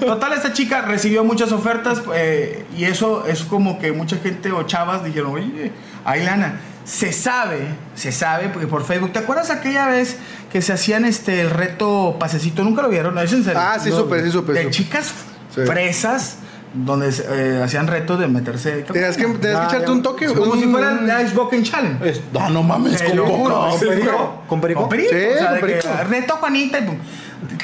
no. 0.00 0.06
total, 0.06 0.32
esta 0.34 0.52
chica 0.52 0.82
recibió 0.82 1.24
muchas 1.24 1.52
ofertas 1.52 2.02
eh, 2.14 2.66
y 2.76 2.84
eso 2.84 3.26
es 3.26 3.42
como 3.42 3.78
que 3.78 3.92
mucha 3.92 4.16
gente 4.16 4.52
o 4.52 4.62
chavas 4.64 5.04
dijeron, 5.04 5.32
oye, 5.34 5.72
hay 6.04 6.24
lana. 6.24 6.60
Se 6.84 7.12
sabe, 7.12 7.68
se 7.94 8.12
sabe, 8.12 8.48
porque 8.48 8.66
por 8.66 8.82
Facebook, 8.82 9.12
¿te 9.12 9.18
acuerdas 9.18 9.50
aquella 9.50 9.88
vez 9.88 10.16
que 10.50 10.62
se 10.62 10.72
hacían 10.72 11.04
este 11.04 11.42
el 11.42 11.50
reto 11.50 12.16
pasecito? 12.18 12.64
¿Nunca 12.64 12.80
lo 12.80 12.88
vieron? 12.88 13.14
¿No 13.14 13.20
es 13.20 13.30
en 13.32 13.44
serio? 13.44 13.60
Ah, 13.62 13.76
sí, 13.78 13.90
supe, 13.90 14.22
sí, 14.24 14.30
supe, 14.30 14.52
De 14.54 14.70
chicas 14.70 15.12
Sí. 15.54 15.62
fresas 15.66 16.38
donde 16.74 17.08
eh, 17.30 17.62
hacían 17.64 17.86
retos 17.86 18.18
de 18.20 18.28
meterse. 18.28 18.82
Tenías 18.82 19.16
que, 19.16 19.24
tenías 19.24 19.60
que 19.60 19.66
echarte 19.66 19.86
ya. 19.86 19.92
un 19.92 20.02
toque. 20.02 20.26
como 20.26 20.52
un- 20.52 20.60
si 20.60 20.66
fuera 20.66 20.92
el 21.00 21.26
Ice 21.26 21.34
Bucket 21.34 21.62
Challenge. 21.64 22.08
Es- 22.10 22.20
No, 22.32 22.48
no 22.50 22.62
mames, 22.62 23.02
con 23.02 23.16
juro, 23.18 23.68
¿Con 23.70 23.80
perico? 23.80 24.42
¿Con 24.48 24.60
perico? 24.60 24.80
Con 24.80 24.88
perico. 24.90 25.10
Sí, 25.10 25.16
o 25.34 25.38
sea, 25.38 25.46
con 25.46 25.54
de 25.54 25.60
que, 25.60 25.66
perico. 25.66 25.88
reto 26.08 26.34
Juanita 26.36 26.78
y 26.78 26.82
pum, 26.82 26.96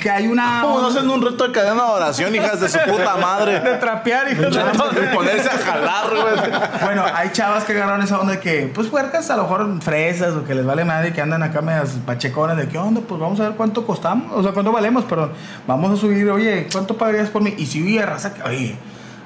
que 0.01 0.09
hay 0.11 0.27
una 0.29 0.61
¿Cómo 0.63 0.81
no 0.81 0.87
hacen 0.89 1.09
un 1.11 1.21
reto 1.21 1.47
de 1.47 1.53
cadena 1.53 1.75
de 1.85 1.91
oración, 1.91 2.35
hijas 2.35 2.61
de 2.61 2.69
su 2.69 2.79
puta 2.79 3.17
madre? 3.17 3.61
de 3.61 3.75
trapear 3.75 4.27
reto 4.29 4.91
de 4.91 5.01
ponerse 5.09 5.49
a 5.51 5.59
jalar, 5.59 6.05
güey. 6.11 6.61
Bueno, 6.83 7.05
hay 7.15 7.31
chavas 7.33 7.65
que 7.65 7.73
agarraron 7.73 8.03
esa 8.03 8.19
onda 8.21 8.33
de 8.35 8.41
que, 8.41 8.71
pues 8.75 8.87
puercas, 8.89 9.29
a 9.31 9.37
lo 9.37 9.43
mejor 9.43 9.83
fresas 9.83 10.33
o 10.35 10.45
que 10.45 10.55
les 10.55 10.65
vale 10.65 10.85
madre 10.85 11.09
y 11.09 11.13
que 11.13 11.21
andan 11.21 11.43
acá 11.43 11.61
medias 11.61 11.91
pacheconas 12.07 12.57
de 12.57 12.69
qué 12.69 12.79
onda, 12.79 13.01
pues 13.07 13.21
vamos 13.21 13.39
a 13.41 13.45
ver 13.45 13.53
cuánto 13.53 13.85
costamos, 13.87 14.33
o 14.33 14.43
sea, 14.43 14.53
cuánto 14.53 14.73
valemos, 14.73 15.05
perdón. 15.05 15.33
Vamos 15.67 15.93
a 15.93 15.97
subir, 16.01 16.29
oye, 16.31 16.69
¿cuánto 16.73 16.97
pagarías 16.97 17.29
por 17.31 17.43
mí? 17.43 17.55
Y 17.59 17.67
si 17.67 17.83
hubiera 17.83 18.07
raza 18.07 18.33
que, 18.33 18.43
oye, 18.45 18.77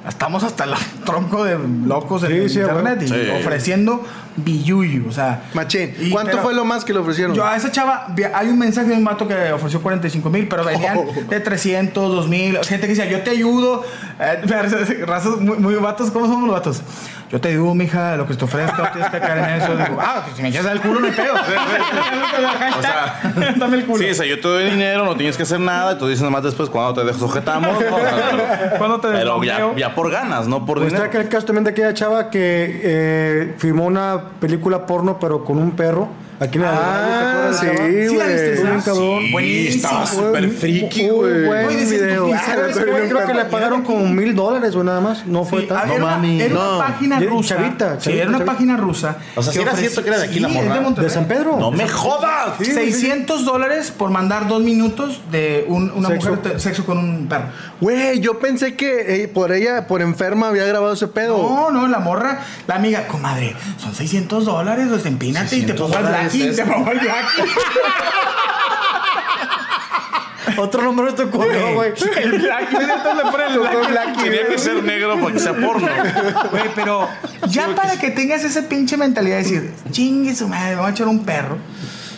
estamos 0.09 0.42
hasta 0.44 0.64
el 0.64 0.70
tronco 1.04 1.44
de 1.44 1.59
locos 1.86 2.22
en 2.24 2.48
Sí, 2.48 2.59
internet 2.61 3.02
y 3.02 3.09
Sí. 3.09 3.14
ofreciendo 3.40 4.04
billuyo, 4.36 5.02
o 5.09 5.12
sea. 5.12 5.42
Machín. 5.54 5.94
y- 6.00 6.11
¿Cuánto 6.11 6.30
pero- 6.32 6.42
fue 6.44 6.54
lo 6.54 6.64
más 6.64 6.84
que 6.84 6.92
le 6.92 7.00
ofrecieron? 7.00 7.34
Yo 7.34 7.44
a 7.44 7.56
esa 7.56 7.72
chava, 7.72 8.06
hay 8.34 8.48
un 8.48 8.59
mensaje 8.59 8.88
de 8.90 8.94
un 8.96 9.04
vato 9.04 9.26
que 9.26 9.52
ofreció 9.52 9.82
45 9.82 10.30
mil, 10.30 10.46
pero 10.48 10.64
venían 10.64 10.98
Oh. 10.98 11.06
de 11.28 11.40
300, 11.40 12.14
2000, 12.14 12.56
gente 12.64 12.86
que 12.86 12.94
decía, 12.94 13.06
yo 13.06 13.20
te 13.22 13.30
ayudo. 13.30 13.82
Eh, 14.20 14.42
razas 15.06 15.40
muy, 15.40 15.59
muy 15.59 15.74
vatos, 15.74 16.11
¿cómo 16.11 16.26
somos 16.26 16.44
los 16.48 16.52
vatos? 16.56 16.82
Yo 17.31 17.39
te 17.41 17.49
ayudo, 17.49 17.74
mija, 17.74 18.16
lo 18.16 18.26
que 18.26 18.35
te 18.35 18.45
ofrezca, 18.45 18.91
tienes 18.93 19.11
que 19.11 19.18
caer 19.20 19.39
en 19.39 19.61
eso. 19.62 19.76
Digo, 19.76 19.99
ah, 20.01 20.24
si 20.35 20.41
me 20.41 20.49
echas 20.49 20.64
el 20.66 20.81
culo, 20.81 21.01
no 21.01 21.07
hay 21.07 21.12
pedo. 21.12 21.35
O 22.79 22.83
sea, 22.83 23.20
Dame 23.57 23.76
el 23.79 23.85
culo. 23.85 24.03
Sí, 24.03 24.11
o 24.11 24.14
sea, 24.14 24.26
yo 24.26 24.41
te 24.41 24.49
doy 24.49 24.70
dinero, 24.70 25.05
no 25.05 25.14
tienes 25.14 25.37
que 25.37 25.43
hacer 25.43 25.61
nada, 25.61 25.93
y 25.93 25.99
tú 25.99 26.07
dices 26.09 26.22
nomás 26.22 26.43
después 26.43 26.70
cuando 26.70 27.05
te 27.05 27.12
sujetamos. 27.14 27.79
¿no? 27.79 27.97
O 27.97 28.01
sea, 28.01 28.74
Cuando 28.79 29.01
te 29.01 29.09
Pero 29.09 29.43
ya, 29.43 29.74
ya 29.76 29.95
por 29.95 30.11
ganas, 30.11 30.49
no 30.49 30.64
por 30.64 30.79
Pues 30.79 30.93
está 30.93 31.03
dinero. 31.05 31.18
aquel 31.18 31.29
caso 31.31 31.47
también 31.47 31.64
de 31.64 31.70
aquella 31.70 31.93
chava 31.95 32.31
que 32.31 32.81
eh, 32.83 33.55
filmó 33.59 33.85
una 33.87 34.20
película 34.41 34.87
porno, 34.87 35.18
pero 35.18 35.45
con 35.45 35.59
un 35.59 35.72
perro. 35.72 36.09
Aquí 36.41 36.57
en 36.59 36.62
la 36.64 37.49
Ah, 37.49 37.53
sí, 37.53 37.66
güey. 37.66 38.09
¿Sí 38.09 38.16
la 38.16 38.26
viste. 38.26 38.57
Sí, 38.59 39.32
buenísimo. 39.32 39.74
estaba 39.76 40.07
súper 40.07 40.49
friki, 40.51 41.03
Muy 41.05 41.11
güey. 41.11 41.47
buen 41.47 41.68
video. 41.91 42.30
Ah, 42.32 42.43
Creo 43.09 43.26
que 43.26 43.34
le 43.34 43.45
pagaron 43.47 43.82
como 43.82 44.07
mil 44.07 44.34
dólares 44.36 44.74
o 44.76 44.84
nada 44.84 45.01
más. 45.01 45.26
No 45.26 45.45
fue 45.45 45.62
Sí, 45.62 45.66
tanto. 45.66 45.82
ah, 45.84 45.95
era, 45.95 46.05
una- 46.05 46.16
mami, 46.16 46.41
era 46.41 46.55
no. 46.55 46.76
una 46.76 46.86
página 46.86 47.18
rusa. 47.20 47.57
chavita, 47.57 47.95
sí, 47.99 48.05
chavita, 48.05 48.22
era 48.22 48.30
una 48.36 48.45
página 48.45 48.76
rusa. 48.76 49.16
O 49.34 49.43
sea, 49.43 49.53
sí 49.53 49.61
era 49.61 49.74
cierto 49.74 50.03
que 50.03 50.09
era 50.11 50.18
de 50.18 50.26
aquí 50.26 50.39
la 50.39 50.49
Sí, 50.49 50.55
morra. 50.55 50.66
es 50.66 50.72
de 50.72 50.78
¿De 50.78 50.84
Monterrey. 50.84 51.11
San 51.11 51.24
Pedro? 51.26 51.57
¡No 51.59 51.70
me 51.72 51.89
jodas! 51.89 52.57
600 52.61 53.45
dólares 53.45 53.91
por 53.97 54.11
mandar 54.11 54.47
dos 54.47 54.62
minutos 54.62 55.20
de 55.32 55.64
un- 55.68 55.91
una 55.91 56.09
mujer 56.11 56.39
sexo 56.61 56.84
con 56.86 56.99
un 56.99 57.26
perro. 57.28 57.47
Güey, 57.80 58.20
yo 58.20 58.39
pensé 58.39 58.76
que 58.76 59.22
eh, 59.24 59.28
por 59.28 59.53
ella, 59.53 59.86
por 59.86 60.03
enferma, 60.03 60.49
había 60.49 60.64
grabado 60.66 60.93
ese 60.93 61.09
pedo. 61.09 61.36
No, 61.39 61.70
no, 61.70 61.89
la 61.89 61.99
morra, 61.99 62.41
la 62.66 62.76
amiga, 62.76 63.07
comadre, 63.09 63.57
son 63.78 63.95
600 63.95 64.45
dólares, 64.45 64.86
pues 64.89 65.05
empínate 65.07 65.47
y 65.57 65.61
te 65.62 65.68
600 65.72 65.91
pongo 65.91 65.97
dólares 66.03 66.28
blackie, 66.29 66.49
es- 66.51 66.57
te 66.57 66.64
pongo 66.64 66.91
el 66.93 66.99
blackie. 66.99 67.43
Otro 70.57 70.83
de 71.12 71.12
tu 71.12 71.31
correo, 71.31 71.74
güey. 71.74 71.93
el 72.16 72.39
blackie. 72.39 74.22
Tenía 74.22 74.49
que 74.49 74.59
ser 74.59 74.83
negro 74.83 75.20
para 75.20 75.33
que 75.33 75.39
sea 75.41 75.53
porno. 75.55 75.89
Güey, 76.51 76.64
pero 76.74 77.09
ya 77.49 77.68
para 77.76 77.97
que 77.99 78.11
tengas 78.11 78.43
esa 78.45 78.62
pinche 78.62 78.97
mentalidad 78.97 79.37
de 79.37 79.43
decir, 79.43 79.72
chingue 79.91 80.35
su 80.35 80.49
madre, 80.49 80.74
vamos 80.74 80.91
a 80.91 80.95
echar 80.95 81.07
un 81.09 81.24
perro. 81.24 81.59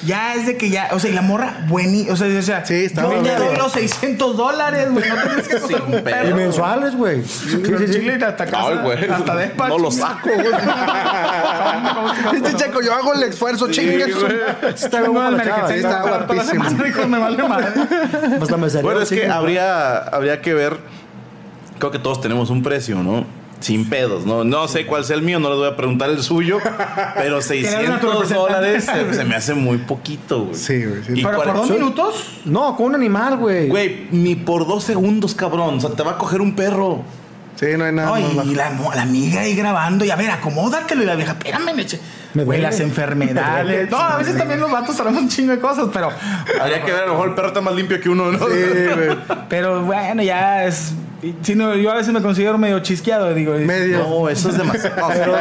Ya 0.05 0.35
es 0.35 0.47
de 0.47 0.57
que 0.57 0.71
ya, 0.71 0.89
o 0.93 0.99
sea, 0.99 1.11
y 1.11 1.15
la 1.15 1.21
morra, 1.21 1.65
buení, 1.69 2.09
o 2.09 2.17
sea, 2.17 2.27
o 2.39 2.43
sea 2.43 2.65
Sí, 2.65 2.85
está 2.87 3.03
yo 3.03 3.23
te 3.23 3.35
doy 3.35 3.57
los 3.57 3.73
600 3.73 4.37
dólares, 4.37 4.91
güey, 4.91 5.09
no 5.09 5.17
tienes 5.17 5.49
que 5.49 5.61
comprar 5.61 5.83
un 5.83 6.05
perro. 6.05 6.31
Y 6.31 6.35
mensuales, 6.35 6.97
güey. 6.97 7.23
Sí, 7.25 7.49
sí, 7.51 7.87
sí. 7.87 7.93
Chile 7.93 8.15
hasta 8.15 8.47
casa, 8.47 8.69
Ay, 8.69 8.79
güey. 8.83 9.11
hasta 9.11 9.37
despacho. 9.37 9.77
No 9.77 9.79
lo 9.79 9.91
saco, 9.91 10.31
güey. 10.33 10.47
Este 12.35 12.55
checo, 12.55 12.81
yo 12.81 12.95
hago 12.95 13.15
el 13.15 13.25
esfuerzo, 13.25 13.71
chingue 13.71 14.05
Está 14.05 15.03
chava. 15.03 15.69
Sí, 15.69 15.75
está 15.75 16.03
guapísima. 16.03 16.71
me 17.07 17.19
vale 17.19 17.43
madre. 17.43 17.67
Pues 18.39 18.51
la 18.51 18.57
mesería, 18.57 18.83
Bueno, 18.83 19.01
es 19.01 19.09
que 19.11 19.29
habría, 19.29 19.99
habría 19.99 20.41
que 20.41 20.55
ver. 20.55 20.79
Creo 21.79 21.91
que 21.91 21.99
todos 21.99 22.21
tenemos 22.21 22.51
un 22.51 22.63
precio, 22.63 22.97
¿no? 23.03 23.40
Sin 23.61 23.89
pedos, 23.91 24.25
¿no? 24.25 24.43
No 24.43 24.67
sé 24.69 24.87
cuál 24.87 25.05
sea 25.05 25.17
el 25.17 25.23
mío, 25.23 25.39
no 25.39 25.51
les 25.51 25.59
voy 25.59 25.69
a 25.69 25.77
preguntar 25.77 26.09
el 26.11 26.23
suyo. 26.23 26.59
Pero 27.17 27.37
a 27.37 27.41
tu 27.41 27.47
600 27.47 27.91
representante. 28.01 28.35
dólares 28.35 28.85
se, 28.87 29.15
se 29.15 29.25
me 29.25 29.35
hace 29.37 29.53
muy 29.55 29.79
poquito, 29.79 30.45
güey. 30.45 30.55
Sí, 30.55 30.85
güey, 30.85 31.05
sí. 31.05 31.13
Y 31.17 31.23
Pero 31.23 31.37
por 31.37 31.53
dos 31.55 31.69
soy- 31.69 31.77
minutos. 31.79 32.41
No, 32.47 32.75
con 32.77 32.87
un 32.87 32.95
animal, 32.95 33.37
güey. 33.37 33.69
Güey, 33.69 34.09
ni 34.13 34.35
por 34.35 34.67
dos 34.67 34.85
segundos, 34.85 35.35
cabrón. 35.35 35.77
O 35.77 35.81
sea, 35.81 35.91
te 35.91 36.03
va 36.03 36.13
a 36.13 36.19
coger 36.19 36.41
un 36.41 36.57
perro. 36.57 37.03
Sí, 37.57 37.67
no 37.77 37.85
hay 37.85 37.93
nada 37.93 38.15
Ay, 38.15 38.25
y 38.47 38.55
la, 38.55 38.71
la 38.95 39.03
amiga 39.03 39.43
ahí 39.43 39.55
grabando, 39.55 40.03
y 40.07 40.11
a 40.11 40.17
ver, 40.17 40.31
acomódatelo. 40.31 41.03
Y 41.03 41.07
la 41.07 41.15
vieja, 41.15 41.33
espérame, 41.33 41.75
leche. 41.77 42.01
Me 42.33 42.45
Güey, 42.45 42.59
duele. 42.61 42.63
las 42.63 42.81
enfermedades. 42.81 43.91
No, 43.91 43.99
a 43.99 44.17
veces 44.17 44.39
también 44.39 44.61
los 44.61 44.71
vatos 44.71 44.97
traemos 44.97 45.21
un 45.21 45.29
chingo 45.29 45.53
de 45.53 45.59
cosas, 45.61 45.89
pero. 45.93 46.09
Habría 46.59 46.83
que 46.83 46.93
ver, 46.93 47.03
a 47.03 47.07
lo 47.09 47.13
mejor 47.13 47.29
el 47.29 47.35
perro 47.35 47.49
está 47.49 47.61
más 47.61 47.75
limpio 47.75 48.01
que 48.01 48.09
uno, 48.09 48.33
¿no? 48.33 48.39
Sí, 48.39 48.45
güey. 48.97 49.19
Pero 49.51 49.83
bueno, 49.83 50.23
ya 50.23 50.65
es. 50.65 50.93
Si 51.43 51.55
no, 51.55 51.75
yo 51.75 51.91
a 51.91 51.95
veces 51.97 52.13
me 52.13 52.23
considero 52.23 52.57
medio 52.57 52.81
chisqueado, 52.81 53.35
digo. 53.35 53.55
Medio. 53.55 53.99
No, 53.99 54.29
eso 54.29 54.49
es 54.49 54.57
demasiado. 54.57 55.09
Pero, 55.09 55.37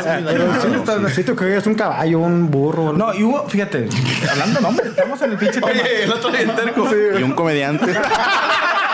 pero 0.85 1.09
sí, 1.09 1.15
sí 1.15 1.23
te 1.23 1.35
crees 1.35 1.65
un 1.67 1.75
caballo, 1.75 2.19
un 2.19 2.51
burro. 2.51 2.93
No, 2.93 3.13
y 3.13 3.23
hubo, 3.23 3.47
fíjate, 3.47 3.87
hablando, 4.29 4.59
no, 4.59 4.67
hombre, 4.69 4.89
estamos 4.89 5.21
en 5.21 5.31
el 5.31 5.37
pinche 5.37 5.61
tema. 5.61 5.71
Oye, 5.71 6.03
el 6.03 6.11
otro 6.11 6.29
día 6.31 6.55
terco. 6.55 6.89
Y 7.17 7.23
un 7.23 7.31
comediante. 7.33 7.93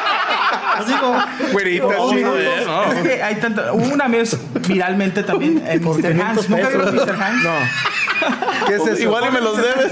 Así 0.77 0.93
como, 0.93 1.17
Güerita, 1.51 1.87
sí, 2.09 2.21
no, 2.21 2.31
güey. 2.31 2.65
no, 2.65 2.83
es 2.91 3.07
que 3.07 3.23
hay 3.23 3.35
tanto. 3.35 3.61
Hubo 3.73 3.93
una 3.93 4.07
vez 4.07 4.37
viralmente 4.67 5.23
también 5.23 5.63
en 5.65 5.81
Por 5.81 5.97
Mr. 5.97 6.11
500 6.11 6.27
Hans. 6.27 6.49
¿Nunca 6.49 6.67
vieron 6.69 6.95
Mr. 6.95 7.21
Hans? 7.21 7.43
No. 7.43 8.65
¿Qué 8.67 8.75
es 8.75 8.87
eso? 8.87 9.01
Igual 9.03 9.25
y 9.27 9.31
me 9.31 9.41
los 9.41 9.57
debes. 9.57 9.91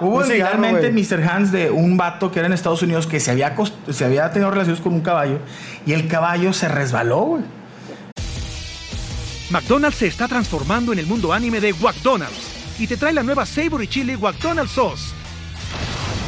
Hubo 0.00 0.16
Un 0.18 0.24
cigarro, 0.24 0.58
viralmente 0.58 0.90
güey. 0.90 1.04
Mr. 1.04 1.22
Hans 1.28 1.52
de 1.52 1.70
un 1.70 1.96
vato 1.96 2.30
que 2.30 2.38
era 2.38 2.46
en 2.46 2.52
Estados 2.52 2.82
Unidos 2.82 3.06
que 3.06 3.20
se 3.20 3.30
había, 3.30 3.54
se 3.90 4.04
había 4.04 4.30
tenido 4.30 4.50
relaciones 4.50 4.80
con 4.80 4.92
un 4.92 5.00
caballo 5.00 5.38
y 5.86 5.92
el 5.92 6.06
caballo 6.08 6.52
se 6.52 6.68
resbaló, 6.68 7.20
güey. 7.20 7.42
McDonald's 9.50 9.98
se 9.98 10.06
está 10.08 10.26
transformando 10.26 10.92
en 10.92 10.98
el 10.98 11.06
mundo 11.06 11.32
anime 11.32 11.60
de 11.60 11.72
McDonald's 11.74 12.50
y 12.78 12.86
te 12.86 12.96
trae 12.96 13.12
la 13.12 13.22
nueva 13.22 13.46
Savory 13.46 13.86
Chili 13.88 14.16
McDonald's 14.16 14.72
Sauce. 14.72 15.14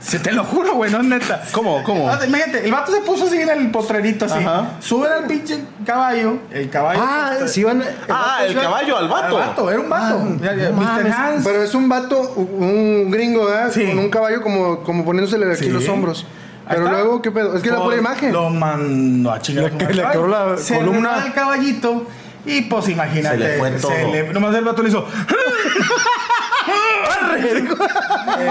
Se 0.00 0.18
te 0.18 0.32
lo 0.32 0.42
juro, 0.42 0.74
güey, 0.74 0.90
no 0.90 0.98
es 0.98 1.04
neta. 1.04 1.42
¿Cómo? 1.52 1.82
¿Cómo? 1.84 2.10
Ah, 2.10 2.18
Imagínate, 2.26 2.64
el 2.64 2.72
vato 2.72 2.90
se 2.92 3.00
puso 3.02 3.26
así 3.26 3.36
en 3.40 3.48
el 3.48 3.70
potrerito 3.70 4.24
así. 4.24 4.38
Ajá. 4.40 4.72
Suben 4.80 5.12
al 5.12 5.26
pinche 5.28 5.60
caballo. 5.86 6.38
El 6.50 6.68
caballo. 6.68 7.00
Ah, 7.04 7.34
si 7.46 7.62
van. 7.62 7.84
Ah, 8.08 8.40
el 8.44 8.54
caballo 8.54 8.96
al 8.98 9.04
Al 9.04 9.10
vato. 9.10 9.36
vato, 9.36 9.70
era 9.70 9.80
un 9.80 9.88
vato. 9.88 10.26
Ya, 10.42 10.54
ya, 10.56 10.70
no 10.70 10.76
Mr. 10.78 11.06
Hans. 11.12 11.44
Pero 11.44 11.62
es 11.62 11.72
un 11.74 11.88
vato, 11.88 12.20
un 12.34 13.10
gringo, 13.12 13.46
¿verdad? 13.46 13.70
Sí. 13.72 13.86
Con 13.86 13.98
un 14.00 14.10
caballo 14.10 14.42
como, 14.42 14.80
como 14.82 15.04
poniéndosele 15.04 15.52
aquí 15.52 15.64
Sí. 15.66 15.70
los 15.70 15.88
hombros. 15.88 16.26
Pero 16.68 16.88
luego, 16.90 17.22
¿qué 17.22 17.30
pedo? 17.30 17.56
Es 17.56 17.62
que 17.62 17.70
la 17.70 17.80
pura 17.80 17.96
imagen. 17.96 18.32
Lo 18.32 18.50
mandó 18.50 19.30
a 19.32 19.40
chingar. 19.40 19.72
Le- 19.72 19.78
le 19.94 20.02
el 20.02 20.30
la 20.30 20.56
se 20.58 20.76
columna. 20.78 21.24
el 21.26 21.32
caballito. 21.32 22.06
Y 22.44 22.62
pues 22.62 22.88
imagínate. 22.88 23.38
Se 23.38 23.44
le 23.52 23.58
fue 23.58 23.70
todo. 23.72 23.92
le- 24.12 24.32
nomás 24.32 24.52
el 24.56 24.64
vato 24.64 24.82
le 24.82 24.88
hizo. 24.88 25.06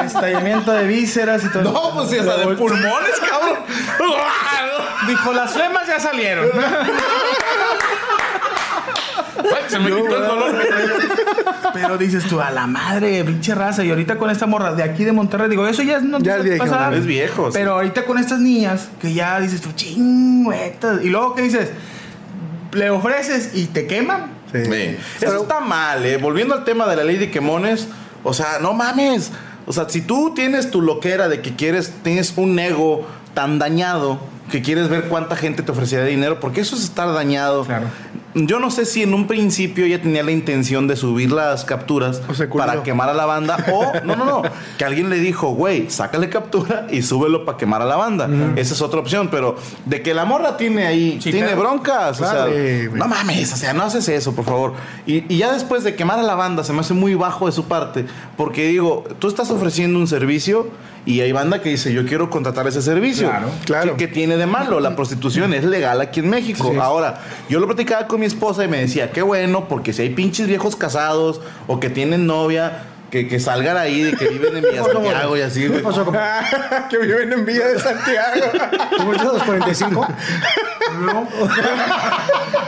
Estallamiento 0.05 0.71
de 0.71 0.87
vísceras 0.87 1.43
y 1.43 1.49
todo. 1.49 1.63
No, 1.63 1.93
pues 1.95 2.09
sí, 2.09 2.17
hasta 2.17 2.37
de 2.37 2.55
pulmones, 2.55 3.19
cabrón. 3.29 3.59
Dijo, 5.07 5.33
las 5.33 5.51
flemas 5.53 5.87
ya 5.87 5.99
salieron. 5.99 6.47
Ay, 9.37 9.63
Se 9.67 9.79
me 9.79 9.85
quitó 9.91 10.15
el 10.17 10.27
dolor. 10.27 10.55
Pero 11.73 11.97
dices 11.97 12.23
tú, 12.25 12.39
a 12.41 12.49
la 12.51 12.67
madre, 12.67 13.23
pinche 13.23 13.53
raza. 13.53 13.83
Y 13.83 13.89
ahorita 13.89 14.17
con 14.17 14.29
esta 14.29 14.45
morra 14.47 14.73
de 14.73 14.83
aquí 14.83 15.03
de 15.03 15.11
Monterrey, 15.11 15.49
digo, 15.49 15.67
eso 15.67 15.83
ya 15.83 15.97
es 15.97 16.03
no 16.03 16.19
Ya 16.19 16.37
es 16.37 16.43
viejo, 16.43 16.63
pasar. 16.65 16.93
Es 16.93 17.05
viejo, 17.05 17.51
sí. 17.51 17.57
Pero 17.57 17.73
ahorita 17.73 18.05
con 18.05 18.17
estas 18.17 18.39
niñas, 18.39 18.87
que 19.01 19.13
ya 19.13 19.39
dices 19.39 19.61
tú, 19.61 19.71
chingüetas. 19.73 21.03
Y 21.03 21.09
luego, 21.09 21.35
¿qué 21.35 21.41
dices? 21.43 21.69
Le 22.71 22.89
ofreces 22.89 23.51
y 23.53 23.67
te 23.67 23.87
queman. 23.87 24.31
Sí. 24.51 24.63
Sí. 24.65 24.97
Pero- 25.19 25.33
Eso 25.33 25.41
está 25.43 25.59
mal, 25.59 26.05
¿eh? 26.05 26.17
Volviendo 26.17 26.55
al 26.55 26.63
tema 26.63 26.87
de 26.87 26.95
la 26.95 27.03
ley 27.03 27.17
de 27.17 27.29
quemones, 27.29 27.87
o 28.26 28.34
sea, 28.34 28.59
no 28.59 28.73
mames. 28.73 29.32
O 29.65 29.73
sea, 29.73 29.88
si 29.88 30.01
tú 30.01 30.34
tienes 30.36 30.69
tu 30.69 30.82
loquera 30.82 31.30
de 31.30 31.41
que 31.41 31.55
quieres, 31.55 31.93
tienes 32.03 32.34
un 32.36 32.59
ego 32.59 33.07
tan 33.34 33.57
dañado 33.57 34.19
que 34.51 34.61
quieres 34.61 34.89
ver 34.89 35.05
cuánta 35.05 35.36
gente 35.36 35.63
te 35.63 35.71
ofrecería 35.71 36.05
dinero, 36.05 36.39
porque 36.39 36.61
eso 36.61 36.76
es 36.76 36.84
estar 36.84 37.13
dañado. 37.13 37.65
Claro. 37.65 37.88
Yo 38.38 38.59
no 38.59 38.69
sé 38.69 38.86
si 38.86 39.01
en 39.01 39.13
un 39.13 39.27
principio 39.27 39.86
ella 39.86 40.01
tenía 40.01 40.21
la 40.21 40.31
intención 40.31 40.88
de 40.88 40.97
subir 40.97 41.31
las 41.31 41.63
capturas 41.63 42.21
para 42.57 42.83
quemar 42.83 43.07
a 43.07 43.13
la 43.13 43.25
banda 43.25 43.55
o 43.73 43.93
no, 44.03 44.17
no, 44.17 44.25
no, 44.25 44.41
que 44.77 44.83
alguien 44.83 45.09
le 45.09 45.19
dijo, 45.19 45.51
güey, 45.51 45.89
sácale 45.89 46.27
captura 46.27 46.86
y 46.91 47.01
súbelo 47.01 47.45
para 47.45 47.57
quemar 47.57 47.81
a 47.81 47.86
la 47.86 47.95
banda. 47.95 48.29
Esa 48.57 48.73
es 48.73 48.81
otra 48.81 48.99
opción, 48.99 49.29
pero 49.31 49.55
de 49.86 50.01
que 50.01 50.13
la 50.13 50.25
morra 50.25 50.57
tiene 50.57 50.86
ahí, 50.86 51.17
tiene 51.21 51.55
broncas, 51.55 52.17
Claro. 52.17 52.51
o 52.51 52.53
sea, 52.53 52.89
no 52.93 53.07
mames, 53.07 53.53
o 53.53 53.55
sea, 53.55 53.71
no 53.73 53.83
haces 53.83 54.07
eso, 54.09 54.36
por 54.36 54.43
favor. 54.43 54.73
Y, 55.07 55.33
y 55.33 55.38
ya 55.38 55.53
después 55.53 55.86
de 55.86 55.95
quemar 55.95 56.19
a 56.19 56.23
la 56.23 56.36
banda, 56.36 56.65
se 56.65 56.73
me 56.73 56.81
hace 56.81 56.93
muy 56.93 57.15
bajo 57.15 57.45
de 57.45 57.53
su 57.53 57.65
parte, 57.69 58.05
porque 58.36 58.67
digo, 58.67 59.05
tú 59.19 59.29
estás 59.29 59.49
ofreciendo 59.49 59.97
un 59.97 60.07
servicio 60.07 60.67
y 61.05 61.21
hay 61.21 61.31
banda 61.31 61.61
que 61.61 61.69
dice, 61.69 61.93
yo 61.93 62.05
quiero 62.05 62.29
contratar 62.29 62.67
ese 62.67 62.81
servicio. 62.81 63.29
Claro, 63.29 63.47
claro. 63.65 63.97
¿Qué, 63.97 64.07
qué 64.07 64.13
tiene 64.13 64.37
de 64.37 64.47
malo? 64.47 64.79
La 64.79 64.95
prostitución 64.95 65.53
es 65.53 65.63
legal 65.63 66.01
aquí 66.01 66.19
en 66.19 66.29
México. 66.29 66.73
Ahora, 66.81 67.21
yo 67.47 67.59
lo 67.59 67.67
platicaba 67.67 68.07
con 68.07 68.19
mi 68.19 68.25
esposa 68.25 68.63
y 68.63 68.67
me 68.67 68.79
decía, 68.79 69.11
qué 69.11 69.21
bueno, 69.21 69.67
porque 69.67 69.93
si 69.93 70.01
hay 70.01 70.09
pinches 70.09 70.47
viejos 70.47 70.75
casados 70.75 71.41
o 71.67 71.79
que 71.79 71.89
tienen 71.89 72.25
novia, 72.25 72.83
que, 73.16 73.30
que 73.30 73.39
salgan 73.39 73.78
ahí, 73.78 74.01
de 74.03 74.13
que 74.13 74.28
viven 74.28 74.57
en 74.57 74.63
Villa 74.63 74.84
Santiago 74.91 75.38
y 75.38 75.41
así, 75.41 75.68
güey. 75.68 75.82
que 76.89 76.97
viven 76.97 77.32
en 77.32 77.45
Villa 77.45 77.68
de 77.68 77.80
Santiago. 77.80 78.41
¿Cómo 78.97 79.13
es 79.13 79.24
los 79.24 79.43
45? 79.43 80.07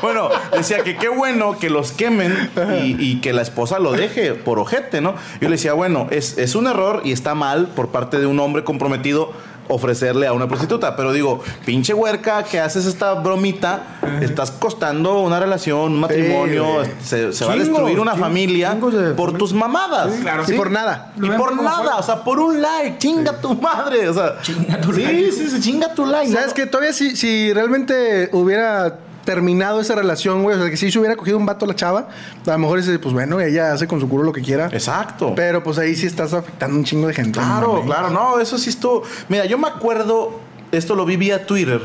Bueno, 0.02 0.30
decía 0.54 0.84
que 0.84 0.96
qué 0.96 1.10
bueno 1.10 1.60
que 1.60 1.70
los 1.70 1.92
quemen 1.92 2.50
y, 2.82 2.96
y 2.98 3.20
que 3.20 3.34
la 3.34 3.42
esposa 3.42 3.80
lo 3.80 3.92
deje 3.92 4.36
por 4.36 4.58
ojete, 4.60 5.02
¿no? 5.02 5.16
Yo 5.42 5.50
le 5.50 5.56
decía, 5.56 5.74
bueno, 5.74 6.08
es, 6.12 6.38
es 6.38 6.56
un 6.56 6.68
error 6.68 7.02
y 7.04 7.12
está 7.12 7.36
mal 7.36 7.68
por 7.76 7.90
parte 7.90 8.18
de 8.18 8.26
un 8.26 8.40
hombre 8.40 8.64
comprometido 8.64 9.34
ofrecerle 9.70 10.28
a 10.28 10.34
una 10.34 10.48
prostituta. 10.48 10.96
Pero 10.96 11.12
digo, 11.14 11.42
pinche 11.66 11.94
huerca 11.94 12.44
que 12.44 12.60
haces 12.60 12.86
esta 12.86 13.14
bromita, 13.14 14.00
estás 14.22 14.52
costando 14.52 15.20
una 15.22 15.40
relación, 15.40 15.94
un 15.94 16.00
matrimonio, 16.00 16.74
güey. 16.76 16.92
se, 17.04 17.34
se 17.34 17.46
va 17.46 17.54
a 17.54 17.58
destruir 17.58 18.00
una 18.00 18.16
familia 18.16 18.74
de 18.76 18.80
por 18.80 19.28
familia. 19.28 19.38
tus 19.38 19.54
mamadas. 19.54 20.14
claro. 20.22 20.44
Y 20.48 20.54
por 20.54 20.72
nada. 20.72 21.14
Y 21.22 21.30
por 21.32 21.56
nada, 21.56 21.78
juego. 21.78 21.98
o 22.00 22.04
sea, 22.04 22.24
por 22.24 22.40
un 22.40 22.62
like, 22.62 22.98
chinga 23.00 23.40
tu 23.40 23.54
madre, 23.56 24.08
o 24.10 24.14
sea, 24.14 24.38
Chinga 24.42 24.80
tu 24.82 24.94
sí, 24.94 25.02
like. 25.04 25.32
Sí, 25.32 25.50
sí, 25.50 25.60
chinga 25.62 25.94
tu 25.94 26.06
like. 26.06 26.32
¿Sabes 26.32 26.50
¿no? 26.50 26.54
que 26.54 26.66
Todavía 26.68 26.94
si, 26.94 27.16
si 27.16 27.54
realmente 27.54 28.30
hubiera 28.34 29.00
terminado 29.28 29.82
esa 29.82 29.94
relación, 29.94 30.42
güey, 30.42 30.56
o 30.56 30.62
sea, 30.62 30.70
que 30.70 30.78
si 30.78 30.90
se 30.90 30.98
hubiera 30.98 31.18
cogido 31.18 31.38
un 31.38 31.46
vato 31.46 31.66
a 31.66 31.68
la 31.68 31.76
chava, 31.76 32.08
a 32.46 32.52
lo 32.52 32.60
mejor 32.60 32.80
dice, 32.80 32.98
pues 32.98 33.14
bueno, 33.14 33.42
ella 33.42 33.74
hace 33.74 33.86
con 33.86 34.00
su 34.00 34.08
culo 34.08 34.24
lo 34.24 34.32
que 34.32 34.42
quiera. 34.42 34.68
Exacto. 34.72 35.34
Pero 35.36 35.62
pues 35.62 35.78
ahí 35.78 35.96
sí 35.96 36.06
estás 36.06 36.32
afectando 36.32 36.78
un 36.78 36.86
chingo 36.86 37.08
de 37.08 37.14
gente. 37.14 37.34
Claro, 37.34 37.84
claro, 37.86 38.10
no, 38.10 38.40
eso 38.40 38.58
sí 38.58 38.70
estuvo. 38.70 39.04
Mira, 39.28 39.44
yo 39.44 39.58
me 39.58 39.68
acuerdo, 39.68 40.40
esto 40.72 40.96
lo 40.96 41.04
vi 41.06 41.18
vía 41.18 41.46
Twitter, 41.46 41.82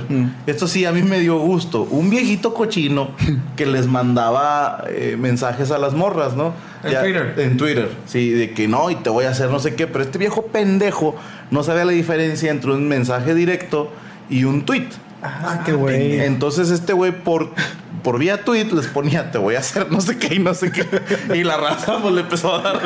esto 0.47 0.68
sí 0.68 0.84
a 0.84 0.93
mí 0.93 1.03
me 1.03 1.18
dio 1.18 1.36
gusto. 1.40 1.82
Un 1.82 2.11
viejito 2.11 2.55
cochino 2.55 3.11
que 3.57 3.66
les 3.66 3.88
mandaba 3.88 4.84
eh, 4.86 5.16
mensajes 5.18 5.72
a 5.72 5.78
las 5.78 5.95
morras, 5.95 6.36
¿no? 6.36 6.55
¿En 6.84 7.01
Twitter? 7.01 7.34
En 7.38 7.57
Twitter, 7.57 7.90
sí, 8.07 8.30
de 8.30 8.53
que 8.53 8.68
no, 8.68 8.88
y 8.88 8.95
te 8.95 9.11
voy 9.11 9.24
a 9.24 9.30
hacer 9.30 9.51
no 9.51 9.59
sé 9.59 9.74
qué, 9.74 9.88
pero 9.88 10.05
este 10.05 10.16
viejo 10.16 10.43
pendejo 10.43 11.16
no 11.51 11.64
sabía 11.64 11.84
la 11.84 11.93
diferencia 11.93 12.53
entre 12.53 12.70
un 12.70 12.86
mensaje 12.86 13.34
directo 13.34 13.90
y 14.30 14.45
un 14.45 14.64
tweet. 14.64 14.90
Ah, 15.23 15.62
qué 15.64 15.73
güey. 15.73 16.20
Entonces 16.20 16.70
este 16.70 16.93
güey 16.93 17.12
por, 17.12 17.51
por 18.03 18.18
vía 18.18 18.45
tweet 18.45 18.66
les 18.73 18.89
ponía, 18.89 19.31
te 19.31 19.39
voy 19.39 19.55
a 19.55 19.61
hacer 19.61 19.91
no 19.91 20.01
sé 20.01 20.18
qué 20.18 20.35
y 20.35 20.39
no 20.39 20.53
sé 20.55 20.73
qué. 20.73 20.85
Y 21.35 21.45
la 21.45 21.57
raza 21.57 21.99
pues 22.03 22.14
le 22.14 22.23
empezó 22.23 22.55
a 22.55 22.62
dar. 22.62 22.83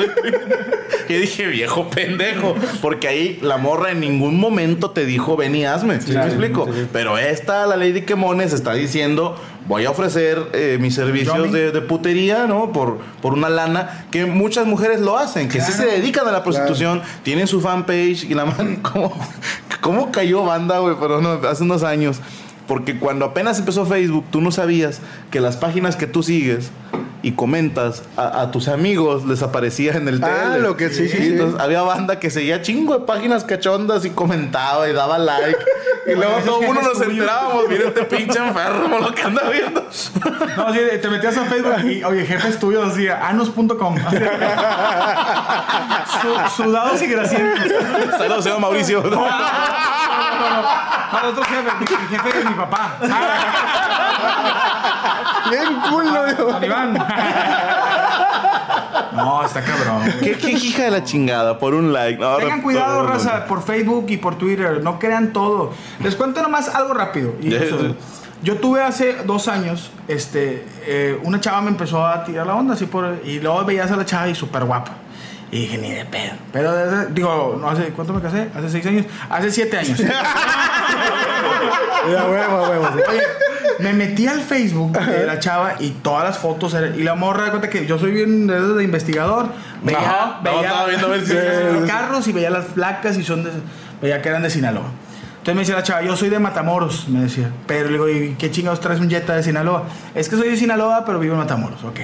Y 1.08 1.14
dije, 1.14 1.46
viejo 1.46 1.88
pendejo. 1.88 2.54
Porque 2.82 3.08
ahí 3.08 3.38
la 3.42 3.56
morra 3.56 3.92
en 3.92 4.00
ningún 4.00 4.38
momento 4.38 4.90
te 4.90 5.06
dijo, 5.06 5.36
ven 5.36 5.54
y 5.54 5.64
hazme. 5.64 6.00
¿Sí 6.00 6.12
me 6.12 6.24
explico? 6.26 6.68
Pero 6.92 7.18
esta, 7.18 7.66
la 7.66 7.76
Lady 7.76 8.02
Quemones, 8.02 8.52
está 8.52 8.74
diciendo, 8.74 9.36
voy 9.68 9.84
a 9.84 9.90
ofrecer 9.90 10.50
eh, 10.52 10.78
mis 10.80 10.94
servicios 10.94 11.52
de, 11.52 11.72
de 11.72 11.80
putería, 11.80 12.46
¿no? 12.46 12.72
Por, 12.72 12.98
por 13.20 13.34
una 13.34 13.48
lana 13.48 14.06
que 14.10 14.26
muchas 14.26 14.66
mujeres 14.66 15.00
lo 15.00 15.18
hacen, 15.18 15.48
que 15.48 15.60
sí 15.60 15.72
se 15.72 15.86
dedican 15.86 16.26
a 16.28 16.32
la 16.32 16.42
prostitución, 16.42 17.02
tienen 17.22 17.46
su 17.46 17.60
fanpage 17.60 18.24
y 18.24 18.34
la 18.34 18.44
man, 18.46 18.76
¿cómo, 18.76 19.12
cómo 19.80 20.10
cayó 20.12 20.44
banda, 20.44 20.78
güey? 20.78 20.96
Pero 21.00 21.20
no, 21.20 21.32
hace 21.48 21.62
unos 21.62 21.82
años. 21.82 22.20
Porque 22.66 22.98
cuando 22.98 23.24
apenas 23.24 23.60
empezó 23.60 23.86
Facebook, 23.86 24.24
tú 24.32 24.40
no 24.40 24.50
sabías 24.50 25.00
que 25.30 25.40
las 25.40 25.56
páginas 25.56 25.94
que 25.94 26.08
tú 26.08 26.24
sigues 26.24 26.70
y 27.26 27.32
comentas 27.32 28.04
a, 28.16 28.42
a 28.42 28.50
tus 28.52 28.68
amigos 28.68 29.24
les 29.26 29.42
aparecía 29.42 29.94
en 29.94 30.06
el 30.06 30.22
Ah, 30.22 30.50
tele. 30.52 30.60
lo 30.60 30.76
que 30.76 30.90
sí, 30.90 31.08
sí, 31.08 31.16
sí. 31.18 31.26
Entonces 31.32 31.60
había 31.60 31.82
banda 31.82 32.20
que 32.20 32.30
seguía 32.30 32.62
chingo 32.62 32.96
de 32.96 33.04
páginas 33.04 33.42
cachondas 33.42 34.04
y 34.04 34.10
comentaba 34.10 34.88
y 34.88 34.92
daba 34.92 35.18
like. 35.18 35.58
y 36.06 36.14
luego 36.14 36.36
todo 36.44 36.62
mundo 36.62 36.82
nos 36.82 37.00
enterábamos, 37.00 37.64
mira 37.68 37.88
este 37.88 38.04
pinche 38.04 38.38
enfermo 38.38 38.98
lo 39.00 39.12
que 39.12 39.22
anda 39.22 39.42
viendo. 39.50 39.80
No, 40.56 40.72
sí, 40.72 40.78
te 41.02 41.08
metías 41.08 41.36
a 41.36 41.44
Facebook 41.46 41.80
y, 41.84 42.04
oye, 42.04 42.24
jefes 42.24 42.60
tuyos 42.60 42.94
decía, 42.94 43.26
anos.com. 43.26 43.96
Así. 44.06 44.16
Su- 46.22 46.62
Sudados 46.62 47.02
y 47.02 47.06
grasientos. 47.08 47.72
Saludos, 48.18 48.44
señor 48.44 48.60
Mauricio. 48.60 49.02
No, 49.02 49.26
otro 51.28 51.42
jefe, 51.44 51.62
mi, 51.80 51.86
mi 52.02 52.16
jefe 52.16 52.38
de 52.38 52.44
mi 52.44 52.54
papá. 52.54 52.98
Bien 55.50 55.76
culo, 55.90 56.64
Iván. 56.64 56.98
No, 59.12 59.42
está 59.44 59.62
cabrón. 59.62 60.02
¿Qué, 60.20 60.32
qué 60.32 60.50
hija 60.52 60.84
de 60.84 60.90
la 60.90 61.02
chingada, 61.04 61.58
por 61.58 61.74
un 61.74 61.90
like. 61.92 62.18
No, 62.20 62.36
Tengan 62.36 62.60
cuidado, 62.60 63.02
no, 63.02 63.08
no, 63.08 63.14
raza, 63.14 63.46
por 63.46 63.62
Facebook 63.62 64.04
y 64.10 64.18
por 64.18 64.36
Twitter. 64.36 64.82
No 64.82 64.98
crean 64.98 65.32
todo. 65.32 65.72
Les 66.00 66.14
cuento 66.16 66.42
nomás 66.42 66.74
algo 66.74 66.92
rápido. 66.92 67.32
Y 67.40 67.54
eso, 67.54 67.78
yo 68.42 68.56
tuve 68.58 68.82
hace 68.82 69.14
dos 69.24 69.48
años, 69.48 69.90
este, 70.06 70.66
eh, 70.84 71.18
una 71.24 71.40
chava 71.40 71.62
me 71.62 71.70
empezó 71.70 72.06
a 72.06 72.24
tirar 72.24 72.46
la 72.46 72.54
onda 72.56 72.74
así 72.74 72.84
por, 72.84 73.20
y 73.24 73.40
luego 73.40 73.64
veías 73.64 73.90
a 73.90 73.96
la 73.96 74.04
chava 74.04 74.28
y 74.28 74.34
súper 74.34 74.64
guapa. 74.64 74.92
Y 75.50 75.60
dije, 75.60 75.78
ni 75.78 75.92
de 75.92 76.04
pedo. 76.04 76.32
Pero, 76.52 76.72
desde- 76.74 77.06
digo, 77.14 77.56
no 77.58 77.70
hace, 77.70 77.84
¿cuánto 77.90 78.12
me 78.12 78.20
casé? 78.20 78.48
Hace 78.54 78.68
seis 78.68 78.84
años. 78.86 79.06
Hace 79.30 79.50
siete 79.50 79.78
años. 79.78 79.98
Ya, 82.10 82.24
huevo, 82.24 82.62
huevo. 82.70 82.88
Oye, 83.08 83.22
me 83.80 83.92
metí 83.92 84.26
al 84.26 84.40
Facebook 84.40 84.98
de 84.98 85.26
la 85.26 85.38
chava 85.38 85.74
y 85.80 85.90
todas 85.90 86.24
las 86.24 86.38
fotos 86.38 86.74
eran- 86.74 86.98
y 86.98 87.02
la 87.02 87.14
morra 87.14 87.44
de 87.44 87.50
cuenta 87.50 87.68
que 87.70 87.86
yo 87.86 87.98
soy 87.98 88.12
bien 88.12 88.46
de, 88.46 88.60
de 88.74 88.84
investigador 88.84 89.48
veía, 89.82 89.98
Ajá, 89.98 90.40
veía 90.42 90.84
viendo 90.86 91.08
veía 91.10 91.70
los 91.72 91.90
carros 91.90 92.26
y 92.28 92.32
veía 92.32 92.50
las 92.50 92.66
placas 92.66 93.16
y 93.18 93.24
son 93.24 93.44
de, 93.44 93.50
veía 94.00 94.22
que 94.22 94.28
eran 94.28 94.42
de 94.42 94.50
Sinaloa. 94.50 94.86
Entonces 95.38 95.54
me 95.54 95.60
decía 95.60 95.74
la 95.76 95.82
chava 95.84 96.02
yo 96.02 96.16
soy 96.16 96.28
de 96.28 96.38
Matamoros 96.40 97.08
me 97.08 97.20
decía. 97.20 97.50
Pero 97.66 97.86
le 97.86 97.92
digo 97.92 98.08
¿y 98.08 98.34
qué 98.38 98.50
chingados 98.50 98.80
traes 98.80 98.98
un 99.00 99.08
Jetta 99.08 99.34
de 99.36 99.42
Sinaloa? 99.42 99.84
es 100.14 100.28
que 100.28 100.36
soy 100.36 100.48
de 100.48 100.56
Sinaloa 100.56 101.04
pero 101.04 101.18
vivo 101.20 101.34
en 101.34 101.38
Matamoros 101.40 101.84
ok 101.84 102.00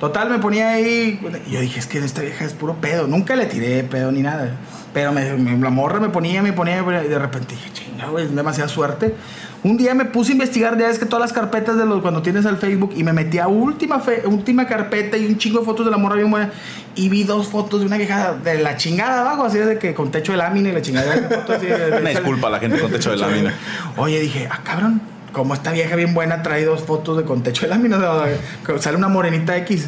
total 0.00 0.30
me 0.30 0.38
ponía 0.38 0.70
ahí 0.70 1.18
y 1.46 1.50
yo 1.52 1.60
dije 1.60 1.78
es 1.80 1.86
que 1.86 1.98
esta 1.98 2.20
vieja 2.22 2.44
es 2.44 2.52
puro 2.52 2.74
pedo 2.74 3.06
nunca 3.06 3.34
le 3.36 3.46
tiré 3.46 3.82
pedo 3.84 4.12
ni 4.12 4.22
nada 4.22 4.56
pero 4.92 5.12
me, 5.12 5.32
me- 5.34 5.58
la 5.58 5.68
morra 5.70 6.00
me 6.00 6.08
ponía, 6.08 6.42
me 6.42 6.54
ponía, 6.54 6.76
me 6.76 6.82
ponía, 6.82 7.04
y 7.04 7.08
de 7.08 7.18
repente 7.18 7.54
dije, 7.54 7.70
chinga, 7.70 8.06
güey, 8.08 8.24
es 8.24 8.34
demasiada 8.34 8.66
suerte. 8.66 9.14
Un 9.62 9.76
día 9.76 9.92
me 9.94 10.06
puse 10.06 10.30
a 10.30 10.32
investigar, 10.32 10.78
ya 10.78 10.88
es 10.88 10.98
que 10.98 11.04
todas 11.04 11.20
las 11.20 11.34
carpetas 11.34 11.76
de 11.76 11.84
los 11.84 12.00
cuando 12.00 12.22
tienes 12.22 12.46
al 12.46 12.56
Facebook, 12.56 12.94
y 12.96 13.04
me 13.04 13.12
metí 13.12 13.36
a 13.38 13.46
última, 13.46 14.00
fe- 14.00 14.22
última 14.24 14.66
carpeta 14.66 15.18
y 15.18 15.26
un 15.26 15.36
chingo 15.36 15.58
de 15.58 15.66
fotos 15.66 15.84
de 15.84 15.90
la 15.92 15.98
morra 15.98 16.16
bien 16.16 16.30
buena, 16.30 16.50
y 16.94 17.10
vi 17.10 17.24
dos 17.24 17.48
fotos 17.48 17.80
de 17.80 17.86
una 17.86 17.98
vieja 17.98 18.32
de 18.42 18.58
la 18.62 18.78
chingada 18.78 19.20
abajo, 19.20 19.44
así 19.44 19.58
de 19.58 19.78
que 19.78 19.92
con 19.92 20.10
techo 20.10 20.32
de 20.32 20.38
lámina 20.38 20.70
y 20.70 20.72
la 20.72 20.80
chingada. 20.80 21.12
así 21.46 21.66
de- 21.66 21.90
de- 21.90 21.98
Una 22.00 22.08
disculpa 22.10 22.46
a 22.48 22.52
la 22.52 22.58
gente 22.58 22.78
con 22.80 22.90
techo 22.90 23.10
de 23.10 23.16
lámina. 23.18 23.52
Oye, 23.98 24.18
dije, 24.20 24.48
ah, 24.50 24.60
cabrón, 24.64 25.02
como 25.36 25.52
esta 25.52 25.70
vieja 25.70 25.94
bien 25.96 26.14
buena 26.14 26.42
trae 26.42 26.64
dos 26.64 26.82
fotos 26.84 27.18
de 27.18 27.24
con 27.24 27.42
techo 27.42 27.66
de 27.66 27.68
lámina, 27.68 27.98
o 27.98 28.24
sea, 28.24 28.38
que 28.64 28.78
sale 28.78 28.96
una 28.96 29.08
morenita 29.08 29.54
X. 29.58 29.86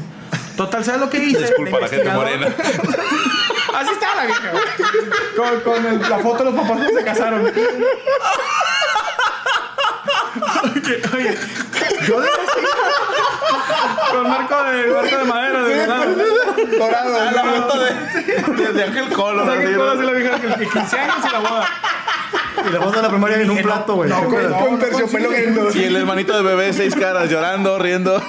Total, 0.59 0.85
¿sabes 0.85 1.01
lo 1.01 1.09
que 1.09 1.25
hice? 1.25 1.41
Disculpa 1.41 1.81
la 1.81 1.89
gente 1.89 2.11
morena. 2.11 2.49
Así 3.75 3.91
estaba 3.93 4.17
la 4.17 4.27
vieja. 4.27 4.53
Con, 5.35 5.61
con 5.61 5.87
el- 5.87 6.01
la 6.01 6.19
foto 6.19 6.45
de 6.45 6.51
los 6.51 6.61
papás 6.61 6.87
que 6.87 6.93
se 6.93 7.03
casaron. 7.03 7.47
Oye, 10.65 11.03
oye, 11.15 11.39
yo 12.07 12.21
de 12.21 12.29
Con 14.11 14.29
marco 14.29 14.65
de, 14.65 14.87
marco 14.89 15.17
de 15.17 15.25
madera, 15.25 15.63
de 15.63 15.75
verdad. 15.77 16.07
Dorado. 16.79 17.17
Ah, 17.21 17.33
la 17.35 17.45
foto 17.45 17.79
de, 17.81 18.73
de, 18.75 18.85
Ángel 18.85 19.09
Colo. 19.15 19.45
O 19.45 19.47
sea, 19.47 19.55
así, 19.55 20.05
la 20.05 20.13
vieja 20.13 20.39
que 20.59 20.69
15 20.69 20.99
años 20.99 21.17
y 21.27 21.33
la 21.33 21.39
boda. 21.39 21.67
Y 22.67 22.73
la 22.73 22.81
foto 22.81 22.97
de 22.97 23.03
la 23.03 23.09
primaria 23.09 23.41
en 23.41 23.51
un 23.51 23.59
plato, 23.59 23.95
güey. 23.97 24.11
no, 24.11 24.25
Con 24.25 24.51
no 24.51 24.79
terciopelo 24.79 25.29
consigue. 25.29 25.85
Y 25.85 25.89
el 25.89 25.97
hermanito 25.97 26.37
de 26.37 26.43
bebé, 26.43 26.73
seis 26.73 26.95
caras, 26.95 27.31
llorando, 27.31 27.79
riendo. 27.79 28.21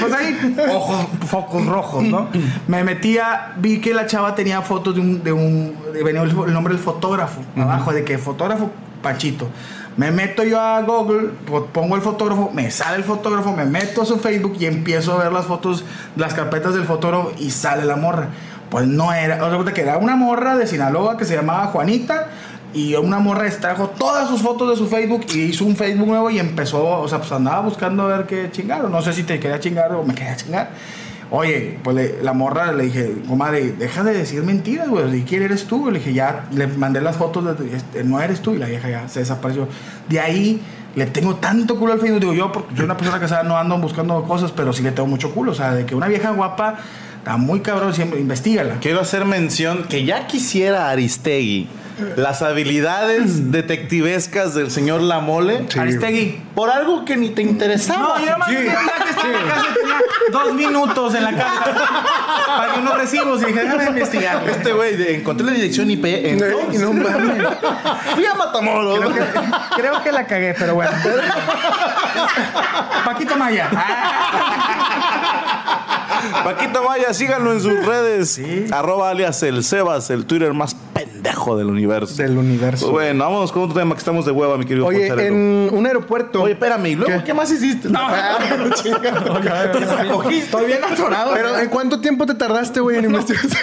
Pues 0.00 0.12
ahí, 0.12 0.56
ojos, 0.72 1.06
focos 1.28 1.66
rojos, 1.66 2.02
¿no? 2.04 2.28
Me 2.66 2.84
metía, 2.84 3.52
vi 3.56 3.80
que 3.80 3.94
la 3.94 4.06
chava 4.06 4.34
tenía 4.34 4.62
fotos 4.62 4.94
de 4.94 5.00
un, 5.00 5.22
de 5.22 5.32
un, 5.32 5.76
de- 5.92 6.02
venía 6.02 6.22
el, 6.22 6.30
el 6.30 6.52
nombre 6.52 6.74
del 6.74 6.82
fotógrafo, 6.82 7.40
abajo, 7.56 7.92
de 7.92 8.04
que 8.04 8.18
fotógrafo 8.18 8.70
Pachito. 9.02 9.48
Me 9.96 10.10
meto 10.10 10.42
yo 10.42 10.60
a 10.60 10.80
Google, 10.82 11.28
po- 11.46 11.66
pongo 11.66 11.94
el 11.94 12.02
fotógrafo, 12.02 12.50
me 12.52 12.70
sale 12.70 12.96
el 12.96 13.04
fotógrafo, 13.04 13.52
me 13.52 13.64
meto 13.64 14.02
a 14.02 14.06
su 14.06 14.18
Facebook 14.18 14.56
y 14.58 14.66
empiezo 14.66 15.12
a 15.12 15.22
ver 15.24 15.32
las 15.32 15.46
fotos, 15.46 15.84
las 16.16 16.34
carpetas 16.34 16.74
del 16.74 16.84
fotógrafo 16.84 17.32
y 17.38 17.50
sale 17.50 17.84
la 17.84 17.96
morra. 17.96 18.28
Pues 18.70 18.86
no 18.88 19.12
era, 19.12 19.44
o 19.44 19.62
sea, 19.64 19.72
que 19.74 19.82
era 19.82 19.98
una 19.98 20.16
morra 20.16 20.56
de 20.56 20.66
Sinaloa 20.66 21.16
que 21.16 21.24
se 21.24 21.36
llamaba 21.36 21.66
Juanita 21.66 22.28
y 22.74 22.94
una 22.96 23.18
morra 23.20 23.46
extrajo 23.46 23.88
todas 23.90 24.28
sus 24.28 24.42
fotos 24.42 24.68
de 24.70 24.76
su 24.76 24.88
Facebook 24.88 25.24
y 25.32 25.42
hizo 25.42 25.64
un 25.64 25.76
Facebook 25.76 26.08
nuevo 26.08 26.28
y 26.30 26.38
empezó, 26.38 26.84
o 27.00 27.08
sea, 27.08 27.18
pues 27.18 27.30
andaba 27.32 27.60
buscando 27.60 28.02
a 28.02 28.16
ver 28.18 28.26
qué 28.26 28.50
chingar, 28.50 28.84
o 28.84 28.88
no 28.88 29.00
sé 29.00 29.12
si 29.12 29.22
te 29.22 29.38
quería 29.38 29.60
chingar 29.60 29.92
o 29.94 30.02
me 30.04 30.14
quería 30.14 30.36
chingar. 30.36 30.70
Oye, 31.30 31.78
pues 31.82 31.96
le- 31.96 32.22
la 32.22 32.32
morra 32.32 32.72
le 32.72 32.84
dije, 32.84 33.14
comadre, 33.26 33.72
deja 33.72 34.02
de 34.04 34.12
decir 34.12 34.42
mentiras, 34.42 34.88
güey. 34.88 35.20
¿Y 35.20 35.22
quién 35.22 35.42
eres 35.42 35.64
tú? 35.64 35.90
Le 35.90 35.98
dije, 35.98 36.12
ya 36.12 36.46
le 36.52 36.66
mandé 36.66 37.00
las 37.00 37.16
fotos, 37.16 37.58
de, 37.58 37.76
este, 37.76 38.04
no 38.04 38.20
eres 38.20 38.40
tú. 38.40 38.54
Y 38.54 38.58
la 38.58 38.66
vieja 38.66 38.88
ya 38.90 39.08
se 39.08 39.20
desapareció. 39.20 39.66
De 40.08 40.20
ahí 40.20 40.60
le 40.94 41.06
tengo 41.06 41.36
tanto 41.36 41.76
culo 41.78 41.94
al 41.94 42.00
Facebook. 42.00 42.20
Digo 42.20 42.34
yo, 42.34 42.52
porque 42.52 42.76
soy 42.76 42.84
una 42.84 42.96
persona 42.96 43.18
casada, 43.18 43.42
no 43.42 43.56
ando 43.56 43.76
buscando 43.78 44.22
cosas, 44.24 44.52
pero 44.52 44.72
sí 44.72 44.82
le 44.82 44.92
tengo 44.92 45.08
mucho 45.08 45.32
culo. 45.32 45.52
O 45.52 45.54
sea, 45.54 45.74
de 45.74 45.86
que 45.86 45.94
una 45.94 46.08
vieja 46.08 46.30
guapa 46.30 46.76
está 47.18 47.36
muy 47.36 47.60
cabrón, 47.60 47.94
siempre 47.94 48.20
investigala. 48.20 48.76
Quiero 48.80 49.00
hacer 49.00 49.24
mención 49.24 49.84
que 49.88 50.04
ya 50.04 50.26
quisiera 50.26 50.90
Aristegui 50.90 51.68
las 52.16 52.42
habilidades 52.42 53.50
detectivescas 53.52 54.54
del 54.54 54.70
señor 54.70 55.00
Lamole 55.00 55.66
Aristegui. 55.78 56.42
por 56.54 56.70
algo 56.70 57.04
que 57.04 57.16
ni 57.16 57.30
te 57.30 57.42
interesaba. 57.42 58.18
No, 58.18 58.24
yo 58.24 58.30
nomás 58.32 58.48
quería 58.48 58.74
que 58.74 59.10
estaba 59.10 59.28
en 59.28 59.34
la 59.34 59.54
casa 59.54 59.66
y 59.70 59.74
tenía 59.80 59.96
dos 60.32 60.54
minutos 60.54 61.14
en 61.14 61.24
la 61.24 61.32
casa 61.32 61.64
para 62.56 62.74
unos 62.74 62.94
recibos 62.96 63.42
y 63.42 63.46
dije, 63.46 63.60
déjame 63.60 63.84
investigar. 63.86 64.48
Este 64.48 64.72
güey, 64.72 65.14
encontré 65.14 65.46
la 65.46 65.52
dirección 65.52 65.90
IP 65.90 66.04
en 66.04 66.38
Y 66.72 66.78
no 66.78 66.92
mames. 66.92 67.46
Fui 68.14 68.26
a 68.26 68.34
Matamoros. 68.34 68.98
Creo 68.98 69.12
que, 69.12 69.22
creo 69.76 70.02
que 70.02 70.12
la 70.12 70.26
cagué, 70.26 70.54
pero 70.58 70.74
bueno. 70.74 70.92
Paquito 73.04 73.36
Maya. 73.36 73.70
Paquito 76.44 76.82
Maya, 76.84 77.12
síganlo 77.14 77.52
en 77.52 77.60
sus 77.60 77.84
redes. 77.86 78.40
Arroba 78.72 79.10
alias 79.10 79.42
el 79.42 79.62
Sebas, 79.64 80.10
el 80.10 80.24
Twitter 80.26 80.52
más 80.54 80.74
pendejo 80.94 81.56
del 81.56 81.66
universo. 81.68 82.22
Del 82.22 82.36
universo. 82.38 82.86
Pues 82.90 83.06
bueno, 83.06 83.24
vámonos 83.24 83.50
con 83.52 83.62
otro 83.64 83.74
tema 83.74 83.94
que 83.94 83.98
estamos 83.98 84.24
de 84.26 84.32
hueva, 84.32 84.56
mi 84.58 84.64
querido 84.64 84.86
Oye, 84.86 85.08
Poncharelo. 85.08 85.34
en 85.34 85.68
un 85.72 85.86
aeropuerto. 85.86 86.42
Oye, 86.42 86.52
espérame, 86.54 86.86
¿y 86.86 86.94
luego 86.96 87.22
qué, 87.24 87.34
más 87.34 87.50
hiciste? 87.50 87.88
Ah, 87.94 88.38
Estoy 90.30 90.66
bien 90.66 90.84
atorado. 90.84 91.32
Pero 91.34 91.58
¿en 91.58 91.68
cuánto 91.68 92.00
tiempo 92.00 92.26
te 92.26 92.34
tardaste, 92.34 92.80
güey, 92.80 92.98
en 92.98 93.04
investigar? 93.06 93.44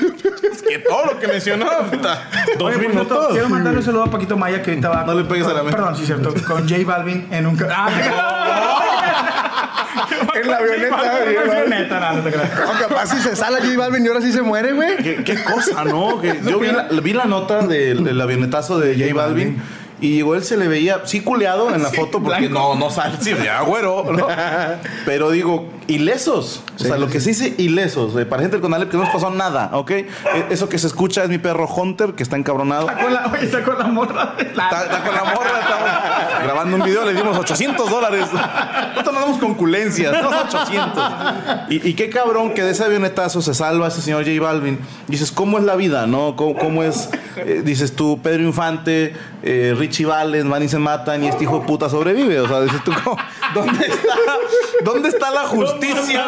Es 0.51 0.62
que 0.64 0.80
todo 0.80 1.05
lo 1.05 1.18
que 1.20 1.28
mencionó, 1.28 1.66
puta, 1.89 2.28
dos 2.57 2.68
Oye, 2.68 2.68
por 2.74 2.74
cierto, 2.74 2.89
minutos. 2.89 3.28
quiero 3.32 3.47
mandarle 3.49 3.80
un 3.80 3.86
saludo 3.86 4.03
a 4.03 4.12
Paquito 4.12 4.36
Maya 4.38 4.62
que 4.62 4.72
ahorita 4.72 4.89
va. 4.89 5.03
No 5.05 5.14
le 5.14 5.24
pegues 5.24 5.47
a 5.47 5.53
la 5.53 5.64
mesa. 5.64 5.78
Perdón, 5.78 5.95
sí, 5.95 6.05
cierto. 6.05 6.34
Con 6.45 6.68
J 6.70 6.82
Balvin 6.86 7.28
en 7.32 7.47
un. 7.47 7.55
ca- 7.55 7.68
Ah, 7.84 7.89
en 10.41 10.47
la 10.47 10.57
avioneta. 10.57 11.23
en 11.25 11.47
la 11.47 11.53
avioneta, 11.53 11.99
no, 11.99 12.13
no 12.17 12.23
te 12.23 12.31
creas. 12.31 12.49
No, 12.59 12.87
capaz 12.87 13.07
si 13.07 13.21
se 13.21 13.35
sale 13.35 13.61
J 13.61 13.77
Balvin 13.77 14.05
y 14.05 14.07
ahora 14.07 14.21
sí 14.21 14.31
se 14.31 14.41
muere, 14.41 14.73
güey. 14.73 14.97
¿Qué, 14.97 15.23
qué 15.23 15.43
cosa, 15.43 15.83
¿no? 15.83 16.19
Que 16.21 16.39
yo 16.47 16.59
vi 16.59 16.67
la, 16.67 16.83
vi 17.01 17.13
la 17.13 17.25
nota 17.25 17.65
del, 17.67 18.03
del 18.03 18.19
avionetazo 18.19 18.79
de 18.79 18.95
J 18.95 19.13
Balvin. 19.13 19.61
Y 20.01 20.15
llegó 20.15 20.33
él 20.35 20.43
se 20.43 20.57
le 20.57 20.67
veía, 20.67 21.01
sí 21.05 21.21
culeado 21.21 21.73
en 21.73 21.83
la 21.83 21.89
foto, 21.91 22.21
porque 22.21 22.49
no, 22.49 22.75
no 22.75 22.89
sale, 22.89 23.17
sí, 23.21 23.33
ya 23.43 23.61
güero, 23.61 24.03
¿no? 24.11 24.27
Pero 25.05 25.29
digo, 25.29 25.69
ilesos. 25.87 26.63
O 26.75 26.79
sea, 26.83 26.97
lo 26.97 27.07
que 27.07 27.19
se 27.19 27.29
dice 27.29 27.53
ilesos. 27.59 28.15
eh, 28.17 28.25
para 28.25 28.41
gente 28.41 28.59
con 28.59 28.73
Alep 28.73 28.89
que 28.89 28.97
no 28.97 29.03
nos 29.03 29.13
pasó 29.13 29.29
nada, 29.29 29.69
¿ok? 29.73 29.91
Eh, 29.91 30.07
Eso 30.49 30.67
que 30.69 30.79
se 30.79 30.87
escucha 30.87 31.23
es 31.23 31.29
mi 31.29 31.37
perro 31.37 31.67
Hunter, 31.67 32.13
que 32.13 32.23
está 32.23 32.35
encabronado. 32.35 32.89
Está 32.89 33.03
con 33.03 33.13
la, 33.13 33.27
oye, 33.31 33.45
está 33.45 33.63
con 33.63 33.77
la 33.77 33.85
morra. 33.85 34.33
de 34.37 34.43
la- 34.55 34.63
Está, 34.63 34.83
está 34.85 35.03
con 35.03 35.13
la 35.15 35.23
morra, 35.23 35.59
estamos 35.61 36.43
grabando 36.43 36.77
un 36.77 36.83
video, 36.83 37.05
le 37.05 37.13
dimos 37.13 37.37
800 37.37 37.89
dólares. 37.89 38.25
Nosotros 38.31 39.13
no 39.13 39.19
damos 39.21 39.37
conculencias, 39.37 40.13
no 40.19 40.29
800. 40.29 41.03
Y, 41.69 41.89
y 41.89 41.93
qué 41.93 42.09
cabrón 42.09 42.53
que 42.55 42.63
de 42.63 42.71
ese 42.71 42.83
avionetazo 42.83 43.41
se 43.43 43.53
salva 43.53 43.87
ese 43.87 44.01
señor 44.01 44.25
J 44.25 44.41
Balvin. 44.41 44.79
Dices, 45.07 45.31
¿cómo 45.31 45.59
es 45.59 45.63
la 45.63 45.75
vida, 45.75 46.07
no? 46.07 46.35
¿Cómo, 46.35 46.55
cómo 46.57 46.81
es? 46.83 47.09
eh, 47.37 47.61
dices 47.63 47.95
tú, 47.95 48.19
Pedro 48.23 48.41
Infante, 48.43 49.13
eh, 49.43 49.75
Richie 49.91 50.05
Valens, 50.05 50.45
Manny 50.45 50.69
se 50.69 50.79
matan 50.79 51.21
y 51.21 51.27
este 51.27 51.43
hijo 51.43 51.59
de 51.59 51.65
puta 51.67 51.89
sobrevive. 51.89 52.39
O 52.39 52.47
sea, 52.47 52.61
dices 52.61 52.81
tú, 52.85 52.93
¿cómo- 53.03 53.17
¿dónde 53.53 53.85
está, 53.87 54.13
¿dónde 54.85 55.09
está 55.09 55.31
la 55.31 55.41
justicia? 55.41 56.25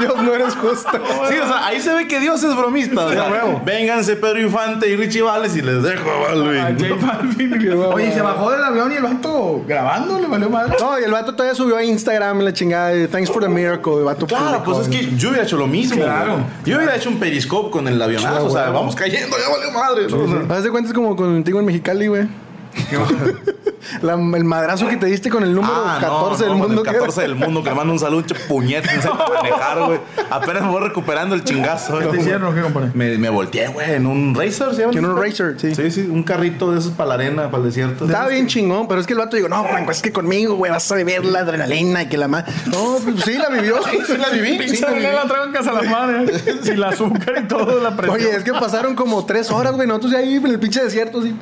Dios, 0.00 0.14
no 0.22 0.34
eres 0.34 0.54
justo. 0.56 0.90
Sí, 1.28 1.34
o 1.38 1.46
sea, 1.46 1.66
ahí 1.66 1.80
se 1.80 1.92
ve 1.94 2.06
que 2.08 2.20
Dios 2.20 2.42
es 2.42 2.54
bromista. 2.56 3.06
O 3.06 3.10
sea, 3.12 3.30
vénganse 3.64 4.16
Pedro 4.16 4.40
Infante 4.40 4.88
y 4.88 4.96
Richie 4.96 5.22
Valens 5.22 5.56
y 5.56 5.62
les 5.62 5.82
dejo 5.82 6.10
a 6.10 6.34
Balvin. 6.34 7.72
Oye, 7.92 8.12
se 8.12 8.20
bajó 8.20 8.50
del 8.50 8.62
avión 8.64 8.92
y 8.92 8.96
el 8.96 9.02
vato 9.02 9.62
grabando, 9.66 10.18
le 10.18 10.26
valió 10.26 10.50
madre. 10.50 10.76
No, 10.80 10.98
y 10.98 11.04
el 11.04 11.12
vato 11.12 11.32
todavía 11.34 11.54
subió 11.54 11.76
a 11.76 11.84
Instagram 11.84 12.40
la 12.40 12.52
chingada. 12.52 12.88
de, 12.88 13.08
Thanks 13.08 13.30
for 13.30 13.42
the 13.42 13.48
miracle. 13.48 13.94
El 13.98 14.04
vato 14.04 14.26
Claro, 14.26 14.62
publicó, 14.64 14.72
pues 14.82 14.88
es 14.88 14.96
que 15.10 15.16
yo 15.16 15.28
hubiera 15.30 15.44
hecho 15.44 15.56
lo 15.56 15.66
mismo. 15.66 15.96
Claro. 16.02 16.32
güey. 16.32 16.44
Yo 16.66 16.76
hubiera 16.76 16.96
hecho 16.96 17.08
un 17.08 17.18
periscope 17.18 17.70
con 17.70 17.88
el 17.88 18.00
avionazo. 18.00 18.46
o 18.46 18.50
sea, 18.50 18.70
vamos 18.70 18.94
cayendo, 18.94 19.36
ya 19.38 19.48
valió 19.50 19.70
madre. 19.72 20.06
¿no? 20.08 20.24
O 20.24 20.46
sea, 20.46 20.56
Haz 20.56 20.64
de 20.64 20.70
cuenta 20.70 20.88
es 20.88 20.94
como 20.94 21.16
contigo 21.16 21.58
en 21.60 21.64
Mexicali, 21.66 22.05
güey. 22.08 22.28
La- 24.02 24.14
el 24.14 24.44
madrazo 24.44 24.88
que 24.88 24.96
te 24.96 25.06
diste 25.06 25.30
con 25.30 25.42
el 25.42 25.54
número 25.54 25.72
ah, 25.74 25.98
no, 26.00 26.08
14 26.08 26.44
del 26.44 26.52
no, 26.52 26.58
mundo. 26.58 26.80
El 26.80 26.82
que 26.82 26.90
era. 26.90 26.98
14 27.00 27.20
del 27.22 27.34
mundo, 27.36 27.62
que 27.62 27.70
le 27.70 27.74
mando 27.76 27.92
un 27.92 27.98
saludo, 27.98 28.24
puñete, 28.48 28.96
no 28.96 29.02
sé 29.02 29.08
manejar, 29.08 29.84
güey. 29.84 30.00
Apenas 30.28 30.62
me 30.62 30.70
voy 30.70 30.82
recuperando 30.82 31.34
el 31.34 31.44
chingazo. 31.44 31.98
¿Qué 31.98 32.06
te 32.06 32.16
hicieron 32.18 32.44
o 32.44 32.54
qué, 32.54 32.62
compadre? 32.62 32.90
Me, 32.94 33.16
me 33.16 33.30
volteé, 33.30 33.68
güey, 33.68 33.94
en 33.94 34.06
un 34.06 34.34
racer, 34.34 34.74
¿sí? 34.74 34.82
En 34.82 35.04
un 35.04 35.16
racer, 35.16 35.54
sí. 35.58 35.74
Sí, 35.74 35.90
sí, 35.90 36.00
un 36.00 36.22
carrito 36.22 36.72
de 36.72 36.80
esos 36.80 36.92
para 36.92 37.08
la 37.08 37.14
arena, 37.14 37.44
para 37.50 37.58
el 37.58 37.68
desierto. 37.68 38.06
Estaba 38.06 38.28
bien 38.28 38.46
chingón, 38.48 38.88
pero 38.88 39.00
es 39.00 39.06
que 39.06 39.12
el 39.12 39.20
vato 39.20 39.36
dijo, 39.36 39.48
no, 39.48 39.64
Franco, 39.64 39.92
es 39.92 40.02
que 40.02 40.12
conmigo, 40.12 40.56
güey, 40.56 40.72
vas 40.72 40.90
a 40.90 40.94
vivir 40.96 41.24
la 41.24 41.40
adrenalina 41.40 42.02
y 42.02 42.06
que 42.08 42.18
la 42.18 42.28
más. 42.28 42.44
No, 42.66 42.98
pues 43.02 43.22
sí, 43.24 43.34
la 43.34 43.48
vivió. 43.48 43.76
Sí, 43.86 43.98
sí 44.04 44.16
la 44.16 44.30
viví. 44.30 44.52
Sí, 44.52 44.58
Pinche 44.58 44.80
la 44.80 44.90
viví. 44.90 45.02
la 45.02 45.24
traigo 45.26 45.44
en 45.46 45.52
casa 45.52 45.70
a 45.70 45.82
la 45.82 45.82
madre. 45.88 46.38
Sin 46.62 46.74
el 46.74 46.84
azúcar 46.84 47.34
y 47.44 47.46
todo, 47.46 47.80
la 47.80 47.94
presión. 47.96 48.16
Oye, 48.16 48.36
es 48.36 48.42
que 48.42 48.52
pasaron 48.52 48.96
como 48.96 49.24
tres 49.24 49.50
horas, 49.50 49.74
güey, 49.74 49.86
nosotros 49.86 50.12
ya 50.12 50.18
ahí 50.18 50.34
en 50.36 50.46
el 50.46 50.58
pinche 50.58 50.82
desierto, 50.82 51.22
sí. 51.22 51.34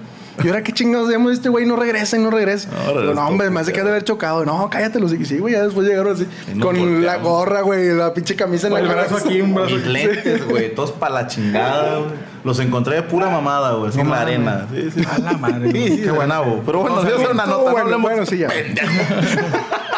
Y 0.42 0.48
ahora 0.48 0.62
qué 0.62 0.72
chingados 0.72 1.08
hacemos, 1.08 1.32
este 1.32 1.48
güey 1.48 1.64
no 1.64 1.76
regresa 1.76 2.16
y 2.16 2.20
no 2.20 2.30
regresa. 2.30 2.68
No, 2.92 3.14
no, 3.14 3.26
hombre, 3.28 3.50
más 3.50 3.66
de 3.66 3.72
que 3.72 3.80
ha 3.80 3.84
de 3.84 3.90
haber 3.90 4.02
chocado. 4.04 4.44
No, 4.44 4.68
cállate, 4.68 4.98
los 4.98 5.12
sí, 5.12 5.38
güey, 5.38 5.54
ya 5.54 5.62
después 5.62 5.86
llegaron 5.86 6.12
así. 6.14 6.26
Con 6.52 6.60
volteamos. 6.76 7.04
la 7.04 7.16
gorra, 7.18 7.60
güey, 7.60 7.94
la 7.94 8.12
pinche 8.12 8.34
camisa 8.34 8.66
en 8.66 8.76
el 8.76 8.88
brazo 8.88 9.16
aquí, 9.16 9.40
un 9.40 9.54
brazo 9.54 9.76
Mis 9.76 9.86
lentes, 9.86 10.44
güey, 10.48 10.74
todos 10.74 10.90
para 10.92 11.14
la 11.14 11.26
chingada, 11.28 11.98
güey. 11.98 12.10
Los 12.42 12.58
encontré 12.58 12.96
de 12.96 13.02
pura 13.02 13.28
mamada, 13.30 13.74
güey, 13.74 13.90
así 13.90 14.00
en 14.00 14.10
la 14.10 14.20
arena. 14.20 14.66
Sí, 14.74 14.90
sí. 14.94 15.02
A 15.10 15.18
la 15.18 15.32
madre, 15.34 15.70
Sí, 15.70 16.02
qué 16.02 16.10
buenavo. 16.10 16.62
Pero 16.66 16.80
bueno, 16.80 16.96
No, 16.96 17.02
voy 17.02 17.12
a 17.12 17.14
hacer 17.14 17.30
una 17.30 17.46
nota. 17.46 17.56
no 17.56 17.62
bueno, 17.62 17.78
hablemos 17.80 18.02
bueno, 18.02 18.26
sí, 18.26 18.38
ya. 18.38 18.48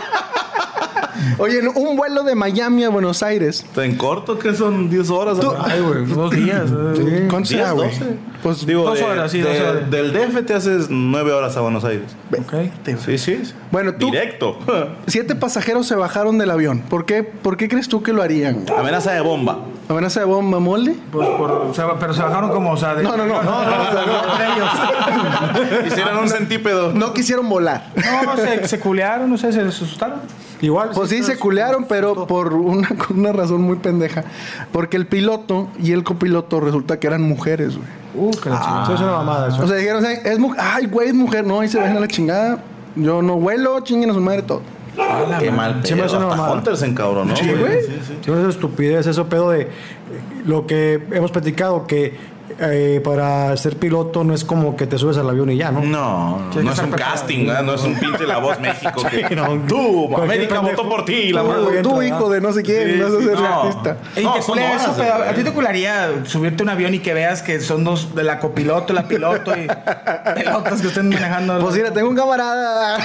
Oye, 1.39 1.59
en 1.61 1.69
un 1.69 1.97
vuelo 1.97 2.23
de 2.23 2.35
Miami 2.35 2.85
a 2.85 2.89
Buenos 2.89 3.23
Aires. 3.23 3.65
¿En 3.77 3.97
corto 3.97 4.39
que 4.39 4.55
son 4.55 4.89
10 4.91 5.11
horas? 5.11 5.39
Tú- 5.41 5.53
Ay, 5.59 5.81
güey, 5.81 6.05
dos 6.07 6.31
días. 6.31 6.71
eh. 6.71 7.27
¿Cuánto 7.31 7.49
10, 7.49 7.61
será, 7.61 7.73
güey? 7.73 7.89
12. 7.91 8.05
Pues, 8.43 8.67
Digo, 8.67 8.85
Dos 8.85 8.99
de- 8.99 9.05
horas, 9.05 9.31
sí, 9.33 9.41
de- 9.41 9.59
dos 9.59 9.69
horas. 9.69 9.91
Del 9.91 10.13
DF 10.13 10.43
te 10.43 10.55
haces 10.55 10.87
9 10.89 11.33
horas 11.33 11.57
a 11.57 11.61
Buenos 11.61 11.85
Aires. 11.85 12.15
Ok. 12.39 12.55
Sí, 13.05 13.19
sí. 13.19 13.43
Bueno, 13.73 13.95
tú- 13.95 14.07
Directo. 14.11 14.59
siete 15.07 15.35
pasajeros 15.35 15.87
se 15.87 15.95
bajaron 15.97 16.39
del 16.39 16.51
avión. 16.51 16.81
¿Por 16.81 17.07
qué, 17.07 17.23
¿Por 17.25 17.57
qué 17.57 17.69
crees 17.69 17.89
tú 17.89 18.03
que 18.03 18.13
lo 18.13 18.23
harían? 18.23 18.65
Amenaza 18.77 19.13
de 19.13 19.21
bomba. 19.21 19.59
¿Amenaza 19.89 20.21
de 20.21 20.27
bomba 20.27 20.59
molde? 20.59 20.97
Pues 21.13 21.29
por, 21.31 21.51
o 21.51 21.75
sea, 21.75 21.87
pero 21.99 22.13
se 22.13 22.21
bajaron 22.23 22.51
como, 22.51 22.73
o 22.73 22.77
sea, 22.77 22.95
de. 22.95 23.03
No, 23.05 23.17
no, 23.17 23.25
no. 23.27 23.43
No, 23.43 23.51
no, 23.53 23.61
o 23.61 23.93
sea, 23.93 24.05
no. 24.07 24.55
ellos. 24.55 25.87
Hicieron 25.87 26.19
un 26.19 26.29
centípedo. 26.29 26.93
No 26.93 27.13
quisieron 27.15 27.49
volar. 27.49 27.93
No, 27.97 28.37
se, 28.37 28.67
se 28.69 28.81
culearon, 28.81 29.31
no 29.31 29.39
sé, 29.39 29.53
se 29.53 29.61
asustaron. 29.61 30.21
Igual. 30.61 30.91
Pues 30.95 31.11
sí, 31.11 31.23
se 31.23 31.37
culearon, 31.39 31.85
pero 31.89 32.27
por 32.27 32.55
una, 32.55 32.89
con 32.89 33.19
una 33.21 33.33
razón 33.33 33.61
muy 33.63 33.77
pendeja. 33.77 34.25
Porque 34.73 34.97
el 34.97 35.07
piloto 35.07 35.69
y 35.83 35.93
el 35.93 36.03
copiloto 36.05 36.61
resulta 36.61 36.99
que 36.99 37.07
eran 37.07 37.23
mujeres, 37.23 37.77
güey. 37.77 37.89
Uh, 38.15 38.31
que 38.31 38.49
la 38.49 38.59
chingada. 38.61 38.85
Eso 38.85 38.95
es 38.95 39.01
una 39.01 39.13
mamada. 39.13 39.49
Eso. 39.49 39.63
O 39.63 39.67
sea, 39.67 39.77
dijeron, 39.77 40.05
"Ay, 40.07 40.19
es 40.25 40.39
mujer. 40.39 40.61
Ay, 40.63 40.87
güey, 40.87 41.09
es 41.09 41.15
mujer. 41.15 41.47
No, 41.47 41.61
ahí 41.61 41.69
se 41.69 41.79
ven 41.81 41.97
a 41.97 42.01
la 42.01 42.09
chingada. 42.09 42.63
Yo 42.95 43.21
no 43.21 43.37
vuelo, 43.37 43.81
chinguen 43.81 44.11
a 44.11 44.15
su 44.15 44.21
madre 44.21 44.43
todo. 44.43 44.63
Qué 45.39 45.51
mal 45.51 45.83
Se 45.85 45.95
me 45.95 46.03
pedo. 46.03 46.07
hace 46.07 46.17
una 46.17 46.27
mamada. 46.29 46.53
Hunter 46.55 46.77
se 46.79 46.87
encabronó. 46.87 47.37
Sí, 47.37 47.45
güey. 47.47 47.59
güey. 47.61 47.83
Sí, 47.83 47.93
sí. 48.07 48.15
Sí, 48.25 48.31
eso 48.31 48.41
es 48.49 48.55
estupidez, 48.55 49.07
eso 49.07 49.27
pedo 49.29 49.51
de 49.51 49.61
eh, 49.63 49.69
lo 50.47 50.67
que 50.67 51.03
hemos 51.13 51.31
platicado, 51.31 51.87
que 51.87 52.15
eh, 52.59 53.01
para 53.05 53.57
ser 53.57 53.77
piloto 53.77 54.25
no 54.25 54.35
es 54.35 54.45
como 54.45 54.77
que 54.77 54.87
te 54.87 54.97
subes 54.99 55.19
al 55.19 55.29
avión 55.29 55.51
y 55.51 55.57
ya, 55.57 55.71
¿no? 55.71 55.81
No, 55.83 56.39
no, 56.55 56.63
no 56.63 56.73
es 56.73 56.79
un 56.79 56.91
preparado. 56.91 57.13
casting, 57.15 57.47
¿verdad? 57.47 57.63
no 57.63 57.75
es 57.75 57.83
un 57.83 57.95
pinche 57.97 58.27
La 58.27 58.39
Voz 58.39 58.59
México. 58.61 59.03
que, 59.11 59.37
no. 59.37 59.47
Tú, 59.69 60.17
América 60.17 60.61
votó 60.61 60.89
por 60.89 61.05
ti. 61.05 61.33
La 61.33 61.43
Tú, 61.43 61.49
madre. 61.49 61.63
güey, 61.65 61.83
tú, 61.83 62.01
entra, 62.03 62.07
hijo 62.07 62.31
de 62.31 62.41
no 62.41 62.53
sé 62.53 62.63
quién, 62.63 62.93
Sí, 62.95 62.99
no 62.99 63.09
sé 63.11 63.19
sí, 63.19 63.25
ser 63.27 63.41
no. 63.41 63.63
artista. 63.63 63.97
Ey, 64.17 64.25
No, 64.25 64.33
te 64.35 64.39
eso, 64.41 64.95
pero 64.97 65.15
a 65.15 65.33
ti 65.35 65.43
te 65.45 65.53
cularía 65.53 66.09
subirte 66.25 66.63
a 66.63 66.65
un 66.65 66.71
avión 66.71 66.95
y 66.95 66.99
que 67.01 67.13
veas 67.15 67.43
que 67.43 67.61
son 67.61 67.85
dos 67.85 68.15
de 68.15 68.23
la 68.25 68.39
copiloto, 68.39 68.93
la 68.93 69.07
piloto 69.09 69.53
y 69.57 69.67
pelotas 70.35 70.81
que 70.81 70.89
estén 70.89 71.09
manejando. 71.09 71.59
Pues 71.59 71.75
mira, 71.77 71.93
tengo 71.93 72.09
un 72.09 72.17
camarada. 72.17 72.97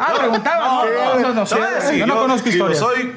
ah, 0.00 0.12
preguntaba, 0.18 0.84
no, 0.84 1.20
no, 1.20 1.28
no, 1.28 1.34
no 1.34 1.42
a 1.42 1.92
yo 1.92 2.06
no 2.06 2.16
conozco 2.16 2.46
yo 2.48 2.52
historias. 2.52 2.78
soy 2.78 3.12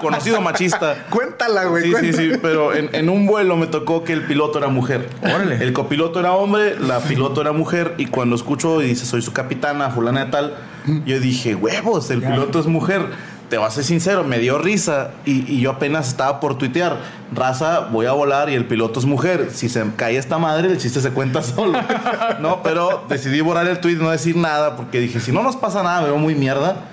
conocido 0.00 0.40
machista. 0.40 0.94
Cuéntala, 1.10 1.64
güey. 1.64 1.82
Sí, 1.92 1.94
sí, 2.00 2.12
sí, 2.12 2.30
pero 2.40 2.74
en, 2.74 2.90
en 2.94 3.08
un 3.08 3.26
vuelo 3.26 3.56
me 3.56 3.66
tocó 3.66 4.04
que 4.04 4.12
el 4.12 4.22
piloto 4.22 4.58
era 4.58 4.68
mujer. 4.76 5.08
Órale. 5.22 5.56
El 5.56 5.72
copiloto 5.72 6.20
era 6.20 6.32
hombre, 6.32 6.78
la 6.78 7.00
piloto 7.00 7.40
era 7.40 7.52
mujer, 7.52 7.94
y 7.98 8.06
cuando 8.06 8.36
escucho 8.36 8.80
y 8.80 8.86
dice, 8.88 9.04
soy 9.04 9.22
su 9.22 9.32
capitana, 9.32 9.90
fulana 9.90 10.26
de 10.26 10.30
tal, 10.30 10.54
yo 11.04 11.18
dije, 11.18 11.54
huevos, 11.54 12.10
el 12.10 12.22
piloto 12.22 12.60
es 12.60 12.66
mujer. 12.66 13.36
Te 13.48 13.58
voy 13.58 13.66
a 13.68 13.70
ser 13.70 13.84
sincero, 13.84 14.24
me 14.24 14.40
dio 14.40 14.58
risa 14.58 15.12
y, 15.24 15.52
y 15.52 15.60
yo 15.60 15.70
apenas 15.70 16.08
estaba 16.08 16.40
por 16.40 16.58
tuitear. 16.58 16.98
Raza, 17.32 17.88
voy 17.92 18.06
a 18.06 18.12
volar 18.12 18.50
y 18.50 18.54
el 18.54 18.64
piloto 18.64 18.98
es 18.98 19.06
mujer. 19.06 19.50
Si 19.52 19.68
se 19.68 19.84
cae 19.94 20.16
esta 20.16 20.38
madre, 20.38 20.68
el 20.68 20.78
chiste 20.78 21.00
se 21.00 21.10
cuenta 21.10 21.42
solo. 21.44 21.78
no, 22.40 22.62
pero 22.64 23.04
decidí 23.08 23.40
borrar 23.40 23.68
el 23.68 23.78
tweet 23.78 23.96
no 23.96 24.10
decir 24.10 24.36
nada 24.36 24.74
porque 24.74 24.98
dije, 24.98 25.20
si 25.20 25.30
no 25.30 25.44
nos 25.44 25.54
pasa 25.54 25.84
nada, 25.84 26.02
me 26.02 26.08
veo 26.08 26.18
muy 26.18 26.34
mierda. 26.34 26.86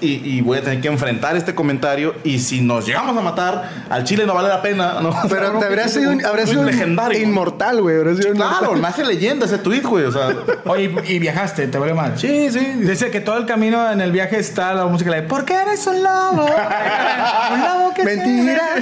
Y, 0.00 0.36
y 0.36 0.40
voy 0.40 0.58
a 0.58 0.62
tener 0.62 0.80
que 0.80 0.88
enfrentar 0.88 1.36
este 1.36 1.54
comentario. 1.54 2.14
Y 2.24 2.38
si 2.38 2.60
nos 2.60 2.86
llegamos 2.86 3.16
a 3.16 3.20
matar, 3.20 3.70
al 3.88 4.04
Chile 4.04 4.26
no 4.26 4.34
vale 4.34 4.48
la 4.48 4.60
pena. 4.62 5.00
¿no? 5.00 5.14
Pero 5.28 5.58
te 5.58 5.64
habría 5.66 5.88
sido, 5.88 6.10
habría 6.10 6.44
Muy 6.44 6.54
sido 6.54 6.64
legendario. 6.64 7.18
inmortal, 7.20 7.80
güey. 7.82 7.96
habría 7.98 8.14
sido 8.16 8.32
Claro, 8.34 8.54
inmortal. 8.56 8.80
me 8.82 8.88
hace 8.88 9.04
leyenda 9.04 9.46
ese 9.46 9.58
tweet, 9.58 9.82
güey. 9.82 10.04
O 10.04 10.12
sea, 10.12 10.28
Oye, 10.66 10.92
y 11.06 11.14
y 11.14 11.18
viajaste, 11.18 11.66
¿te 11.68 11.78
vale 11.78 11.94
mal? 11.94 12.18
sí, 12.18 12.50
sí. 12.50 12.58
Dice 12.78 13.10
que 13.10 13.20
todo 13.20 13.38
el 13.38 13.46
camino 13.46 13.90
en 13.90 14.00
el 14.00 14.12
viaje 14.12 14.38
está 14.38 14.74
la 14.74 14.86
música 14.86 15.10
de 15.12 15.22
¿Por 15.22 15.44
qué 15.44 15.54
eres 15.54 15.86
un 15.86 16.02
lobo? 16.02 16.44
un 17.52 17.60
lobo 17.62 17.94
que 17.94 18.04
Mentiras. 18.04 18.80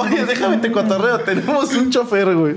Oye, 0.00 0.24
déjame 0.24 0.58
te 0.58 0.72
cotorreo. 0.72 1.20
Tenemos 1.20 1.72
un 1.74 1.90
chofer, 1.90 2.34
güey, 2.34 2.56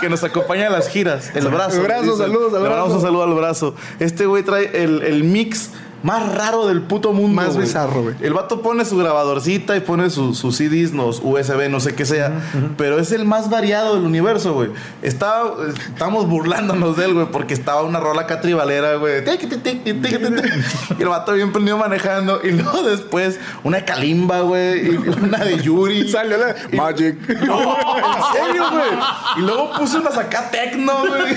que 0.00 0.08
nos 0.08 0.24
acompaña 0.24 0.68
a 0.68 0.70
las 0.70 0.88
giras. 0.88 1.30
El 1.34 1.48
brazo. 1.48 1.76
El 1.76 1.82
brazo, 1.82 2.02
dice. 2.02 2.16
saludos 2.18 2.54
al 2.54 2.62
brazo. 2.62 2.94
un 2.94 3.00
saludo 3.00 3.22
al 3.24 3.34
brazo. 3.34 3.74
Este 3.98 4.26
güey 4.26 4.42
trae 4.42 4.82
el, 4.82 5.02
el 5.02 5.24
mix 5.24 5.70
más 6.02 6.34
raro 6.34 6.66
del 6.66 6.82
puto 6.82 7.12
mundo. 7.12 7.34
Más 7.42 7.54
güey. 7.54 7.66
bizarro, 7.66 8.02
güey. 8.02 8.14
El 8.20 8.32
vato 8.34 8.60
pone 8.62 8.84
su 8.84 8.96
grabadorcita 8.96 9.76
y 9.76 9.80
pone 9.80 10.10
su- 10.10 10.34
sus 10.34 10.56
CDs, 10.56 10.92
los 10.92 11.20
USB, 11.22 11.68
no 11.68 11.80
sé 11.80 11.94
qué 11.94 12.04
sea. 12.04 12.32
Pero 12.76 12.98
es 12.98 13.12
el 13.12 13.24
más 13.24 13.50
variado 13.50 13.94
del 13.94 14.04
universo, 14.04 14.54
güey. 14.54 14.70
Estamos 15.02 16.28
burlándonos 16.28 16.96
de 16.96 17.04
él, 17.06 17.14
güey, 17.14 17.26
porque 17.30 17.54
estaba 17.54 17.82
una 17.82 18.00
rola 18.00 18.26
catribalera, 18.26 18.96
güey. 18.96 19.22
Y 20.98 21.02
el 21.02 21.08
vato 21.08 21.32
bien 21.32 21.52
prendido 21.52 21.78
manejando. 21.78 22.40
Y 22.42 22.50
luego 22.52 22.82
después 22.82 23.38
una 23.64 23.78
de 23.78 23.84
Kalimba, 23.84 24.40
güey. 24.40 24.86
Y 24.94 24.96
una 24.96 25.38
de 25.38 25.58
Yuri. 25.62 26.08
Salió 26.12 26.36
la 26.38 26.54
Magic. 26.72 27.16
No, 27.42 27.76
en 27.76 28.22
serio, 28.32 28.64
güey. 28.70 28.90
Y 29.38 29.40
luego 29.40 29.72
puso 29.78 29.98
unas 30.00 30.16
acá 30.16 30.48
tecno, 30.50 30.92
güey. 31.06 31.36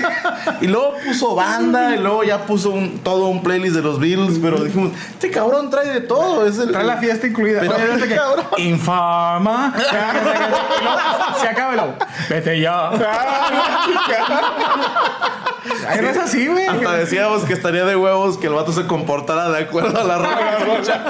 Y 0.60 0.66
luego 0.66 0.94
puso 1.04 1.34
banda. 1.34 1.94
Y 1.94 1.98
luego 1.98 2.24
ya 2.24 2.44
puso 2.46 2.70
un- 2.70 2.98
todo 3.00 3.26
un 3.28 3.42
playlist 3.42 3.74
de 3.76 3.82
los 3.82 3.98
Beatles. 3.98 4.38
Pero 4.40 4.55
dijimos, 4.64 4.92
este 5.10 5.30
cabrón 5.30 5.70
trae 5.70 5.88
de 5.88 6.00
todo. 6.02 6.46
Es 6.46 6.58
el, 6.58 6.70
Trae 6.72 6.84
la 6.84 6.96
fiesta 6.98 7.26
incluida. 7.26 7.60
Pero, 7.60 7.74
Oye, 7.94 8.08
que- 8.08 8.14
cabrón. 8.14 8.44
Infama. 8.58 9.74
Se 11.40 11.48
acaba 11.48 11.70
el 11.72 11.76
lobo. 11.78 11.94
Vete 12.28 12.60
ya. 12.60 12.90
Ay, 15.88 16.00
no 16.00 16.08
es 16.08 16.16
así, 16.16 16.46
güey. 16.46 16.66
Hasta 16.66 16.92
decíamos 16.96 17.44
que 17.44 17.52
estaría 17.52 17.84
de 17.84 17.96
huevos 17.96 18.38
que 18.38 18.46
el 18.46 18.54
vato 18.54 18.72
se 18.72 18.86
comportara 18.86 19.50
de 19.50 19.64
acuerdo 19.64 20.00
a 20.00 20.04
la 20.04 20.58
escucha. 20.58 21.02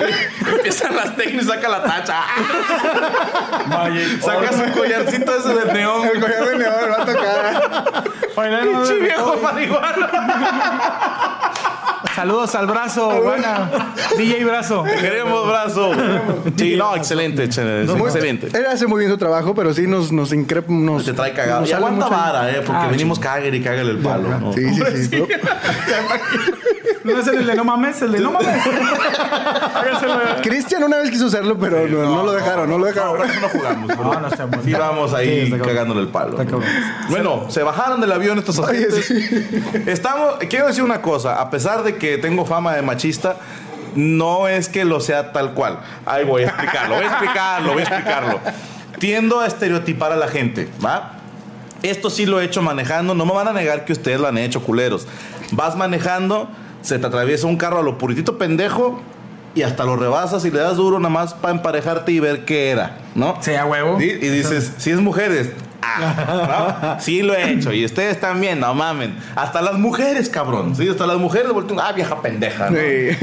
Empiezan 0.56 0.96
las 0.96 1.16
técnicas 1.16 1.44
y 1.44 1.48
saca 1.48 1.68
la 1.68 1.82
tacha. 1.82 2.22
Saca 4.20 4.52
su 4.52 4.78
collarcito 4.78 5.36
ese 5.36 5.54
de 5.54 5.72
neón. 5.72 6.06
El 6.06 6.20
collar 6.20 6.44
de 6.48 6.58
neón 6.58 6.74
va 6.90 7.02
a 7.02 7.06
tocar. 7.06 8.04
Oye, 8.36 8.50
no, 8.50 8.64
no, 8.64 8.72
no, 8.72 8.78
Pinche 8.80 9.00
viejo 9.00 9.36
marihuana. 9.42 10.10
Saludos 12.14 12.54
al 12.54 12.66
brazo, 12.66 13.22
buena. 13.22 13.70
DJ 14.18 14.44
Brazo. 14.44 14.84
Queremos 14.84 15.46
brazo. 15.46 15.92
Sí, 16.56 16.76
no, 16.76 16.96
excelente, 16.96 17.44
excelente. 17.44 17.92
excelente. 17.92 18.48
Él 18.52 18.66
hace 18.66 18.86
muy 18.86 18.98
bien 18.98 19.10
su 19.10 19.16
trabajo, 19.16 19.54
pero 19.54 19.72
sí 19.72 19.86
nos, 19.86 20.12
nos 20.12 20.32
increpa. 20.32 20.72
Nos, 20.72 21.04
Se 21.04 21.12
trae 21.12 21.32
cagado. 21.32 21.60
nos 21.60 21.70
Y 21.70 21.72
aguanta 21.72 22.08
vara, 22.08 22.50
eh, 22.50 22.62
porque 22.66 22.89
venimos 22.90 23.18
cáguere 23.18 23.56
y 23.56 23.62
cáguele 23.62 23.90
el 23.92 23.98
palo. 23.98 24.28
¿no? 24.38 24.52
Sí, 24.52 24.74
sí, 24.74 25.04
sí. 25.10 25.24
No 27.02 27.18
es 27.18 27.26
el 27.28 27.46
de 27.46 27.54
no 27.54 27.64
mames, 27.64 28.02
el 28.02 28.12
de 28.12 28.20
no 28.20 28.30
mames. 28.30 28.48
Cristian 30.42 30.82
una 30.84 30.98
vez 30.98 31.10
quiso 31.10 31.26
hacerlo, 31.26 31.58
pero 31.58 31.86
no, 31.88 32.02
no 32.16 32.22
lo 32.24 32.32
dejaron, 32.32 32.68
no 32.68 32.78
lo 32.78 32.84
No, 32.86 32.92
dejaron. 32.92 33.30
eso 33.30 33.40
no 33.40 33.48
jugamos. 33.48 33.96
No, 33.96 34.20
no 34.20 34.28
estamos. 34.28 34.64
Sí 34.64 34.72
vamos 34.74 35.10
Sí, 35.10 35.16
ahí 35.16 35.50
cagándole 35.64 36.02
el 36.02 36.08
palo. 36.08 36.36
Bueno, 37.08 37.46
se 37.48 37.62
bajaron 37.62 38.00
del 38.00 38.12
avión 38.12 38.38
estos 38.38 38.58
agentes. 38.58 39.06
sí. 39.06 39.18
Estamos, 39.86 40.34
quiero 40.48 40.66
decir 40.66 40.82
una 40.84 41.00
cosa, 41.00 41.40
a 41.40 41.50
pesar 41.50 41.82
de 41.82 41.96
que 41.96 42.18
tengo 42.18 42.44
fama 42.44 42.74
de 42.74 42.82
machista, 42.82 43.36
no 43.94 44.46
es 44.48 44.68
que 44.68 44.84
lo 44.84 45.00
sea 45.00 45.32
tal 45.32 45.54
cual. 45.54 45.78
Ahí 46.06 46.24
voy 46.24 46.42
a 46.42 46.48
explicarlo, 46.48 46.96
voy 46.96 47.04
a 47.04 47.08
explicarlo, 47.08 47.72
voy 47.72 47.82
a 47.82 47.84
explicarlo. 47.86 48.40
Tiendo 48.98 49.40
a 49.40 49.46
estereotipar 49.46 50.12
a 50.12 50.16
la 50.16 50.28
gente, 50.28 50.68
¿va? 50.84 51.12
Esto 51.82 52.10
sí 52.10 52.26
lo 52.26 52.40
he 52.40 52.44
hecho 52.44 52.62
manejando, 52.62 53.14
no 53.14 53.24
me 53.24 53.32
van 53.32 53.48
a 53.48 53.52
negar 53.52 53.84
que 53.84 53.92
ustedes 53.92 54.20
lo 54.20 54.26
han 54.26 54.38
hecho, 54.38 54.62
culeros. 54.62 55.06
Vas 55.52 55.76
manejando, 55.76 56.48
se 56.82 56.98
te 56.98 57.06
atraviesa 57.06 57.46
un 57.46 57.56
carro 57.56 57.78
a 57.78 57.82
lo 57.82 57.98
puritito 57.98 58.38
pendejo 58.38 59.00
y 59.54 59.62
hasta 59.62 59.84
lo 59.84 59.96
rebasas 59.96 60.44
y 60.44 60.50
le 60.50 60.58
das 60.58 60.76
duro 60.76 60.98
nada 60.98 61.10
más 61.10 61.34
para 61.34 61.54
emparejarte 61.54 62.12
y 62.12 62.20
ver 62.20 62.44
qué 62.44 62.70
era, 62.70 62.98
¿no? 63.14 63.36
Sí, 63.40 63.54
a 63.54 63.66
huevo. 63.66 64.00
Y 64.00 64.12
dices, 64.14 64.74
si 64.78 64.90
es 64.90 65.00
mujeres, 65.00 65.52
ah, 65.82 66.94
¿no? 66.96 67.00
Sí 67.00 67.22
lo 67.22 67.34
he 67.34 67.52
hecho. 67.52 67.72
Y 67.72 67.84
ustedes 67.84 68.20
también, 68.20 68.60
no 68.60 68.74
mamen. 68.74 69.16
Hasta 69.36 69.60
las 69.62 69.74
mujeres, 69.74 70.28
cabrón. 70.28 70.74
Sí, 70.76 70.88
hasta 70.88 71.06
las 71.06 71.16
mujeres 71.18 71.52
voltean, 71.52 71.80
ah, 71.80 71.92
vieja 71.92 72.20
pendeja. 72.20 72.70
¿no? 72.70 72.76
Sí. 72.78 73.16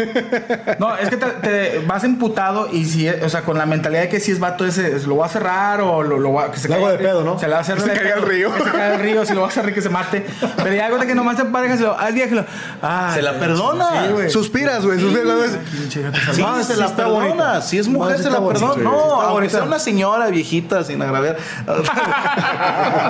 No, 0.79 0.95
es 0.97 1.09
que 1.09 1.17
te, 1.17 1.25
te 1.27 1.79
vas 1.85 2.03
emputado 2.03 2.69
y 2.71 2.85
si, 2.85 3.07
o 3.09 3.29
sea, 3.29 3.41
con 3.43 3.57
la 3.57 3.65
mentalidad 3.65 4.01
de 4.03 4.09
que 4.09 4.19
si 4.19 4.31
es 4.31 4.39
vato 4.39 4.65
ese, 4.65 4.99
lo 5.07 5.17
va 5.17 5.25
a 5.25 5.29
cerrar 5.29 5.81
o 5.81 6.03
lo, 6.03 6.19
lo 6.19 6.33
va 6.33 6.51
que 6.51 6.59
se 6.59 6.67
caiga- 6.69 6.91
de 6.91 6.97
pedo, 6.97 7.23
¿no? 7.23 7.37
Se 7.39 7.45
le 7.47 7.53
va 7.53 7.59
a 7.59 7.61
hacer 7.61 7.79
Se 7.79 7.89
de 7.89 7.95
caiga 7.97 8.15
al 8.15 8.21
río. 8.23 8.53
Que 8.53 8.63
se 8.63 8.71
caiga 8.71 8.93
al 8.95 8.99
río, 8.99 9.25
si 9.25 9.33
lo 9.33 9.41
va 9.41 9.47
a 9.47 9.51
cerrar 9.51 9.73
que 9.73 9.81
se 9.81 9.89
mate. 9.89 10.25
Pero 10.57 10.73
ya 10.75 10.87
cuenta 10.89 11.05
que 11.07 11.15
nomás 11.15 11.37
te 11.37 11.45
parejas 11.45 11.79
lo, 11.79 11.97
al 11.97 12.13
día 12.13 12.27
que 12.29 12.35
lo, 12.35 12.45
ah, 12.81 13.11
Se 13.13 13.21
la 13.21 13.33
perdona. 13.39 14.05
Sí, 14.07 14.11
güey. 14.13 14.29
Suspiras, 14.29 14.85
güey. 14.85 14.99
Suspiras. 14.99 15.51
Sí, 15.89 16.01
salvaje. 16.41 16.63
se 16.63 16.73
sí 16.73 16.79
la 16.79 16.85
está 16.85 16.97
perdona. 17.03 17.25
bonita. 17.25 17.61
Si 17.61 17.77
es 17.77 17.87
mujer, 17.87 18.17
No, 18.17 18.23
se 18.23 18.29
la 18.29 18.47
perdona. 18.47 18.73
Sí, 18.75 18.79
No, 18.81 19.49
sea 19.49 19.63
una 19.63 19.79
señora 19.79 20.27
viejita 20.27 20.83
sin 20.83 21.01
agraviar. 21.01 21.37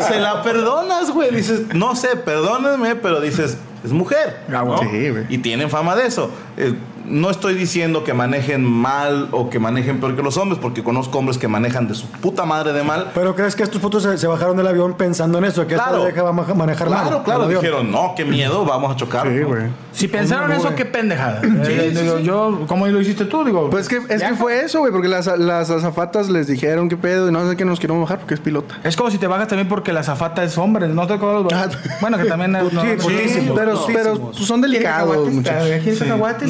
se 0.08 0.20
la 0.20 0.42
perdonas, 0.44 1.12
güey. 1.12 1.34
Dices, 1.34 1.74
no 1.74 1.96
sé, 1.96 2.16
perdónenme, 2.16 2.96
pero 2.96 3.20
dices, 3.22 3.58
es 3.84 3.92
mujer. 3.92 4.42
Ah, 4.50 4.64
¿no? 4.66 4.78
Sí, 4.80 5.10
güey. 5.10 5.26
Y 5.30 5.38
tienen 5.40 5.70
fama 5.70 5.96
de 5.96 6.08
eso. 6.08 6.32
Eh, 6.58 6.74
no 7.10 7.30
estoy 7.30 7.54
diciendo 7.56 8.04
que 8.04 8.14
manejen 8.14 8.64
mal 8.64 9.30
o 9.32 9.50
que 9.50 9.60
manejen 9.60 10.00
peor 10.00 10.16
que 10.16 10.22
los 10.24 10.38
hombres, 10.38 10.60
porque 10.62 10.84
conozco 10.84 11.18
hombres 11.20 11.38
que 11.38 11.48
manejan 11.48 11.88
de 11.88 11.96
su 11.96 12.08
puta 12.08 12.46
madre 12.46 12.74
de 12.74 12.84
mal. 12.84 13.12
Pero 13.14 13.36
crees 13.36 13.56
que 13.56 13.64
estos 13.64 13.82
putos 13.82 14.04
se, 14.04 14.18
se 14.18 14.28
bajaron 14.28 14.56
del 14.58 14.68
avión 14.68 14.94
pensando 14.96 15.38
en 15.38 15.46
eso, 15.46 15.66
que 15.68 15.76
Claro. 15.76 16.08
esta 16.08 16.24
va 16.24 16.30
a 16.30 16.34
ma- 16.34 16.54
manejar 16.56 16.90
mal. 16.90 17.02
Claro, 17.08 17.24
claro. 17.24 17.40
el 17.42 17.46
avión? 17.48 17.62
Dijeron, 17.62 17.92
no, 17.92 18.14
qué 18.16 18.26
miedo, 18.26 18.66
vamos 18.66 18.92
a 18.92 18.96
chocar. 18.96 19.28
Sí, 19.28 19.36
¿no? 19.42 19.48
güey. 19.48 19.64
Si 19.92 20.08
pensaron 20.08 20.52
eso, 20.52 20.76
qué 20.76 20.86
pendejada. 20.86 21.42
Eh, 21.44 21.92
sí, 21.94 22.00
digo, 22.02 22.18
sí. 22.18 22.24
Yo, 22.24 22.66
¿cómo 22.68 22.86
lo 22.88 23.02
hiciste 23.02 23.26
tú? 23.26 23.44
Digo, 23.44 23.70
Pues 23.70 23.88
que, 23.88 23.98
es 24.10 24.22
que 24.22 24.36
fue 24.36 24.62
eso, 24.64 24.80
güey, 24.80 24.92
porque 24.92 25.08
las, 25.08 25.26
las 25.40 25.70
azafatas 25.72 26.30
les 26.30 26.46
dijeron 26.48 26.88
qué 26.90 26.98
pedo 26.98 27.30
y 27.30 27.32
no 27.32 27.50
sé 27.50 27.56
qué 27.58 27.66
nos 27.66 27.80
queremos 27.80 28.04
bajar 28.04 28.20
porque 28.20 28.36
es 28.36 28.40
pilota. 28.40 28.76
Es 28.84 28.96
como 28.96 29.10
si 29.10 29.18
te 29.18 29.26
bajas 29.28 29.48
también 29.48 29.68
porque 29.68 29.92
la 29.94 30.04
zafata 30.04 30.44
es 30.44 30.58
hombre, 30.58 30.88
no 30.88 31.08
te 31.08 31.14
acuerdas. 31.14 31.52
Ah, 31.54 31.68
Bueno, 32.02 32.18
que 32.18 32.26
también 32.26 32.56
es 32.56 32.72
no, 32.74 32.82
Sí, 32.82 32.88
putísimo. 33.02 33.56
pero, 33.56 33.86
pero 33.92 34.16
pues, 34.20 34.38
son 34.38 34.62
delicados, 34.62 35.32
muchachos. 35.32 35.68
¿Quieres 35.82 36.00
cacahuates? 36.00 36.48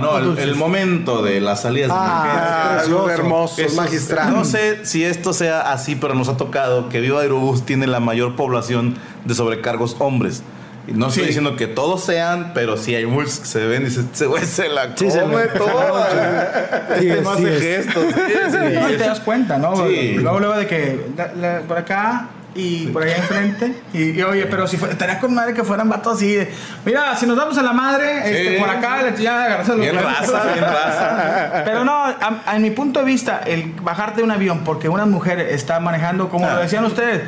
No, 0.00 0.18
el, 0.18 0.38
el 0.38 0.54
momento 0.56 1.22
de 1.22 1.40
las 1.40 1.62
salidas 1.62 1.88
de 1.88 1.94
Ah, 1.96 2.82
emergencia. 2.84 3.14
hermosos, 3.14 3.58
Esos- 3.58 3.74
magistrales. 3.76 4.34
No 4.34 4.44
sé 4.44 4.84
si 4.84 5.04
esto 5.04 5.32
sea 5.32 5.72
así, 5.72 5.94
pero 5.96 6.14
nos 6.14 6.28
ha 6.28 6.36
tocado 6.36 6.88
que 6.88 7.00
Viva 7.00 7.20
Aerobús 7.20 7.64
tiene 7.66 7.86
la 7.86 8.00
mayor 8.00 8.36
población 8.36 8.96
de 9.24 9.34
sobrecargos 9.34 9.96
hombres. 9.98 10.42
Y 10.86 10.92
no 10.92 11.08
estoy 11.08 11.24
Sí. 11.24 11.26
diciendo 11.26 11.54
que 11.54 11.66
todos 11.66 12.02
sean, 12.02 12.52
pero 12.54 12.78
sí 12.78 12.94
hay 12.94 13.04
muchos 13.04 13.40
que 13.40 13.46
se 13.46 13.66
ven 13.66 13.82
y 13.82 13.86
ese 13.88 14.24
güey 14.26 14.46
se 14.46 14.70
la 14.70 14.96
Sí, 14.96 15.10
se 15.10 15.20
come 15.20 15.36
ve. 15.36 15.48
toda. 15.48 16.88
Sí, 16.98 17.08
este 17.10 17.20
no 17.22 17.36
sí 17.36 17.44
hace 17.44 17.56
es. 17.56 17.84
gestos. 17.86 18.04
Sí, 18.14 18.32
sí, 18.50 18.56
No, 18.74 18.88
y 18.90 18.92
te 18.96 19.04
das 19.04 19.20
cuenta, 19.20 19.58
¿no? 19.58 19.76
Sí. 19.86 20.14
Luego, 20.14 20.38
luego 20.40 20.54
de 20.56 20.66
que 20.66 21.06
la- 21.16 21.32
la- 21.34 21.60
por 21.60 21.76
acá 21.76 22.28
y 22.60 22.86
por 22.88 23.02
allá 23.02 23.16
enfrente. 23.16 23.72
Y, 23.92 24.10
y, 24.18 24.22
oye, 24.22 24.46
pero 24.46 24.66
si 24.66 24.76
fue, 24.76 24.90
estaría 24.90 25.18
con 25.20 25.32
madre 25.34 25.54
que 25.54 25.64
fueran 25.64 25.88
vatos 25.88 26.16
así 26.16 26.34
de, 26.34 26.50
mira, 26.84 27.16
si 27.16 27.26
nos 27.26 27.36
damos 27.36 27.56
a 27.58 27.62
la 27.62 27.72
madre, 27.72 28.18
este, 28.24 28.58
por 28.58 28.68
acá, 28.68 29.02
le- 29.02 29.22
ya 29.22 29.44
agarras 29.44 29.76
Bien 29.76 29.94
raza, 29.96 30.42
bien 30.52 30.64
raza. 30.64 31.62
Pero 31.64 31.84
no, 31.84 31.92
a, 31.92 32.42
a 32.46 32.58
mi 32.58 32.70
punto 32.70 33.00
de 33.00 33.06
vista, 33.06 33.40
el 33.46 33.72
bajarte 33.82 34.18
de 34.18 34.22
un 34.24 34.30
avión 34.30 34.62
porque 34.64 34.88
una 34.88 35.06
mujer 35.06 35.38
está 35.40 35.80
manejando, 35.80 36.28
como 36.28 36.46
Ah. 36.46 36.54
lo 36.54 36.60
decían 36.60 36.84
ustedes, 36.84 37.22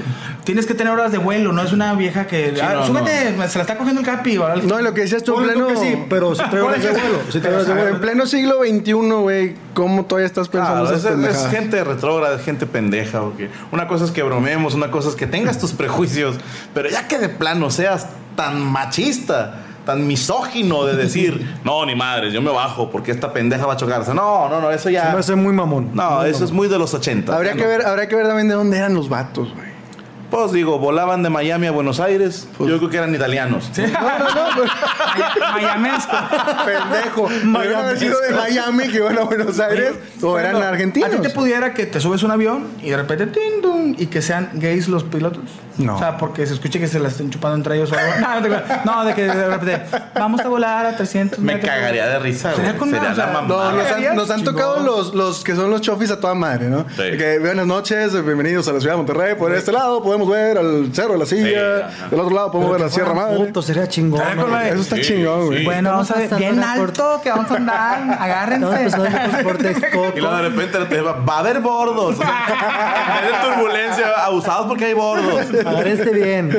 tienes 0.44 0.66
que 0.66 0.74
tener 0.74 0.92
horas 0.92 1.12
de 1.12 1.18
vuelo, 1.18 1.52
no 1.52 1.62
es 1.62 1.72
una 1.72 1.92
vieja 1.94 2.26
que, 2.26 2.52
Sí, 2.54 2.60
ah, 2.62 2.72
no, 2.74 2.86
súbete, 2.86 3.34
se 3.48 3.58
la 3.58 3.62
está 3.62 3.76
cogiendo 3.76 4.00
el 4.00 4.06
capi. 4.06 4.36
algo. 4.36 4.66
No, 4.66 4.80
y 4.80 4.82
lo 4.82 4.94
que 4.94 5.02
decías 5.02 5.22
tú 5.22 5.38
en 5.38 5.46
tú 5.46 5.52
pleno. 5.52 5.66
que 5.68 5.76
sí, 5.76 6.04
pero 6.08 6.34
si 6.34 6.42
trae 6.48 6.62
horas 6.62 6.82
de 6.82 6.90
vuelo. 6.90 7.18
Si 7.30 7.40
trae 7.40 7.54
horas 7.54 7.66
de 7.66 7.88
en 7.90 8.00
pleno 8.00 8.26
siglo 8.26 8.60
XXI, 8.64 8.92
güey, 8.92 9.54
¿cómo 9.74 10.04
todavía 10.06 10.26
estás 10.26 10.48
pensando 10.48 10.92
es, 10.92 11.04
es 11.04 11.46
gente 11.48 11.82
retrógrada, 11.84 12.36
es 12.36 12.42
gente 12.44 12.66
pendeja. 12.66 13.20
porque 13.20 13.50
Una 13.72 13.86
cosa 13.86 14.04
es 14.04 14.10
que 14.10 14.22
bromemos, 14.22 14.74
una 14.74 14.90
cosa 14.90 15.08
es 15.10 15.14
que 15.16 15.19
tengas 15.26 15.58
tus 15.58 15.72
prejuicios, 15.72 16.36
pero 16.74 16.88
ya 16.88 17.08
que 17.08 17.18
de 17.18 17.28
plano 17.28 17.70
seas 17.70 18.06
tan 18.36 18.60
machista 18.60 19.64
tan 19.84 20.06
misógino 20.06 20.84
de 20.84 20.94
decir, 20.94 21.56
no, 21.64 21.84
ni 21.86 21.94
madres, 21.94 22.32
yo 22.32 22.42
me 22.42 22.50
bajo 22.50 22.90
porque 22.90 23.10
esta 23.10 23.32
pendeja 23.32 23.66
va 23.66 23.72
a 23.72 23.76
chocarse. 23.76 24.14
No, 24.14 24.48
no, 24.48 24.60
no, 24.60 24.70
eso 24.70 24.84
Se 24.84 24.88
me 24.90 24.94
ya. 24.94 25.12
hace 25.12 25.34
muy 25.34 25.52
mamón. 25.52 25.90
No, 25.94 26.20
Muy 26.20 26.30
eso 26.30 26.44
es 26.44 26.52
muy 26.52 26.68
de 26.68 26.78
los 26.78 26.92
80. 26.94 27.34
Habría 27.34 27.54
que 27.54 27.66
ver, 27.66 27.86
habría 27.86 28.06
que 28.06 28.14
ver 28.14 28.26
también 28.26 28.48
de 28.48 28.54
dónde 28.54 28.76
eran 28.76 28.94
los 28.94 29.08
vatos, 29.08 29.52
güey. 29.54 29.69
Pues 30.30 30.52
digo, 30.52 30.78
volaban 30.78 31.22
de 31.22 31.30
Miami 31.30 31.66
a 31.66 31.72
Buenos 31.72 31.98
Aires. 31.98 32.46
yo 32.58 32.78
creo 32.78 32.88
que 32.88 32.96
eran 32.98 33.14
italianos. 33.14 33.70
No, 33.76 34.18
no, 34.18 34.34
no, 34.34 34.56
pues, 34.56 34.70
Mayamesco. 35.54 36.16
pendejo. 36.64 37.28
Miami. 37.44 37.74
haber 37.74 37.98
sido 37.98 38.20
de 38.20 38.34
Miami 38.34 38.88
que 38.88 38.96
iban 38.98 39.18
a 39.18 39.22
Buenos 39.22 39.58
Aires 39.58 39.94
o 40.22 40.38
eran 40.38 40.52
Bueno, 40.52 40.68
argentinos. 40.68 41.08
¿A 41.08 41.12
ti 41.12 41.18
te 41.20 41.30
pudiera 41.30 41.74
que 41.74 41.86
te 41.86 42.00
subes 42.00 42.22
un 42.22 42.30
avión 42.30 42.68
y 42.82 42.90
de 42.90 42.96
repente 42.96 43.26
tin, 43.26 43.60
dun, 43.62 43.96
y 43.98 44.06
que 44.06 44.22
sean 44.22 44.50
gays 44.54 44.88
los 44.88 45.02
pilotos? 45.04 45.42
No. 45.80 45.96
O 45.96 45.98
sea, 45.98 46.16
porque 46.18 46.46
se 46.46 46.54
escuche 46.54 46.78
que 46.78 46.86
se 46.86 46.98
la 47.00 47.08
estén 47.08 47.30
chupando 47.30 47.56
entre 47.56 47.76
ellos 47.76 47.90
o 47.92 47.96
algo. 47.98 48.12
No, 48.20 48.34
no, 48.34 48.42
te 48.42 48.48
creas. 48.48 48.84
no, 48.84 49.04
de 49.04 49.14
que 49.14 49.22
de 49.24 49.46
repente 49.48 49.82
vamos 50.14 50.40
a 50.40 50.48
volar 50.48 50.86
a 50.86 50.96
300 50.96 51.38
Me 51.38 51.54
metros. 51.54 51.70
cagaría 51.74 52.06
de 52.06 52.18
risa, 52.18 52.50
Sería 52.52 52.70
güey. 52.72 52.78
con 52.78 52.90
Sería 52.90 53.12
o 53.12 53.14
la 53.14 53.26
mamada. 53.28 53.72
No, 53.72 54.14
nos 54.14 54.30
han, 54.30 54.44
tocado 54.44 54.80
los, 54.80 55.14
los 55.14 55.42
que 55.44 55.54
son 55.56 55.70
los 55.70 55.80
chofis 55.80 56.10
a 56.10 56.20
toda 56.20 56.34
madre, 56.34 56.66
¿no? 56.68 56.84
Sí. 56.96 57.16
Que 57.16 57.38
buenas 57.38 57.66
noches, 57.66 58.12
bienvenidos 58.24 58.68
a 58.68 58.72
la 58.72 58.80
ciudad 58.80 58.94
de 58.94 58.98
Monterrey. 58.98 59.34
Por 59.36 59.54
este 59.54 59.72
lado 59.72 60.02
podemos 60.02 60.28
ver 60.28 60.58
al 60.58 60.90
Cerro 60.94 61.12
de 61.14 61.18
la 61.18 61.26
Silla. 61.26 61.86
ajá. 61.86 62.08
Del 62.10 62.20
otro 62.20 62.34
lado 62.34 62.50
podemos 62.50 62.72
ver 62.72 62.80
la 62.82 62.88
Sierra 62.90 63.14
Madre. 63.14 63.36
Puto, 63.38 63.62
sería 63.62 63.88
chingón. 63.88 64.20
De- 64.20 64.68
Eso 64.70 64.80
está 64.82 64.96
Sí, 64.96 65.02
chingón, 65.02 65.46
güey. 65.46 65.58
sí. 65.60 65.64
Bueno, 65.64 65.90
vamos 65.90 66.10
a 66.10 66.14
ver, 66.14 66.34
bien 66.36 66.62
alto 66.62 67.20
que 67.22 67.30
vamos 67.30 67.50
a 67.50 67.54
andar. 67.56 68.16
Agárrense. 68.20 68.90
Y 70.14 70.20
luego 70.20 70.36
de 70.36 70.42
repente 70.48 70.78
te 70.86 71.00
va, 71.00 71.12
va 71.12 71.36
a 71.36 71.38
haber 71.40 71.60
bordos. 71.60 72.16
En 72.20 72.20
vez 72.20 73.32
de 73.32 73.48
turbulencia, 73.54 74.06
abusados 74.24 74.66
porque 74.66 74.86
hay 74.86 74.94
bordos. 74.94 75.46
Agárrense 75.70 76.10
bien. 76.10 76.50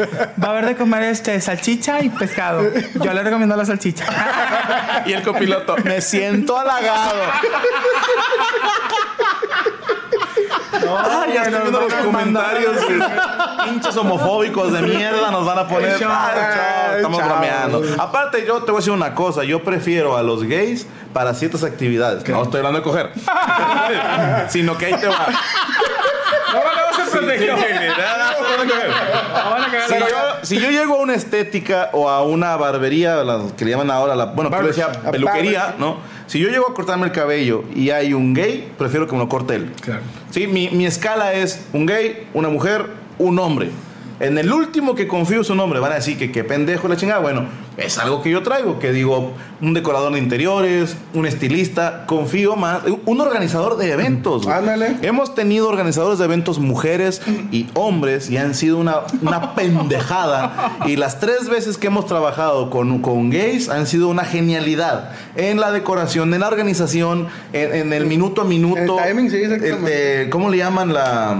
Va 0.42 0.48
a 0.48 0.52
haber 0.52 0.66
de 0.66 0.76
comer 0.76 1.04
este 1.04 1.40
salchicha 1.42 2.02
y 2.02 2.10
pescado. 2.10 2.64
Yo 2.96 3.14
le 3.14 3.24
recomiendo 3.24 3.56
la 3.56 3.66
salchicha. 3.66 4.06
Y 5.06 5.14
el 5.14 5.24
copiloto, 5.24 5.76
me 5.84 6.00
siento 6.02 6.58
halagado. 6.58 7.16
Ay, 10.84 11.34
ya 11.34 11.44
estoy 11.44 11.62
viendo 11.62 11.82
los 11.82 11.94
comentarios. 11.94 12.78
Pinches 13.66 13.98
homofóbicos 13.98 14.72
de 14.74 14.82
mierda 14.82 15.32
nos 15.32 15.46
van 15.46 15.60
a 15.60 15.68
poner. 15.68 16.00
Chao. 16.00 16.12
Ay, 16.12 16.36
chao, 16.36 16.96
estamos 16.98 17.20
Chao. 17.20 17.30
bromeando. 17.30 17.84
Aparte, 18.00 18.46
yo 18.46 18.60
te 18.64 18.72
voy 18.72 18.80
a 18.80 18.82
decir 18.82 18.94
una 18.94 19.14
cosa. 19.16 19.44
Yo 19.44 19.64
prefiero 19.64 20.18
a 20.18 20.24
los 20.24 20.44
gays 20.44 20.88
para 21.14 21.34
ciertas 21.34 21.64
actividades. 21.64 22.28
No 22.28 22.44
estoy 22.44 22.58
hablando 22.60 22.80
de 22.80 22.84
coger. 22.84 23.12
Sino 24.50 24.78
que 24.78 24.88
ahí 24.88 24.96
te 25.00 25.08
va. 25.08 25.28
Si 29.88 29.94
yo, 30.00 30.06
si 30.44 30.60
yo 30.60 30.70
llego 30.70 30.96
a 30.96 30.98
una 31.02 31.16
estética 31.16 31.90
o 31.94 32.10
a 32.10 32.24
una 32.24 32.56
barbería, 32.58 33.24
la 33.24 33.42
que 33.58 33.66
le 33.66 33.72
llaman 33.72 33.92
ahora 33.92 34.16
la. 34.16 34.26
Bueno, 34.26 34.50
pero 34.50 34.68
decía 34.68 34.88
Barber- 34.92 35.12
peluquería, 35.12 35.76
¿no? 35.78 35.98
Si 36.28 36.40
yo 36.40 36.50
llego 36.50 36.70
a 36.70 36.74
cortarme 36.74 37.06
el 37.06 37.12
cabello 37.12 37.64
y 37.76 37.90
hay 37.90 38.14
un 38.14 38.34
gay, 38.34 38.72
prefiero 38.78 39.06
que 39.08 39.14
me 39.14 39.20
lo 39.20 39.28
corte 39.30 39.56
él. 39.56 39.72
Claro. 39.82 40.02
Sí, 40.30 40.48
mi, 40.48 40.70
mi 40.70 40.86
escala 40.86 41.34
es 41.34 41.66
un 41.74 41.86
gay, 41.86 42.28
una 42.34 42.48
mujer, 42.50 42.86
un 43.18 43.38
hombre. 43.40 43.70
En 44.22 44.38
el 44.38 44.52
último 44.54 44.96
que 44.96 45.08
confío 45.08 45.44
su 45.44 45.56
nombre, 45.56 45.80
van 45.80 45.92
a 45.92 45.96
decir 45.96 46.18
que 46.18 46.32
qué 46.32 46.44
pendejo 46.44 46.88
la 46.88 46.96
chingada. 46.96 47.20
Bueno, 47.20 47.46
es 47.78 47.98
algo 47.98 48.22
que 48.22 48.30
yo 48.30 48.44
traigo, 48.44 48.78
que 48.80 48.92
digo, 48.92 49.34
un 49.62 49.74
decorador 49.74 50.14
de 50.14 50.20
interiores, 50.20 50.96
un 51.14 51.26
estilista, 51.26 52.06
confío 52.06 52.56
más, 52.56 52.82
un 53.06 53.20
organizador 53.22 53.78
de 53.78 53.92
eventos. 53.92 54.44
güey. 54.46 54.56
Ándale. 54.58 54.98
Hemos 55.02 55.34
tenido 55.34 55.68
organizadores 55.68 56.20
de 56.20 56.26
eventos 56.26 56.60
mujeres 56.60 57.22
y 57.52 57.68
hombres 57.74 58.30
y 58.30 58.38
han 58.38 58.54
sido 58.54 58.78
una, 58.78 58.98
una 59.22 59.56
pendejada. 59.56 60.78
Y 60.86 60.96
las 60.98 61.20
tres 61.20 61.50
veces 61.50 61.78
que 61.78 61.88
hemos 61.88 62.06
trabajado 62.06 62.70
con, 62.70 63.00
con 63.02 63.30
gays 63.32 63.70
han 63.70 63.88
sido 63.88 64.08
una 64.10 64.24
genialidad. 64.26 65.12
En 65.36 65.60
la 65.60 65.72
decoración, 65.72 66.34
en 66.34 66.42
la 66.42 66.48
organización, 66.48 67.28
en, 67.54 67.74
en 67.74 67.94
el 67.94 68.06
minuto 68.06 68.42
a 68.42 68.46
minuto. 68.46 69.00
El 69.00 69.06
timing, 69.08 69.30
sí, 69.32 69.38
exactamente. 69.38 70.22
El- 70.24 70.30
¿Cómo 70.30 70.50
le 70.50 70.58
llaman 70.58 70.94
la... 70.94 71.38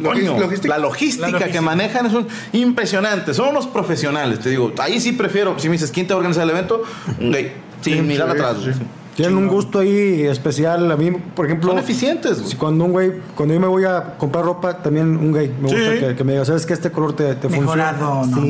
Logis- 0.00 0.26
Coño, 0.26 0.40
logística. 0.40 0.68
La 0.74 0.78
logística, 0.82 1.26
La 1.26 1.32
logística. 1.32 1.52
que 1.52 1.60
manejan 1.60 2.06
es 2.06 2.12
un- 2.14 2.26
impresionante. 2.52 3.32
Son 3.34 3.48
unos 3.50 3.66
profesionales, 3.66 4.40
te 4.40 4.50
digo. 4.50 4.72
Ahí 4.78 5.00
sí 5.00 5.12
prefiero, 5.12 5.58
si 5.58 5.68
me 5.68 5.72
dices, 5.74 5.90
¿quién 5.92 6.06
te 6.06 6.14
va 6.14 6.16
a 6.16 6.18
organizar 6.18 6.42
el 6.44 6.50
evento? 6.50 6.82
Un 7.20 7.30
gay. 7.32 7.52
Sin 7.80 8.06
mirar 8.06 8.28
sí, 8.30 8.34
atrás. 8.34 8.56
sí. 8.64 8.70
Güey. 9.14 9.28
Tienen 9.28 9.36
un 9.36 9.48
gusto 9.48 9.78
ahí 9.80 10.22
especial. 10.22 10.90
A 10.90 10.96
mí, 10.96 11.10
por 11.12 11.46
ejemplo, 11.46 11.70
Son 11.70 11.78
eficientes. 11.78 12.38
güey. 12.38 12.50
si 12.50 12.56
cuando 12.56 12.84
un 12.84 12.92
güey, 12.92 13.12
cuando 13.34 13.54
yo 13.54 13.60
me 13.60 13.66
voy 13.68 13.84
a 13.84 14.14
comprar 14.18 14.44
ropa, 14.44 14.78
también 14.82 15.16
un 15.16 15.32
gay. 15.32 15.54
Me 15.60 15.68
Sí. 15.68 15.74
gusta 15.76 16.08
que, 16.08 16.16
que 16.16 16.24
me 16.24 16.32
diga, 16.32 16.44
¿sabes 16.44 16.66
que 16.66 16.72
este 16.74 16.90
color 16.90 17.14
te, 17.14 17.34
te 17.34 17.48
funciona? 17.48 17.92
Mejorado, 17.92 18.26
no, 18.26 18.42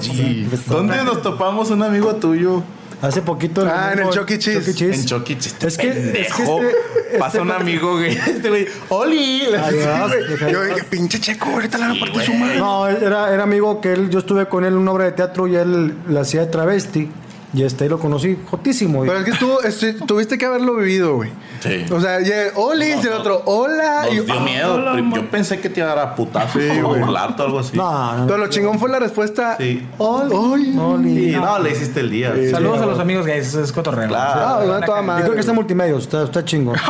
Sí. 0.00 0.46
¿Dónde 0.68 1.04
nos 1.04 1.22
topamos 1.22 1.70
un 1.70 1.82
amigo 1.82 2.14
tuyo? 2.16 2.62
Hace 3.00 3.20
poquito. 3.20 3.66
Ah, 3.68 3.90
en 3.92 3.98
el 3.98 4.04
mismo 4.06 4.12
Chuck 4.22 4.30
E. 4.30 4.38
Cheese. 4.38 4.70
E. 4.70 4.74
Cheese. 4.74 5.00
En 5.00 5.04
Chucky, 5.06 5.32
este 5.32 5.66
Es 5.66 5.76
que- 5.76 5.88
es 5.88 5.94
que 5.96 6.00
pendejo. 6.02 6.60
este- 6.62 7.18
Pasa 7.18 7.26
este- 7.38 7.40
un 7.40 7.50
amigo, 7.50 7.92
güey. 7.98 8.12
Este 8.16 8.48
güey, 8.48 8.66
¡Oli! 8.90 9.42
Adiós. 9.46 10.12
Yo 10.52 10.62
dije, 10.62 10.84
pinche 10.88 11.18
checo, 11.18 11.50
ahorita 11.50 11.78
le 11.78 11.84
van 11.88 11.96
a 11.96 12.00
partir 12.00 12.22
su 12.22 12.32
madre. 12.34 12.58
No, 12.58 12.86
era, 12.86 13.34
era 13.34 13.42
amigo 13.42 13.80
que 13.80 13.92
él, 13.92 14.08
yo 14.08 14.20
estuve 14.20 14.46
con 14.46 14.64
él 14.64 14.74
en 14.74 14.78
una 14.78 14.92
obra 14.92 15.06
de 15.06 15.12
teatro 15.12 15.48
y 15.48 15.56
él 15.56 15.94
la 16.08 16.20
hacía 16.20 16.42
de 16.42 16.46
travesti. 16.46 17.10
Y 17.54 17.62
este 17.64 17.86
lo 17.88 17.98
conocí, 17.98 18.38
jotísimo. 18.50 19.02
Pero 19.02 19.18
es 19.18 19.24
que 19.26 19.30
estuvo, 19.32 19.60
este, 19.62 19.92
tuviste 19.92 20.38
que 20.38 20.46
haberlo 20.46 20.74
vivido, 20.76 21.16
güey. 21.16 21.30
Sí. 21.60 21.84
O 21.92 22.00
sea, 22.00 22.18
Oli, 22.56 22.86
y 22.86 22.92
el 22.92 23.12
otro, 23.12 23.42
hola. 23.44 24.06
y 24.10 24.16
Nos 24.16 24.24
dio 24.26 24.34
yo, 24.36 24.40
miedo. 24.40 24.74
hola, 24.74 25.02
yo 25.14 25.30
pensé 25.30 25.60
que 25.60 25.68
te 25.68 25.80
iba 25.80 25.92
a 25.92 25.94
dar 25.94 26.06
a 26.06 26.14
putazos 26.14 26.62
Sí, 26.62 26.80
o 26.82 26.88
burlarte 26.94 27.42
o 27.42 27.44
algo 27.44 27.58
así. 27.58 27.76
No, 27.76 28.16
no, 28.16 28.26
Pero 28.26 28.38
lo 28.38 28.46
chingón 28.48 28.78
fue 28.78 28.88
la 28.88 28.98
respuesta. 29.00 29.56
Sí. 29.58 29.86
Oli. 29.98 30.34
Oli. 30.34 30.78
Oli. 30.78 31.14
Sí, 31.32 31.36
no, 31.36 31.58
le 31.58 31.72
hiciste 31.72 32.00
el 32.00 32.10
día. 32.10 32.32
Saludos 32.50 32.80
a 32.80 32.86
los 32.86 32.98
amigos 32.98 33.26
gays, 33.26 33.52
es 33.54 33.70
cotorreo. 33.70 34.08
Claro. 34.08 34.40
Ah, 34.42 34.58
Sí, 34.62 34.66
bueno, 34.68 34.86
toda 34.86 34.98
Yo 35.00 35.06
madre. 35.06 35.22
creo 35.24 35.34
que 35.34 35.40
está 35.40 35.52
multimedia, 35.52 35.96
está, 35.96 36.22
está 36.24 36.44
chingón. 36.44 36.76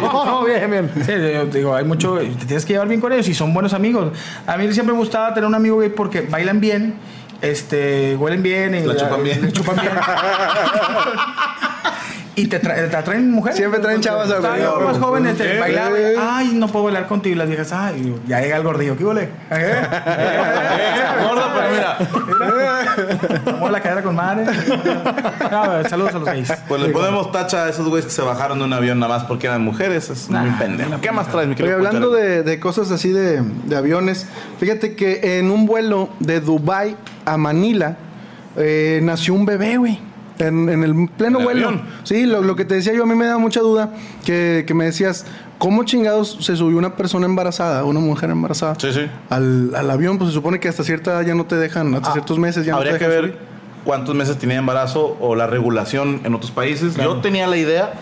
No, 0.00 0.44
bien, 0.44 0.70
bien. 0.70 0.90
Sí, 1.04 1.12
yo 1.34 1.46
digo, 1.46 1.74
hay 1.74 1.84
mucho, 1.84 2.16
te 2.18 2.46
tienes 2.46 2.64
que 2.64 2.72
llevar 2.74 2.88
bien 2.88 3.00
con 3.00 3.12
ellos 3.12 3.28
y 3.28 3.34
son 3.34 3.52
buenos 3.54 3.72
amigos. 3.72 4.12
A 4.46 4.56
mí 4.56 4.70
siempre 4.72 4.92
me 4.92 4.98
gustaba 4.98 5.32
tener 5.34 5.46
un 5.46 5.54
amigo 5.54 5.78
gay 5.78 5.88
porque 5.90 6.20
bailan 6.22 6.60
bien, 6.60 6.94
este, 7.42 8.16
huelen 8.16 8.42
bien 8.42 8.74
y 8.74 8.80
La 8.82 8.96
chupan 8.96 9.22
bien. 9.22 9.42
le 9.42 9.52
chupan 9.52 9.76
bien. 9.76 9.92
y 12.36 12.46
te, 12.46 12.62
tra- 12.62 12.88
te 12.88 12.96
atraen 12.96 13.30
mujeres. 13.30 13.56
Siempre 13.56 13.80
traen 13.80 14.00
chavas 14.00 14.30
a 14.30 14.40
más 14.40 14.98
joven, 14.98 15.26
este, 15.26 15.56
Eh, 15.56 15.60
bailaba. 15.60 15.98
eh. 15.98 16.14
Ay, 16.18 16.52
no 16.54 16.68
puedo 16.68 16.86
bailar 16.86 17.06
contigo. 17.06 17.34
Y 17.34 17.38
las 17.38 17.48
viejas, 17.48 17.72
ay, 17.72 18.14
ya 18.26 18.40
llega 18.40 18.56
el 18.56 18.62
gordillo. 18.62 18.96
¿Qué 18.96 19.04
huele? 19.04 19.28
Eh, 19.50 21.26
gordo, 21.28 21.42
pero 21.54 21.70
mira. 21.70 21.98
Vamos 23.44 23.70
la 23.70 23.80
cadera 23.80 24.02
con 24.02 24.14
madre. 24.14 24.44
No, 25.50 25.88
saludos 25.88 26.14
a 26.14 26.18
los 26.18 26.24
gays. 26.24 26.52
Pues 26.68 26.80
le 26.80 26.88
ponemos 26.90 27.30
tacha 27.32 27.64
a 27.64 27.68
esos 27.68 27.86
güeyes 27.88 28.06
que 28.06 28.12
se 28.12 28.22
bajaron 28.22 28.58
de 28.58 28.64
un 28.64 28.72
avión 28.72 28.98
nada 28.98 29.16
más 29.18 29.24
porque 29.24 29.46
eran 29.46 29.62
mujeres. 29.62 30.08
Es 30.10 30.30
muy 30.30 30.50
pendejo. 30.52 31.00
¿Qué 31.00 31.12
más 31.12 31.28
traes, 31.28 31.48
mi 31.48 31.54
Oye, 31.54 31.62
querido 31.62 31.76
hablando 31.76 32.08
Ponchero? 32.10 32.26
de, 32.28 32.42
de 32.42 32.60
cosas 32.60 32.90
así 32.90 33.10
de, 33.10 33.42
de 33.42 33.76
aviones, 33.76 34.26
fíjate 34.58 34.94
que 34.94 35.38
en 35.38 35.50
un 35.50 35.66
vuelo 35.66 36.08
de 36.20 36.40
Dubai 36.40 36.96
a 37.24 37.36
Manila 37.36 37.96
eh, 38.56 39.00
nació 39.02 39.34
un 39.34 39.46
bebé, 39.46 39.76
güey. 39.76 39.98
En, 40.38 40.70
en 40.70 40.82
el 40.84 40.94
pleno 41.18 41.38
¿En 41.38 41.42
el 41.42 41.44
vuelo. 41.44 41.68
avión? 41.68 41.82
Sí, 42.04 42.24
lo, 42.24 42.40
lo 42.42 42.56
que 42.56 42.64
te 42.64 42.74
decía 42.74 42.94
yo 42.94 43.02
a 43.02 43.06
mí 43.06 43.14
me 43.14 43.26
da 43.26 43.36
mucha 43.36 43.60
duda, 43.60 43.90
que, 44.24 44.64
que 44.66 44.72
me 44.72 44.86
decías, 44.86 45.26
¿cómo 45.58 45.84
chingados 45.84 46.38
se 46.40 46.56
subió 46.56 46.78
una 46.78 46.96
persona 46.96 47.26
embarazada, 47.26 47.84
una 47.84 48.00
mujer 48.00 48.30
embarazada? 48.30 48.74
Sí, 48.78 48.90
sí. 48.90 49.02
Al, 49.28 49.74
al 49.74 49.90
avión, 49.90 50.16
pues 50.16 50.30
se 50.30 50.34
supone 50.34 50.58
que 50.58 50.68
hasta 50.68 50.82
cierta 50.82 51.10
edad 51.12 51.26
ya 51.26 51.34
no 51.34 51.44
te 51.44 51.56
dejan, 51.56 51.94
hasta 51.94 52.08
Ah, 52.08 52.12
ciertos 52.14 52.38
meses 52.38 52.64
ya 52.64 52.72
no 52.72 52.78
te 52.78 52.88
Habría 52.88 52.98
que 52.98 53.04
dejan 53.08 53.22
ver 53.22 53.32
subir. 53.34 53.46
cuántos 53.84 54.14
meses 54.14 54.38
tenía 54.38 54.56
embarazo 54.56 55.14
o 55.20 55.34
la 55.36 55.46
regulación 55.46 56.22
en 56.24 56.34
otros 56.34 56.50
países. 56.52 56.96
Yo 56.96 57.18
tenía 57.20 57.46
la 57.46 57.58
idea 57.58 57.92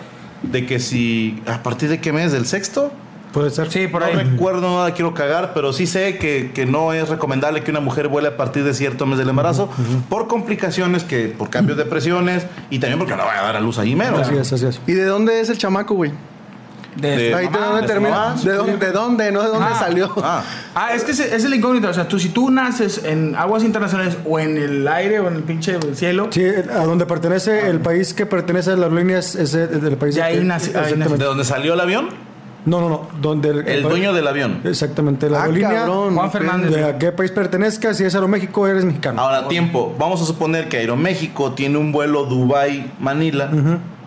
de 0.41 0.65
que 0.65 0.79
si 0.79 1.43
a 1.45 1.61
partir 1.61 1.89
de 1.89 1.99
qué 1.99 2.13
mes, 2.13 2.31
del 2.31 2.45
sexto, 2.45 2.93
Puede 3.31 3.51
ser. 3.51 3.69
Sí, 3.71 3.87
por 3.87 4.01
no 4.01 4.07
ahí. 4.07 4.15
recuerdo 4.15 4.61
nada, 4.61 4.93
quiero 4.93 5.13
cagar, 5.13 5.51
pero 5.53 5.71
sí 5.71 5.85
sé 5.85 6.17
que, 6.17 6.51
que 6.53 6.65
no 6.65 6.93
es 6.93 7.09
recomendable 7.09 7.61
que 7.63 7.69
una 7.69 7.79
mujer 7.79 8.07
vuele 8.07 8.29
a 8.29 8.37
partir 8.37 8.63
de 8.63 8.73
cierto 8.73 9.05
mes 9.05 9.19
del 9.19 9.29
embarazo 9.29 9.69
por 10.09 10.27
complicaciones 10.27 11.03
que 11.03 11.27
por 11.27 11.49
cambios 11.51 11.77
de 11.77 11.85
presiones 11.85 12.47
y 12.71 12.79
también 12.79 12.97
porque 12.97 13.15
no 13.15 13.23
va 13.25 13.39
a 13.39 13.43
dar 13.43 13.55
a 13.55 13.59
luz 13.59 13.77
ahí 13.77 13.95
mero. 13.95 14.17
Así 14.17 14.35
es, 14.35 14.51
así 14.51 14.65
es. 14.65 14.81
¿Y 14.87 14.93
de 14.93 15.05
dónde 15.05 15.39
es 15.41 15.49
el 15.49 15.57
chamaco, 15.59 15.93
güey? 15.93 16.11
De- 16.95 17.15
De- 17.15 17.35
Ahí 17.35 17.45
de 17.45 17.51
mamá, 17.51 17.65
dónde 17.67 17.81
de 17.83 17.87
termina. 17.87 18.09
mamá. 18.09 18.35
¿De 18.43 18.53
dónde, 18.53 18.77
¿De 18.87 18.91
dónde? 18.91 19.31
No 19.31 19.41
de 19.43 19.47
dónde 19.49 19.67
Ah. 19.71 19.77
salió. 19.79 20.11
Ah, 20.23 20.43
Ah, 20.73 20.93
es 20.95 21.03
que 21.03 21.11
es 21.11 21.43
la 21.49 21.55
incógnita. 21.55 21.89
O 21.89 21.93
sea, 21.93 22.07
tú, 22.07 22.17
si 22.19 22.29
tú 22.29 22.49
naces 22.49 23.01
en 23.05 23.35
aguas 23.35 23.63
internacionales 23.63 24.17
o 24.25 24.39
en 24.39 24.57
el 24.57 24.87
aire 24.87 25.19
o 25.19 25.27
en 25.27 25.35
el 25.35 25.43
pinche 25.43 25.77
cielo, 25.93 26.29
Sí, 26.31 26.43
a 26.45 26.83
donde 26.85 27.05
pertenece 27.05 27.69
el 27.69 27.79
país 27.79 28.13
que 28.15 28.25
pertenece 28.25 28.71
a 28.71 28.75
las 28.75 28.91
líneas 28.91 29.35
es 29.35 29.53
el 29.53 29.79
del 29.81 29.97
país. 29.97 30.15
Ya 30.15 30.25
ahí 30.25 30.39
que- 30.39 30.43
nace-. 30.45 30.71
¿de 30.73 31.25
dónde 31.25 31.45
salió 31.45 31.75
el 31.75 31.79
avión? 31.79 32.09
No, 32.65 32.81
no, 32.81 32.89
no. 32.89 33.07
Donde 33.21 33.49
el, 33.49 33.67
El 33.67 33.83
dueño 33.83 34.13
del 34.13 34.27
avión. 34.27 34.61
Exactamente, 34.63 35.29
la 35.29 35.39
Ah, 35.39 35.41
aerolínea. 35.43 35.69
cabrón. 35.69 36.15
Juan 36.15 36.31
Fernández. 36.31 36.71
De 36.71 36.83
a 36.83 36.97
qué 36.97 37.11
país 37.11 37.31
pertenezcas, 37.31 37.97
si 37.97 38.03
es 38.03 38.13
Aeroméxico, 38.15 38.67
eres 38.67 38.83
mexicano. 38.85 39.21
Ahora, 39.21 39.47
tiempo. 39.47 39.95
Vamos 39.97 40.21
a 40.21 40.25
suponer 40.25 40.67
que 40.69 40.77
Aeroméxico 40.77 41.53
tiene 41.53 41.77
un 41.77 41.91
vuelo 41.91 42.25
Dubai-Manila. 42.25 43.49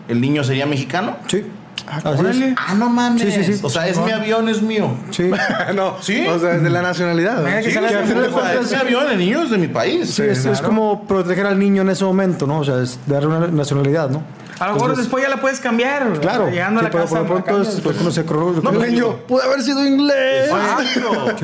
¿El 0.09 0.21
niño 0.21 0.45
sería 0.45 0.67
mexicano? 0.67 1.17
Sí. 1.27 1.45
Así 1.89 2.27
es. 2.45 2.55
Ah, 2.57 2.75
no 2.75 2.89
mames. 2.89 3.23
Sí, 3.23 3.33
sí, 3.45 3.55
sí. 3.55 3.61
O 3.63 3.69
sea, 3.69 3.89
es 3.89 3.99
mi 3.99 4.11
avión, 4.13 4.49
es 4.49 4.63
mío. 4.63 4.91
Sí. 5.11 5.31
no, 5.75 5.97
¿Sí? 6.01 6.25
O 6.29 6.39
sea, 6.39 6.51
de 6.59 6.71
la 6.71 6.81
nacionalidad. 6.81 7.39
¿no? 7.39 7.43
Mira 7.49 7.61
que 7.61 7.69
Sí, 7.69 7.73
sale 7.73 7.89
que 7.89 7.95
de 7.95 8.01
al 8.01 8.07
final 8.07 8.23
de 8.23 8.29
México, 8.29 8.41
cuentas 8.41 8.65
es 8.67 8.71
mi 8.73 8.77
avión, 8.79 9.11
el 9.11 9.19
niño 9.19 9.43
es 9.43 9.51
de 9.51 9.59
mi 9.59 9.69
país. 9.69 10.11
Sí, 10.11 10.23
es, 10.23 10.45
es 10.45 10.61
como 10.63 11.03
proteger 11.07 11.45
al 11.47 11.59
niño 11.59 11.83
en 11.83 11.89
ese 11.91 12.05
momento, 12.05 12.47
¿no? 12.47 12.61
O 12.61 12.65
sea, 12.65 12.81
es 12.81 12.99
darle 13.07 13.29
una 13.29 13.47
nacionalidad, 13.49 14.11
¿no? 14.11 14.23
A 14.63 14.69
lo 14.69 14.75
mejor 14.75 14.97
después 14.97 15.25
ya 15.25 15.29
la 15.29 15.39
puedes 15.39 15.59
cambiar. 15.59 16.21
Claro, 16.21 16.49
Llegando 16.49 16.81
sí, 16.81 16.87
a 16.87 16.89
la 16.89 16.91
pero 16.93 17.05
casa. 17.05 17.17
por 17.17 17.23
lo 17.23 17.45
pronto 17.45 17.63
es 17.63 17.81
pues, 17.81 17.97
no 18.23 18.71
pero 18.71 18.85
Niño, 18.87 19.17
pude 19.27 19.43
haber 19.43 19.61
sido 19.61 19.85
inglés. 19.85 20.51
Exacto. 20.51 21.35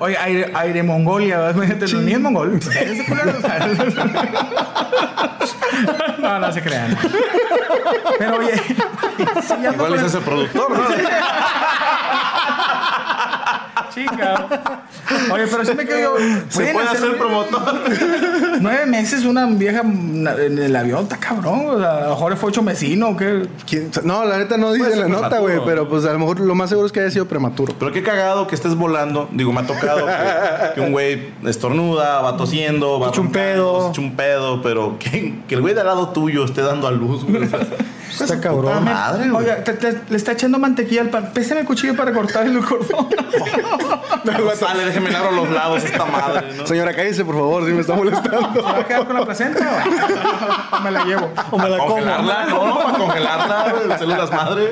Oye, 0.00 0.18
aire, 0.18 0.50
aire 0.52 0.82
Mongolia. 0.82 1.52
Imagínate, 1.52 1.86
ni 1.94 2.12
es 2.14 2.20
mongol. 2.20 2.58
Ese 2.58 3.04
culero. 3.04 3.32
No, 6.18 6.38
no 6.40 6.52
se 6.52 6.62
crean. 6.62 6.98
Pero 8.18 8.38
oye, 8.38 8.54
sí, 8.56 9.54
ya 9.62 9.72
Igual 9.72 9.94
es 9.94 10.02
ese 10.02 10.18
productor, 10.18 10.70
¿no? 10.70 10.84
Chica. 13.98 14.46
Oye, 15.32 15.44
pero 15.50 15.64
sí 15.64 15.74
me 15.74 15.84
quedo. 15.86 16.14
Se 16.48 16.72
puede 16.72 16.88
hacer 16.88 17.16
promotor. 17.16 17.74
Nueve 18.60 18.86
meses 18.86 19.24
una 19.24 19.46
vieja 19.46 19.80
en 19.82 20.58
el 20.58 20.74
avión, 20.76 21.04
está 21.04 21.16
cabrón. 21.16 21.62
O 21.68 21.78
sea, 21.78 21.98
a 21.98 22.00
lo 22.04 22.08
mejor 22.10 22.36
fue 22.36 22.48
ocho 22.50 22.62
mesino, 22.62 23.16
¿qué? 23.16 23.46
¿Quién 23.68 23.92
sa- 23.92 24.02
No, 24.02 24.24
la 24.24 24.38
neta 24.38 24.56
no 24.56 24.72
dice 24.72 24.92
en 24.92 25.00
la 25.00 25.08
nota, 25.08 25.38
güey. 25.38 25.60
Pero 25.64 25.88
pues 25.88 26.04
a 26.04 26.12
lo 26.12 26.18
mejor 26.18 26.40
lo 26.40 26.54
más 26.54 26.68
seguro 26.70 26.86
es 26.86 26.92
que 26.92 27.00
haya 27.00 27.10
sido 27.10 27.26
prematuro. 27.26 27.74
Pero 27.78 27.92
qué 27.92 28.02
cagado 28.02 28.46
que 28.46 28.54
estés 28.54 28.74
volando. 28.74 29.28
Digo, 29.32 29.52
me 29.52 29.60
ha 29.60 29.66
tocado 29.66 30.06
que, 30.06 30.74
que 30.74 30.80
un 30.80 30.92
güey 30.92 31.32
estornuda, 31.46 32.20
va 32.22 32.36
tosiendo, 32.36 32.98
va 33.00 33.08
Echa 33.08 33.20
un 33.20 33.32
pedo. 33.32 33.92
un 33.98 34.16
pedo, 34.16 34.62
pero 34.62 34.96
que, 34.98 35.40
que 35.48 35.54
el 35.54 35.60
güey 35.60 35.74
de 35.74 35.80
al 35.80 35.86
lado 35.86 36.08
tuyo 36.10 36.44
esté 36.44 36.62
dando 36.62 36.86
a 36.88 36.90
luz, 36.90 37.24
güey. 37.24 37.44
O 37.44 37.48
sea, 37.48 37.60
Está 38.24 38.36
puta 38.36 38.40
cabrón. 38.40 38.84
madre, 38.84 39.28
güey. 39.30 39.44
Oiga, 39.44 39.62
te- 39.62 39.74
te- 39.74 40.00
le 40.08 40.16
está 40.16 40.32
echando 40.32 40.58
mantequilla 40.58 41.02
al 41.02 41.10
pan. 41.10 41.30
Pésame 41.34 41.60
el 41.60 41.66
cuchillo 41.66 41.94
para 41.94 42.12
cortar 42.12 42.46
el 42.46 42.58
cordón. 42.64 43.06
Sale, 44.56 44.84
déjeme 44.86 45.14
abro 45.14 45.30
los 45.32 45.50
lados 45.50 45.84
esta 45.84 46.04
madre, 46.04 46.52
¿no? 46.56 46.66
Señora, 46.66 46.94
cállese, 46.94 47.24
por 47.24 47.34
favor, 47.36 47.64
si 47.66 47.72
me 47.72 47.80
está 47.80 47.94
molestando. 47.94 48.52
¿Se 48.54 48.60
va 48.62 48.78
a 48.78 48.84
quedar 48.84 49.06
con 49.06 49.16
la 49.16 49.24
placenta? 49.24 49.84
o 50.72 50.80
Me 50.80 50.90
la 50.90 51.04
llevo. 51.04 51.30
O 51.50 51.58
me 51.58 51.68
la 51.68 51.78
como. 51.78 51.94
congelarla, 51.94 52.46
no, 52.46 52.66
no, 52.66 52.78
para 52.78 52.98
congelarla, 52.98 53.72
güey, 53.86 53.98
células 53.98 54.30
madre. 54.32 54.70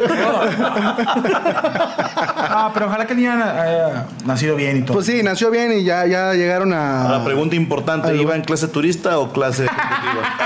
Ah, 2.48 2.70
pero 2.72 2.86
ojalá 2.86 3.06
que 3.06 3.12
el 3.12 3.18
niño 3.18 3.32
haya 3.32 4.06
nacido 4.24 4.56
bien 4.56 4.78
y 4.78 4.82
todo. 4.82 4.94
Pues 4.94 5.06
sí, 5.06 5.22
nació 5.22 5.50
bien 5.50 5.72
y 5.72 5.84
ya, 5.84 6.06
ya 6.06 6.32
llegaron 6.34 6.72
a. 6.72 7.02
Ahora, 7.04 7.24
pregunta 7.24 7.54
importante, 7.56 8.14
¿iba 8.16 8.34
en 8.34 8.42
clase 8.42 8.68
turista 8.68 9.18
o 9.18 9.32
clase 9.32 9.64
ejecutiva? 9.66 10.36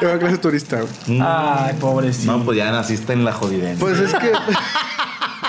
Iba 0.02 0.14
a 0.14 0.18
clase 0.18 0.38
turista, 0.38 0.78
güey. 0.80 1.20
Ay, 1.22 1.74
pobrecito. 1.78 2.32
No, 2.32 2.42
pues 2.44 2.56
ya 2.56 2.70
naciste 2.70 3.12
en 3.12 3.24
la 3.24 3.32
jodidencia. 3.32 3.78
Pues 3.80 3.98
es 3.98 4.14
que. 4.14 4.32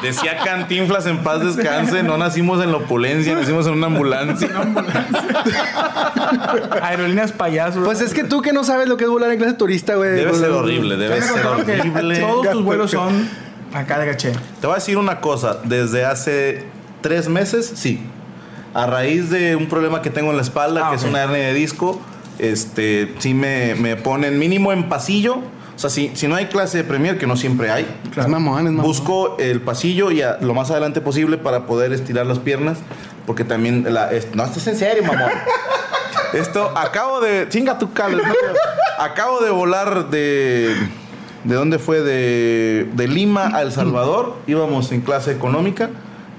Decía 0.02 0.38
Cantinflas 0.44 1.06
en 1.06 1.20
paz 1.20 1.42
descanse, 1.44 2.04
no 2.04 2.18
nacimos 2.18 2.64
en 2.64 2.72
la 2.72 2.78
opulencia, 2.78 3.36
nacimos 3.36 3.68
en 3.68 3.74
una 3.74 3.88
ambulancia. 3.88 4.50
Aerolíneas 6.82 7.32
payasos. 7.32 7.84
Pues 7.86 8.02
es 8.02 8.14
que 8.14 8.24
tú 8.24 8.42
que 8.42 8.54
no 8.54 8.64
sabes 8.64 8.88
lo 8.88 8.98
que 8.98 9.04
es 9.06 9.10
volar 9.10 9.32
en 9.32 9.38
clase 9.40 9.54
turista, 9.54 9.96
güey. 9.96 10.12
Debe 10.12 10.30
pues, 10.30 10.42
ser 10.42 10.52
horrible, 10.52 10.98
debe 10.98 11.22
ser 11.22 11.46
horrible. 11.46 12.20
Todos 12.20 12.50
tus 12.52 12.64
vuelos 12.64 12.92
son 12.92 13.30
acá 13.74 14.00
de 14.00 14.08
caché. 14.12 14.32
Te 14.60 14.68
voy 14.68 14.74
a 14.74 14.76
decir 14.76 14.98
una 14.98 15.20
cosa, 15.22 15.60
desde 15.64 16.06
hace 16.06 16.66
tres 17.02 17.28
meses, 17.30 17.72
sí. 17.76 18.02
A 18.74 18.86
raíz 18.88 19.30
de 19.30 19.56
un 19.56 19.68
problema 19.68 20.02
que 20.02 20.10
tengo 20.10 20.32
en 20.32 20.38
la 20.38 20.44
espalda, 20.44 20.88
Ah, 20.88 20.90
que 20.92 20.96
ok. 20.96 21.02
es 21.04 21.10
una 21.10 21.24
hernia 21.24 21.48
de 21.48 21.54
disco, 21.54 22.00
este, 22.40 23.14
sí 23.20 23.34
me, 23.34 23.76
me 23.76 23.98
ponen 23.98 24.40
mínimo 24.40 24.72
en 24.72 24.88
pasillo. 24.90 25.40
O 25.82 25.90
sea, 25.90 25.90
si, 25.90 26.12
si 26.14 26.28
no 26.28 26.36
hay 26.36 26.46
clase 26.46 26.78
de 26.78 26.84
premier, 26.84 27.18
que 27.18 27.26
no 27.26 27.36
siempre 27.36 27.72
hay, 27.72 27.88
Es 28.16 28.28
mamón, 28.28 28.68
es 28.68 28.72
mamón. 28.72 28.86
busco 28.86 29.36
el 29.40 29.62
pasillo 29.62 30.12
y 30.12 30.22
a- 30.22 30.38
lo 30.40 30.54
más 30.54 30.70
adelante 30.70 31.02
posible 31.02 31.40
para 31.40 31.66
poder 31.66 31.92
estirar 31.92 32.28
las 32.28 32.38
piernas. 32.38 32.78
Porque 33.26 33.44
también, 33.44 33.92
la, 33.92 34.12
es- 34.12 34.28
no, 34.36 34.44
esto 34.44 34.60
es 34.60 34.68
en 34.68 34.76
serio, 34.78 35.04
mamón. 35.04 35.32
Esto, 36.34 36.72
acabo 36.78 37.20
de. 37.20 37.48
Chinga 37.50 37.78
tu 37.80 37.92
cable. 37.94 38.22
no, 38.24 38.34
acabo 39.04 39.42
de 39.42 39.50
volar 39.50 40.10
de. 40.12 40.76
¿De 41.44 41.56
dónde 41.56 41.80
fue? 41.80 42.02
De, 42.02 42.88
de 42.94 43.08
Lima 43.08 43.50
a 43.54 43.64
El 43.64 43.72
Salvador. 43.72 44.36
Íbamos 44.48 44.92
en 44.92 45.02
clase 45.02 45.32
económica 45.32 45.90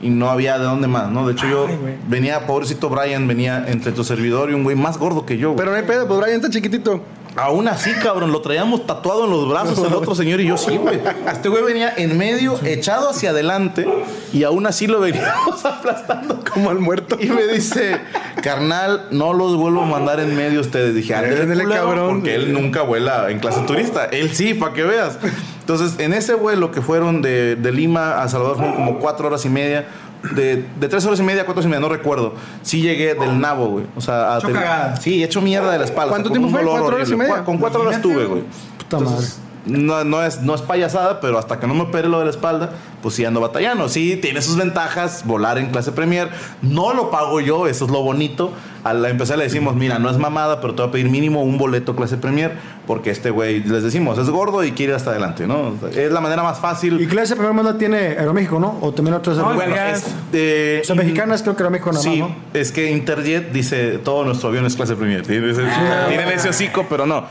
y 0.00 0.08
no 0.10 0.30
había 0.30 0.58
de 0.58 0.64
dónde 0.64 0.86
más, 0.88 1.10
¿no? 1.10 1.26
De 1.26 1.32
hecho, 1.32 1.46
yo 1.48 1.66
Ay, 1.68 1.78
venía, 2.08 2.46
pobrecito 2.46 2.88
Brian, 2.88 3.26
venía 3.28 3.64
entre 3.68 3.92
tu 3.92 4.02
servidor 4.04 4.50
y 4.50 4.54
un 4.54 4.62
güey 4.64 4.76
más 4.76 4.96
gordo 4.98 5.26
que 5.26 5.36
yo. 5.36 5.48
güey. 5.50 5.58
Pero 5.58 5.72
no 5.72 5.76
hay 5.76 5.82
pedo, 5.84 6.06
pues 6.06 6.20
Brian 6.20 6.36
está 6.36 6.48
chiquitito. 6.50 7.02
Aún 7.34 7.66
así, 7.66 7.90
cabrón, 7.94 8.30
lo 8.30 8.42
traíamos 8.42 8.86
tatuado 8.86 9.24
en 9.24 9.30
los 9.30 9.48
brazos 9.48 9.78
el 9.78 9.94
otro 9.94 10.14
señor 10.14 10.40
y 10.40 10.48
yo 10.48 10.58
sí, 10.58 10.76
güey. 10.76 11.00
Este 11.30 11.48
güey 11.48 11.62
venía 11.62 11.94
en 11.96 12.18
medio, 12.18 12.58
echado 12.62 13.08
hacia 13.08 13.30
adelante 13.30 13.88
y 14.32 14.44
aún 14.44 14.66
así 14.66 14.86
lo 14.86 15.00
veníamos 15.00 15.64
aplastando. 15.64 16.40
Como 16.52 16.68
al 16.70 16.78
muerto. 16.78 17.16
Y 17.18 17.28
me 17.28 17.46
dice, 17.46 18.00
carnal, 18.42 19.06
no 19.10 19.32
los 19.32 19.56
vuelvo 19.56 19.82
a 19.82 19.86
mandar 19.86 20.20
en 20.20 20.36
medio 20.36 20.58
a 20.58 20.62
ustedes. 20.62 20.94
Dije, 20.94 21.14
ándale, 21.14 21.42
Ándale, 21.42 21.64
culero", 21.64 21.80
cabrón. 21.82 22.14
Porque 22.16 22.34
él 22.34 22.52
nunca 22.52 22.82
vuela 22.82 23.30
en 23.30 23.38
clase 23.38 23.60
turista. 23.62 24.04
Él 24.06 24.34
sí, 24.34 24.52
para 24.52 24.74
que 24.74 24.82
veas. 24.82 25.18
Entonces, 25.60 25.98
en 26.00 26.12
ese 26.12 26.34
vuelo 26.34 26.70
que 26.70 26.82
fueron 26.82 27.22
de, 27.22 27.56
de 27.56 27.72
Lima 27.72 28.22
a 28.22 28.28
Salvador, 28.28 28.56
fueron 28.56 28.74
como 28.74 28.98
cuatro 28.98 29.28
horas 29.28 29.44
y 29.46 29.48
media. 29.48 29.86
De, 30.34 30.64
de 30.78 30.88
tres 30.88 31.04
horas 31.04 31.18
y 31.18 31.22
media 31.22 31.42
a 31.42 31.44
cuatro 31.44 31.60
horas 31.60 31.66
y 31.66 31.68
media, 31.68 31.80
no 31.80 31.88
recuerdo. 31.88 32.34
Sí 32.62 32.80
llegué 32.80 33.14
del 33.14 33.40
nabo, 33.40 33.66
güey. 33.66 33.86
O 33.96 34.00
sea, 34.00 34.34
a 34.34 34.38
Hecho 34.38 34.52
cagada. 34.52 34.96
Sí, 34.96 35.22
hecho 35.22 35.40
mierda 35.40 35.72
de 35.72 35.78
la 35.78 35.84
espalda. 35.84 36.10
¿Cuánto 36.10 36.28
o 36.28 36.32
sea, 36.32 36.40
con 36.40 36.50
tiempo 36.50 36.58
fue? 36.58 36.80
¿Cuatro 36.80 36.96
horas 36.96 37.10
y 37.10 37.16
media? 37.16 37.44
Con 37.44 37.58
cuatro 37.58 37.80
horas 37.82 38.00
tuve, 38.00 38.24
güey. 38.26 38.42
Puta 38.78 39.00
madre. 39.00 39.26
No, 39.64 40.02
no, 40.04 40.24
es, 40.24 40.40
no 40.42 40.54
es 40.54 40.60
payasada, 40.62 41.20
pero 41.20 41.38
hasta 41.38 41.60
que 41.60 41.66
no 41.66 41.74
me 41.74 41.82
opere 41.82 42.08
lo 42.08 42.18
de 42.18 42.24
la 42.24 42.30
espalda, 42.30 42.70
pues 43.00 43.14
sí 43.14 43.24
ando 43.24 43.40
batallando. 43.40 43.88
Sí, 43.88 44.16
tiene 44.20 44.42
sus 44.42 44.56
ventajas 44.56 45.22
volar 45.24 45.58
en 45.58 45.70
clase 45.70 45.92
Premier. 45.92 46.28
No 46.62 46.92
lo 46.94 47.10
pago 47.10 47.40
yo, 47.40 47.66
eso 47.68 47.84
es 47.84 47.90
lo 47.90 48.02
bonito. 48.02 48.52
A 48.84 48.92
la 48.94 49.08
empezar 49.10 49.38
le 49.38 49.44
decimos, 49.44 49.76
mira, 49.76 50.00
no 50.00 50.10
es 50.10 50.18
mamada, 50.18 50.60
pero 50.60 50.74
te 50.74 50.82
voy 50.82 50.88
a 50.88 50.92
pedir 50.92 51.08
mínimo 51.08 51.42
un 51.44 51.56
boleto 51.56 51.94
clase 51.94 52.16
Premier, 52.16 52.50
porque 52.84 53.10
este 53.10 53.30
güey, 53.30 53.62
les 53.62 53.84
decimos, 53.84 54.18
es 54.18 54.28
gordo 54.28 54.64
y 54.64 54.72
quiere 54.72 54.90
ir 54.90 54.96
hasta 54.96 55.10
adelante, 55.10 55.46
¿no? 55.46 55.74
Es 55.94 56.10
la 56.10 56.20
manera 56.20 56.42
más 56.42 56.58
fácil. 56.58 57.00
Y 57.00 57.06
clase 57.06 57.36
primer 57.36 57.52
manda 57.54 57.78
tiene 57.78 57.98
Aeroméxico, 58.18 58.58
¿no? 58.58 58.78
O 58.80 58.92
también 58.92 59.14
otras 59.14 59.36
No, 59.36 59.50
aerolíneas. 59.50 60.02
bueno, 60.02 60.16
es 60.26 60.32
de- 60.32 60.80
O 60.82 60.86
sea, 60.86 60.96
mexicanas 60.96 61.42
creo 61.42 61.54
que 61.54 61.62
Aeroméxico 61.62 61.92
nada 61.92 62.02
Sí, 62.02 62.20
más, 62.22 62.30
¿no? 62.30 62.36
es 62.54 62.72
que 62.72 62.90
Interjet 62.90 63.52
dice 63.52 63.98
todo 63.98 64.24
nuestro 64.24 64.48
avión 64.48 64.66
es 64.66 64.74
clase 64.74 64.96
Premier. 64.96 65.24
Tiene 65.24 65.48
ese, 65.52 65.62
tienen 66.08 66.28
ese 66.30 66.48
hocico, 66.48 66.86
pero 66.90 67.06
no. 67.06 67.26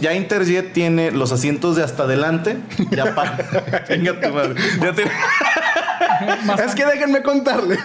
Ya 0.00 0.14
Interjet 0.14 0.72
tiene 0.72 1.10
los 1.10 1.32
asientos 1.32 1.71
de 1.76 1.82
hasta 1.82 2.04
adelante. 2.04 2.58
Ya 2.90 3.14
para. 3.14 3.38
Venga 3.88 4.20
tu 4.20 4.28
madre. 4.32 4.54
Ya. 4.80 5.04
Es 6.64 6.74
que 6.74 6.84
déjenme 6.86 7.22
contarle. 7.22 7.78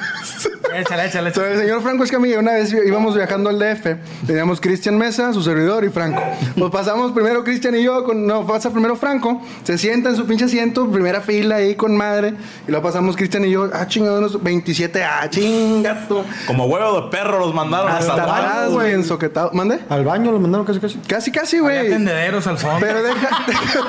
Échale, 0.75 1.05
échale, 1.07 1.29
échale. 1.29 1.53
el 1.53 1.59
señor 1.59 1.81
Franco 1.81 2.03
Escamilla, 2.03 2.39
una 2.39 2.53
vez 2.53 2.71
íbamos 2.73 3.15
viajando 3.15 3.49
al 3.49 3.57
DF, 3.57 4.25
teníamos 4.27 4.59
Cristian 4.61 4.97
Mesa, 4.97 5.33
su 5.33 5.41
servidor 5.41 5.83
y 5.85 5.89
Franco. 5.89 6.21
Pues 6.57 6.71
pasamos 6.71 7.11
primero 7.13 7.43
Cristian 7.43 7.75
y 7.75 7.83
yo, 7.83 8.03
con, 8.03 8.27
no, 8.27 8.45
pasa 8.45 8.69
primero 8.71 8.95
Franco, 8.95 9.41
se 9.63 9.77
sienta 9.77 10.09
en 10.09 10.15
su 10.15 10.25
pinche 10.25 10.45
asiento, 10.45 10.89
primera 10.89 11.21
fila 11.21 11.55
ahí 11.55 11.75
con 11.75 11.95
madre, 11.95 12.33
y 12.67 12.71
luego 12.71 12.85
pasamos 12.85 13.15
Cristian 13.15 13.45
y 13.45 13.51
yo, 13.51 13.69
ah, 13.73 13.87
chingados, 13.87 14.41
27, 14.43 15.03
ah, 15.03 15.29
chingato. 15.29 16.25
Como 16.45 16.65
huevo 16.65 17.01
de 17.01 17.09
perro 17.09 17.39
los 17.39 17.53
mandaron 17.53 17.89
hasta 17.91 18.13
Hasta 18.13 18.37
atrás. 18.37 18.69
güey, 18.71 18.93
ensoquetado. 18.93 19.51
¿Mande? 19.53 19.79
Al 19.89 20.03
baño 20.03 20.31
lo 20.31 20.39
mandaron 20.39 20.65
casi 20.65 20.79
casi. 20.79 20.97
Casi, 21.07 21.31
casi, 21.31 21.59
güey. 21.59 21.89
tendederos 21.89 22.45
al 22.45 22.57
fondo. 22.57 22.79
Pero 22.79 23.01
deja, 23.03 23.29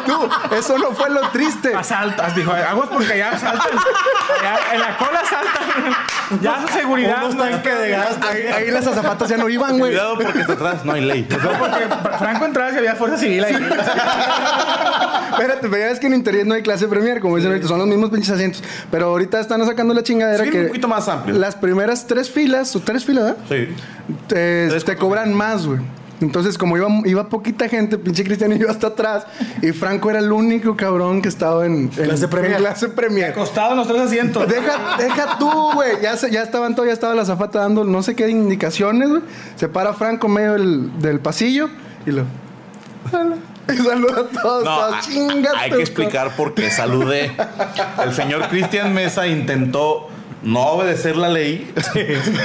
tú, 0.07 0.29
eso 0.55 0.79
no 0.79 0.93
fue 0.93 1.11
lo 1.11 1.29
triste. 1.31 1.75
Asaltas, 1.75 2.35
dijo, 2.37 2.53
aguas 2.53 2.89
porque 2.93 3.19
ya 3.19 3.33
asaltan. 3.33 3.79
Ya, 4.43 4.75
en 4.75 4.81
la 4.81 4.97
cola 4.97 5.21
asaltan. 5.21 6.43
Ya 6.43 6.68
seguridad. 6.73 7.25
Unos 7.25 7.35
no, 7.35 7.43
tanques 7.45 7.79
de 7.79 7.89
gas. 7.91 8.19
Ahí, 8.23 8.43
ahí 8.47 8.71
las 8.71 8.87
azafatas 8.87 9.29
ya 9.29 9.37
no 9.37 9.49
iban, 9.49 9.79
güey. 9.79 9.93
Cuidado 9.93 10.19
porque 10.19 10.41
atrás 10.41 10.85
no 10.85 10.93
hay 10.93 11.01
ley. 11.03 11.29
no, 11.31 11.59
porque 11.59 11.87
Franco 12.19 12.45
entraba 12.45 12.73
y 12.73 12.77
había 12.77 12.95
fuerza 12.95 13.17
civil 13.19 13.45
ahí. 13.45 13.55
Espérate, 15.33 15.69
pero 15.69 15.79
ya 15.79 15.87
ves 15.87 16.01
que 16.01 16.07
en 16.07 16.15
Internet 16.15 16.47
no 16.47 16.55
hay 16.55 16.63
clase 16.63 16.89
premier, 16.89 17.21
como 17.21 17.37
dicen 17.37 17.51
ahorita, 17.53 17.69
son 17.69 17.79
los 17.79 17.87
mismos 17.87 18.11
pinches 18.11 18.31
asientos. 18.31 18.63
Pero 18.91 19.07
ahorita 19.07 19.41
están 19.41 19.65
sacando 19.67 19.95
la 19.95 20.03
chingadera 20.03 20.45
Sí, 20.45 20.51
que. 20.51 20.61
un 20.63 20.67
poquito 20.69 20.89
más 20.89 21.09
amplio. 21.09 21.37
Las 21.37 21.55
primeras 21.55 22.07
tres 22.07 22.31
filas, 22.31 22.75
o 22.75 22.81
tres 22.81 23.05
filas, 23.05 23.25
¿verdad? 23.25 23.37
Sí. 23.49 23.69
Te, 24.27 24.97
cobran 24.97 25.33
más, 25.33 25.67
güey. 25.67 25.81
Entonces, 26.21 26.59
como 26.59 26.77
iba, 26.77 26.89
iba 27.05 27.29
poquita 27.29 27.69
gente, 27.69 27.97
pinche 27.97 28.25
Cristian 28.25 28.53
y 28.53 28.59
yo 28.59 28.69
hasta 28.69 28.89
atrás, 28.89 29.25
y 29.63 29.71
Franco 29.73 30.11
era 30.11 30.19
el 30.19 30.33
único 30.33 30.77
cabrón 30.77 31.23
que 31.23 31.29
estaba 31.29 31.65
en, 31.65 31.75
en 31.75 31.89
Clase 31.91 32.27
premier. 32.29 32.57
clase 32.59 32.89
premier. 32.89 33.31
Acostado 33.31 33.71
en 33.73 33.77
los 33.79 33.87
tres 33.89 34.01
asientos. 34.01 34.49
Deja, 34.49 34.97
deja 34.99 35.39
tú, 35.39 35.51
güey. 35.75 36.01
Ya, 36.03 36.17
se- 36.17 36.31
ya 36.31 36.43
estaban 36.43 36.75
todos, 36.75 36.89
ya 36.89 36.93
estaba 36.93 37.15
la 37.15 37.25
zafata 37.25 37.61
dando 37.61 37.85
no 37.85 38.03
sé 38.03 38.17
qué 38.17 38.29
indicaciones, 38.29 39.09
güey. 39.09 39.23
Se 39.57 39.69
para 39.69 39.93
Franco 39.95 40.27
en 40.27 40.33
medio 40.33 40.53
del, 40.55 40.99
del 41.01 41.21
pasillo 41.21 41.69
y 42.05 42.11
lo. 42.11 42.25
Y 43.73 43.77
saluda 43.77 44.21
a 44.21 44.25
todos. 44.43 44.65
No, 44.65 44.77
todos, 44.77 44.95
a- 44.95 45.01
"Chinga 45.01 45.51
hay 45.57 45.71
que 45.71 45.81
explicar 45.81 46.35
por 46.37 46.55
qué 46.55 46.71
saludé. 46.71 47.31
El 48.05 48.13
señor 48.15 48.49
Cristian 48.49 48.93
Mesa 48.95 49.27
intentó 49.27 50.09
no 50.43 50.61
obedecer 50.69 51.17
la 51.17 51.29
ley 51.29 51.73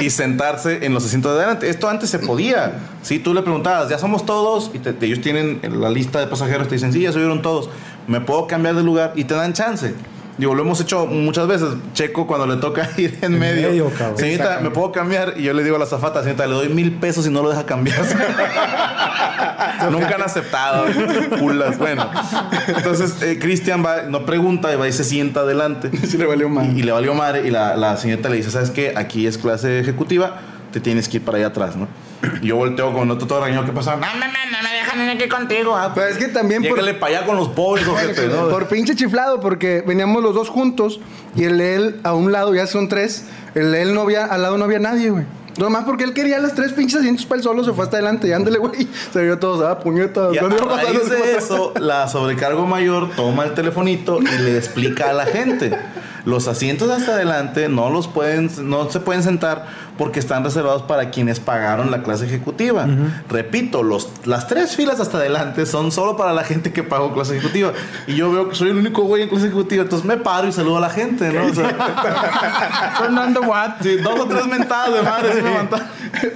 y 0.02 0.10
sentarse 0.10 0.86
en 0.86 0.94
los 0.94 1.06
asientos 1.06 1.34
de 1.34 1.40
adelante. 1.44 1.70
Esto 1.70 1.90
antes 1.90 2.10
se 2.10 2.20
podía. 2.20 2.80
Si 3.04 3.20
tú 3.20 3.34
le 3.34 3.42
preguntabas, 3.42 3.90
ya 3.90 3.98
somos 4.00 4.26
todos, 4.26 4.72
y 4.74 4.80
te- 4.80 4.96
ellos 5.06 5.22
tienen 5.22 5.60
la 5.80 5.90
lista 5.90 6.20
de 6.20 6.28
pasajeros, 6.28 6.68
te 6.68 6.76
dicen, 6.76 6.92
sí, 6.94 7.02
ya 7.02 7.12
subieron 7.12 7.42
todos, 7.42 7.70
me 8.08 8.20
puedo 8.22 8.48
cambiar 8.48 8.76
de 8.76 8.84
lugar 8.84 9.14
y 9.16 9.26
te 9.26 9.34
dan 9.36 9.54
chance. 9.54 9.94
Digo, 10.38 10.56
lo 10.56 10.64
hemos 10.64 10.82
hecho 10.82 11.06
muchas 11.06 11.48
veces. 11.48 11.70
Checo 11.94 12.26
cuando 12.26 12.48
le 12.48 12.60
toca 12.60 12.90
ir 12.98 13.20
en, 13.22 13.38
medio. 13.38 13.70
medio, 13.70 13.90
cabrón. 13.92 14.18
Señorita, 14.18 14.60
¿me 14.62 14.72
puedo 14.72 14.92
cambiar? 14.92 15.36
Y 15.38 15.44
yo 15.44 15.54
le 15.54 15.64
digo 15.64 15.76
a 15.76 15.80
la 15.80 15.86
zafata, 15.86 16.22
señorita, 16.22 16.48
le 16.48 16.54
doy 16.54 16.70
mil 16.70 16.94
pesos 16.94 17.28
y 17.28 17.30
no 17.30 17.44
lo 17.44 17.50
deja 17.50 17.66
cambiar. 17.66 18.00
Nunca 19.92 20.16
han 20.16 20.22
aceptado. 20.22 20.86
Culas. 21.40 21.78
Bueno. 21.78 22.10
Entonces, 22.68 23.22
eh, 23.22 23.38
Cristian 23.40 23.86
va, 23.86 24.04
no 24.04 24.26
pregunta, 24.26 24.74
y 24.74 24.76
va 24.76 24.88
y 24.88 24.94
se 24.94 25.04
sienta 25.04 25.42
adelante. 25.42 25.92
Sí 26.14 26.18
le 26.18 26.26
valió. 26.26 26.50
Y, 26.64 26.80
y 26.80 26.84
le 26.84 26.92
valió 26.92 27.14
madre. 27.14 27.48
Y 27.48 27.52
la, 27.52 27.76
la 27.76 27.98
señorita 27.98 28.30
le 28.30 28.38
dice, 28.38 28.52
¿sabes 28.52 28.70
qué? 28.72 28.94
Aquí 28.96 29.26
es 29.28 29.38
clase 29.38 29.80
ejecutiva, 29.80 30.38
te 30.72 30.80
tienes 30.80 31.08
que 31.10 31.18
ir 31.18 31.24
para 31.26 31.38
allá 31.38 31.48
atrás, 31.48 31.76
¿no? 31.76 31.88
Yo 32.42 32.56
volteo 32.56 32.94
con 32.94 33.10
otro 33.12 33.28
todo 33.28 33.42
regañado. 33.42 33.66
¿Qué 33.66 33.72
pasa? 33.72 33.96
No, 33.96 34.02
no, 34.02 34.14
no, 34.14 34.24
no 34.52 34.64
me 34.64 34.76
dejan 34.76 35.10
aquí 35.10 35.28
contigo. 35.28 35.76
Ah, 35.76 35.92
Pero 35.94 36.08
es 36.08 36.18
que 36.18 36.28
también 36.28 36.62
por, 36.64 36.72
Llégale 36.72 36.94
para 36.94 37.18
allá 37.18 37.26
con 37.26 37.36
los 37.36 37.50
pobres, 37.50 37.88
ojete, 37.88 38.28
¿no? 38.28 38.50
por 38.50 38.68
pinche 38.68 38.96
chiflado, 38.96 39.40
porque 39.40 39.84
veníamos 39.86 40.24
los 40.24 40.34
dos 40.34 40.50
juntos 40.50 41.00
y 41.36 41.44
el 41.44 41.58
de 41.58 41.76
él 41.76 42.00
a 42.04 42.14
un 42.14 42.32
lado, 42.32 42.54
ya 42.54 42.68
son 42.68 42.88
tres, 42.88 43.26
el 43.56 43.72
de 43.72 43.82
él 43.82 43.94
no 43.94 44.02
había, 44.02 44.26
al 44.26 44.42
lado 44.42 44.58
no 44.58 44.66
había 44.66 44.80
nadie, 44.80 45.10
güey. 45.10 45.26
Nomás 45.58 45.84
porque 45.84 46.04
él 46.04 46.14
quería 46.14 46.40
las 46.40 46.56
tres 46.56 46.74
pinches 46.74 47.00
asientos 47.00 47.26
para 47.28 47.38
él 47.38 47.44
solo, 47.44 47.64
se 47.64 47.74
fue 47.74 47.84
hasta 47.84 47.98
adelante 47.98 48.28
y 48.28 48.32
ándale, 48.32 48.58
güey. 48.58 48.88
Se 49.14 49.22
vio 49.22 49.38
todos, 49.38 49.64
ah, 49.64 49.80
puñetas. 49.80 50.34
Y 50.34 50.40
a 50.40 50.42
¿dónde 50.42 50.58
iba 50.58 50.68
pasando 50.68 51.00
raíz 51.00 51.10
de 51.10 51.38
eso, 51.38 51.74
la 51.80 52.08
sobrecargo 52.08 52.66
mayor 52.66 53.12
toma 53.16 53.44
el 53.44 53.54
telefonito 53.54 54.20
y 54.20 54.42
le 54.42 54.58
explica 54.58 55.12
a 55.12 55.14
la 55.14 55.26
gente. 55.26 55.72
Los 56.26 56.48
asientos 56.48 56.90
hasta 56.90 57.14
adelante 57.14 57.68
no 57.68 57.90
los 57.90 58.08
pueden, 58.08 58.50
no 58.70 58.90
se 58.90 59.00
pueden 59.00 59.24
sentar 59.24 59.66
porque 59.98 60.20
están 60.20 60.44
reservados 60.44 60.84
para 60.84 61.10
quienes 61.10 61.40
pagaron 61.40 61.92
la 61.92 62.02
clase 62.02 62.26
ejecutiva. 62.26 62.88
Repito, 63.30 63.84
los, 63.84 64.10
las 64.26 64.48
tres 64.48 64.76
filas 64.76 65.00
hasta 65.00 65.18
adelante 65.18 65.66
son 65.66 65.92
solo 65.92 66.16
para 66.16 66.34
la 66.34 66.44
gente 66.44 66.72
que 66.72 66.84
pagó 66.84 67.14
clase 67.14 67.38
ejecutiva. 67.38 67.74
Y 68.08 68.16
yo 68.16 68.32
veo 68.32 68.50
que 68.50 68.56
soy 68.56 68.70
el 68.70 68.78
único 68.78 69.04
güey 69.04 69.24
en 69.24 69.30
clase 69.30 69.48
ejecutiva, 69.48 69.84
entonces 69.84 70.08
me 70.08 70.18
paro 70.18 70.48
y 70.48 70.52
saludo 70.52 70.78
a 70.78 70.82
la 70.82 70.90
gente, 70.90 71.32
¿no? 71.32 71.46
O 71.46 71.54
sea, 71.54 72.96
Fernando 73.00 73.42
Watt. 73.42 73.82
sí, 73.82 73.98
dos 73.98 74.20
o 74.20 74.26
tres 74.26 74.48
mentadas 74.48 74.94
de 74.94 75.02
madre 75.02 75.34
sí. 75.34 75.42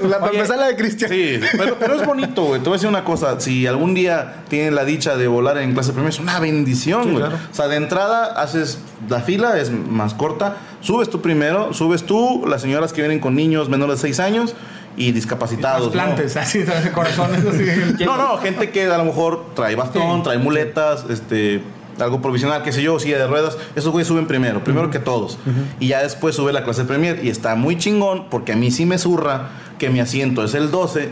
La, 0.02 0.18
empezar 0.18 0.58
la 0.58 0.68
de 0.68 0.76
Cristian. 0.76 1.10
Sí, 1.10 1.40
pero, 1.58 1.78
pero 1.80 1.96
es 1.96 2.06
bonito, 2.06 2.44
güey. 2.44 2.60
Te 2.60 2.66
voy 2.66 2.76
a 2.76 2.78
decir 2.78 2.90
una 2.90 3.04
cosa. 3.04 3.40
Si 3.40 3.68
algún 3.68 3.94
día 3.94 4.44
tienen 4.50 4.76
la 4.76 4.86
dicha 4.86 5.16
de 5.16 5.28
volar 5.28 5.58
en 5.60 5.74
clase 5.74 5.92
primera, 5.92 6.10
es 6.10 6.20
una 6.20 6.40
bendición, 6.40 7.14
güey. 7.14 7.24
O 7.24 7.54
sea, 7.54 7.68
de 7.68 7.78
entrada 7.78 8.42
haces 8.42 8.80
la 9.08 9.22
fila, 9.22 9.58
es 9.60 9.72
más 9.78 10.14
corta. 10.14 10.58
Subes 10.82 11.10
tú 11.10 11.22
primero, 11.22 11.74
subes 11.74 12.04
tú, 12.04 12.46
las 12.48 12.62
señoras 12.62 12.94
que 12.94 13.02
vienen 13.02 13.20
con 13.20 13.36
niños 13.36 13.70
menores 13.70 14.02
de 14.02 14.08
6 14.08 14.20
años 14.20 14.56
y 14.98 15.12
discapacitados. 15.12 15.88
¿no? 15.88 15.92
Plantes, 15.92 16.36
así, 16.38 16.60
de 16.60 16.92
corazones. 16.92 17.46
Así, 17.46 18.04
No, 18.06 18.18
no, 18.18 18.38
gente 18.38 18.72
que 18.72 18.86
a 18.86 18.98
lo 18.98 19.06
mejor 19.06 19.54
trae 19.56 19.76
bastón, 19.76 20.18
Sí, 20.18 20.24
trae 20.24 20.38
muletas, 20.38 21.06
este, 21.10 21.62
algo 22.00 22.22
provisional, 22.22 22.64
qué 22.64 22.72
sé 22.72 22.82
yo, 22.82 23.00
silla 23.00 23.18
de 23.18 23.28
ruedas. 23.28 23.58
Esos 23.76 23.92
güeyes 23.92 24.08
suben 24.08 24.28
primero, 24.28 24.64
primero 24.64 24.90
que 24.90 25.00
todos. 25.00 25.38
Y 25.80 25.88
ya 25.88 26.02
después 26.02 26.36
sube 26.36 26.52
la 26.54 26.64
clase 26.64 26.84
Premier. 26.84 27.24
Y 27.24 27.30
está 27.30 27.56
muy 27.56 27.78
chingón 27.78 28.26
porque 28.30 28.54
a 28.54 28.56
mí 28.56 28.72
sí 28.72 28.86
me 28.86 28.98
zurra 28.98 29.50
que 29.78 29.90
mi 29.90 30.00
asiento 30.00 30.44
es 30.44 30.54
el 30.54 30.72
12. 30.72 31.10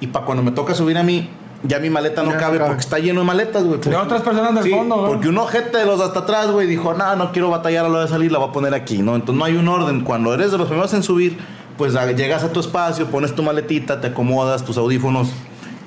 Y 0.00 0.08
para 0.08 0.26
cuando 0.26 0.42
me 0.42 0.52
toca 0.52 0.74
subir 0.74 0.96
a 0.98 1.02
mí, 1.02 1.28
ya 1.62 1.78
mi 1.78 1.90
maleta 1.90 2.22
no 2.22 2.30
cabe 2.32 2.58
cabe. 2.58 2.58
porque 2.66 2.80
está 2.80 2.98
lleno 2.98 3.20
de 3.20 3.26
maletas, 3.26 3.64
güey. 3.64 3.80
De 3.80 3.96
otras 3.96 4.22
personas 4.22 4.54
del 4.54 4.64
Sí, 4.64 4.70
fondo, 4.70 4.96
¿no? 4.96 5.06
Porque 5.08 5.28
un 5.28 5.38
ojete 5.38 5.78
de 5.78 5.86
los 5.86 5.98
de 5.98 6.04
hasta 6.04 6.20
atrás, 6.20 6.50
güey, 6.50 6.66
dijo, 6.66 6.94
no, 6.94 7.16
no 7.16 7.32
quiero 7.32 7.50
batallar 7.50 7.84
a 7.86 7.88
lo 7.88 8.00
de 8.00 8.08
salir, 8.08 8.30
la 8.32 8.38
voy 8.38 8.48
a 8.50 8.52
poner 8.52 8.74
aquí, 8.74 8.98
¿no? 8.98 9.14
Entonces 9.16 9.38
no 9.38 9.44
hay 9.44 9.56
un 9.56 9.66
orden. 9.68 10.02
Cuando 10.02 10.32
eres 10.34 10.52
de 10.52 10.58
los 10.58 10.68
primeros 10.68 10.92
en 10.94 11.02
subir, 11.02 11.38
pues 11.76 11.94
llegas 12.16 12.42
a 12.44 12.52
tu 12.52 12.60
espacio, 12.60 13.06
pones 13.06 13.34
tu 13.34 13.42
maletita, 13.42 14.00
te 14.00 14.08
acomodas, 14.08 14.64
tus 14.64 14.76
audífonos 14.78 15.28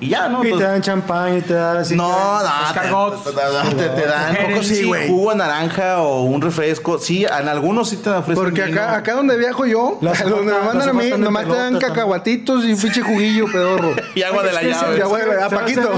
y 0.04 0.08
ya, 0.08 0.28
¿no? 0.28 0.40
Y 0.40 0.42
te 0.42 0.48
Entonces- 0.48 0.68
dan 0.70 0.82
champán 0.82 1.38
y 1.38 1.40
te 1.42 1.54
dan 1.54 1.76
así. 1.78 1.94
no, 1.96 2.08
no, 2.08 3.10
te, 3.12 3.88
te- 3.88 4.06
dan 4.06 4.36
poco 4.36 4.62
sí, 4.62 4.90
jugo 5.08 5.30
de 5.30 5.36
naranja 5.36 5.98
o 6.02 6.22
un 6.22 6.40
refresco. 6.42 6.98
Sí, 6.98 7.24
en 7.24 7.48
algunos 7.48 7.88
sí 7.90 7.98
te 7.98 8.10
ofrecen 8.10 8.34
Porque 8.42 8.64
vino. 8.64 8.80
acá, 8.82 8.96
acá 8.96 9.14
donde 9.14 9.36
viajo 9.36 9.64
yo, 9.66 9.98
Las 10.00 10.22
donde 10.24 10.52
me 10.52 10.58
mandan 10.58 10.88
a 10.88 10.92
mí, 10.92 11.10
de 11.10 11.18
nomás 11.18 11.44
te 11.46 11.54
dan 11.54 11.78
cacahuatitos 11.78 12.64
y 12.64 12.72
un 12.72 12.80
pinche 12.80 13.02
juguillo 13.02 13.46
pedorro. 13.50 13.92
Y 14.14 14.22
agua 14.22 14.42
de 14.42 14.52
la 14.52 14.62
llave. 14.62 14.98
Ya, 14.98 15.04
güey, 15.06 15.22
a 15.40 15.48
Paquito. 15.48 15.90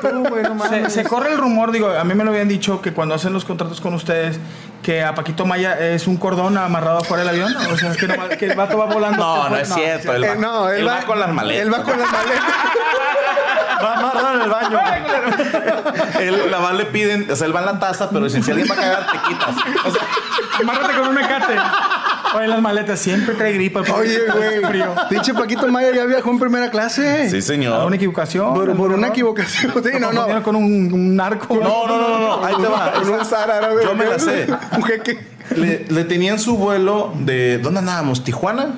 Tú, 0.00 0.28
güey, 0.28 0.42
no 0.44 0.50
Se, 0.62 0.70
mames. 0.70 0.92
se 0.92 1.04
corre 1.04 1.32
el 1.32 1.38
rumor, 1.38 1.72
digo, 1.72 1.88
a 1.88 2.04
mí 2.04 2.14
me 2.14 2.24
lo 2.24 2.30
habían 2.30 2.48
dicho 2.48 2.80
que 2.80 2.92
cuando 2.92 3.14
hacen 3.14 3.32
los 3.32 3.44
contratos 3.44 3.80
con 3.80 3.94
ustedes, 3.94 4.38
que 4.82 5.02
a 5.02 5.14
Paquito 5.14 5.44
Maya 5.46 5.78
es 5.78 6.06
un 6.06 6.16
cordón 6.16 6.56
amarrado 6.56 6.98
afuera 6.98 7.22
del 7.24 7.30
avión. 7.42 7.54
O 7.72 7.76
sea, 7.76 7.92
que, 7.92 8.06
nomás- 8.08 8.36
que 8.36 8.46
el 8.46 8.56
vato 8.56 8.78
va 8.78 8.86
volando. 8.86 9.18
No, 9.20 9.48
no 9.50 9.56
es 9.56 9.68
cierto. 9.72 10.12
Él, 10.14 10.24
Eh, 10.24 10.28
va, 10.30 10.34
no, 10.36 10.68
él 10.70 10.86
va 10.88 11.00
con 11.02 11.18
las 11.20 11.32
maletas. 11.32 11.62
Él 11.66 11.72
va 11.74 11.82
con 11.82 11.98
las 11.98 12.10
maletas. 12.10 12.44
Va 13.82 13.94
amarrado 13.94 14.34
en 14.34 14.42
el 14.42 14.50
baño. 14.50 14.78
Él, 16.20 16.50
la 16.50 16.72
le 16.74 16.84
piden, 16.84 17.30
o 17.30 17.34
sea, 17.34 17.46
él 17.46 17.56
va 17.56 17.60
en 17.60 17.66
la 17.66 17.78
taza, 17.78 18.10
pero 18.10 18.24
dicen, 18.26 18.42
si 18.44 18.50
alguien 18.50 18.68
va 18.70 18.74
a 18.74 18.78
cagar, 18.78 19.06
te 19.10 19.18
quitas. 19.26 19.56
O 19.86 19.90
sea, 19.90 20.02
Amárrate 20.60 20.94
con 20.98 21.08
un 21.08 21.14
mecate. 21.14 21.54
Oye, 22.36 22.46
las 22.46 22.60
maletas 22.60 23.00
siempre 23.00 23.34
trae 23.34 23.52
gripa. 23.54 23.80
el 23.80 23.90
Oye, 23.90 24.18
güey. 24.30 24.60
Frío. 24.66 24.94
Pinche 25.08 25.32
Paquito 25.32 25.66
Maya 25.68 25.92
ya 25.94 26.04
viajó 26.04 26.30
en 26.30 26.38
primera 26.38 26.70
clase. 26.70 27.30
sí, 27.30 27.38
¿A 27.38 27.40
señor. 27.42 27.86
una 27.86 27.96
equivocación? 27.96 28.52
Por, 28.52 28.76
por 28.76 28.92
una 28.92 29.06
¿no? 29.06 29.12
equivocación. 29.14 29.72
Sí, 29.82 29.90
no, 29.98 30.12
no. 30.12 30.42
Con 30.42 30.56
un, 30.56 30.92
un 30.92 31.16
narco. 31.16 31.54
No, 31.54 31.86
no, 31.86 31.96
no, 31.96 32.08
no, 32.18 32.36
no, 32.36 32.44
ahí 32.44 32.54
te 32.56 32.66
va. 32.68 32.92
Con 32.92 33.08
un 33.08 33.24
zar 33.24 33.50
árabe. 33.50 33.82
Yo 33.82 33.94
me 33.94 34.04
la 34.04 34.18
sé. 34.18 34.46
Un 34.76 34.82
jeque. 34.82 35.18
Le, 35.56 35.86
le 35.88 36.04
tenían 36.04 36.38
su 36.38 36.56
vuelo 36.56 37.12
de. 37.18 37.58
¿Dónde 37.58 37.80
andábamos? 37.80 38.22
¿Tijuana? 38.24 38.74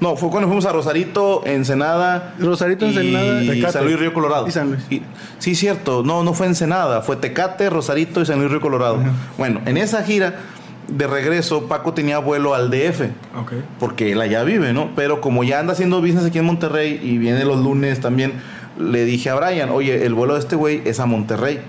No, 0.00 0.16
fue 0.16 0.28
cuando 0.30 0.48
fuimos 0.48 0.66
a 0.66 0.72
Rosarito, 0.72 1.42
Ensenada. 1.46 2.34
Rosarito, 2.38 2.86
Ensenada, 2.86 3.42
y 3.42 3.48
Tecate. 3.48 3.72
San 3.72 3.84
Luis 3.84 3.98
Río 3.98 4.12
Colorado. 4.12 4.46
Y 4.46 4.50
San 4.50 4.70
Luis. 4.70 5.02
sí, 5.38 5.54
cierto. 5.54 6.02
No, 6.02 6.22
no 6.22 6.34
fue 6.34 6.46
Ensenada. 6.46 7.02
Fue 7.02 7.16
Tecate, 7.16 7.70
Rosarito 7.70 8.20
y 8.20 8.26
San 8.26 8.38
Luis 8.38 8.50
Río 8.50 8.60
Colorado. 8.60 8.98
Bueno, 9.38 9.60
en 9.66 9.76
esa 9.76 10.02
gira 10.02 10.40
de 10.88 11.06
regreso, 11.06 11.66
Paco 11.68 11.94
tenía 11.94 12.18
vuelo 12.18 12.54
al 12.54 12.70
DF. 12.70 13.02
Ok. 13.40 13.52
Porque 13.78 14.12
él 14.12 14.20
allá 14.20 14.42
vive, 14.44 14.72
¿no? 14.72 14.90
Pero 14.94 15.20
como 15.20 15.44
ya 15.44 15.60
anda 15.60 15.72
haciendo 15.72 16.00
business 16.00 16.24
aquí 16.24 16.38
en 16.38 16.44
Monterrey 16.44 17.00
y 17.02 17.18
viene 17.18 17.44
los 17.44 17.60
lunes 17.60 18.00
también, 18.00 18.34
le 18.78 19.04
dije 19.04 19.30
a 19.30 19.34
Brian, 19.34 19.70
oye, 19.70 20.04
el 20.04 20.14
vuelo 20.14 20.34
de 20.34 20.40
este 20.40 20.56
güey 20.56 20.82
es 20.84 21.00
a 21.00 21.06
Monterrey. 21.06 21.60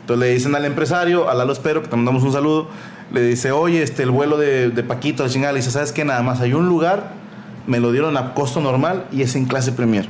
Entonces 0.00 0.26
le 0.26 0.34
dicen 0.34 0.54
al 0.54 0.64
empresario, 0.64 1.28
a 1.28 1.34
Lalo 1.34 1.52
Espero, 1.52 1.82
que 1.82 1.88
te 1.88 1.96
mandamos 1.96 2.22
un 2.22 2.32
saludo, 2.32 2.68
le 3.12 3.22
dice, 3.22 3.52
oye, 3.52 3.82
este, 3.82 4.02
el 4.02 4.10
vuelo 4.10 4.36
de, 4.36 4.70
Paquito, 4.86 5.22
la 5.22 5.28
chingada, 5.28 5.52
le 5.52 5.60
dice, 5.60 5.70
¿sabes 5.70 5.92
qué? 5.92 6.04
Nada 6.04 6.22
más 6.22 6.40
hay 6.40 6.54
un 6.54 6.68
lugar, 6.68 7.12
me 7.66 7.80
lo 7.80 7.92
dieron 7.92 8.16
a 8.16 8.34
costo 8.34 8.60
normal 8.60 9.06
y 9.12 9.22
es 9.22 9.36
en 9.36 9.46
clase 9.46 9.72
premier. 9.72 10.08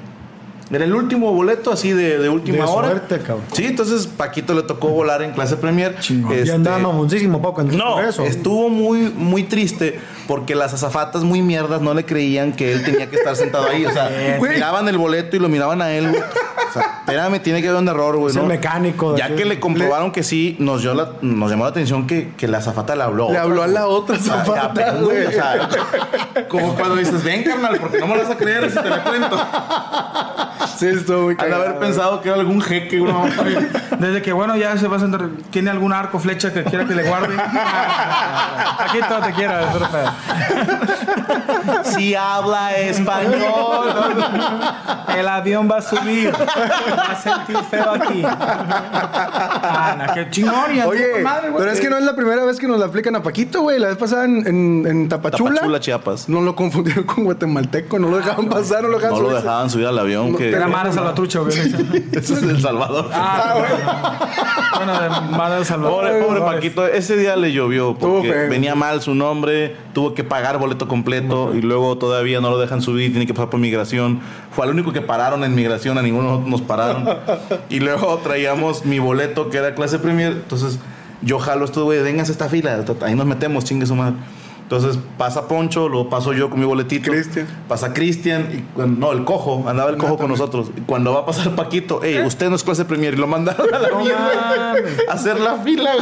Era 0.71 0.85
el 0.85 0.95
último 0.95 1.33
boleto 1.33 1.71
así 1.73 1.93
de, 1.93 2.19
de 2.19 2.29
última 2.29 2.65
De 2.65 2.71
hora. 2.71 2.89
suerte, 2.89 3.19
cabrón. 3.21 3.45
Sí, 3.53 3.67
entonces 3.67 4.09
Paquito 4.09 4.53
le 4.53 4.63
tocó 4.63 4.89
volar 4.89 5.23
en 5.23 5.33
clase 5.33 5.57
premier. 5.57 5.97
Chingón. 6.01 6.33
Y 6.33 6.39
Este, 6.41 6.53
andaba 6.53 6.79
mamoncísimo, 6.79 7.41
Paco. 7.41 7.63
no, 7.63 8.01
eso. 8.01 8.25
estuvo 8.25 8.69
muy, 8.69 9.13
muy 9.15 9.45
triste 9.45 10.01
porque 10.27 10.57
las 10.57 10.75
azafatas 10.75 11.23
muy 11.23 11.41
mierdas 11.41 11.81
no 11.81 11.95
le 11.95 12.05
creían 12.05 12.53
que 12.53 12.73
él 12.73 12.83
tenía 12.85 13.09
que 13.09 13.15
estar 13.17 13.37
sentado 13.37 13.69
ahí. 13.69 13.87
O 13.87 13.93
sea, 13.93 14.11
miraban 14.41 14.89
el 14.89 14.99
boleto 14.99 15.37
y 15.37 15.39
lo 15.39 15.49
miraban 15.49 15.81
a 15.83 15.93
él, 15.93 16.09
güey. 16.09 16.21
O 16.21 16.73
sea, 16.73 16.97
espérame, 17.01 17.39
tiene 17.41 17.63
que 17.63 17.69
haber 17.69 17.81
un 17.83 17.89
error, 17.89 18.17
güey. 18.17 18.31
Es 18.31 18.37
el 18.37 18.43
¿no? 18.43 18.49
mecánico 18.49 19.13
de 19.13 19.19
Ya 19.21 19.35
que 19.37 19.45
le 19.45 19.61
comprobaron 19.61 20.11
que 20.11 20.25
sí, 20.25 20.57
nos, 20.59 20.83
dio 20.83 20.95
la- 20.95 21.13
nos 21.23 21.49
llamó 21.49 21.63
la 21.63 21.71
atención 21.71 22.09
que, 22.09 22.33
que 22.37 22.49
la 22.49 22.59
azafata 22.59 22.97
le 22.97 23.05
habló. 23.05 23.31
Le 23.31 23.39
habló 23.39 23.63
a 23.63 23.69
la 23.69 23.87
otra 23.87 24.17
O 24.17 24.21
sea, 24.21 24.39
ya, 24.39 24.45
zapata, 24.45 24.93
ven, 24.93 25.05
güey, 25.05 25.17
güey. 25.23 25.27
o 25.29 25.31
sea, 25.31 25.69
como 26.49 26.75
cuando 26.75 26.97
dices, 26.97 27.23
ven, 27.23 27.45
carnal, 27.45 27.79
porque 27.81 28.01
no 28.01 28.09
me 28.09 28.17
lo 28.17 28.23
vas 28.23 28.33
a 28.33 28.37
creer 28.37 28.69
si 28.69 28.77
te 28.83 28.91
la 28.91 29.05
cuento. 29.05 29.39
Sí, 30.79 30.87
estuvo 30.89 31.23
muy 31.23 31.37
cagado. 31.37 31.63
haber 31.63 31.79
pensado 31.79 32.21
que 32.21 32.29
era 32.29 32.39
algún 32.39 32.61
jeque, 32.61 32.99
güey. 33.01 33.13
Desde 33.99 34.21
que, 34.23 34.33
bueno, 34.33 34.57
ya 34.57 34.77
se 34.77 34.89
va 34.89 34.97
a 34.97 35.01
sentar. 35.01 35.29
¿Tiene 35.51 35.71
algún 35.71 35.93
arco, 35.93 36.19
flecha 36.19 36.53
que 36.53 36.65
quiera 36.65 36.85
que 36.85 36.95
le 36.95 37.03
guarde? 37.05 37.35
Aquí 38.79 38.99
todo 39.09 39.21
te 39.21 39.33
quiero. 39.33 39.55
Si 41.85 42.15
habla 42.15 42.77
español. 42.77 43.35
El 45.17 45.29
avión 45.29 45.69
va 45.71 45.79
a 45.79 45.83
subir. 45.83 46.33
Va 46.35 47.13
a 47.13 47.17
sentir 47.17 47.57
feo 47.71 47.93
aquí. 47.95 48.23
Ana, 48.25 50.13
qué 50.15 50.29
chingón. 50.31 50.75
y 50.77 50.81
Oye, 50.83 51.23
madre, 51.23 51.51
güey. 51.51 51.59
pero 51.61 51.71
es 51.73 51.81
que 51.81 51.89
no 51.89 51.97
es 51.97 52.05
la 52.05 52.15
primera 52.15 52.45
vez 52.45 52.59
que 52.59 52.69
nos 52.69 52.79
la 52.79 52.87
aplican 52.87 53.17
a 53.17 53.23
Paquito, 53.23 53.63
güey. 53.63 53.79
La 53.79 53.89
vez 53.89 53.97
pasada 53.97 54.25
en, 54.27 54.47
en, 54.47 54.87
en 54.87 55.09
Tapachula. 55.09 55.55
Tapachula, 55.55 55.81
Chiapas. 55.81 56.29
Nos 56.29 56.43
lo 56.43 56.55
confundieron 56.55 57.05
con 57.05 57.25
guatemalteco. 57.25 57.99
No 57.99 58.09
lo 58.09 58.19
dejaban 58.19 58.47
pasar, 58.49 58.83
no 58.83 58.89
lo 58.89 58.99
dejaban 58.99 59.17
No 59.17 59.23
lo 59.23 59.29
subirse. 59.29 59.43
dejaban 59.47 59.71
subir 59.71 59.87
al 59.87 59.99
avión. 59.99 60.33
No, 60.33 60.39
que... 60.39 60.51
Era 60.67 60.77
Mara 60.77 60.93
Salvatrucha, 60.93 61.41
güey. 61.41 61.59
Ese 62.13 62.35
es 62.35 62.43
El 62.43 62.61
Salvador. 62.61 63.11
Ah, 63.13 63.55
bueno. 63.59 64.95
Bueno, 64.97 65.01
de 65.01 65.37
Mara 65.37 65.65
Salvador. 65.65 66.01
Pobre, 66.01 66.23
pobre 66.23 66.41
Paquito, 66.41 66.87
ese 66.87 67.17
día 67.17 67.37
le 67.37 67.53
llovió 67.53 67.97
porque 67.97 68.47
venía 68.49 68.75
mal 68.75 69.01
su 69.01 69.15
nombre, 69.15 69.77
tuvo 69.93 70.15
que 70.15 70.25
pagar 70.25 70.59
boleto 70.59 70.89
completo 70.89 71.55
y 71.55 71.63
luego 71.63 71.97
todavía 71.99 72.41
no 72.41 72.51
lo 72.51 72.59
dejan 72.59 72.83
subir, 72.83 73.11
tiene 73.11 73.27
que 73.27 73.35
pasar 73.35 73.51
por 73.51 73.61
migración. 73.61 74.21
Fue 74.51 74.65
al 74.65 74.71
único 74.71 74.93
que 74.93 75.01
pararon 75.01 75.45
en 75.45 75.55
migración, 75.55 75.99
a 75.99 76.03
ninguno 76.03 76.25
de 76.25 76.31
nosotros 76.31 76.51
nos 76.51 76.63
pararon. 76.63 77.09
y 77.71 77.81
luego 77.81 78.19
traíamos 78.23 78.85
mi 78.85 78.99
boleto 78.99 79.51
que 79.51 79.59
era 79.59 79.75
clase 79.75 79.99
premier, 79.99 80.33
entonces 80.33 80.79
yo 81.23 81.39
jalo 81.39 81.65
esto, 81.65 81.85
güey, 81.85 82.03
vénganse 82.03 82.33
a 82.33 82.35
esta 82.35 82.49
fila, 82.49 82.85
ahí 83.03 83.15
nos 83.15 83.27
metemos, 83.27 83.65
chingue 83.65 83.87
su 83.87 83.95
madre. 83.95 84.17
Entonces 84.67 84.99
pasa 85.17 85.47
Poncho, 85.47 85.89
luego 85.89 86.11
paso 86.11 86.33
yo 86.33 86.51
con 86.51 86.59
mi 86.59 86.67
boletito. 86.67 87.13
Cristian. 87.13 87.47
Pasa 87.69 87.93
Cristian, 87.95 88.49
y 88.53 88.61
cuando- 88.75 88.99
no, 89.07 89.13
el 89.13 89.25
cojo, 89.25 89.65
andaba 89.69 89.91
el 89.91 89.97
cojo 89.97 90.17
con 90.19 90.29
nosotros. 90.29 90.71
Y 90.77 90.81
cuando 90.81 91.13
va 91.15 91.21
a 91.21 91.27
pasar 91.27 91.55
Paquito, 91.55 92.01
hey, 92.03 92.21
usted 92.27 92.49
no 92.51 92.57
es 92.57 92.65
clase 92.65 92.85
premier, 92.85 93.15
y 93.15 93.17
lo 93.17 93.29
mandaron 93.29 93.73
a 93.73 93.79
la 93.79 93.91
mierda 93.97 94.75
a 95.09 95.13
hacer 95.13 95.39
la 95.39 95.59
fila. 95.59 95.93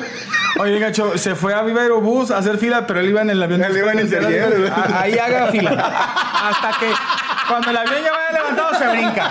Oye, 0.58 0.78
gacho, 0.78 1.18
se 1.18 1.34
fue 1.34 1.52
a 1.52 1.60
Viva 1.62 1.82
Aerobús 1.82 2.30
a 2.30 2.38
hacer 2.38 2.56
fila, 2.56 2.86
pero 2.86 3.00
él 3.00 3.10
iba 3.10 3.20
en 3.20 3.30
el 3.30 3.42
avión. 3.42 3.62
Él 3.62 3.76
iba 3.76 3.92
en 3.92 3.98
el. 3.98 4.68
Ah, 4.74 5.00
Ahí 5.00 5.18
haga 5.18 5.48
fila. 5.48 5.70
Hasta 6.48 6.70
que 6.80 6.86
cuando 7.48 7.70
el 7.70 7.76
avión 7.76 8.02
ya 8.04 8.12
vaya 8.12 8.32
levantado, 8.32 8.74
se 8.74 8.86
brinca. 8.88 9.30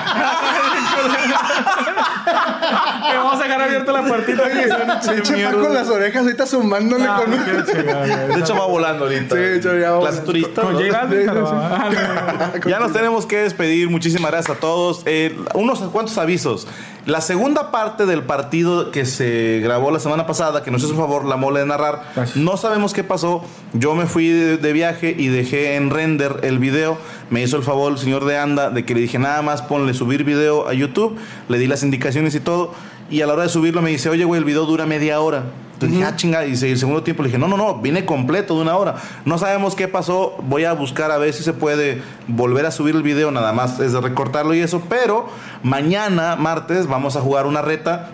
que 3.10 3.18
vamos 3.18 3.40
a 3.40 3.44
dejar 3.44 3.61
abierta 3.61 3.91
la 3.91 4.03
puertita. 4.03 4.44
Pinche 5.14 5.44
Paco 5.45 5.60
con 5.61 5.73
las 5.73 5.90
orejas 5.90 6.22
ahorita 6.23 6.45
sumándole 6.45 7.06
Ah, 7.07 7.22
con 7.23 7.34
un... 7.34 7.45
De 7.45 8.40
hecho, 8.40 8.56
va 8.56 8.65
volando 8.65 9.06
ahorita. 9.06 9.35
Sí, 9.35 9.41
de 9.41 9.57
hecho, 9.57 9.77
ya 9.77 9.91
va 9.91 9.99
Clase 10.02 10.22
volando. 10.22 10.23
turista. 10.23 10.61
Con 10.61 10.73
¿no? 10.73 10.80
J 10.80 10.91
Balvin, 10.98 11.19
Sí, 11.19 11.26
pero- 11.27 11.48
sí, 11.48 11.53
sí. 11.53 11.60
Ah, 11.61 12.52
no. 12.64 12.69
Ya 12.69 12.80
nos 12.80 12.94
tenemos 12.94 13.26
que 13.26 13.38
despedir. 13.38 13.90
Muchísimas 13.90 14.31
gracias 14.31 14.57
a 14.57 14.60
todos. 14.60 15.02
Eh, 15.06 15.38
unos 15.53 15.80
cuantos 15.80 16.18
avisos. 16.18 16.68
La 17.05 17.19
segunda 17.19 17.69
parte 17.69 18.05
del 18.05 18.23
partido 18.23 18.89
que 18.91 19.05
se 19.05 19.59
grabó 19.61 19.91
la 19.91 19.99
semana 19.99 20.25
pasada, 20.25 20.63
que 20.63 20.71
nos 20.71 20.84
hizo 20.84 20.95
favor 20.95 21.25
la 21.25 21.35
mole 21.35 21.59
de 21.59 21.65
narrar, 21.65 22.03
Gracias. 22.15 22.38
no 22.38 22.55
sabemos 22.55 22.93
qué 22.93 23.03
pasó. 23.03 23.43
Yo 23.73 23.93
me 23.93 24.05
fui 24.05 24.30
de, 24.30 24.55
de 24.57 24.71
viaje 24.73 25.13
y 25.17 25.27
dejé 25.27 25.75
en 25.75 25.89
render 25.89 26.39
el 26.43 26.59
video. 26.59 26.97
Me 27.30 27.43
hizo 27.43 27.57
el 27.57 27.63
favor 27.63 27.91
el 27.91 27.97
señor 27.97 28.23
de 28.23 28.38
Anda 28.38 28.69
de 28.69 28.85
que 28.85 28.93
le 28.95 29.01
dije 29.01 29.19
nada 29.19 29.41
más 29.41 29.61
ponle 29.61 29.93
subir 29.93 30.23
video 30.23 30.67
a 30.67 30.73
YouTube. 30.73 31.17
Le 31.49 31.57
di 31.57 31.67
las 31.67 31.84
indicaciones 31.84 32.35
y 32.35 32.39
todo. 32.39 32.73
Y 33.09 33.21
a 33.21 33.27
la 33.27 33.34
hora 33.34 33.43
de 33.43 33.49
subirlo 33.49 33.81
me 33.81 33.89
dice, 33.89 34.09
oye, 34.09 34.23
güey, 34.23 34.39
el 34.39 34.45
video 34.45 34.65
dura 34.65 34.85
media 34.85 35.19
hora. 35.19 35.43
Entonces 35.73 35.97
dije, 35.97 36.03
ah, 36.05 36.15
chinga. 36.15 36.45
Y 36.45 36.51
el 36.51 36.77
segundo 36.77 37.03
tiempo 37.03 37.23
le 37.23 37.29
dije, 37.29 37.39
no, 37.39 37.47
no, 37.47 37.57
no, 37.57 37.75
viene 37.75 38.05
completo 38.05 38.55
de 38.55 38.61
una 38.61 38.77
hora. 38.77 38.95
No 39.25 39.37
sabemos 39.37 39.75
qué 39.75 39.87
pasó. 39.87 40.35
Voy 40.43 40.65
a 40.65 40.73
buscar 40.73 41.11
a 41.11 41.17
ver 41.17 41.33
si 41.33 41.43
se 41.43 41.53
puede 41.53 42.01
volver 42.27 42.65
a 42.65 42.71
subir 42.71 42.95
el 42.95 43.03
video. 43.03 43.31
Nada 43.31 43.53
más 43.53 43.79
es 43.79 43.93
de 43.93 44.01
recortarlo 44.01 44.53
y 44.53 44.59
eso. 44.59 44.83
Pero 44.87 45.27
mañana, 45.63 46.35
martes, 46.35 46.87
vamos 46.87 47.15
a 47.15 47.21
jugar 47.21 47.45
una 47.45 47.61
reta. 47.61 48.09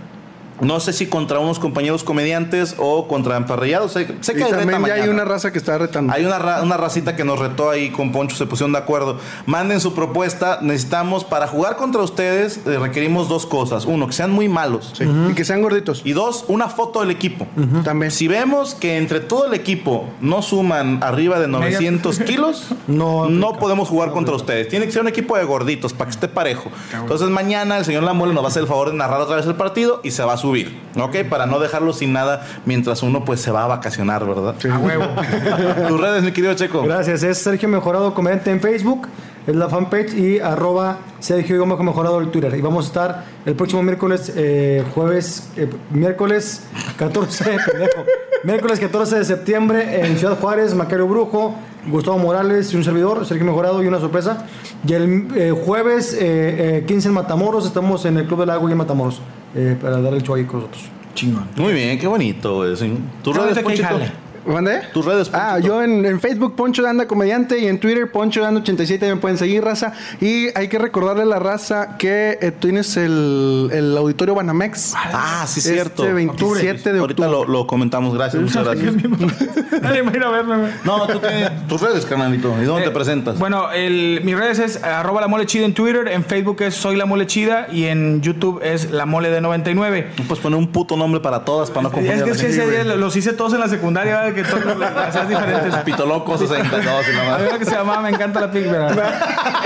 No 0.61 0.79
sé 0.79 0.93
si 0.93 1.07
contra 1.07 1.39
unos 1.39 1.59
compañeros 1.59 2.03
comediantes 2.03 2.75
o 2.77 3.07
contra 3.07 3.37
emparrillados. 3.37 3.93
Sé, 3.93 4.07
sé 4.21 4.33
que 4.33 4.39
Y 4.39 4.43
hay 4.43 4.51
reta 4.51 4.59
también 4.71 4.85
ya 4.97 5.03
hay 5.03 5.09
una 5.09 5.25
raza 5.25 5.51
que 5.51 5.57
está 5.57 5.77
retando. 5.77 6.13
Hay 6.13 6.25
una, 6.25 6.39
ra- 6.39 6.61
una 6.61 6.77
racita 6.77 7.15
que 7.15 7.23
nos 7.23 7.39
retó 7.39 7.69
ahí 7.69 7.89
con 7.91 8.11
Poncho, 8.11 8.35
se 8.35 8.45
pusieron 8.45 8.71
de 8.73 8.79
acuerdo. 8.79 9.17
Manden 9.45 9.79
su 9.79 9.93
propuesta. 9.93 10.59
Necesitamos, 10.61 11.23
para 11.23 11.47
jugar 11.47 11.75
contra 11.77 12.01
ustedes, 12.01 12.57
eh, 12.65 12.77
requerimos 12.79 13.29
dos 13.29 13.45
cosas. 13.45 13.85
Uno, 13.85 14.07
que 14.07 14.13
sean 14.13 14.31
muy 14.31 14.49
malos. 14.49 14.93
Sí. 14.97 15.05
Y 15.29 15.33
que 15.33 15.45
sean 15.45 15.61
gorditos. 15.61 16.01
Y 16.03 16.13
dos, 16.13 16.45
una 16.47 16.67
foto 16.69 16.99
del 17.01 17.11
equipo. 17.11 17.47
También. 17.83 18.11
Si 18.11 18.27
vemos 18.27 18.75
que 18.75 18.97
entre 18.97 19.19
todo 19.19 19.45
el 19.47 19.53
equipo 19.53 20.07
no 20.21 20.41
suman 20.41 21.03
arriba 21.03 21.39
de 21.39 21.47
900 21.47 22.19
kilos, 22.25 22.69
No 22.87 23.29
no, 23.29 23.53
podemos 23.59 23.87
jugar 23.89 24.11
contra 24.11 24.35
ustedes. 24.35 24.67
Tiene 24.67 24.85
que 24.85 24.91
ser 24.91 25.01
un 25.01 25.07
equipo 25.07 25.37
de 25.37 25.43
gorditos 25.43 25.93
para 25.93 26.05
que 26.09 26.15
esté 26.15 26.27
parejo. 26.27 26.69
Entonces 26.93 27.29
mañana 27.29 27.77
el 27.77 27.85
señor 27.85 28.03
Lamole 28.03 28.33
nos 28.33 28.43
va 28.43 28.47
a 28.47 28.49
hacer 28.51 28.63
el 28.63 28.67
favor 28.67 28.91
de 28.91 28.97
narrar 28.97 29.21
otra 29.21 29.35
vez 29.37 29.45
el 29.45 29.55
partido 29.55 30.01
y 30.03 30.11
se 30.11 30.23
va 30.23 30.33
a 30.33 30.37
subir, 30.37 30.48
¿ok? 30.51 31.17
Para 31.29 31.45
no 31.45 31.59
dejarlo 31.59 31.93
sin 31.93 32.13
nada 32.13 32.45
mientras 32.65 33.03
uno 33.03 33.25
pues 33.25 33.41
se 33.41 33.51
va 33.51 33.63
a 33.63 33.67
vacacionar, 33.67 34.25
¿verdad? 34.25 34.55
A 34.71 34.77
huevo. 34.77 35.05
Tus 35.87 35.99
redes, 36.01 36.23
mi 36.23 36.31
querido 36.31 36.53
Checo. 36.53 36.83
Gracias, 36.83 37.23
es 37.23 37.37
Sergio 37.37 37.69
Mejorado 37.69 38.13
Comediante 38.13 38.51
en 38.51 38.59
Facebook, 38.59 39.07
es 39.47 39.55
la 39.55 39.69
fanpage 39.69 40.13
y 40.13 40.39
arroba 40.39 40.99
Sergio 41.19 41.59
Gómez 41.59 41.79
Mejorado 41.79 42.21
en 42.21 42.31
Twitter. 42.31 42.53
Y 42.55 42.61
vamos 42.61 42.85
a 42.85 42.87
estar 42.87 43.25
el 43.45 43.55
próximo 43.55 43.83
miércoles, 43.83 44.31
eh, 44.35 44.83
jueves, 44.93 45.49
eh, 45.55 45.69
miércoles 45.91 46.63
14, 46.97 47.43
pendejo, 47.71 48.05
miércoles 48.43 48.79
14 48.79 49.17
de 49.17 49.25
septiembre 49.25 50.05
en 50.05 50.17
Ciudad 50.17 50.37
Juárez, 50.39 50.73
Macario 50.73 51.07
Brujo, 51.07 51.55
Gustavo 51.87 52.17
Morales 52.17 52.73
y 52.73 52.77
un 52.77 52.83
servidor, 52.83 53.25
Sergio 53.25 53.45
Mejorado 53.45 53.81
y 53.83 53.87
una 53.87 53.99
sorpresa. 53.99 54.45
Y 54.85 54.93
el 54.93 55.27
eh, 55.35 55.51
jueves 55.51 56.13
eh, 56.13 56.77
eh, 56.79 56.85
15 56.85 57.09
en 57.09 57.13
Matamoros, 57.13 57.65
estamos 57.65 58.05
en 58.05 58.17
el 58.17 58.27
Club 58.27 58.41
del 58.41 58.49
Agua 58.49 58.69
y 58.69 58.73
en 58.73 58.77
Matamoros 58.77 59.21
eh, 59.55 59.77
para 59.81 59.99
dar 60.01 60.13
el 60.13 60.21
show 60.23 60.35
ahí 60.35 60.45
con 60.45 60.61
nosotros. 60.61 60.83
Chingón. 61.15 61.47
Muy 61.57 61.73
bien, 61.73 61.97
qué 61.99 62.07
bonito, 62.07 62.55
güey. 62.55 62.75
sí. 62.75 62.93
Qué 63.23 63.33
redes, 63.33 63.59
Ponchito. 63.59 63.87
jale. 63.87 64.11
¿Mandé? 64.53 64.81
Tus 64.93 65.05
redes, 65.05 65.29
Ah, 65.33 65.59
yo 65.59 65.81
en, 65.83 66.05
en 66.05 66.19
Facebook 66.19 66.55
Poncho 66.55 66.81
de 66.81 66.89
Anda 66.89 67.07
Comediante 67.07 67.59
y 67.59 67.67
en 67.67 67.79
Twitter 67.79 68.11
Poncho 68.11 68.41
de 68.41 68.47
Anda 68.47 68.61
87 68.61 69.07
me 69.13 69.15
pueden 69.19 69.37
seguir, 69.37 69.63
raza. 69.63 69.93
Y 70.21 70.47
hay 70.57 70.67
que 70.67 70.77
recordarle 70.79 71.23
a 71.23 71.25
la 71.25 71.39
raza 71.39 71.97
que 71.97 72.37
eh, 72.41 72.51
tienes 72.51 72.97
el, 72.97 73.69
el 73.71 73.95
auditorio 73.97 74.35
Banamex. 74.35 74.93
Ah, 74.95 75.45
sí, 75.47 75.59
Este 75.59 75.73
cierto. 75.73 76.03
27 76.13 76.93
de 76.93 76.99
Ahorita 76.99 77.23
octubre. 77.29 77.47
lo, 77.47 77.59
lo 77.59 77.67
comentamos. 77.67 78.13
Gracias, 78.13 78.41
muchas 78.41 78.63
gracias. 78.65 78.93
Nadie 79.81 80.01
va 80.01 80.11
a 80.11 80.15
ir 80.15 80.23
a 80.23 80.29
verme. 80.29 80.69
No, 80.83 81.07
tú 81.07 81.19
tienes 81.19 81.67
tus 81.67 81.81
redes, 81.81 82.05
carnalito. 82.05 82.53
¿Y 82.61 82.65
dónde 82.65 82.83
te 82.83 82.89
Eh, 82.89 82.93
presentas? 82.93 83.37
Bueno, 83.39 83.71
el, 83.71 84.21
mis 84.23 84.37
redes 84.37 84.59
es 84.59 84.83
arroba 84.83 85.21
la 85.21 85.27
mole 85.27 85.45
chida 85.45 85.65
en 85.65 85.73
Twitter, 85.73 86.07
en 86.07 86.23
Facebook 86.23 86.61
es 86.61 86.73
soy 86.75 86.95
la 86.95 87.05
mole 87.05 87.27
chida 87.27 87.67
y 87.71 87.85
en 87.85 88.21
YouTube 88.21 88.61
es 88.63 88.91
la 88.91 89.05
mole 89.05 89.29
de 89.29 89.41
99. 89.41 90.11
No 90.17 90.23
puedes 90.25 90.41
poner 90.41 90.57
un 90.57 90.67
puto 90.67 90.97
nombre 90.97 91.21
para 91.21 91.45
todas 91.45 91.69
para 91.69 91.83
no 91.83 91.91
confundir. 91.91 92.17
Es 92.17 92.23
que, 92.23 92.31
es 92.31 92.37
que 92.41 92.47
ese 92.47 92.69
día 92.69 92.83
los 92.95 93.15
hice 93.15 93.33
todos 93.33 93.53
en 93.53 93.59
la 93.59 93.67
secundaria. 93.67 94.33
Que 94.43 94.49
todos 94.49 94.81
hacías 95.07 95.27
diferentes. 95.29 95.75
Pito 95.77 96.05
Loco 96.05 96.37
62 96.37 96.83
y 96.83 97.15
nada 97.15 97.35
Había 97.35 97.45
más. 97.45 97.49
uno 97.49 97.59
que 97.59 97.65
se 97.65 97.71
llamaba 97.75 98.01
Me 98.01 98.09
encanta 98.09 98.39
la 98.41 98.51
pig, 98.51 98.67
¿verdad? 98.71 99.13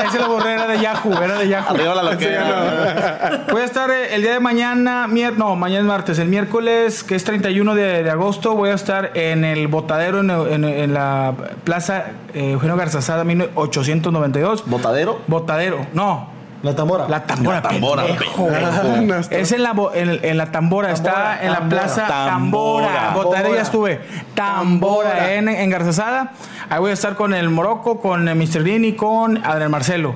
Ese 0.08 0.20
lo 0.20 0.28
borré, 0.30 0.54
era 0.54 0.68
de 0.68 0.80
Yahoo, 0.80 1.22
era 1.22 1.38
de 1.40 1.48
Yahoo. 1.48 1.70
Arriba 1.76 1.96
la 1.96 2.04
loquera. 2.04 3.46
Voy 3.52 3.62
a 3.62 3.66
estar 3.66 3.90
eh, 3.92 4.16
el 4.16 4.22
día 4.22 4.34
de 4.34 4.40
mañana, 4.40 5.08
mier 5.08 5.38
no, 5.38 5.56
mañana 5.56 5.82
es 5.82 5.86
martes, 5.86 6.20
el 6.20 6.28
miércoles, 6.28 7.04
que 7.04 7.16
es 7.16 7.24
31 7.24 7.76
de, 7.76 8.04
de 8.04 8.10
agosto, 8.10 8.56
voy 8.56 8.70
a 8.70 8.74
estar 8.74 9.12
en 9.16 9.44
el 9.46 9.68
Botadero, 9.68 10.20
en, 10.22 10.30
en- 10.30 10.64
en 10.66 10.94
la 10.94 11.34
Plaza 11.64 12.06
eh, 12.34 12.52
Eugenio 12.52 12.76
Garzazada, 12.76 13.24
1892. 13.24 14.64
¿Botadero? 14.66 15.20
Botadero, 15.28 15.86
no, 15.94 16.30
La 16.64 16.74
Tambora. 16.74 17.08
la 17.10 17.24
tambora. 17.26 17.58
La 17.58 17.62
tambora, 17.70 18.04
pendejo. 18.06 18.48
pendejo. 18.48 19.30
Es 19.32 19.52
en 19.52 19.64
la, 19.64 19.74
bo- 19.74 19.94
en, 19.94 20.18
en 20.24 20.38
la 20.38 20.46
tambora, 20.52 20.92
está 20.94 21.44
en 21.44 21.52
la 21.52 21.68
plaza 21.68 22.08
Tambora. 22.08 22.88
Tambora. 22.88 23.12
Botadero 23.14 23.54
ya 23.56 23.62
estuve. 23.64 24.00
Tambora, 24.34 25.10
Tambora. 25.10 25.34
en, 25.34 25.50
en 25.50 25.70
Garzazada. 25.70 26.32
Ahí 26.70 26.80
voy 26.80 26.92
a 26.92 26.94
estar 26.94 27.16
con 27.16 27.34
el 27.34 27.50
Morocco, 27.50 28.00
con 28.00 28.28
el 28.28 28.36
Mr. 28.36 28.64
Dean 28.64 28.86
y 28.86 28.94
con 28.94 29.46
Adrián 29.46 29.72
Marcelo. 29.72 30.16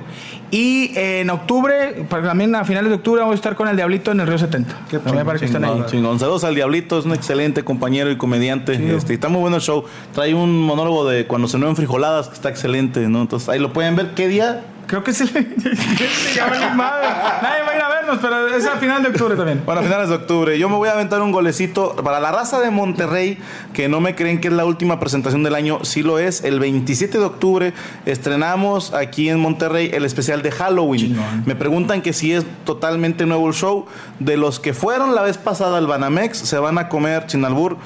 Y 0.50 0.96
eh, 0.96 1.20
en 1.20 1.28
octubre, 1.28 2.06
también 2.08 2.54
a 2.54 2.64
finales 2.64 2.88
de 2.88 2.96
octubre, 2.96 3.22
voy 3.22 3.32
a 3.32 3.34
estar 3.34 3.54
con 3.54 3.68
el 3.68 3.76
Diablito 3.76 4.12
en 4.12 4.20
el 4.20 4.26
Río 4.26 4.38
70. 4.38 4.74
También 5.04 5.26
para 5.26 5.38
que 5.38 5.44
estén 5.44 5.62
ahí. 5.64 5.70
Chingón, 5.72 5.86
chingón. 5.90 6.18
Saludos 6.18 6.44
al 6.44 6.54
Diablito, 6.54 6.98
es 6.98 7.04
un 7.04 7.12
excelente 7.12 7.62
compañero 7.62 8.10
y 8.10 8.16
comediante. 8.16 8.72
Este, 8.96 9.12
y 9.12 9.16
está 9.16 9.28
muy 9.28 9.42
bueno 9.42 9.56
el 9.56 9.62
show. 9.62 9.84
Trae 10.14 10.32
un 10.32 10.58
monólogo 10.62 11.06
de 11.06 11.26
cuando 11.26 11.46
se 11.46 11.58
en 11.58 11.76
frijoladas 11.76 12.28
que 12.28 12.34
está 12.34 12.48
excelente, 12.48 13.00
¿no? 13.08 13.20
Entonces 13.20 13.46
ahí 13.50 13.58
lo 13.58 13.74
pueden 13.74 13.94
ver. 13.96 14.14
¿Qué 14.14 14.26
día? 14.28 14.62
Creo 14.88 15.04
que 15.04 15.10
es 15.10 15.20
el. 15.20 15.28
Nadie 15.32 16.40
va 16.40 17.70
a 17.70 17.76
ir 17.76 17.82
a 17.82 17.88
vernos, 17.90 18.18
pero 18.22 18.48
es 18.48 18.66
a 18.66 18.78
final 18.78 19.02
de 19.02 19.10
octubre 19.10 19.36
también. 19.36 19.62
Bueno, 19.66 19.82
a 19.82 19.84
finales 19.84 20.08
de 20.08 20.14
octubre. 20.14 20.58
Yo 20.58 20.70
me 20.70 20.76
voy 20.76 20.88
a 20.88 20.92
aventar 20.92 21.20
un 21.20 21.30
golecito 21.30 21.94
para 21.96 22.20
la 22.20 22.32
raza 22.32 22.58
de 22.58 22.70
Monterrey, 22.70 23.38
que 23.74 23.88
no 23.88 24.00
me 24.00 24.14
creen 24.14 24.40
que 24.40 24.48
es 24.48 24.54
la 24.54 24.64
última 24.64 24.98
presentación 24.98 25.42
del 25.42 25.54
año. 25.54 25.84
Sí 25.84 26.02
lo 26.02 26.18
es. 26.18 26.42
El 26.42 26.58
27 26.58 27.18
de 27.18 27.24
octubre 27.24 27.74
estrenamos 28.06 28.94
aquí 28.94 29.28
en 29.28 29.38
Monterrey 29.40 29.90
el 29.92 30.06
especial 30.06 30.40
de 30.40 30.50
Halloween. 30.52 31.18
Me 31.44 31.54
preguntan 31.54 32.00
que 32.00 32.14
si 32.14 32.32
es 32.32 32.46
totalmente 32.64 33.26
nuevo 33.26 33.46
el 33.46 33.54
show. 33.54 33.84
De 34.20 34.38
los 34.38 34.58
que 34.58 34.72
fueron 34.72 35.14
la 35.14 35.20
vez 35.20 35.36
pasada 35.36 35.76
al 35.76 35.86
Banamex, 35.86 36.38
se 36.38 36.58
van 36.58 36.78
a 36.78 36.88
comer 36.88 37.26
Chinalbur. 37.26 37.76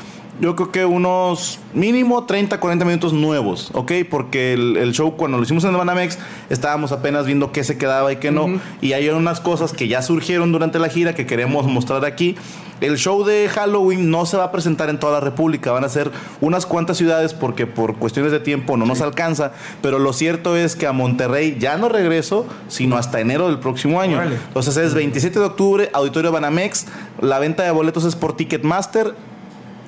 Yo 0.41 0.57
creo 0.57 0.73
que 0.73 0.85
unos 0.85 1.59
mínimo 1.75 2.25
30, 2.25 2.59
40 2.59 2.85
minutos 2.85 3.13
nuevos, 3.13 3.71
¿ok? 3.75 3.93
Porque 4.11 4.55
el, 4.55 4.77
el 4.77 4.93
show 4.93 5.17
cuando 5.17 5.37
lo 5.37 5.45
hicimos 5.45 5.63
en 5.65 5.77
Banamex 5.77 6.19
estábamos 6.49 6.91
apenas 6.91 7.27
viendo 7.27 7.53
qué 7.53 7.65
se 7.65 7.77
quedaba 7.79 8.13
y 8.13 8.17
qué 8.17 8.31
no. 8.31 8.61
Y 8.81 8.95
hay 8.95 9.09
unas 9.11 9.41
cosas 9.41 9.73
que 9.73 9.89
ya 9.89 10.03
surgieron 10.03 10.51
durante 10.51 10.79
la 10.79 10.89
gira 10.89 11.15
que 11.15 11.27
queremos 11.27 11.67
mostrar 11.67 12.05
aquí. 12.05 12.37
El 12.81 12.97
show 12.99 13.23
de 13.23 13.49
Halloween 13.49 14.11
no 14.11 14.27
se 14.27 14.37
va 14.37 14.45
a 14.45 14.51
presentar 14.51 14.91
en 14.91 14.99
toda 14.99 15.13
la 15.13 15.21
República, 15.21 15.71
van 15.71 15.85
a 15.85 15.89
ser 15.89 16.11
unas 16.41 16.67
cuantas 16.67 16.97
ciudades 16.97 17.33
porque 17.33 17.65
por 17.65 17.95
cuestiones 17.95 18.33
de 18.33 18.41
tiempo 18.41 18.77
no 18.77 18.85
nos 18.87 19.01
alcanza, 19.01 19.53
pero 19.83 20.01
lo 20.01 20.13
cierto 20.13 20.57
es 20.57 20.75
que 20.75 20.89
a 20.89 20.93
Monterrey 20.93 21.59
ya 21.61 21.77
no 21.77 21.89
regreso, 21.89 22.45
sino 22.67 22.97
hasta 22.97 23.21
enero 23.21 23.47
del 23.47 23.61
próximo 23.61 24.01
año. 24.01 24.21
Entonces 24.21 24.77
es 24.79 24.95
27 24.95 25.39
de 25.39 25.45
octubre, 25.45 25.91
Auditorio 25.93 26.33
Banamex, 26.33 26.87
la 27.21 27.39
venta 27.39 27.63
de 27.63 27.71
boletos 27.71 28.05
es 28.05 28.17
por 28.17 28.35
Ticketmaster, 28.35 29.15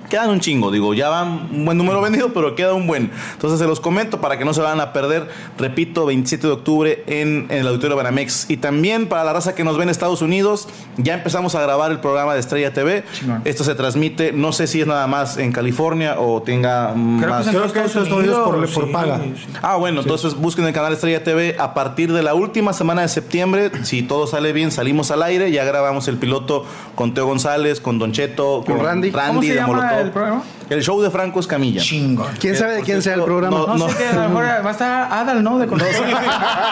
Quedan 0.08 0.30
un 0.30 0.40
chingo, 0.40 0.70
digo, 0.70 0.94
ya 0.94 1.08
van 1.08 1.48
un 1.50 1.64
buen 1.64 1.78
número 1.78 2.00
vendido, 2.00 2.32
pero 2.32 2.54
queda 2.54 2.74
un 2.74 2.86
buen. 2.86 3.10
Entonces 3.32 3.58
se 3.58 3.66
los 3.66 3.80
comento 3.80 4.20
para 4.20 4.38
que 4.38 4.44
no 4.44 4.52
se 4.54 4.60
van 4.60 4.80
a 4.80 4.92
perder. 4.92 5.28
Repito, 5.58 6.06
27 6.06 6.46
de 6.46 6.52
octubre 6.52 7.02
en, 7.06 7.46
en 7.50 7.58
el 7.58 7.66
Auditorio 7.68 7.96
Banamex. 7.96 8.50
Y 8.50 8.58
también 8.58 9.08
para 9.08 9.24
la 9.24 9.32
raza 9.32 9.54
que 9.54 9.64
nos 9.64 9.76
ve 9.76 9.82
en 9.84 9.88
Estados 9.88 10.22
Unidos, 10.22 10.68
ya 10.98 11.14
empezamos 11.14 11.54
a 11.54 11.62
grabar 11.62 11.90
el 11.90 12.00
programa 12.00 12.34
de 12.34 12.40
Estrella 12.40 12.72
TV. 12.72 13.04
Chingón. 13.14 13.42
Esto 13.44 13.64
se 13.64 13.74
transmite, 13.74 14.32
no 14.32 14.52
sé 14.52 14.66
si 14.66 14.80
es 14.82 14.86
nada 14.86 15.06
más 15.06 15.36
en 15.38 15.52
California 15.52 16.16
o 16.20 16.42
tenga 16.42 16.92
más. 16.94 17.46
en 17.46 17.52
Creo 17.54 17.72
que 17.72 17.80
Estados 17.84 18.10
Unidos 18.10 18.38
por- 18.44 18.72
por 18.72 18.92
paga. 18.92 19.18
sí. 19.22 19.34
Ah, 19.62 19.76
bueno, 19.76 20.02
entonces 20.02 20.34
busquen 20.34 20.66
el 20.66 20.72
canal 20.74 20.92
Estrella 20.92 21.24
TV. 21.24 21.56
A 21.58 21.74
partir 21.74 22.12
de 22.12 22.22
la 22.22 22.34
última 22.34 22.72
semana 22.72 23.02
de 23.02 23.08
septiembre, 23.08 23.70
si 23.84 24.02
todo 24.02 24.26
sale 24.26 24.52
bien, 24.52 24.70
salimos 24.70 25.10
al 25.10 25.22
aire. 25.22 25.50
Ya 25.50 25.64
grabamos 25.64 26.08
el 26.08 26.18
piloto 26.18 26.64
con 26.94 27.14
Teo 27.14 27.26
González, 27.26 27.80
con 27.80 27.98
Don 27.98 28.12
Cheto, 28.12 28.62
Con 28.66 28.78
Randy. 28.80 29.10
¿Cómo 29.10 29.24
Randy 29.24 29.46
se 29.48 29.52
de 29.54 29.58
llama 29.60 29.78
llama 29.78 29.93
el 30.00 30.10
programa? 30.10 30.42
El 30.70 30.82
show 30.82 31.00
de 31.02 31.10
Franco 31.10 31.40
Escamilla. 31.40 31.80
Chingón. 31.82 32.28
¿Quién 32.40 32.56
sabe 32.56 32.74
de 32.76 32.82
quién 32.82 33.02
sea 33.02 33.14
el 33.14 33.20
No, 33.20 33.26
programa? 33.26 33.58
no, 33.66 33.76
No, 33.76 33.88
sé 33.88 33.96
que 33.96 34.06
a 34.08 34.12
lo 34.14 34.28
mejor 34.28 34.44
va 34.44 34.68
a 34.68 34.72
estar 34.72 35.12
Adal, 35.12 35.42
¿no? 35.42 35.58
De 35.58 35.66
control. 35.66 35.90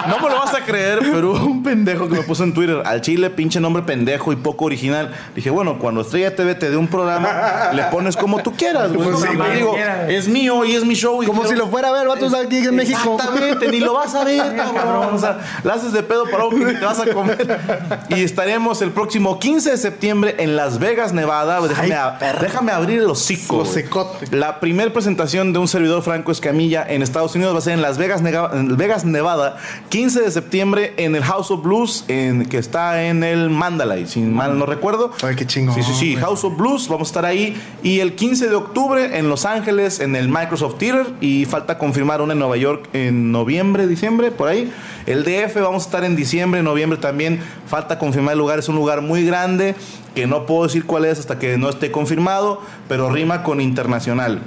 No 0.08 0.18
me 0.18 0.28
lo 0.30 0.38
vas 0.38 0.54
a 0.54 0.64
creer, 0.64 0.98
pero 1.12 1.32
hubo 1.32 1.44
un 1.46 1.62
pendejo 1.62 2.08
que 2.08 2.14
me 2.16 2.22
puso 2.22 2.44
en 2.44 2.54
Twitter 2.54 2.82
al 2.84 3.00
chile, 3.00 3.30
pinche 3.30 3.60
nombre 3.60 3.82
pendejo 3.82 4.32
y 4.32 4.36
poco 4.36 4.64
original. 4.66 5.12
Dije, 5.34 5.50
bueno, 5.50 5.78
cuando 5.78 6.00
Estrella 6.00 6.34
TV 6.34 6.54
te 6.54 6.70
dé 6.70 6.76
un 6.76 6.88
programa, 6.88 7.70
le 7.74 7.82
pones 7.84 8.16
como 8.16 8.42
tú 8.42 8.52
quieras, 8.52 8.92
güey. 8.92 9.10
Pues 9.10 9.20
sí, 9.22 9.28
digo, 9.56 9.76
es 10.08 10.28
mío 10.28 10.64
y 10.64 10.74
es 10.74 10.84
mi 10.84 10.94
show. 10.94 11.22
Y 11.22 11.26
Como 11.26 11.42
quiero- 11.42 11.56
si 11.56 11.58
lo 11.62 11.68
fuera 11.68 11.88
a 11.88 11.92
ver, 11.92 12.08
vatos 12.08 12.32
aquí 12.34 12.58
en 12.58 12.74
México. 12.74 13.16
Exactamente, 13.18 13.68
ni 13.68 13.80
lo 13.80 13.94
vas 13.94 14.14
a 14.14 14.24
ver, 14.24 14.56
cabrón. 14.56 15.08
O 15.14 15.18
sea, 15.18 15.38
la 15.64 15.74
haces 15.74 15.92
de 15.92 16.02
pedo 16.02 16.24
para 16.24 16.44
algo 16.44 16.50
que 16.50 16.64
ni 16.64 16.74
te 16.74 16.84
vas 16.84 17.00
a 17.00 17.06
comer. 17.12 17.58
Y 18.08 18.22
estaremos 18.22 18.80
el 18.82 18.90
próximo 18.90 19.38
15 19.38 19.70
de 19.72 19.76
septiembre 19.76 20.36
en 20.38 20.56
Las 20.56 20.78
Vegas, 20.78 21.12
Nevada. 21.12 21.60
Déjame, 21.60 21.94
a- 21.94 22.18
déjame 22.40 22.72
abrir 22.72 22.98
el 23.00 23.10
hocico. 23.10 23.58
Los 23.58 23.68
La 24.30 24.60
primer 24.60 24.92
presentación 24.92 25.52
de 25.52 25.58
un 25.58 25.68
servidor 25.68 26.02
Franco 26.02 26.32
Escamilla 26.32 26.84
en 26.88 27.02
Estados 27.02 27.34
Unidos 27.34 27.54
va 27.54 27.58
a 27.58 27.62
ser 27.62 27.74
en 27.74 27.82
Las 27.82 27.98
Vegas, 27.98 29.04
Nevada, 29.04 29.56
15 29.88 30.20
de 30.20 30.30
septiembre 30.30 30.94
en 30.96 31.14
el 31.16 31.24
House 31.24 31.50
of 31.50 31.62
Blues, 31.62 32.04
en, 32.08 32.46
que 32.46 32.58
está 32.58 33.04
en 33.04 33.24
el 33.24 33.50
Mandalay, 33.50 34.06
si 34.06 34.20
mal 34.20 34.58
no 34.58 34.66
recuerdo. 34.66 35.12
Ay, 35.22 35.36
qué 35.36 35.46
chingón, 35.46 35.74
Sí, 35.74 35.82
sí, 35.82 35.92
sí, 35.94 36.12
güey. 36.12 36.24
House 36.24 36.44
of 36.44 36.56
Blues, 36.56 36.88
vamos 36.88 37.08
a 37.08 37.10
estar 37.10 37.24
ahí. 37.24 37.60
Y 37.82 38.00
el 38.00 38.14
15 38.14 38.48
de 38.48 38.54
octubre 38.54 39.18
en 39.18 39.28
Los 39.28 39.44
Ángeles, 39.44 40.00
en 40.00 40.16
el 40.16 40.28
Microsoft 40.28 40.78
Theater. 40.78 41.06
Y 41.20 41.44
falta 41.44 41.78
confirmar 41.78 42.20
una 42.20 42.32
en 42.32 42.38
Nueva 42.38 42.56
York 42.56 42.88
en 42.92 43.32
noviembre, 43.32 43.86
diciembre, 43.86 44.30
por 44.30 44.48
ahí. 44.48 44.72
El 45.06 45.24
DF 45.24 45.56
vamos 45.56 45.84
a 45.84 45.86
estar 45.86 46.04
en 46.04 46.16
diciembre, 46.16 46.62
noviembre 46.62 46.98
también. 46.98 47.40
Falta 47.66 47.98
confirmar 47.98 48.32
el 48.32 48.38
lugar, 48.38 48.58
es 48.58 48.68
un 48.68 48.76
lugar 48.76 49.00
muy 49.00 49.24
grande 49.24 49.74
que 50.14 50.26
no 50.26 50.46
puedo 50.46 50.64
decir 50.64 50.86
cuál 50.86 51.04
es 51.04 51.18
hasta 51.18 51.38
que 51.38 51.56
no 51.58 51.68
esté 51.68 51.90
confirmado, 51.90 52.60
pero 52.88 53.10
rima 53.10 53.42
con 53.42 53.60
internacional. 53.60 54.40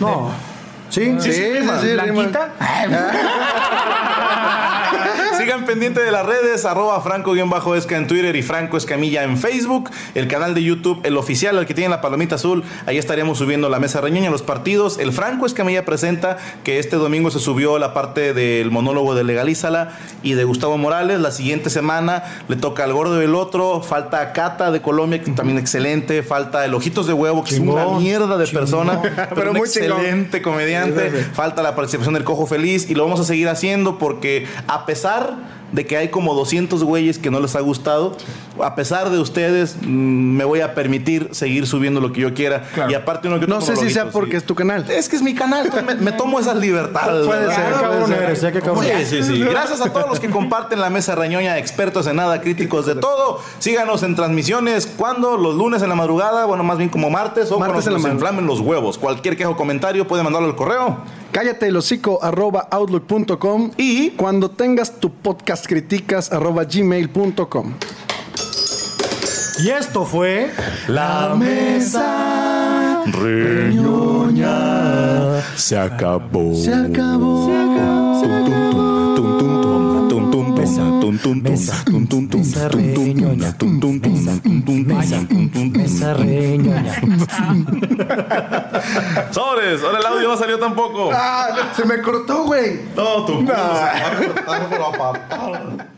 No. 0.00 0.30
¿Sí? 0.90 1.14
Sí, 1.20 1.32
sí, 1.32 1.42
sí, 1.80 1.92
Blanquita. 1.92 2.52
Sigan 5.38 5.66
pendiente 5.66 6.02
de 6.02 6.10
las 6.10 6.26
redes, 6.26 6.64
arroba 6.64 7.00
franco-esca 7.00 7.96
en 7.96 8.08
Twitter 8.08 8.34
y 8.34 8.42
Franco 8.42 8.76
Escamilla 8.76 9.22
en 9.22 9.38
Facebook. 9.38 9.88
El 10.16 10.26
canal 10.26 10.52
de 10.52 10.64
YouTube, 10.64 11.00
el 11.04 11.16
oficial, 11.16 11.56
el 11.58 11.64
que 11.64 11.74
tiene 11.74 11.90
la 11.90 12.00
palomita 12.00 12.34
azul. 12.34 12.64
Ahí 12.86 12.98
estaremos 12.98 13.38
subiendo 13.38 13.68
la 13.68 13.78
mesa 13.78 14.00
reñoña, 14.00 14.30
los 14.30 14.42
partidos. 14.42 14.98
El 14.98 15.12
Franco 15.12 15.46
Escamilla 15.46 15.84
presenta 15.84 16.38
que 16.64 16.80
este 16.80 16.96
domingo 16.96 17.30
se 17.30 17.38
subió 17.38 17.78
la 17.78 17.94
parte 17.94 18.34
del 18.34 18.72
monólogo 18.72 19.14
de 19.14 19.22
Legalízala 19.22 19.90
y 20.24 20.32
de 20.32 20.42
Gustavo 20.42 20.76
Morales. 20.76 21.20
La 21.20 21.30
siguiente 21.30 21.70
semana 21.70 22.24
le 22.48 22.56
toca 22.56 22.82
al 22.82 22.92
Gordo 22.92 23.14
del 23.14 23.36
Otro. 23.36 23.80
Falta 23.80 24.32
Cata 24.32 24.72
de 24.72 24.82
Colombia, 24.82 25.22
que 25.22 25.30
también 25.30 25.56
excelente. 25.58 26.24
Falta 26.24 26.64
el 26.64 26.74
Ojitos 26.74 27.06
de 27.06 27.12
Huevo, 27.12 27.44
que 27.44 27.54
es 27.54 27.60
una 27.60 27.86
mierda 27.90 28.38
de 28.38 28.46
persona, 28.48 29.00
pero, 29.02 29.28
Pero 29.36 29.50
un 29.52 29.58
muy 29.58 29.68
chingón. 29.68 30.00
excelente 30.00 30.42
comediante. 30.82 31.24
Falta 31.32 31.62
la 31.62 31.74
participación 31.74 32.14
del 32.14 32.24
Cojo 32.24 32.46
Feliz 32.46 32.88
y 32.88 32.94
lo 32.94 33.04
vamos 33.04 33.20
a 33.20 33.24
seguir 33.24 33.48
haciendo 33.48 33.98
porque 33.98 34.46
a 34.66 34.86
pesar 34.86 35.57
de 35.72 35.86
que 35.86 35.96
hay 35.96 36.08
como 36.08 36.34
200 36.34 36.82
güeyes 36.84 37.18
que 37.18 37.30
no 37.30 37.40
les 37.40 37.54
ha 37.56 37.60
gustado, 37.60 38.16
a 38.62 38.74
pesar 38.74 39.10
de 39.10 39.18
ustedes, 39.18 39.76
mm, 39.80 39.86
me 39.86 40.44
voy 40.44 40.60
a 40.60 40.74
permitir 40.74 41.28
seguir 41.32 41.66
subiendo 41.66 42.00
lo 42.00 42.12
que 42.12 42.20
yo 42.20 42.34
quiera. 42.34 42.62
Claro. 42.74 42.90
Y 42.90 42.94
aparte 42.94 43.28
uno 43.28 43.38
que 43.38 43.46
No 43.46 43.60
sé 43.60 43.76
si 43.76 43.90
sea 43.90 44.10
porque 44.10 44.32
sí. 44.32 44.36
es 44.38 44.44
tu 44.44 44.54
canal. 44.54 44.90
Es 44.90 45.08
que 45.08 45.16
es 45.16 45.22
mi 45.22 45.34
canal, 45.34 45.70
me, 45.86 45.94
me 45.96 46.12
tomo 46.12 46.40
esas 46.40 46.56
libertades. 46.56 47.26
Puede 47.26 47.46
¿verdad? 47.46 47.56
ser, 47.56 47.80
cabrón 47.80 48.08
ser. 48.08 48.22
eres, 48.22 48.40
ya 48.40 48.52
que 48.52 48.60
cabrón. 48.60 48.84
Sí, 48.84 49.04
sí, 49.06 49.22
sí. 49.22 49.38
Gracias 49.50 49.80
a 49.80 49.92
todos 49.92 50.08
los 50.08 50.20
que 50.20 50.30
comparten 50.30 50.80
la 50.80 50.90
mesa 50.90 51.14
rañoña, 51.14 51.58
expertos 51.58 52.06
en 52.06 52.16
nada, 52.16 52.40
críticos 52.40 52.86
de 52.86 52.94
todo. 52.94 53.40
Síganos 53.58 54.02
en 54.02 54.14
transmisiones. 54.14 54.86
¿Cuándo? 54.86 55.36
Los 55.36 55.54
lunes 55.54 55.82
en 55.82 55.88
la 55.88 55.94
madrugada, 55.94 56.46
bueno, 56.46 56.64
más 56.64 56.78
bien 56.78 56.88
como 56.90 57.10
martes 57.10 57.50
o 57.50 57.58
Martes 57.58 57.74
cuando 57.74 57.82
se 57.82 57.90
nos 57.90 58.12
inflamen 58.12 58.46
los 58.46 58.60
huevos. 58.60 58.98
Cualquier 58.98 59.36
quejo 59.36 59.52
o 59.52 59.56
comentario 59.56 60.06
puede 60.06 60.22
mandarlo 60.22 60.48
al 60.48 60.56
correo. 60.56 60.98
Cállate 61.32 61.68
el 61.68 61.76
hocico 61.76 62.22
arroba 62.22 62.68
outlook.com 62.70 63.72
Y 63.76 64.10
cuando 64.10 64.50
tengas 64.50 65.00
tu 65.00 65.12
podcast 65.12 65.66
criticas 65.66 66.32
arroba 66.32 66.64
gmail.com. 66.64 67.74
Y 69.60 69.70
esto 69.70 70.04
fue. 70.04 70.52
la 70.86 71.34
mesa 71.36 73.02
reñoña 73.06 74.46
se 75.56 75.76
acabó. 75.78 76.54
Se 76.54 76.72
acabó. 76.72 78.87
Mesa, 81.10 81.84
mesa 81.86 82.68
reñoña, 82.68 83.54
mesa, 83.58 84.40
mesa, 84.44 85.20
mesa 85.72 86.14
reñoña. 86.14 86.94
Sobres, 89.30 89.82
ahora 89.82 89.98
el 89.98 90.06
audio 90.06 90.28
no 90.28 90.36
salió 90.36 90.58
tampoco. 90.58 91.10
Ah, 91.12 91.70
se 91.74 91.84
me 91.86 92.02
cortó, 92.02 92.44
güey. 92.44 92.84
Todo 92.94 93.24
tu 93.24 93.34
culo 93.36 93.46
se 93.46 93.52
va 93.52 94.06
a 94.06 94.16
cortar 94.16 94.68
por 94.68 94.80
la 94.80 94.90
papada. 94.98 95.97